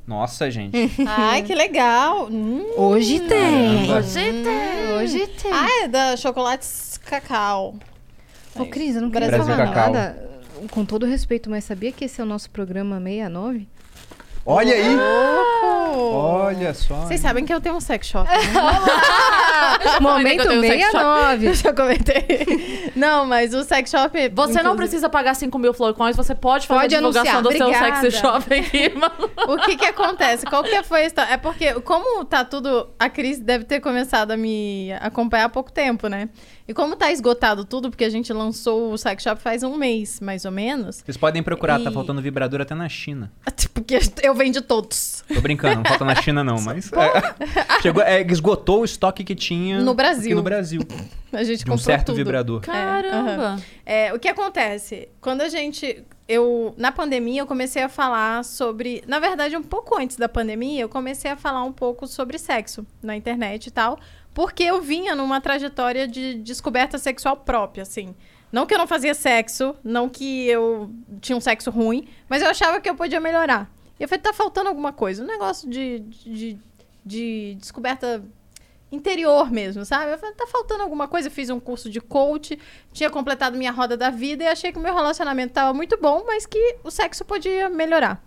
[0.08, 0.76] Nossa, gente.
[1.08, 2.28] Ai, que legal.
[2.30, 2.64] Hum.
[2.78, 3.88] Hoje tem.
[3.88, 3.98] Caramba.
[3.98, 4.92] Hoje tem.
[4.94, 5.52] Hoje tem.
[5.52, 7.76] Ah, é da chocolates cacau.
[8.56, 9.94] Ô, Cris, eu não queria Brasil falar Cacau.
[9.94, 10.30] nada.
[10.72, 13.68] Com todo respeito, mas sabia que esse é o nosso programa 69?
[14.46, 14.96] Olha aí!
[14.96, 15.46] Oh.
[15.96, 16.96] Olha só.
[16.96, 18.30] Vocês sabem que eu tenho um sex shop.
[18.30, 18.38] Né?
[20.00, 21.40] Momento que eu tenho um sex shop.
[21.40, 21.46] 69.
[21.48, 22.92] Eu já comentei.
[22.96, 24.12] Não, mas o sex shop.
[24.30, 27.54] Você não inclusive, precisa pagar 5 mil florcões, você pode fazer Pode a divulgação anunciar.
[27.54, 28.02] do seu Obrigada.
[28.02, 29.32] sexy shop aqui, Malu.
[29.48, 30.46] O que que acontece?
[30.46, 31.34] Qual que foi a história?
[31.34, 32.90] É porque, como tá tudo...
[33.00, 36.30] A Cris deve ter começado a me acompanhar há pouco tempo, né?
[36.68, 40.20] E como tá esgotado tudo, porque a gente lançou o sex shop faz um mês,
[40.20, 41.04] mais ou menos.
[41.06, 43.32] Vocês podem procurar, tá E- faltando vibrador até na China.
[43.76, 45.24] Porque eu vendo todos.
[45.32, 46.90] Tô brincando, não falta na China não, mas...
[46.94, 47.36] é,
[47.84, 50.24] chegou, é, esgotou o estoque que tinha No Brasil.
[50.32, 50.82] aqui no Brasil.
[51.34, 52.16] A gente De um certo tudo.
[52.16, 52.62] vibrador.
[52.62, 53.62] Caramba.
[53.86, 55.10] É, o que acontece?
[55.22, 56.04] Quando a gente.
[56.28, 59.04] Eu, na pandemia, eu comecei a falar sobre.
[59.06, 62.88] Na verdade, um pouco antes da pandemia, eu comecei a falar um pouco sobre sexo
[63.04, 64.00] na internet e tal.
[64.36, 68.14] Porque eu vinha numa trajetória de descoberta sexual própria, assim.
[68.52, 70.92] Não que eu não fazia sexo, não que eu
[71.22, 73.72] tinha um sexo ruim, mas eu achava que eu podia melhorar.
[73.98, 75.24] E eu falei, tá faltando alguma coisa.
[75.24, 76.60] Um negócio de, de,
[77.06, 78.22] de descoberta
[78.92, 80.12] interior mesmo, sabe?
[80.12, 81.30] Eu falei, tá faltando alguma coisa.
[81.30, 82.60] Eu fiz um curso de coach,
[82.92, 86.26] tinha completado minha roda da vida e achei que o meu relacionamento tava muito bom,
[86.28, 88.22] mas que o sexo podia melhorar.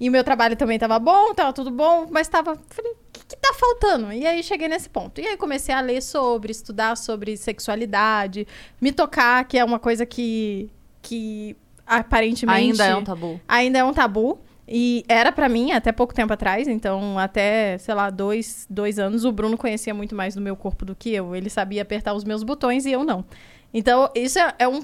[0.00, 2.58] E o meu trabalho também tava bom, tava tudo bom, mas tava.
[2.70, 4.12] Falei, que, que tá faltando?
[4.12, 5.20] E aí cheguei nesse ponto.
[5.20, 8.46] E aí comecei a ler sobre, estudar sobre sexualidade,
[8.80, 10.70] me tocar, que é uma coisa que.
[11.02, 11.56] que
[11.86, 12.82] aparentemente.
[12.82, 13.40] Ainda é um tabu.
[13.46, 14.38] Ainda é um tabu.
[14.66, 19.26] E era pra mim até pouco tempo atrás, então até, sei lá, dois, dois anos,
[19.26, 21.36] o Bruno conhecia muito mais do meu corpo do que eu.
[21.36, 23.26] Ele sabia apertar os meus botões e eu não.
[23.72, 24.82] Então, isso é, é um.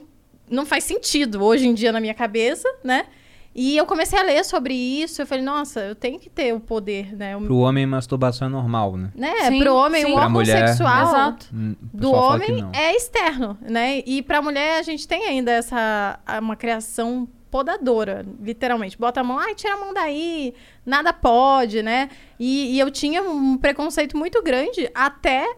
[0.50, 3.06] Não faz sentido hoje em dia na minha cabeça, né?
[3.54, 5.20] E eu comecei a ler sobre isso.
[5.20, 7.36] Eu falei, nossa, eu tenho que ter o poder, né?
[7.36, 9.10] O, Pro homem, masturbação é normal, né?
[9.14, 9.48] né?
[9.48, 10.12] Sim, Pro homem, sim.
[10.12, 11.46] o órgão mulher, sexual Exato.
[11.52, 14.02] Hum, do homem é externo, né?
[14.06, 18.96] E pra mulher a gente tem ainda essa uma criação podadora, literalmente.
[18.96, 20.54] Bota a mão, ai, tira a mão daí,
[20.86, 22.08] nada pode, né?
[22.38, 25.56] E, e eu tinha um preconceito muito grande até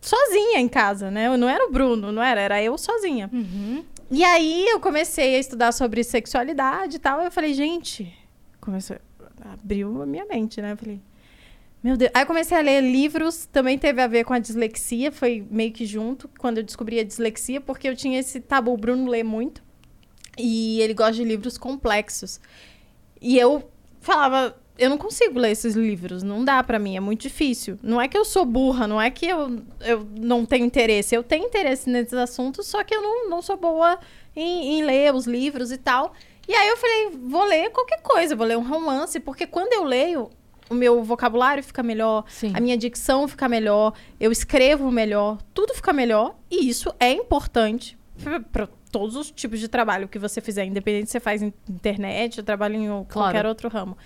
[0.00, 1.26] sozinha em casa, né?
[1.26, 3.28] Eu não era o Bruno, não era, era eu sozinha.
[4.14, 7.22] E aí eu comecei a estudar sobre sexualidade e tal.
[7.22, 8.14] Eu falei, gente,
[8.60, 8.98] começou,
[9.40, 10.72] abriu a minha mente, né?
[10.72, 11.00] Eu falei,
[11.82, 12.10] meu Deus.
[12.12, 15.72] Aí eu comecei a ler livros, também teve a ver com a dislexia, foi meio
[15.72, 18.74] que junto, quando eu descobri a dislexia, porque eu tinha esse tabu.
[18.74, 19.62] O Bruno lê muito.
[20.36, 22.38] E ele gosta de livros complexos.
[23.18, 23.66] E eu
[23.98, 27.78] falava, eu não consigo ler esses livros, não dá pra mim, é muito difícil.
[27.82, 31.14] Não é que eu sou burra, não é que eu, eu não tenho interesse.
[31.14, 33.98] Eu tenho interesse nesses assuntos, só que eu não, não sou boa
[34.34, 36.14] em, em ler os livros e tal.
[36.48, 39.84] E aí eu falei, vou ler qualquer coisa, vou ler um romance, porque quando eu
[39.84, 40.30] leio,
[40.68, 42.52] o meu vocabulário fica melhor, Sim.
[42.54, 47.96] a minha dicção fica melhor, eu escrevo melhor, tudo fica melhor, e isso é importante
[48.50, 52.44] para todos os tipos de trabalho que você fizer, independente se você faz internet, ou
[52.44, 53.96] trabalha em qualquer outro ramo.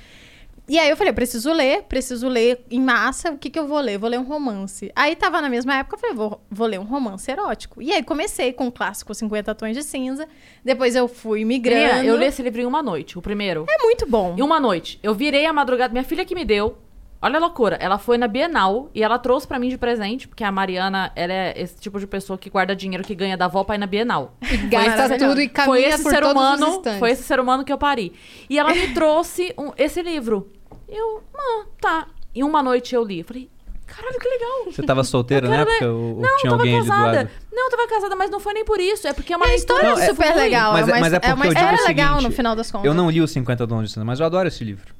[0.68, 3.68] E aí eu falei, eu preciso ler, preciso ler em massa, o que que eu
[3.68, 3.98] vou ler?
[3.98, 4.90] Vou ler um romance.
[4.96, 7.80] Aí tava na mesma época, eu falei, vou, vou ler um romance erótico.
[7.80, 10.26] E aí comecei com o clássico 50 Tons de Cinza,
[10.64, 12.04] depois eu fui migrando.
[12.04, 13.64] Eu li esse livro em uma noite, o primeiro.
[13.70, 14.34] É muito bom.
[14.36, 14.98] Em uma noite.
[15.02, 15.92] Eu virei a madrugada.
[15.92, 16.78] Minha filha que me deu.
[17.22, 17.76] Olha a loucura.
[17.80, 21.32] Ela foi na Bienal e ela trouxe pra mim de presente, porque a Mariana, ela
[21.32, 23.86] é esse tipo de pessoa que guarda dinheiro que ganha da avó pra ir na
[23.86, 24.36] Bienal.
[24.68, 25.28] Gasta Maravilhoso.
[25.30, 27.72] tudo e caminha foi esse por ser todos os humano, foi esse ser humano que
[27.72, 28.12] eu pari.
[28.50, 30.52] E ela me trouxe um- esse livro.
[30.88, 32.06] Eu, ah, tá.
[32.34, 33.20] em uma noite eu li.
[33.20, 33.50] Eu falei,
[33.86, 34.64] caralho, que legal.
[34.72, 35.84] Você tava solteira na época?
[35.84, 35.90] ler.
[35.90, 37.30] Ou, Não, tinha tava alguém casada.
[37.52, 39.06] Não, eu tava casada, mas não foi nem por isso.
[39.08, 40.42] É porque é uma E a história leitura é super flui.
[40.42, 40.72] legal.
[40.72, 42.56] Mas é é- mas é é porque uma eu digo história legal no seguinte, final
[42.56, 42.86] das contas.
[42.86, 44.94] Eu não li os 50 Tons de Cinza, mas eu adoro esse livro.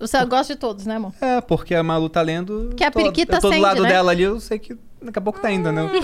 [0.00, 1.12] Você gosta de todos, né, amor?
[1.20, 2.72] É, porque a Malu tá lendo.
[2.74, 3.88] Que a periquita eu tô do acende, lado né?
[3.90, 5.82] dela ali, eu sei que daqui a pouco tá indo, né?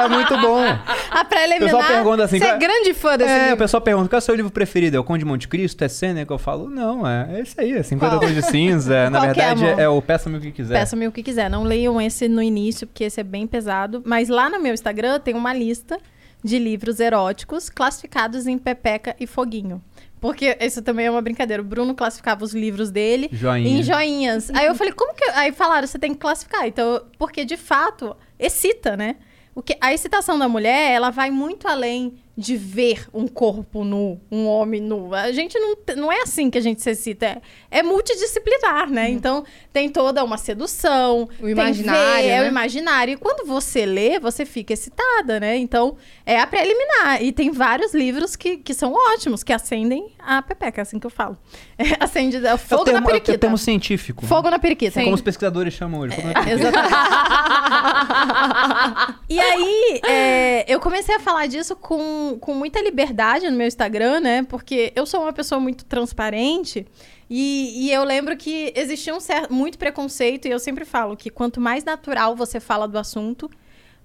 [0.00, 0.62] é muito bom.
[1.10, 2.38] A O pessoal pergunta assim.
[2.38, 3.56] Você é qual- grande fã desse É, o livro.
[3.58, 4.96] pessoal pergunta qual é o seu livro preferido?
[4.96, 5.82] É o Conde de Monte Cristo?
[5.84, 6.32] É Sêneca?
[6.32, 8.20] Eu falo, não, é, é esse aí, é 50 Qual?
[8.20, 9.10] Tons de Cinza.
[9.10, 9.80] Na Qual é, verdade, amor?
[9.80, 10.74] é, o Peça-me o que quiser.
[10.78, 11.48] Peça-me o que quiser.
[11.50, 14.02] Não leiam esse no início, porque esse é bem pesado.
[14.04, 15.98] Mas lá no meu Instagram tem uma lista
[16.42, 19.82] de livros eróticos classificados em Pepeca e Foguinho.
[20.20, 21.62] Porque isso também é uma brincadeira.
[21.62, 23.68] O Bruno classificava os livros dele Joinha.
[23.70, 24.50] em joinhas.
[24.50, 25.24] Aí eu falei, como que.
[25.30, 26.66] Aí falaram, você tem que classificar.
[26.66, 29.16] Então, porque de fato, excita, né?
[29.54, 34.18] O que, a excitação da mulher, ela vai muito além de ver um corpo nu,
[34.30, 35.14] um homem nu.
[35.14, 37.42] A gente não, não é assim que a gente se excita.
[37.70, 39.10] É, é multidisciplinar, né?
[39.10, 41.28] Então, tem toda uma sedução.
[41.38, 42.48] O tem imaginário, ver, É o né?
[42.48, 43.14] imaginário.
[43.14, 45.56] E quando você lê, você fica excitada, né?
[45.56, 47.22] Então, é a preliminar.
[47.22, 51.06] E tem vários livros que, que são ótimos, que acendem a pepeca, é assim que
[51.06, 51.36] eu falo.
[51.80, 53.38] É, acende é É fogo termo, na é o periquita.
[53.38, 54.26] termo científico.
[54.26, 55.00] Fogo na periquita.
[55.00, 56.14] É como os pesquisadores chamam hoje.
[56.14, 56.50] periquita.
[56.50, 56.94] Exatamente.
[59.30, 61.96] e aí, é, eu comecei a falar disso com,
[62.40, 64.42] com muita liberdade no meu Instagram, né?
[64.44, 66.86] Porque eu sou uma pessoa muito transparente.
[67.28, 70.46] E, e eu lembro que existia um certo, muito preconceito.
[70.46, 73.50] E eu sempre falo que quanto mais natural você fala do assunto,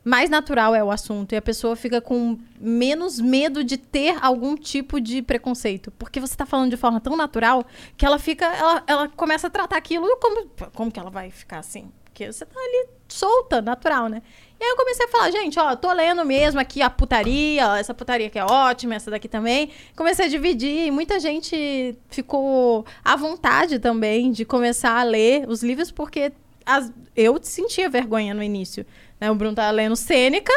[0.04, 1.34] mais natural é o assunto.
[1.34, 5.92] E a pessoa fica com menos medo de ter algum tipo de preconceito.
[5.92, 7.66] Porque você tá falando de forma tão natural
[7.98, 8.46] que ela fica.
[8.46, 10.48] Ela, ela começa a tratar aquilo como.
[10.74, 11.92] Como que ela vai ficar assim?
[12.04, 14.22] Porque você tá ali solta, natural, né?
[14.60, 17.76] E aí eu comecei a falar, gente, ó, tô lendo mesmo aqui a putaria, ó,
[17.76, 19.70] essa putaria que é ótima, essa daqui também.
[19.96, 25.62] Comecei a dividir e muita gente ficou à vontade também de começar a ler os
[25.62, 26.32] livros, porque
[26.66, 28.86] as- eu sentia vergonha no início.
[29.20, 29.30] Né?
[29.30, 30.54] O Bruno tava lendo Sêneca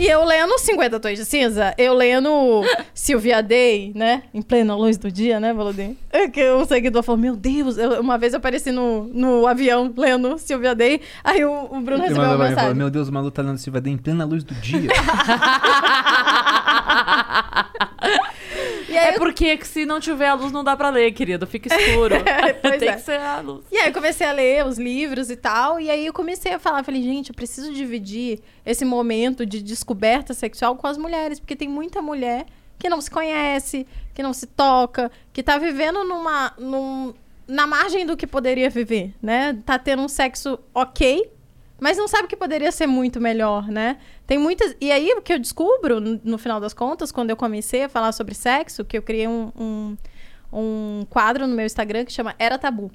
[0.00, 1.74] e eu lendo 50 Tons de Cinza.
[1.76, 2.62] Eu lendo
[2.94, 4.22] Sylvia Day, né?
[4.32, 5.96] Em plena luz do dia, né, Valodinho?
[6.10, 9.92] É que um seguidor falou, meu Deus, eu- uma vez eu apareci no, no avião
[9.96, 12.74] lendo Sylvia Day, aí o, o Bruno recebeu uma e falou, mensagem.
[12.74, 14.90] meu Deus, o Malu tá lendo Silva Day em plena luz do dia.
[18.96, 21.46] É porque que se não tiver a luz não dá pra ler, querido.
[21.46, 22.14] Fica escuro.
[22.62, 22.92] Pois Tem é.
[22.96, 23.64] que ser a luz.
[23.70, 26.58] E aí eu comecei a ler os livros e tal, e aí eu comecei a
[26.58, 31.56] falar, falei, gente, eu preciso dividir esse momento de descoberta sexual com as mulheres, porque
[31.56, 32.46] tem muita mulher
[32.78, 37.12] que não se conhece, que não se toca, que tá vivendo numa num-
[37.46, 39.58] na margem do que poderia viver, né?
[39.66, 41.30] Tá tendo um sexo ok,
[41.80, 43.98] mas não sabe que poderia ser muito melhor, né?
[44.26, 44.76] Tem muitas.
[44.80, 47.88] E aí o que eu descubro, no, no final das contas, quando eu comecei a
[47.88, 49.96] falar sobre sexo, que eu criei um, um,
[50.52, 52.90] um quadro no meu Instagram que chama Era Tabu.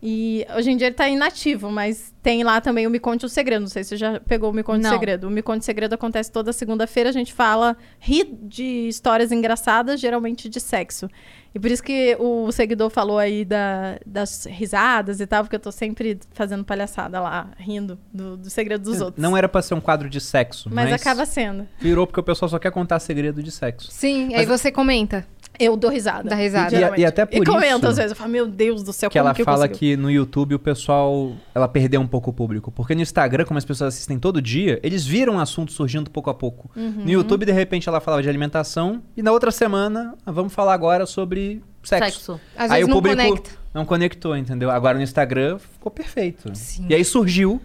[0.00, 3.28] E hoje em dia ele tá inativo, mas tem lá também o Me Conte o
[3.28, 3.62] Segredo.
[3.62, 4.88] Não sei se você já pegou o Me Conte o.
[4.88, 5.26] Segredo.
[5.26, 7.10] O Me Conte o Segredo acontece toda segunda-feira.
[7.10, 11.10] A gente fala, ri de histórias engraçadas, geralmente de sexo.
[11.54, 15.60] E por isso que o seguidor falou aí da- das risadas e tal, porque eu
[15.60, 19.22] tô sempre fazendo palhaçada lá, rindo do, do segredo dos outros.
[19.22, 21.66] Não era pra ser um quadro de sexo, Mas mas, acaba sendo.
[21.80, 23.90] virou porque o pessoal só quer contar segredo de sexo.
[23.90, 25.26] Sim, aí você comenta.
[25.58, 26.28] Eu dou risada.
[26.30, 26.96] Dá risada.
[26.96, 28.12] E, e até por E isso às vezes.
[28.12, 30.54] Eu falo, meu Deus do céu, que como ela que eu fala que no YouTube
[30.54, 32.70] o pessoal, ela perdeu um pouco o público.
[32.70, 36.30] Porque no Instagram, como as pessoas assistem todo dia, eles viram o assunto surgindo pouco
[36.30, 36.70] a pouco.
[36.76, 37.02] Uhum.
[37.04, 39.02] No YouTube, de repente, ela falava de alimentação.
[39.16, 42.10] E na outra semana, ah, vamos falar agora sobre sexo.
[42.10, 42.40] Sexo.
[42.56, 43.50] Às aí vezes o não público conecta.
[43.74, 44.70] não conectou, entendeu?
[44.70, 46.50] Agora no Instagram ficou perfeito.
[46.54, 46.86] Sim.
[46.88, 47.60] E aí surgiu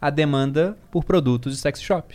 [0.00, 2.14] a demanda por produtos de sex shop.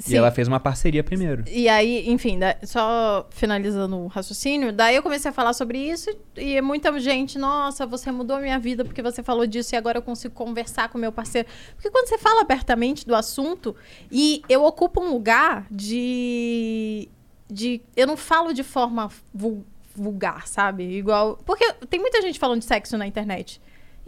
[0.00, 0.14] Sim.
[0.14, 1.44] E ela fez uma parceria primeiro.
[1.46, 6.10] E aí, enfim, da- só finalizando o raciocínio, daí eu comecei a falar sobre isso
[6.36, 9.98] e muita gente, nossa, você mudou a minha vida porque você falou disso e agora
[9.98, 11.46] eu consigo conversar com meu parceiro.
[11.76, 13.76] Porque quando você fala abertamente do assunto
[14.10, 17.08] e eu ocupo um lugar de.
[17.48, 19.64] de eu não falo de forma vul-
[19.94, 20.84] vulgar, sabe?
[20.84, 21.38] Igual.
[21.44, 23.60] Porque tem muita gente falando de sexo na internet.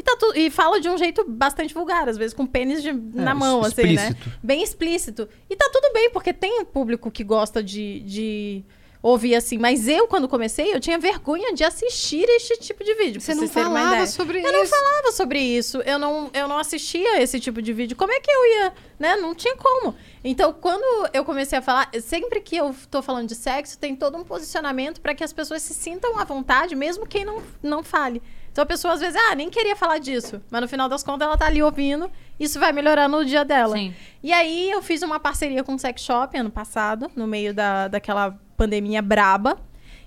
[0.02, 2.92] E, tá tu, e fala de um jeito bastante vulgar, às vezes com pênis de-
[2.92, 4.08] na mão, es- assim, né?
[4.08, 4.38] explícito.
[4.42, 5.28] bem explícito.
[5.48, 8.64] E tá tudo bem, porque tem um público que gosta de, de
[9.00, 9.58] ouvir assim.
[9.58, 13.20] Mas eu, quando comecei, eu tinha vergonha de assistir este tipo de vídeo.
[13.20, 14.74] Você não falava sobre Eu não isso.
[14.74, 15.78] falava sobre isso.
[15.82, 17.96] Eu não, eu não assistia esse tipo de vídeo.
[17.96, 19.16] Como é que eu ia, né?
[19.16, 19.94] Não tinha como.
[20.24, 24.16] Então, quando eu comecei a falar, sempre que eu tô falando de sexo, tem todo
[24.18, 28.20] um posicionamento para que as pessoas se sintam à vontade, mesmo quem não, não fale.
[28.52, 30.40] Então a pessoa às vezes, ah, nem queria falar disso.
[30.50, 32.10] Mas no final das contas ela tá ali ouvindo.
[32.38, 33.76] Isso vai melhorar no dia dela.
[33.76, 33.94] Sim.
[34.22, 37.88] E aí eu fiz uma parceria com o Sex Shop ano passado, no meio da,
[37.88, 39.58] daquela pandemia braba.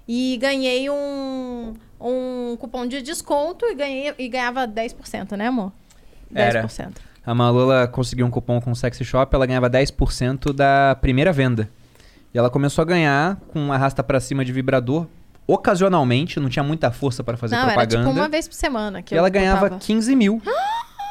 [0.07, 5.71] E ganhei um, um cupom de desconto e, ganhei, e ganhava 10%, né, amor?
[6.31, 6.35] 10%.
[6.35, 6.67] Era.
[7.25, 11.33] A Malu ela conseguiu um cupom com o Sexy Shop, ela ganhava 10% da primeira
[11.33, 11.67] venda.
[12.31, 15.07] E ela começou a ganhar com um arrasta pra cima de vibrador,
[15.47, 18.07] ocasionalmente, não tinha muita força para fazer Não, era propaganda.
[18.07, 19.81] tipo uma vez por semana que e ela ganhava botava.
[19.81, 20.41] 15 mil.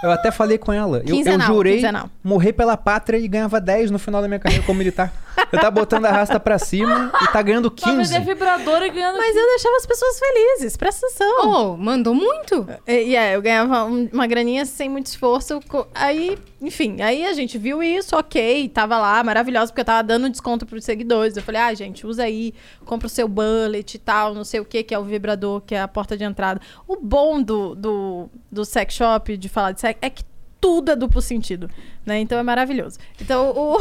[0.03, 1.03] Eu até falei com ela.
[1.07, 2.11] Eu, eu jurei quinzenal.
[2.23, 5.11] morrer pela pátria e ganhava 10 no final da minha carreira como militar.
[5.53, 8.19] Eu tava botando a rasta pra cima e tá ganhando Pra vender 15.
[8.21, 9.17] vibrador e ganhando.
[9.19, 11.51] Mas eu deixava as pessoas felizes, presta atenção.
[11.73, 12.67] Oh, mandou muito?
[12.87, 15.61] E, e é, eu ganhava um- uma graninha sem muito esforço.
[15.95, 20.29] Aí, enfim, aí a gente viu isso, ok, tava lá, maravilhosa, porque eu tava dando
[20.31, 21.37] desconto pros seguidores.
[21.37, 22.53] Eu falei, ah, gente, usa aí,
[22.85, 25.75] compra o seu bullet e tal, não sei o que, que é o vibrador, que
[25.75, 26.61] é a porta de entrada.
[26.87, 30.23] O bom do, do, do sex shop, de falar de sexo, é que
[30.61, 31.69] tudo é duplo sentido,
[32.05, 32.21] né?
[32.21, 32.99] Então é maravilhoso.
[33.21, 33.77] Então o,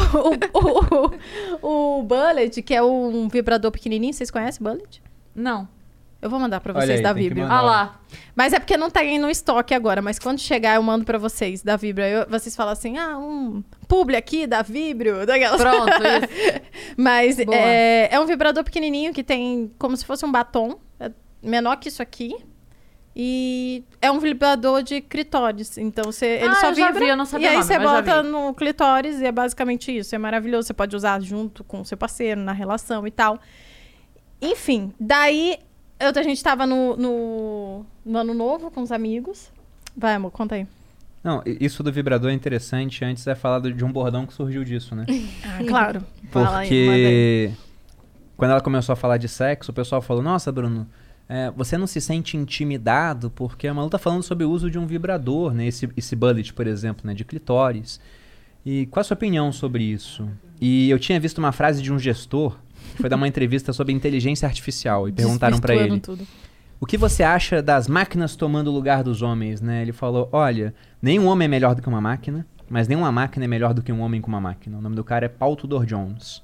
[0.54, 1.12] o,
[1.62, 5.02] o, o bullet, que é um vibrador pequenininho, vocês conhecem bullet?
[5.36, 5.68] Não.
[6.22, 7.50] Eu vou mandar pra vocês aí, da tem mandar.
[7.50, 8.00] Ah lá.
[8.34, 10.02] Mas é porque não tá aí no estoque agora.
[10.02, 12.06] Mas quando chegar, eu mando pra vocês da Vibrio.
[12.06, 15.26] Aí eu- vocês falam assim, ah, um publi aqui da Vibrio.
[15.26, 15.60] Daquelas...
[15.60, 16.64] Pronto, isso.
[16.96, 20.80] Mas é, é um vibrador pequenininho que tem como se fosse um batom.
[20.98, 22.34] É menor que isso aqui.
[23.16, 25.78] E é um vibrador de clitóris.
[25.78, 27.00] Então você, ele Ah, só eu vibra.
[27.00, 30.16] vi, eu não sabia e aí nome, você bota no clitóris e é basicamente isso.
[30.16, 30.68] É maravilhoso.
[30.68, 33.40] Você pode usar junto com o seu parceiro, na relação e tal.
[34.42, 35.58] Enfim, daí
[36.00, 39.52] eu, a gente tava no, no, no ano novo com os amigos.
[39.96, 40.68] Vai, amor, conta aí.
[41.24, 43.06] Não, i- isso do vibrador é interessante.
[43.06, 45.06] Antes é falado de um bordão que surgiu disso, né?
[45.46, 46.04] Ah, claro.
[46.32, 46.68] Fala aí.
[46.68, 47.52] Porque
[48.36, 50.90] quando ela começou a falar de sexo, o pessoal falou: Nossa, Bruno,
[51.34, 54.78] é, você não se sente intimidado porque a Malu tá falando sobre o uso de
[54.78, 55.66] um vibrador, né?
[55.66, 57.16] Esse, esse bullet, por exemplo, né?
[57.16, 58.00] De clitóris.
[58.64, 60.30] E qual a sua opinião sobre isso?
[60.62, 62.56] E eu tinha visto uma frase de um gestor
[62.92, 66.02] que foi dar uma entrevista sobre inteligência artificial e perguntaram Desvirtuando ele.
[66.02, 66.28] tudo.
[66.80, 69.82] O que você acha das máquinas tomando o lugar dos homens, né?
[69.82, 73.48] Ele falou: olha, nenhum homem é melhor do que uma máquina, mas nenhuma máquina é
[73.48, 74.78] melhor do que um homem com uma máquina.
[74.78, 76.44] O nome do cara é Paul Tudor Jones.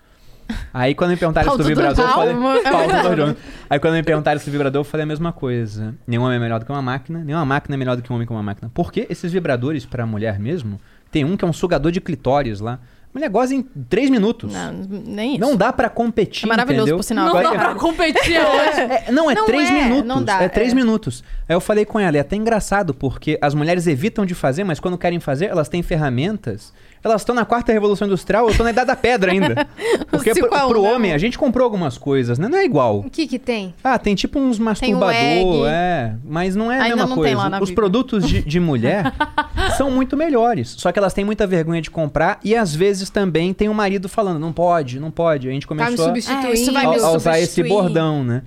[0.74, 3.36] Aí quando me perguntaram Tudor vibrador, eu falei.
[3.70, 5.96] Aí quando me perguntaram do vibrador, eu falei a mesma coisa.
[6.08, 8.16] Nenhum homem é melhor do que uma máquina, nenhuma máquina é melhor do que um
[8.16, 8.72] homem com uma máquina.
[8.74, 10.80] Porque esses vibradores pra mulher mesmo,
[11.12, 12.80] tem um que é um sugador de clitóris lá.
[13.12, 14.54] Mulher goza em 3 minutos.
[14.54, 15.42] Não, nem isso.
[15.42, 16.98] Não dá pra competir, É maravilhoso, entendeu?
[16.98, 17.26] por sinal.
[17.26, 18.94] Não Vai- dá pra competir é ótimo.
[18.94, 20.06] é, não, é Não três é, minutos.
[20.06, 20.76] não dá, é três é.
[20.76, 21.24] minutos.
[21.48, 24.64] Aí eu falei com ela, e é até engraçado, porque as mulheres evitam de fazer,
[24.64, 26.72] mas quando querem fazer, elas têm ferramentas.
[27.04, 29.68] Elas estão na quarta revolução industrial, eu tô na idade da pedra ainda.
[30.12, 32.48] Porque pro, cinco a um, pro né, homem, a gente comprou algumas coisas, né?
[32.48, 33.00] Não é igual.
[33.00, 33.74] O que que tem?
[33.84, 35.64] Ah, tem tipo uns o masturbador, egg.
[35.68, 37.30] é, mas não é a Ainda mesma não coisa.
[37.30, 39.14] tem lá na Os produtos de, de mulher
[39.78, 43.54] são muito melhores, só que elas têm muita vergonha de comprar e às vezes também
[43.54, 45.48] tem o marido falando, não pode, não pode.
[45.48, 48.44] A gente Tá me começou vai a, a usar esse bordão, né?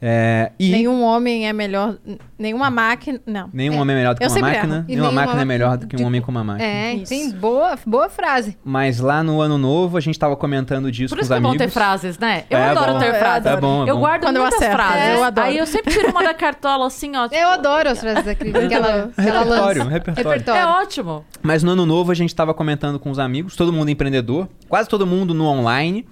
[0.00, 1.96] É, e Nenhum homem é melhor.
[2.38, 3.18] Nenhuma máquina.
[3.24, 3.48] Não.
[3.50, 3.80] nenhum É.
[3.80, 5.88] homem é melhor do que Eu uma máquina, nenhuma nenhuma máquina é melhor do máquina
[5.88, 6.68] que um de- homem com uma máquina.
[6.68, 7.08] É, Isso.
[7.08, 8.58] tem boa, boa frase.
[8.62, 11.38] Mas lá no ano novo a gente tava comentando disso Por com isso os que
[11.38, 11.66] é bom amigos.
[11.66, 12.44] ter frases, né?
[12.50, 12.98] Eu É adoro bom.
[12.98, 13.46] ter Eu frases.
[13.46, 15.08] É bom, é eu guardo Quando eu muitas acerto, frases.
[15.14, 15.46] eu adoro.
[15.46, 17.26] Aí eu sempre tiro uma da cartola assim, ó.
[17.32, 19.90] Eu adoro as frases da Cris, que ela, que ela Repertório, lança.
[19.90, 20.50] repertório.
[20.50, 21.24] É ótimo.
[21.42, 24.88] Mas no ano novo a gente tava comentando com os amigos, todo mundo empreendedor, quase
[24.90, 26.06] todo mundo no online.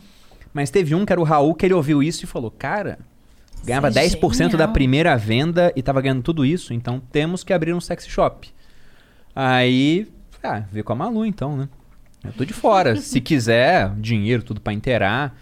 [0.54, 2.98] Mas teve um que era o Raul, que ele ouviu isso e falou: Cara,
[3.64, 7.52] ganhava Isso é 10% da primeira venda e tava ganhando tudo isso, então temos que
[7.52, 8.48] abrir um sex shop.
[9.34, 10.06] Aí,
[10.42, 11.68] ah, veio com a Malu então, né?
[12.24, 12.96] Eu tô de fora.
[13.00, 15.36] Se quiser, dinheiro, tudo pra inteirar.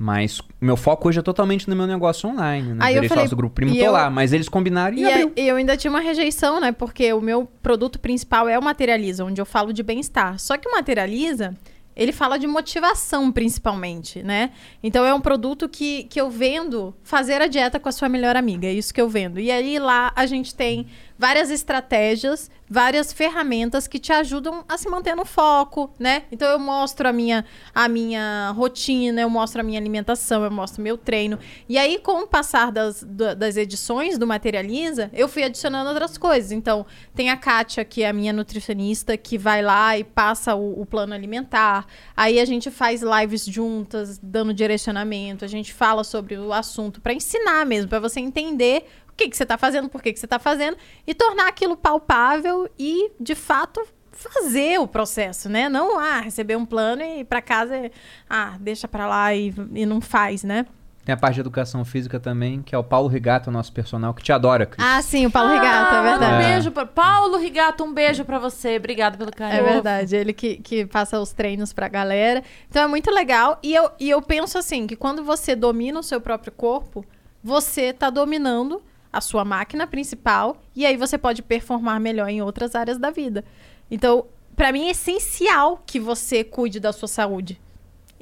[0.00, 2.68] Mas meu foco hoje é totalmente no meu negócio online.
[2.74, 2.76] Né?
[2.78, 4.08] Aí eu falei, do grupo primo, tô eu- lá.
[4.08, 5.32] Mas eles combinaram e, E, abriu.
[5.36, 6.70] e eu ainda tinha uma rejeição, né?
[6.70, 10.38] Porque o meu produto principal é o Materializa, onde eu falo de bem-estar.
[10.38, 11.52] Só que o Materializa,
[11.98, 14.52] ele fala de motivação, principalmente, né?
[14.80, 18.36] Então é um produto que, que eu vendo fazer a dieta com a sua melhor
[18.36, 18.68] amiga.
[18.68, 19.40] É isso que eu vendo.
[19.40, 20.86] E aí lá a gente tem
[21.18, 26.24] várias estratégias, várias ferramentas que te ajudam a se manter no foco, né?
[26.30, 30.82] Então eu mostro a minha, a minha rotina, eu mostro a minha alimentação, eu mostro
[30.82, 31.38] meu treino.
[31.68, 36.16] E aí, com o passar das, da- das edições do Materializa, eu fui adicionando outras
[36.16, 36.52] coisas.
[36.52, 40.80] Então, tem a Kátia, que é a minha nutricionista, que vai lá e passa o,
[40.80, 41.86] o plano alimentar.
[42.16, 45.44] Aí a gente faz lives juntas, dando direcionamento.
[45.44, 48.84] A gente fala sobre o assunto para ensinar mesmo, para você entender
[49.18, 50.76] que, que você está fazendo, por que, que você está fazendo,
[51.06, 55.68] e tornar aquilo palpável e, de fato, fazer o processo, né?
[55.68, 57.92] Não, ah, receber um plano e ir para casa, e,
[58.30, 60.64] ah, deixa para lá e, e não faz, né?
[61.04, 64.22] Tem a parte de educação física também, que é o Paulo Rigato, nosso personal, que
[64.22, 64.86] te adora, Cris.
[64.86, 66.34] Ah, sim, o Paulo Regato, é Ah, verdade.
[66.34, 66.84] Um beijo pra...
[66.84, 68.76] Paulo Rigato, um beijo pra você.
[68.76, 69.60] Obrigada pelo carinho.
[69.60, 72.44] É verdade, ele que, que passa os treinos pra galera.
[72.68, 73.58] Então é muito legal.
[73.62, 77.02] E eu, e eu penso assim, que quando você domina o seu próprio corpo,
[77.42, 82.74] você tá dominando a sua máquina principal e aí você pode performar melhor em outras
[82.74, 83.44] áreas da vida.
[83.90, 87.60] Então, pra mim é essencial que você cuide da sua saúde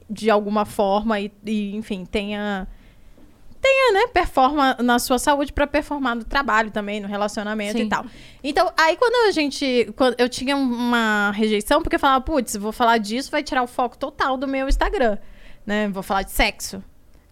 [0.08, 2.68] de alguma forma e, e, enfim, tenha
[3.60, 7.84] tenha, né, performa na sua saúde pra performar no trabalho também, no relacionamento Sim.
[7.84, 8.06] e tal.
[8.42, 9.92] Então, aí quando a gente.
[9.96, 13.66] Quando eu tinha uma rejeição, porque eu falava, putz, vou falar disso, vai tirar o
[13.66, 15.18] foco total do meu Instagram.
[15.64, 15.88] Né?
[15.88, 16.82] Vou falar de sexo.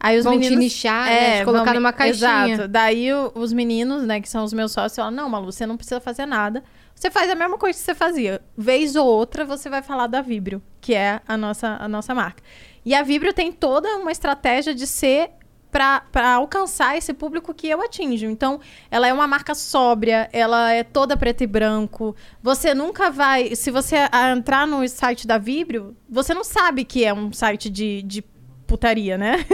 [0.05, 0.59] Aí os Vão te meninos.
[0.59, 1.39] nichar, né?
[1.39, 2.49] Te colocar vão numa caixinha.
[2.55, 2.69] Exato.
[2.69, 5.77] Daí o- os meninos, né, que são os meus sócios, falam: não, Malu, você não
[5.79, 6.63] precisa fazer nada.
[6.95, 8.43] Você faz a mesma coisa que você fazia.
[8.57, 12.43] Vez ou outra, você vai falar da Vibrio, que é a nossa, a nossa marca.
[12.85, 15.31] E a Vibrio tem toda uma estratégia de ser
[15.73, 18.27] para alcançar esse público que eu atinjo.
[18.27, 22.15] Então, ela é uma marca sóbria, ela é toda preto e branco.
[22.41, 23.57] Você nunca vai.
[23.57, 23.97] Se você
[24.37, 28.23] entrar no site da Vibrio, você não sabe que é um site de, de
[28.67, 29.45] putaria, né?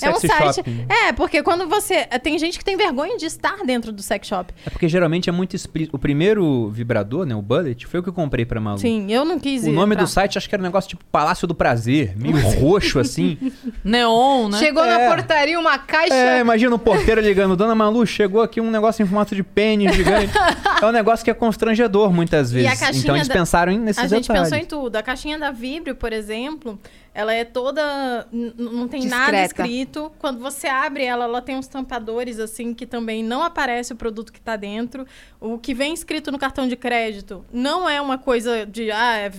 [0.00, 0.54] é um site.
[0.56, 0.86] shopping.
[0.88, 2.04] É, porque quando você.
[2.22, 4.52] Tem gente que tem vergonha de estar dentro do sex shop.
[4.66, 5.94] É porque geralmente é muito explícito.
[5.96, 8.78] O primeiro vibrador, né, o Bullet, foi o que eu comprei pra Malu.
[8.78, 10.90] Sim, eu não quis O ir nome pra- do site acho que era um negócio
[10.90, 13.38] tipo Palácio do Prazer, meio roxo assim.
[13.84, 14.58] Neon, né?
[14.58, 15.08] Chegou É.
[15.08, 16.14] na portaria uma caixa.
[16.14, 19.94] É, imagina o porteiro ligando, Dona Malu, chegou aqui um negócio em formato de pênis
[19.94, 20.32] gigante.
[20.80, 22.80] é um negócio que é constrangedor muitas E a vezes.
[22.80, 24.42] caixinha Então eles da- pensaram em- nesses A gente detalhes.
[24.50, 24.96] pensou em tudo.
[24.96, 26.78] A caixinha da Vibrio, por exemplo,
[27.14, 28.26] ela é toda.
[28.32, 29.62] Não tem nada Discreta.
[29.62, 30.12] escrito.
[30.18, 34.32] Quando você abre ela, ela tem uns tampadores, assim, que também não aparece o produto
[34.32, 35.06] que tá dentro.
[35.40, 38.90] O que vem escrito no cartão de crédito não é uma coisa de.
[38.90, 39.32] Ah, é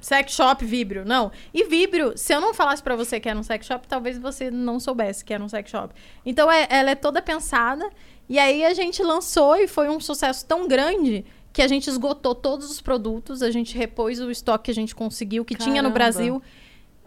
[0.00, 1.04] sex shop Vibrio.
[1.04, 1.30] Não.
[1.52, 4.50] E Vibrio, se eu não falasse pra você que era um sex shop, talvez você
[4.50, 5.94] não soubesse que era um sex shop.
[6.24, 7.86] Então é- ela é toda pensada.
[8.26, 12.32] E aí a gente lançou e foi um sucesso tão grande que a gente esgotou
[12.34, 15.88] todos os produtos, a gente repôs o estoque que a gente conseguiu, que tinha no
[15.90, 15.94] Caramba.
[15.94, 16.42] Brasil,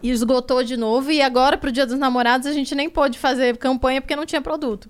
[0.03, 1.09] e esgotou de novo.
[1.11, 4.41] E agora, pro Dia dos Namorados, a gente nem pôde fazer campanha porque não tinha
[4.41, 4.89] produto.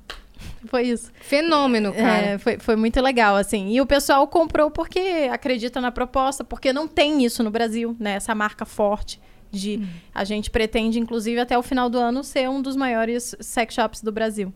[0.65, 1.11] Foi isso.
[1.21, 2.25] Fenômeno, cara.
[2.25, 3.69] É, foi, foi muito legal, assim.
[3.71, 8.13] E o pessoal comprou porque acredita na proposta, porque não tem isso no Brasil, né?
[8.15, 9.21] Essa marca forte.
[9.51, 9.87] De, Hum.
[10.15, 14.01] A gente pretende, inclusive, até o final do ano, ser um dos maiores sex shops
[14.01, 14.51] do Brasil.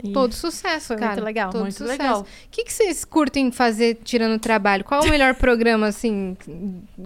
[0.00, 1.12] E Todo sucesso, foi cara.
[1.14, 1.50] muito legal.
[1.50, 1.98] Todo Muito sucesso.
[1.98, 2.20] legal.
[2.20, 4.84] O que, que vocês curtem fazer tirando o trabalho?
[4.84, 6.36] Qual é o melhor programa, assim,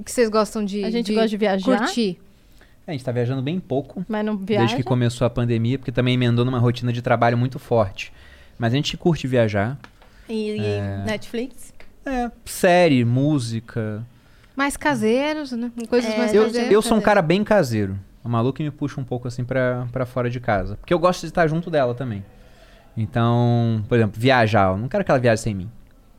[0.05, 1.65] que vocês gostam de A gente gosta de viajar.
[1.79, 2.19] curtir?
[2.91, 4.05] A gente tá viajando bem pouco.
[4.09, 4.61] Mas não viaja.
[4.67, 8.13] Desde que começou a pandemia, porque também emendou numa rotina de trabalho muito forte.
[8.59, 9.79] Mas a gente curte viajar.
[10.29, 11.03] E, e É.
[11.07, 11.73] Netflix?
[12.05, 14.05] É, série, música.
[14.57, 15.71] Mais caseiros, né?
[15.89, 16.71] Coisas É, mais Eu, caseiras.
[16.73, 17.99] eu sou um cara bem caseiro.
[18.25, 20.77] A Malu que me puxa um pouco assim pra fora de casa.
[20.77, 22.23] Porque eu gosto de estar junto dela também.
[22.97, 24.71] Então, por exemplo, viajar.
[24.73, 25.71] Eu não quero que ela viaje sem mim.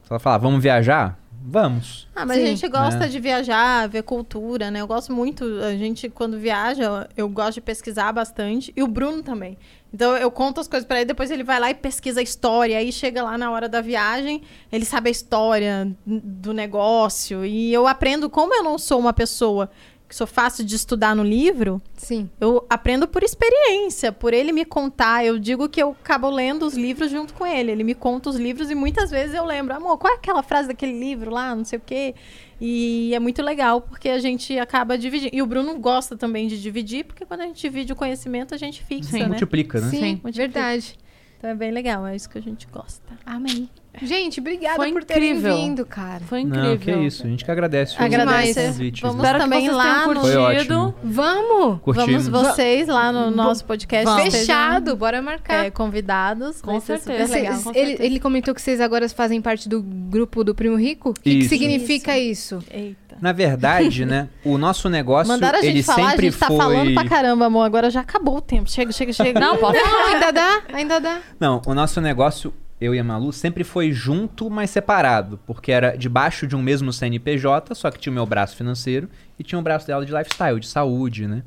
[0.04, 1.20] Se ela falar, vamos viajar?
[1.44, 2.08] Vamos.
[2.16, 2.44] Ah, mas Sim.
[2.44, 3.08] a gente gosta É.
[3.08, 4.80] de viajar, ver cultura, né?
[4.82, 5.44] Eu gosto muito.
[5.64, 8.72] A gente, quando viaja, eu gosto de pesquisar bastante.
[8.76, 9.58] E o Bruno também.
[9.94, 12.78] Então eu conto as coisas pra ele, depois ele vai lá e pesquisa a história.
[12.78, 17.44] Aí chega lá na hora da viagem, ele sabe a história do negócio.
[17.44, 19.70] E eu aprendo, como eu não sou uma pessoa
[20.12, 22.30] que sou fácil de estudar no livro, Sim.
[22.38, 25.26] eu aprendo por experiência, por ele me contar.
[25.26, 27.72] Eu digo que eu acabo lendo os livros junto com ele.
[27.72, 30.68] Ele me conta os livros e muitas vezes eu lembro, amor, qual é aquela frase
[30.68, 32.14] daquele livro lá, não sei o quê.
[32.60, 35.34] E é muito legal porque a gente acaba dividindo.
[35.34, 38.58] E o Bruno gosta também de dividir, porque quando a gente divide o conhecimento, a
[38.58, 39.28] gente fixa, né?
[39.28, 39.90] Multiplica, né?
[39.90, 40.34] Sim, Multiplica.
[40.34, 40.98] verdade.
[41.38, 43.18] Então é bem legal, é isso que a gente gosta.
[43.26, 43.70] Amém.
[44.02, 45.56] Gente, obrigada Foi por terem incrível.
[45.56, 46.22] vindo, cara.
[46.22, 46.70] Foi incrível.
[46.70, 47.26] Não, que isso.
[47.26, 48.68] A gente que agradece o Agradece.
[48.68, 49.02] convite.
[49.02, 49.18] Vamos?
[49.18, 50.80] Espero também que vocês lá tenham no- Foi curtido.
[50.80, 50.96] ótimo.
[51.04, 51.82] Vamos!
[51.82, 52.28] Curtimos.
[52.28, 54.08] Vamos vocês lá no nosso podcast.
[54.10, 55.66] estejam, Fechado, bora marcar.
[55.66, 56.62] é, convidados.
[56.62, 57.28] Com vai ser certeza.
[57.28, 57.54] super legal.
[57.54, 58.04] Vocês- com ele, certeza.
[58.10, 61.10] ele comentou que vocês agora fazem parte do grupo do Primo Rico?
[61.10, 61.50] O que, que Isso.
[61.50, 62.60] significa isso?
[62.72, 63.18] Eita.
[63.22, 66.48] Na verdade, né, o nosso negócio, Mandaram a gente ele falar, a sempre gente tá
[66.48, 66.58] foi...
[66.58, 67.64] falando pra caramba, amor.
[67.66, 68.72] Agora já acabou o tempo.
[68.72, 69.40] Chega, chega, chega.
[69.40, 71.20] Não, pode Não, ainda dá, ainda dá.
[71.40, 75.40] Não, o nosso negócio, eu e a Malu, sempre foi junto, mas separado.
[75.46, 79.44] Porque era debaixo de um mesmo CNPJ, só que tinha o meu braço financeiro e
[79.44, 81.44] tinha o braço dela de lifestyle, de saúde, né?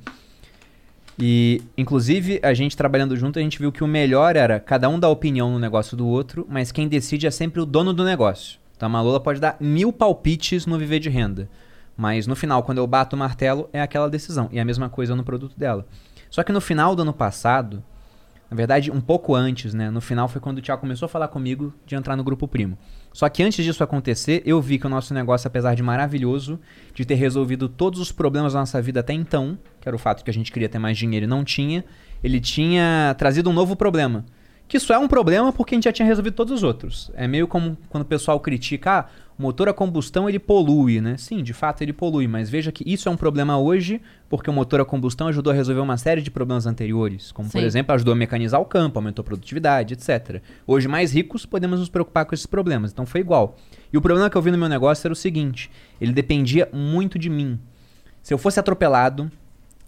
[1.19, 4.99] E, inclusive, a gente trabalhando junto, a gente viu que o melhor era cada um
[4.99, 8.59] dar opinião no negócio do outro, mas quem decide é sempre o dono do negócio.
[8.77, 11.49] Então a Malu ela pode dar mil palpites no viver de renda.
[11.97, 14.49] Mas no final, quando eu bato o martelo, é aquela decisão.
[14.53, 15.87] E a mesma coisa no produto dela.
[16.29, 17.83] Só que no final do ano passado,
[18.55, 19.91] na verdade, um pouco antes, né?
[19.91, 22.79] No final foi quando o Thiago começou a falar comigo de entrar no grupo primo.
[23.13, 26.61] Só que antes disso acontecer, eu vi que o nosso negócio, apesar de maravilhoso,
[26.95, 30.23] de ter resolvido todos os problemas da nossa vida até então, que era o fato
[30.23, 31.85] que a gente queria ter mais dinheiro e não tinha,
[32.23, 34.25] ele tinha trazido um novo problema.
[34.69, 37.11] Que só é um problema porque a gente já tinha resolvido todos os outros.
[37.15, 39.07] É meio como quando o pessoal critica, ah,
[39.39, 41.17] o motor a combustão ele polui, né?
[41.17, 44.53] Sim, de fato ele polui, mas veja que isso é um problema hoje, porque o
[44.53, 47.67] motor a combustão ajudou a resolver uma série de problemas anteriores, como por Sim.
[47.67, 50.41] exemplo, ajudou a mecanizar o campo, aumentou a produtividade, etc.
[50.67, 53.57] Hoje, mais ricos, podemos nos preocupar com esses problemas, então foi igual.
[53.93, 57.19] E o problema que eu vi no meu negócio era o seguinte: ele dependia muito
[57.19, 57.59] de mim.
[58.23, 59.31] Se eu fosse atropelado,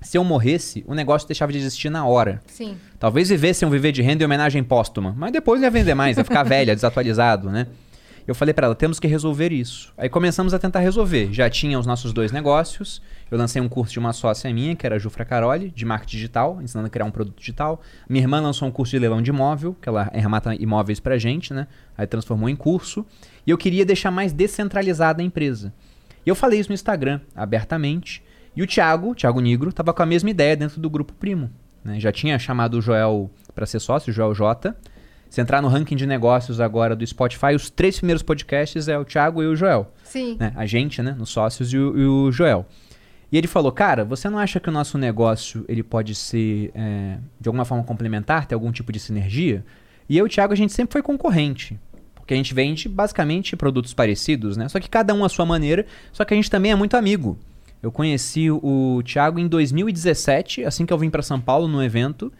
[0.00, 2.42] se eu morresse, o negócio deixava de existir na hora.
[2.46, 2.76] Sim.
[2.98, 6.24] Talvez vivesse um viver de renda em homenagem póstuma, mas depois ia vender mais, ia
[6.24, 7.66] ficar velha, desatualizado, né?
[8.26, 9.92] Eu falei pra ela, temos que resolver isso.
[9.96, 11.32] Aí começamos a tentar resolver.
[11.32, 13.00] Já tinha os nossos dois negócios.
[13.30, 16.16] Eu lancei um curso de uma sócia minha, que era a Jufra Caroli, de marketing
[16.16, 17.80] digital, ensinando a criar um produto digital.
[18.08, 21.54] Minha irmã lançou um curso de leilão de imóvel, que ela remata imóveis pra gente,
[21.54, 21.68] né?
[21.96, 23.06] Aí transformou em curso.
[23.46, 25.72] E eu queria deixar mais descentralizada a empresa.
[26.24, 28.22] E eu falei isso no Instagram, abertamente.
[28.56, 31.48] E o Thiago, Thiago Nigro, tava com a mesma ideia dentro do grupo Primo.
[31.84, 32.00] né?
[32.00, 34.74] Já tinha chamado o Joel para ser sócio, o Joel J.
[35.36, 39.04] Se entrar no ranking de negócios agora do Spotify, os três primeiros podcasts é o
[39.04, 39.92] Thiago e o Joel.
[40.02, 40.38] Sim.
[40.40, 40.50] né?
[40.56, 41.14] A gente, né?
[41.14, 42.64] Nos sócios e o, e o Joel.
[43.30, 47.18] E ele falou, cara, você não acha que o nosso negócio ele pode ser é,
[47.38, 49.62] de alguma forma complementar, ter algum tipo de sinergia?
[50.08, 51.78] E eu e o Thiago, a gente sempre foi concorrente.
[52.14, 54.70] Porque a gente vende basicamente produtos parecidos, né?
[54.70, 55.84] Só que cada um à sua maneira,
[56.14, 57.38] só que a gente também é muito amigo.
[57.82, 62.32] Eu conheci o Thiago em 2017, assim que eu vim para São Paulo no evento.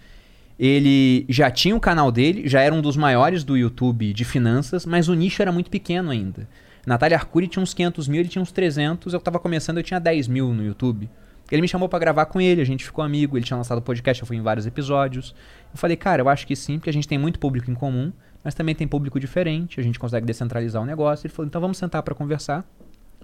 [0.59, 4.87] Ele já tinha o canal dele, já era um dos maiores do YouTube de finanças,
[4.87, 6.49] mas o nicho era muito pequeno ainda.
[6.87, 9.99] Natália Arcuri tinha uns 500 mil, ele tinha uns 300, eu tava começando, eu tinha
[10.01, 11.11] 10 mil no YouTube.
[11.51, 14.23] Ele me chamou pra gravar com ele, a gente ficou amigo, ele tinha lançado podcast,
[14.23, 15.35] eu fui em vários episódios.
[15.73, 18.13] Eu falei, cara, eu acho que sim, porque a gente tem muito público em comum,
[18.43, 21.27] mas também tem público diferente, a gente consegue descentralizar o negócio.
[21.27, 22.65] Ele falou, então vamos sentar pra conversar.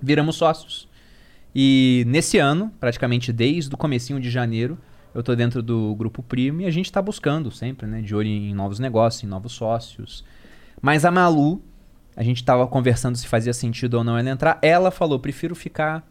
[0.00, 0.88] Viramos sócios.
[1.54, 4.78] E nesse ano, praticamente desde o comecinho de janeiro,
[5.14, 8.28] eu tô dentro do grupo Primo e a gente tá buscando sempre, né, de olho
[8.28, 10.24] em novos negócios, em novos sócios.
[10.80, 11.60] Mas a Malu,
[12.16, 16.06] a gente tava conversando se fazia sentido ou não ela entrar, ela falou, prefiro ficar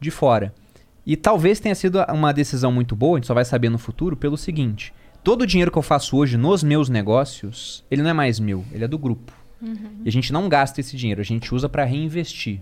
[0.00, 0.54] de fora.
[1.06, 4.16] E talvez tenha sido uma decisão muito boa, a gente só vai saber no futuro,
[4.16, 4.92] pelo seguinte:
[5.22, 8.64] todo o dinheiro que eu faço hoje nos meus negócios, ele não é mais meu,
[8.72, 9.32] ele é do grupo.
[10.04, 12.60] E a gente não gasta esse dinheiro, a gente usa para reinvestir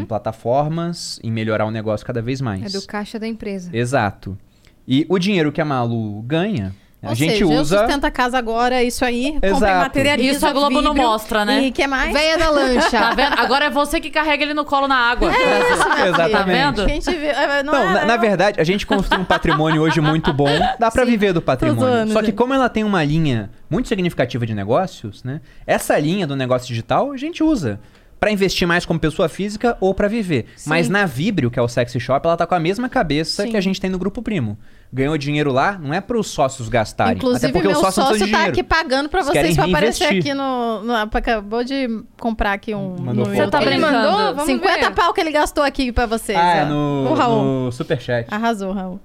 [0.00, 2.74] em plataformas, em melhorar o negócio cada vez mais.
[2.74, 3.70] É do caixa da empresa.
[3.72, 4.36] Exato.
[4.92, 7.78] E o dinheiro que a Malu ganha, a Ou gente seja, eu usa.
[7.78, 9.98] sustento a casa agora, isso aí, Exato.
[10.20, 11.62] Isso a Globo não mostra, né?
[11.62, 12.12] E que mais?
[12.12, 12.90] Véia da lancha.
[12.90, 13.38] Tá vendo?
[13.38, 15.30] Agora é você que carrega ele no colo na água.
[16.08, 16.32] Exatamente.
[16.32, 16.82] Tá vendo?
[16.82, 20.50] É, não, Não, é, na, na verdade, a gente construiu um patrimônio hoje muito bom.
[20.76, 21.80] Dá pra viver do patrimônio.
[21.80, 25.40] zoando, Só que como ela tem uma linha muito significativa de negócios, né?
[25.64, 27.78] Essa linha do negócio digital a gente usa
[28.18, 30.46] pra investir mais como pessoa física ou pra viver.
[30.66, 33.50] Mas na Vibrio, que é o Sexy Shop, ela tá com a mesma cabeça Sim.
[33.52, 34.58] que a gente tem no Grupo Primo.
[34.92, 37.14] Ganhou dinheiro lá, não é pros sócios gastarem.
[37.16, 38.50] Inclusive, até porque meu os sócio de tá dinheiro.
[38.50, 40.92] aqui pagando querem vocês pra aparecer aqui no, no.
[40.94, 42.96] Acabou de comprar aqui um.
[42.98, 43.34] Mandou no.
[43.36, 43.62] Você tá.
[43.62, 44.34] Ele mandou?
[44.34, 44.94] Vamos 50 ver.
[44.96, 46.36] pau que ele gastou aqui pra vocês.
[46.36, 46.66] Ah, é ó.
[46.66, 47.42] no, O Raul.
[47.66, 48.26] no Superchat.
[48.34, 48.98] Arrasou, Raul.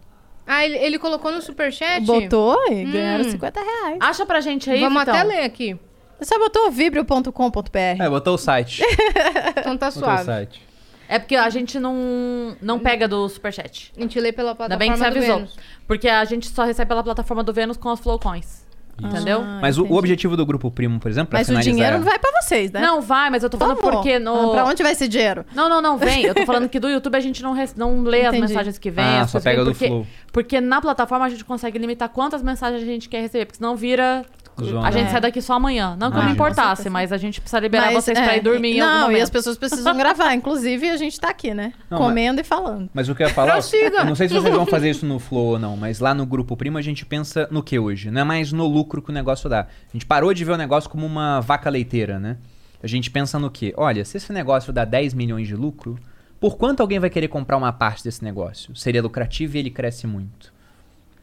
[0.48, 2.02] Ah, ele, ele colocou no superchat?
[2.04, 3.32] Botou e ganharam Hum.
[3.32, 3.98] 50 reais.
[4.00, 5.14] Acha pra gente aí, Vamos Vitão.
[5.16, 5.78] até ler aqui.
[6.20, 7.80] Você só botou vibrio.com.br.
[8.00, 8.82] É, botou o site.
[9.58, 10.24] Então tá botou o suave.
[10.26, 10.62] site.
[11.08, 13.92] É porque a gente não, não pega do Superchat.
[13.98, 15.36] A gente lê pela Ainda bem que plataforma você avisou.
[15.38, 15.58] Vênus.
[15.88, 18.66] Porque a gente só recebe pela plataforma do Vênus com as Flowcoins.
[18.98, 19.42] Entendeu?
[19.42, 21.74] Ah, Mas o, o objetivo do Grupo Primo, por exemplo, pra Mas o finalizar...
[21.74, 22.80] dinheiro não vai pra vocês, né?
[22.80, 24.52] Não, vai, mas eu tô falando porque no...
[24.52, 25.46] Ah, Pra onde vai esse dinheiro?
[25.54, 26.24] Não, não, não, vem.
[26.24, 28.54] Eu tô falando que do YouTube a gente não, rece- não lê as Entendi.
[28.54, 29.04] mensagens que vêm.
[29.04, 30.08] Ah, as só pega do porque, Flow.
[30.32, 33.76] Porque na plataforma a gente consegue limitar quantas mensagens a gente quer receber, porque senão
[33.76, 34.26] vira...
[34.64, 34.88] Zona.
[34.88, 35.12] A gente É.
[35.12, 35.96] sai daqui só amanhã.
[36.00, 38.34] Não que eu Ah, me com importasse, mas a gente precisa liberar Mas, vocês pra
[38.36, 40.34] é, ir dormir em algum Não, e as pessoas precisam gravar.
[40.34, 41.74] Inclusive, a gente tá aqui, né?
[41.90, 42.90] Não, Comendo e falando.
[42.94, 45.20] Mas o que eu ia falar, eu não sei se vocês vão fazer isso no
[45.20, 48.10] Flow ou não, mas lá no Grupo Primo a gente pensa no que hoje?
[48.12, 49.62] Não é mais no lucro que o negócio dá.
[49.62, 52.38] A gente parou de ver o negócio como uma vaca leiteira, né?
[52.82, 53.74] A gente pensa no que?
[53.76, 55.98] Olha, se esse negócio dá 10 milhões de lucro,
[56.40, 58.76] por quanto alguém vai querer comprar uma parte desse negócio?
[58.76, 60.54] Seria lucrativo e ele cresce muito.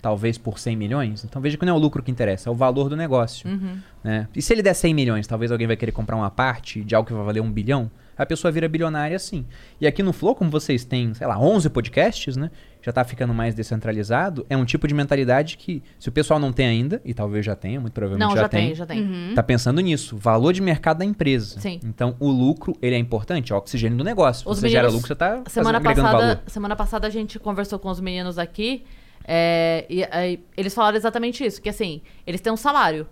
[0.02, 1.24] Talvez por 100 milhões.
[1.24, 3.48] Então veja que não é o lucro que interessa, é o valor do negócio.
[4.02, 4.26] né?
[4.34, 7.06] E se ele der 100 milhões, talvez alguém vai querer comprar uma parte de algo
[7.06, 7.88] que vai valer um bilhão?
[8.18, 9.46] A pessoa vira bilionária assim.
[9.80, 12.50] E aqui no Flow, como vocês têm, sei lá, 11 podcasts, né?
[12.82, 14.44] Já tá ficando mais descentralizado.
[14.50, 17.54] É um tipo de mentalidade que, se o pessoal não tem ainda, e talvez já
[17.56, 19.32] tenha, muito provavelmente Não, já, já tem, já tem.
[19.34, 20.16] Tá pensando nisso.
[20.16, 21.58] Valor de mercado da empresa.
[21.60, 21.80] Sim.
[21.84, 23.52] Então, o lucro, ele é importante.
[23.52, 24.48] É o oxigênio do negócio.
[24.50, 26.40] Os você gera meninos- lucro, você tá Semana fazendo, passada, valor.
[26.48, 28.84] semana passada a gente conversou com os meninos aqui
[29.24, 33.06] é, e aí eles falaram exatamente isso, que assim, eles têm um salário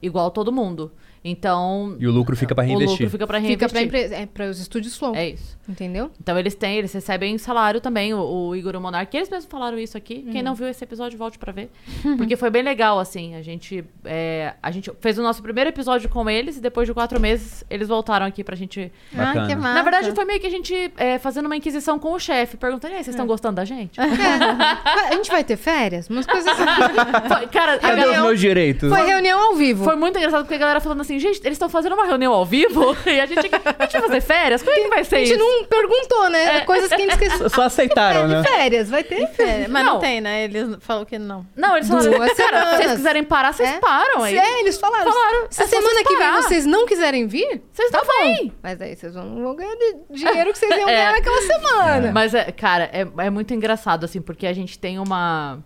[0.00, 0.92] igual todo mundo.
[1.24, 2.92] Então, E o lucro fica pra o reinvestir.
[3.06, 3.70] lucro fica pra Fica reinvestir.
[3.70, 5.14] pra, empresa, é, pra os estúdios Flow.
[5.14, 5.56] É isso.
[5.68, 6.10] Entendeu?
[6.20, 9.16] Então eles têm, eles recebem salário também, o, o Igor e o Monark.
[9.16, 10.22] Eles mesmos falaram isso aqui.
[10.24, 10.32] Uhum.
[10.32, 11.70] Quem não viu esse episódio, volte pra ver.
[12.16, 13.34] Porque foi bem legal, assim.
[13.34, 16.94] A gente, é, a gente fez o nosso primeiro episódio com eles e depois de
[16.94, 18.92] quatro meses eles voltaram aqui pra gente.
[19.12, 19.44] Bacana.
[19.44, 19.74] Ah, que massa.
[19.74, 22.94] Na verdade, foi meio que a gente é, fazendo uma inquisição com o chefe, perguntando:
[22.94, 23.18] "E aí, vocês É.
[23.18, 23.96] estão gostando da gente?
[23.96, 24.08] Vai-
[25.10, 26.08] A gente vai ter férias?
[26.08, 26.62] Umas coisas assim.
[27.28, 28.88] Foi- cara, a Cadê os galera- meus direitos?
[28.88, 29.84] Foi reunião ao vivo.
[29.84, 32.44] Foi muito engraçado porque a galera falando assim, gente, eles estão fazendo uma reunião ao
[32.44, 34.62] vivo e a gente, a gente vai fazer férias?
[34.62, 35.38] Como é que vai ser a gente isso?
[35.38, 36.60] não perguntou, né?
[36.62, 37.50] Coisas que a gente esqueceu.
[37.50, 38.42] Só aceitaram, né?
[38.42, 39.64] Férias, vai ter férias.
[39.66, 39.94] É, mas não.
[39.94, 40.00] Não.
[40.00, 40.44] tem, né?
[40.44, 41.46] Eles falou que não.
[41.56, 42.96] Não, eles falaram, Duas cara, se vocês semanas.
[42.96, 43.78] quiserem parar, vocês É?
[43.78, 44.36] param aí.
[44.36, 45.10] É, eles falaram.
[45.12, 48.52] Falaram, Se é só semana que vem vocês não quiserem vir, Vocês tá não vêm.
[48.62, 50.92] Mas aí vocês vão, vão ganhar de dinheiro que vocês iam É.
[50.94, 52.12] ganhar naquela semana.
[52.12, 55.58] Mas, é, cara, é, é muito engraçado, assim, porque a gente tem uma,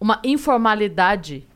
[0.00, 1.46] uma informalidade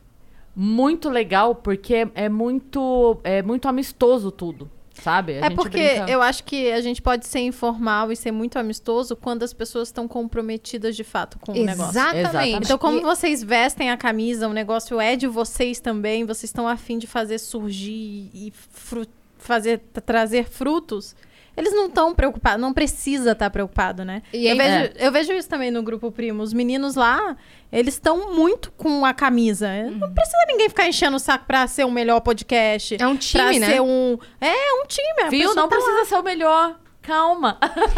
[0.55, 5.33] muito legal, porque é, é muito, é muito amistoso tudo, sabe?
[5.33, 8.31] A é gente porque brinca- eu acho que a gente pode ser informal e ser
[8.31, 11.91] muito amistoso quando as pessoas estão comprometidas de fato com o negócio.
[11.91, 12.19] Exatamente.
[12.19, 12.65] Exatamente.
[12.65, 16.67] Então, como E- vocês vestem a camisa, o negócio é de vocês também, vocês estão
[16.67, 19.05] afim de fazer surgir e fru-
[19.37, 21.15] fazer, tra- trazer frutos,
[21.55, 24.21] eles não estão preocupados, não precisa estar preocupado, né?
[24.33, 25.07] E eu, aí- vejo, É.
[25.07, 26.41] eu vejo isso também no grupo Primo.
[26.43, 27.35] Os meninos lá,
[27.71, 29.69] eles estão muito com a camisa.
[29.91, 32.95] Não precisa ninguém ficar enchendo o saco pra ser o melhor podcast.
[32.99, 33.65] É um time, pra né?
[33.73, 34.17] ser um...
[34.39, 35.29] É, um time.
[35.29, 35.49] Viu?
[35.53, 35.81] Não tá lá.
[35.81, 36.79] precisa ser o melhor.
[37.01, 37.57] Calma.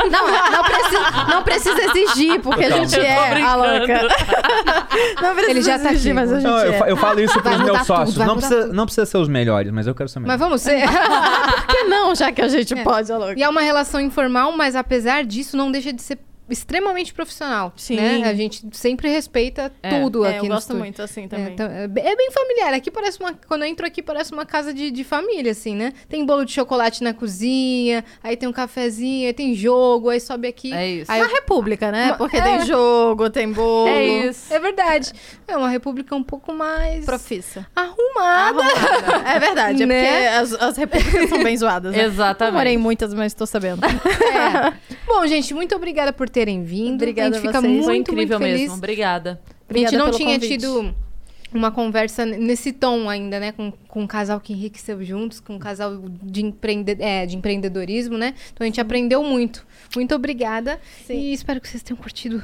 [0.10, 4.08] Não, não precisa, não precisa exigir, porque a gente é a louca.
[5.22, 6.14] Não precisa Ele já tá exigir, aqui.
[6.14, 6.92] mas a gente Não, eu, é.
[6.92, 8.18] eu falo isso pros meus tudo, sócios.
[8.18, 8.74] Não precisa, tudo.
[8.74, 10.40] não precisa ser os melhores, mas eu quero ser o Mas melhor.
[10.46, 10.82] vamos ser.
[10.88, 13.38] Por que não, já que a gente pode, a louca?
[13.38, 16.18] e é uma relação informal, mas apesar disso, não deixa de ser
[16.54, 17.74] extremamente profissional.
[17.76, 17.96] Sim.
[17.98, 18.24] Né?
[18.24, 20.00] A gente sempre respeita É.
[20.00, 20.80] tudo É, aqui eu no gosto estúdio.
[20.84, 21.54] muito assim É, também.
[21.54, 22.74] então, é bem- é bem familiar.
[22.74, 23.34] Aqui parece uma.
[23.48, 25.94] Quando eu entro aqui, parece uma casa de, de família, assim, né?
[26.08, 30.48] Tem bolo de chocolate na cozinha, aí tem um cafezinho, aí tem jogo, aí sobe
[30.48, 30.74] aqui.
[30.74, 31.12] É isso.
[31.12, 32.08] Aí Uma eu- república, né?
[32.08, 32.42] Uma- Porque é.
[32.42, 33.88] tem jogo, tem bolo.
[33.90, 34.54] É isso.
[34.54, 35.12] É verdade.
[35.48, 37.66] É uma república um pouco mais Profissa.
[37.76, 38.62] arrumada.
[38.62, 39.30] Arrumada.
[39.30, 40.02] É verdade, é Né?
[40.04, 41.94] porque as, as repúblicas são bem zoadas.
[41.96, 42.04] Né?
[42.04, 42.52] Exatamente.
[42.54, 43.82] Não morei em muitas, mas tô sabendo.
[43.86, 44.74] É.
[45.08, 46.96] Bom, gente, muito obrigada por terem vindo.
[46.96, 47.74] Obrigada a gente a fica vocês.
[47.74, 48.62] muito, Foi incrível muito feliz.
[48.62, 48.78] mesmo.
[48.78, 49.30] Obrigada.
[49.32, 50.58] a gente Obrigada não pelo tinha convite.
[50.58, 50.96] tido
[51.54, 53.52] uma conversa nesse tom ainda, né?
[53.52, 58.18] Com, com um casal que enriqueceu juntos, com um casal de, empreende é, de empreendedorismo,
[58.18, 58.34] né?
[58.52, 59.66] Então a gente aprendeu muito.
[59.96, 60.80] Muito obrigada.
[61.06, 61.14] Sim.
[61.14, 62.44] E espero que vocês tenham curtido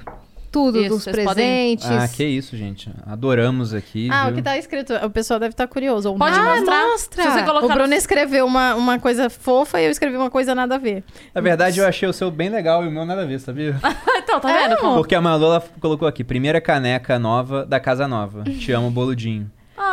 [0.51, 1.85] tudo Isso, dos vocês podem- presentes.
[1.89, 2.89] Ah, que isso, gente.
[3.05, 4.09] Adoramos aqui.
[4.11, 4.33] Ah, viu?
[4.33, 6.09] o que tá escrito, o pessoal deve estar curioso.
[6.09, 6.45] ou Pode não.
[6.55, 6.87] mostrar.
[6.87, 7.23] mostra.
[7.23, 10.29] Se você colocar O Bruno no- escreveu uma, uma coisa fofa e eu escrevi uma
[10.29, 11.03] coisa nada a ver.
[11.33, 13.75] Na verdade, eu achei o seu bem legal e o meu nada a ver, sabia?
[14.17, 14.77] então, tá vendo?
[14.77, 18.43] como- Porque a Malu ela colocou aqui, primeira caneca nova da Casa Nova.
[18.43, 19.49] Te amo, boludinho.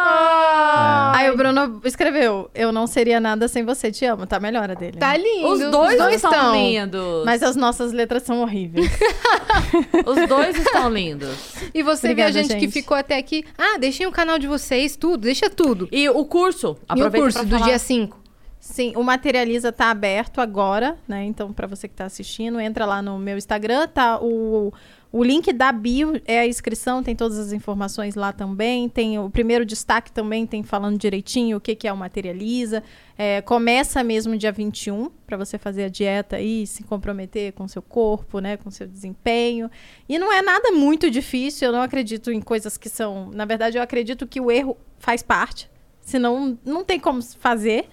[0.09, 4.27] Ah, Aí o Bruno escreveu, eu não seria nada sem você, te amo.
[4.27, 4.99] Tá melhor a dele.
[4.99, 5.49] Tá lindo.
[5.49, 6.55] Os dois, estão tão.
[6.55, 7.25] lindos.
[7.25, 8.91] Mas as nossas letras são horríveis.
[10.07, 11.55] Os dois estão lindos.
[11.75, 12.73] E você Obrigada, viu a gente, que gente.
[12.73, 13.45] ficou até aqui.
[13.59, 15.23] Ah, deixem o canal de vocês, tudo.
[15.23, 15.89] Deixa tudo.
[15.91, 16.77] E o curso?
[16.79, 17.65] e o Aproveita curso pra do falar.
[17.71, 18.27] dia 5.
[18.61, 21.25] Sim, o Materializa tá aberto agora, né?
[21.25, 24.73] Então, pra você que tá assistindo, entra lá no meu Instagram, tá o,
[25.17, 28.87] o link da bio é a inscrição, tem todas as informações lá também.
[28.87, 32.83] Tem o primeiro destaque também, tem falando direitinho o que, que é o Materializa.
[33.17, 37.81] É, começa mesmo dia 21, para você fazer a dieta e se comprometer com seu
[37.81, 38.59] corpo, né?
[38.59, 39.71] Com seu desempenho.
[40.07, 43.31] E não é nada muito difícil, eu não acredito em coisas que são.
[43.31, 45.71] Na verdade, eu acredito que o erro faz parte.
[46.03, 47.89] Senão, não tem como fazer.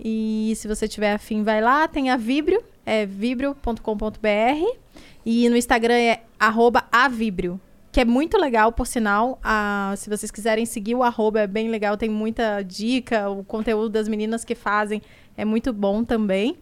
[0.00, 1.86] E se você tiver afim, vai lá.
[1.86, 4.86] Tem a Vibrio, é vibrio.com.br.
[5.26, 6.22] E no Instagram é
[6.92, 7.60] avibrio.
[7.90, 9.40] Que é muito legal, por sinal.
[9.42, 11.96] Ah, se vocês quiserem seguir o arroba, é bem legal.
[11.96, 13.28] Tem muita dica.
[13.28, 15.02] O conteúdo das meninas que fazem
[15.36, 16.56] é muito bom também.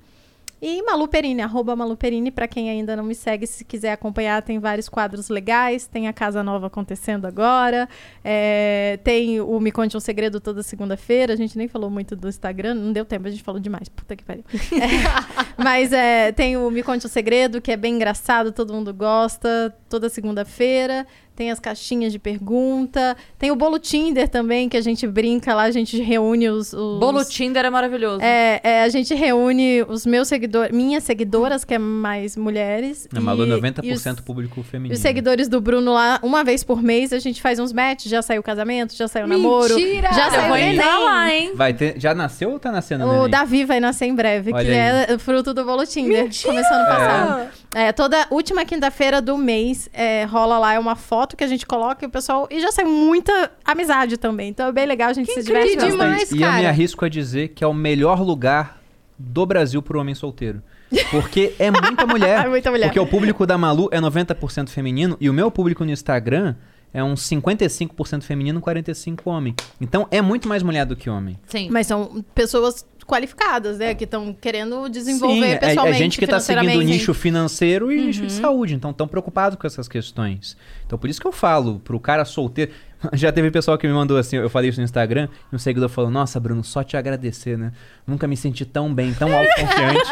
[0.66, 4.40] E Malu Perini, arroba Malu Perini, pra quem ainda não me segue, se quiser acompanhar,
[4.40, 7.86] tem vários quadros legais, tem a Casa Nova acontecendo agora,
[8.24, 12.30] é, tem o Me Conte um Segredo toda segunda-feira, a gente nem falou muito do
[12.30, 14.42] Instagram, não deu tempo, a gente falou demais, puta que pariu.
[14.72, 18.94] É, mas é, tem o Me Conte um Segredo, que é bem engraçado, todo mundo
[18.94, 24.80] gosta, toda segunda-feira, tem as caixinhas de pergunta, tem o Bolo Tinder também, que a
[24.80, 26.72] gente brinca lá, a gente reúne os...
[26.72, 27.00] os...
[27.00, 28.22] Bolo Tinder é maravilhoso.
[28.22, 33.08] É, é, a gente reúne os meus seguidores, minhas seguidoras, que é mais mulheres.
[33.14, 34.94] A Malu, e- 90% e os, público feminino.
[34.94, 38.22] os seguidores do Bruno lá, uma vez por mês, a gente faz uns matches, já
[38.22, 39.74] saiu o casamento, já saiu o namoro.
[39.74, 40.12] Mentira!
[40.12, 41.52] Já Eu saiu vou entrar lá, hein?
[41.54, 41.98] Vai ter...
[41.98, 43.30] Já nasceu ou tá nascendo, O neném?
[43.30, 45.14] Davi vai nascer em breve, Olha que aí.
[45.14, 46.30] é fruto do Bolo Tinder.
[46.42, 47.48] Começou ano passado.
[47.74, 51.46] É, toda última quinta-feira do mês é, rola lá é uma foto foto que a
[51.46, 52.46] gente coloca e o pessoal.
[52.50, 54.50] E já sai muita amizade também.
[54.50, 57.48] Então é bem legal, a gente se diverte demais, e eu me arrisco a dizer
[57.48, 58.80] que é o melhor lugar
[59.18, 60.62] do Brasil pro homem solteiro.
[61.10, 62.44] Porque é muita mulher.
[62.44, 62.86] É muita mulher.
[62.86, 66.54] Porque o público da Malu é 90% feminino e o meu público no Instagram
[66.92, 69.54] é uns 55% feminino, 45% homem.
[69.80, 71.38] Então é muito mais mulher do que homem.
[71.46, 71.68] Sim.
[71.70, 73.94] Mas são pessoas qualificadas, né?
[73.94, 75.96] Que estão querendo desenvolver Sim, é, pessoalmente.
[75.96, 78.40] é gente que tá seguindo o nicho financeiro e nicho de Uhum.
[78.42, 78.74] saúde.
[78.74, 80.56] Então estão preocupados com essas questões.
[80.86, 82.72] Então por isso que eu falo, pro cara solteiro.
[83.12, 85.90] Já teve pessoal que me mandou assim, eu falei isso no Instagram, e um seguidor
[85.90, 87.70] falou, nossa, Bruno, só te agradecer, né?
[88.06, 90.10] Nunca me senti tão bem, tão autoconfiante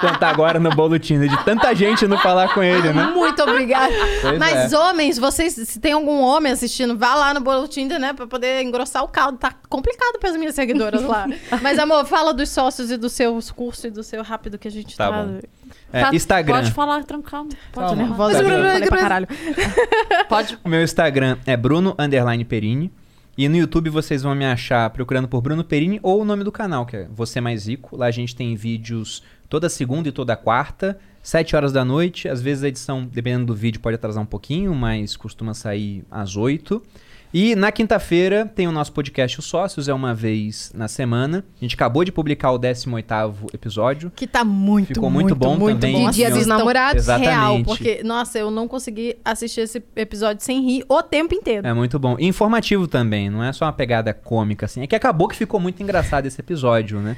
[0.00, 3.04] quanto agora no bolo Tinder, de tanta gente não falar com ele, né?
[3.14, 3.92] Muito obrigada.
[4.22, 4.78] Pois Mas é.
[4.78, 8.12] homens, vocês, se tem algum homem assistindo, vá lá no Bolo Tinder, né?
[8.12, 9.38] Pra poder engrossar o caldo.
[9.38, 11.26] Tá complicado pras minhas seguidoras lá.
[11.62, 14.70] Mas, amor, fala dos sócios e dos seus cursos e do seu rápido que a
[14.70, 15.22] gente Tá tá.
[15.22, 15.38] bom.
[15.92, 16.56] É, Tá, Instagram.
[16.56, 17.48] Pode falar, tranquilo.
[17.72, 17.96] Pode, Calma.
[17.96, 18.08] né?
[18.08, 18.56] Nervosa, Instagram.
[18.58, 19.28] eu falei pra caralho.
[20.28, 20.58] Pode.
[20.64, 22.92] O meu Instagram é Bruno Underline Perini.
[23.38, 26.50] E no YouTube vocês vão me achar procurando por Bruno Perini ou o nome do
[26.50, 27.94] canal, que é Você Mais Rico.
[27.94, 32.28] Lá a gente tem vídeos toda segunda e toda quarta, 7 horas da noite.
[32.28, 36.36] Às vezes a edição, dependendo do vídeo, pode atrasar um pouquinho, mas costuma sair às
[36.36, 36.82] 8.
[37.34, 41.44] E na quinta-feira tem o nosso podcast Os Sócios, é uma vez na semana.
[41.60, 44.12] A gente acabou de publicar o 18º episódio.
[44.14, 46.04] Que tá muito, Ficou muito bom muito também.
[46.04, 46.10] Bom.
[46.10, 47.02] De Dia dos Namorados.
[47.02, 47.28] Exatamente.
[47.28, 51.66] Real, porque, nossa, eu não consegui assistir esse episódio sem rir o tempo inteiro.
[51.66, 52.16] É muito bom.
[52.18, 54.82] E informativo também, não é só uma pegada cômica, assim.
[54.82, 57.16] É que acabou que ficou muito engraçado esse episódio, né?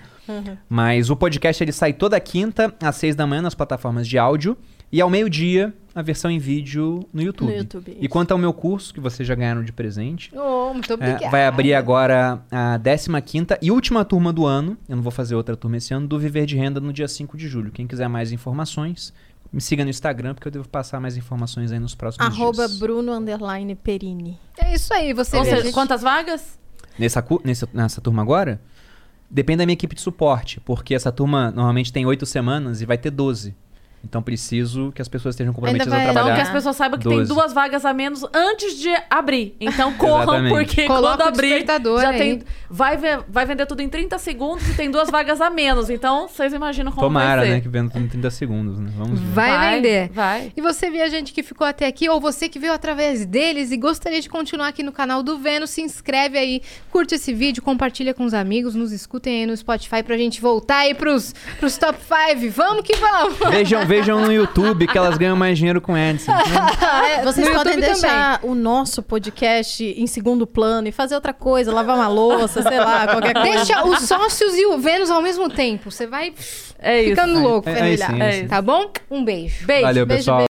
[0.69, 4.57] Mas o podcast ele sai toda quinta, às seis da manhã, nas plataformas de áudio.
[4.91, 7.51] E ao meio-dia, a versão em vídeo no YouTube.
[7.51, 10.91] No YouTube, E quanto ao meu curso, que vocês já ganharam de presente, Oh, muito
[10.91, 11.29] é, obrigada.
[11.29, 12.81] vai abrir agora a
[13.21, 14.79] 15 e última turma do ano.
[14.89, 17.37] Eu não vou fazer outra turma esse ano, do Viver de Renda no dia 5
[17.37, 17.71] de julho.
[17.71, 19.13] Quem quiser mais informações,
[19.53, 22.79] me siga no Instagram, porque eu devo passar mais informações aí nos próximos Arroba dias.
[22.79, 24.39] Bruno Underline Perini.
[24.57, 26.59] É isso aí, você Ou seja, quantas vagas?
[26.99, 28.61] Nessa, nessa, nessa turma agora,
[29.31, 32.99] depende da minha equipe de suporte, porque essa turma normalmente tem oito semanas e vai
[32.99, 33.55] ter 12.
[34.05, 36.37] Então preciso que as pessoas estejam comprometidas vai- a Então, trabalhar.
[36.37, 39.57] que as pessoas saibam que tem duas vagas a menos antes de abrir.
[39.61, 41.67] Então, corram, porque Coloca quando o abrir,
[42.01, 42.19] já aí.
[42.19, 42.43] tem...
[42.71, 45.91] Vai, ver- vai vender tudo em 30 segundos e tem duas vagas a menos.
[45.91, 47.55] Então, vocês imaginam como Tomara, vai ser.
[47.55, 47.61] né?
[47.61, 48.91] Que vendo tudo em 30 segundos, né?
[48.97, 49.27] Vamos ver.
[49.33, 50.11] Vai, vender.
[50.11, 50.53] Vai.
[50.57, 54.21] E você viajante que ficou até aqui, ou você que veio através deles e gostaria
[54.21, 58.25] de continuar aqui no canal do Vênus, se inscreve aí, curte esse vídeo, compartilha com
[58.25, 62.51] os amigos, nos escutem aí no Spotify pra gente voltar aí pros, pros top 5.
[62.53, 63.39] Vamos que vamos!
[63.51, 66.29] Vejam, vejam no YouTube que elas ganham mais dinheiro com AdSense.
[66.29, 67.23] né?
[67.25, 71.73] Vocês no podem YouTube deixar o nosso podcast em segundo plano e fazer outra coisa,
[71.73, 73.51] lavar uma louça, sei lá, qualquer coisa.
[73.51, 75.91] Deixa os sócios e o Vênus ao mesmo tempo.
[75.91, 76.35] Você vai
[76.79, 77.11] É isso.
[77.11, 78.47] ficando louco, É, é é sim.
[78.49, 78.91] Tá bom?
[79.11, 79.67] Um beijo.
[79.67, 79.83] Beijo.
[79.83, 80.48] Valeu, beijo, pessoal.